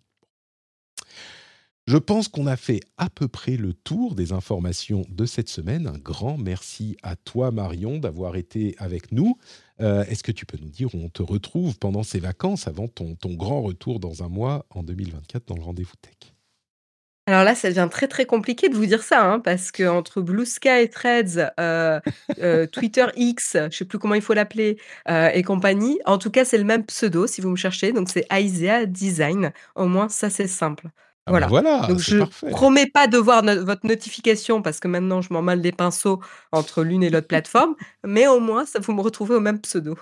Je 1.87 1.97
pense 1.97 2.27
qu'on 2.27 2.47
a 2.47 2.57
fait 2.57 2.79
à 2.97 3.11
peu 3.11 3.27
près 3.27 3.57
le 3.57 3.71
tour 3.71 4.15
des 4.15 4.31
informations 4.31 5.05
de 5.07 5.27
cette 5.27 5.49
semaine. 5.49 5.85
Un 5.85 5.99
grand 5.99 6.35
merci 6.35 6.97
à 7.03 7.15
toi, 7.15 7.51
Marion, 7.51 7.99
d'avoir 7.99 8.37
été 8.37 8.75
avec 8.79 9.11
nous. 9.11 9.37
Euh, 9.81 10.03
est-ce 10.05 10.23
que 10.23 10.31
tu 10.31 10.47
peux 10.47 10.57
nous 10.59 10.71
dire 10.71 10.95
où 10.95 10.97
on 10.97 11.09
te 11.09 11.21
retrouve 11.21 11.77
pendant 11.77 12.01
ces 12.01 12.19
vacances 12.19 12.67
avant 12.67 12.87
ton, 12.87 13.13
ton 13.13 13.35
grand 13.35 13.61
retour 13.61 13.99
dans 13.99 14.23
un 14.23 14.29
mois 14.29 14.65
en 14.71 14.81
2024 14.81 15.47
dans 15.47 15.55
le 15.55 15.61
rendez-vous 15.61 15.93
tech? 16.01 16.33
Alors 17.27 17.43
là, 17.43 17.53
ça 17.53 17.69
devient 17.69 17.87
très 17.91 18.07
très 18.07 18.25
compliqué 18.25 18.67
de 18.67 18.75
vous 18.75 18.87
dire 18.87 19.03
ça, 19.03 19.23
hein, 19.23 19.39
parce 19.39 19.71
que 19.71 19.87
entre 19.87 20.21
Blue 20.21 20.45
Sky, 20.47 20.89
Threads, 20.89 21.51
euh, 21.59 21.99
euh, 22.39 22.65
Twitter 22.71 23.05
X, 23.15 23.51
je 23.53 23.59
ne 23.65 23.69
sais 23.69 23.85
plus 23.85 23.99
comment 23.99 24.15
il 24.15 24.21
faut 24.23 24.33
l'appeler, 24.33 24.79
et 25.07 25.43
compagnie, 25.43 25.99
en 26.05 26.17
tout 26.17 26.31
cas, 26.31 26.45
c'est 26.45 26.57
le 26.57 26.63
même 26.63 26.83
pseudo 26.85 27.27
si 27.27 27.41
vous 27.41 27.49
me 27.51 27.55
cherchez, 27.55 27.93
donc 27.93 28.09
c'est 28.09 28.25
Aisea 28.31 28.87
Design. 28.87 29.51
Au 29.75 29.85
moins, 29.85 30.09
ça 30.09 30.31
c'est 30.31 30.47
simple. 30.47 30.89
Ah 31.27 31.31
bah 31.31 31.47
voilà. 31.47 31.47
voilà. 31.47 31.87
Donc 31.87 31.99
je 31.99 32.17
ne 32.17 32.51
promets 32.51 32.85
pas 32.87 33.07
de 33.07 33.17
voir 33.17 33.43
votre 33.43 33.85
notification 33.87 34.61
parce 34.61 34.79
que 34.79 34.87
maintenant 34.87 35.21
je 35.21 35.33
m'en 35.33 35.41
mêle 35.41 35.61
les 35.61 35.71
pinceaux 35.71 36.21
entre 36.51 36.83
l'une 36.83 37.03
et 37.03 37.09
l'autre 37.09 37.27
plateforme, 37.27 37.75
mais 38.05 38.27
au 38.27 38.39
moins 38.39 38.65
ça 38.65 38.79
vous 38.79 38.93
me 38.93 39.01
retrouvez 39.01 39.35
au 39.35 39.39
même 39.39 39.59
pseudo. 39.59 39.95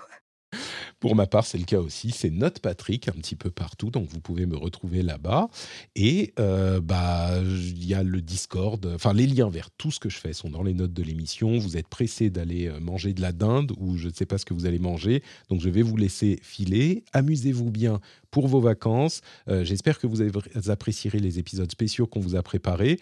Pour 1.04 1.16
ma 1.16 1.26
part, 1.26 1.44
c'est 1.44 1.58
le 1.58 1.66
cas 1.66 1.80
aussi. 1.80 2.12
C'est 2.12 2.30
Note 2.30 2.60
Patrick 2.60 3.08
un 3.08 3.12
petit 3.12 3.36
peu 3.36 3.50
partout, 3.50 3.90
donc 3.90 4.08
vous 4.08 4.20
pouvez 4.20 4.46
me 4.46 4.56
retrouver 4.56 5.02
là-bas. 5.02 5.50
Et 5.94 6.32
euh, 6.38 6.80
bah, 6.80 7.42
il 7.42 7.84
y 7.84 7.92
a 7.92 8.02
le 8.02 8.22
Discord. 8.22 8.90
Enfin, 8.94 9.12
les 9.12 9.26
liens 9.26 9.50
vers 9.50 9.70
tout 9.70 9.90
ce 9.90 10.00
que 10.00 10.08
je 10.08 10.16
fais 10.16 10.32
sont 10.32 10.48
dans 10.48 10.62
les 10.62 10.72
notes 10.72 10.94
de 10.94 11.02
l'émission. 11.02 11.58
Vous 11.58 11.76
êtes 11.76 11.88
pressé 11.88 12.30
d'aller 12.30 12.68
euh, 12.68 12.80
manger 12.80 13.12
de 13.12 13.20
la 13.20 13.32
dinde 13.32 13.72
ou 13.76 13.98
je 13.98 14.08
ne 14.08 14.14
sais 14.14 14.24
pas 14.24 14.38
ce 14.38 14.46
que 14.46 14.54
vous 14.54 14.64
allez 14.64 14.78
manger, 14.78 15.22
donc 15.50 15.60
je 15.60 15.68
vais 15.68 15.82
vous 15.82 15.98
laisser 15.98 16.38
filer. 16.42 17.04
Amusez-vous 17.12 17.70
bien 17.70 18.00
pour 18.30 18.48
vos 18.48 18.62
vacances. 18.62 19.20
Euh, 19.48 19.62
j'espère 19.62 19.98
que 19.98 20.06
vous 20.06 20.22
apprécierez 20.70 21.18
les 21.18 21.38
épisodes 21.38 21.70
spéciaux 21.70 22.06
qu'on 22.06 22.20
vous 22.20 22.34
a 22.34 22.42
préparés. 22.42 22.98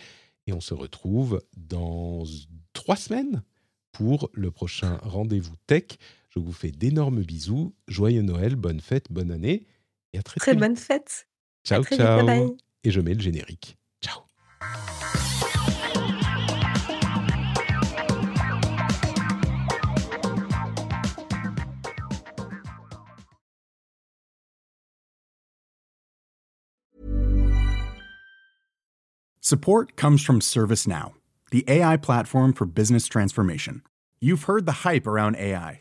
Et 0.49 0.53
on 0.53 0.61
se 0.61 0.75
retrouve 0.75 1.41
dans 1.57 2.25
trois 2.73 2.97
semaines 2.97 3.45
pour 3.93 4.29
le 4.33 4.51
prochain 4.51 4.99
rendez-vous 5.05 5.55
tech. 5.69 5.85
Je 6.35 6.41
vous 6.41 6.53
fais 6.53 6.71
d'énormes 6.71 7.23
bisous. 7.23 7.75
Joyeux 7.89 8.23
Noël, 8.23 8.57
bonne 8.57 8.81
fête, 8.81 9.13
bonne 9.13 9.31
année. 9.31 9.67
Et 10.15 10.19
à 10.19 10.23
très, 10.23 10.41
très, 10.41 10.53
très 10.53 10.61
bonne 10.61 10.77
fête. 10.77 11.29
Ciao, 11.63 11.85
ciao. 11.85 12.57
Et 12.85 12.91
je 12.91 13.01
mets 13.01 13.13
le 13.13 13.21
générique. 13.21 13.77
Ciao. 14.03 14.23
Support 29.43 29.97
comes 29.97 30.17
from 30.17 30.41
ServiceNow, 30.41 31.13
the 31.51 31.63
AI 31.69 31.99
platform 31.99 32.55
for 32.55 32.65
business 32.65 33.07
transformation. 33.07 33.83
You've 34.23 34.45
heard 34.45 34.65
the 34.65 34.87
hype 34.87 35.07
around 35.07 35.37
AI. 35.37 35.81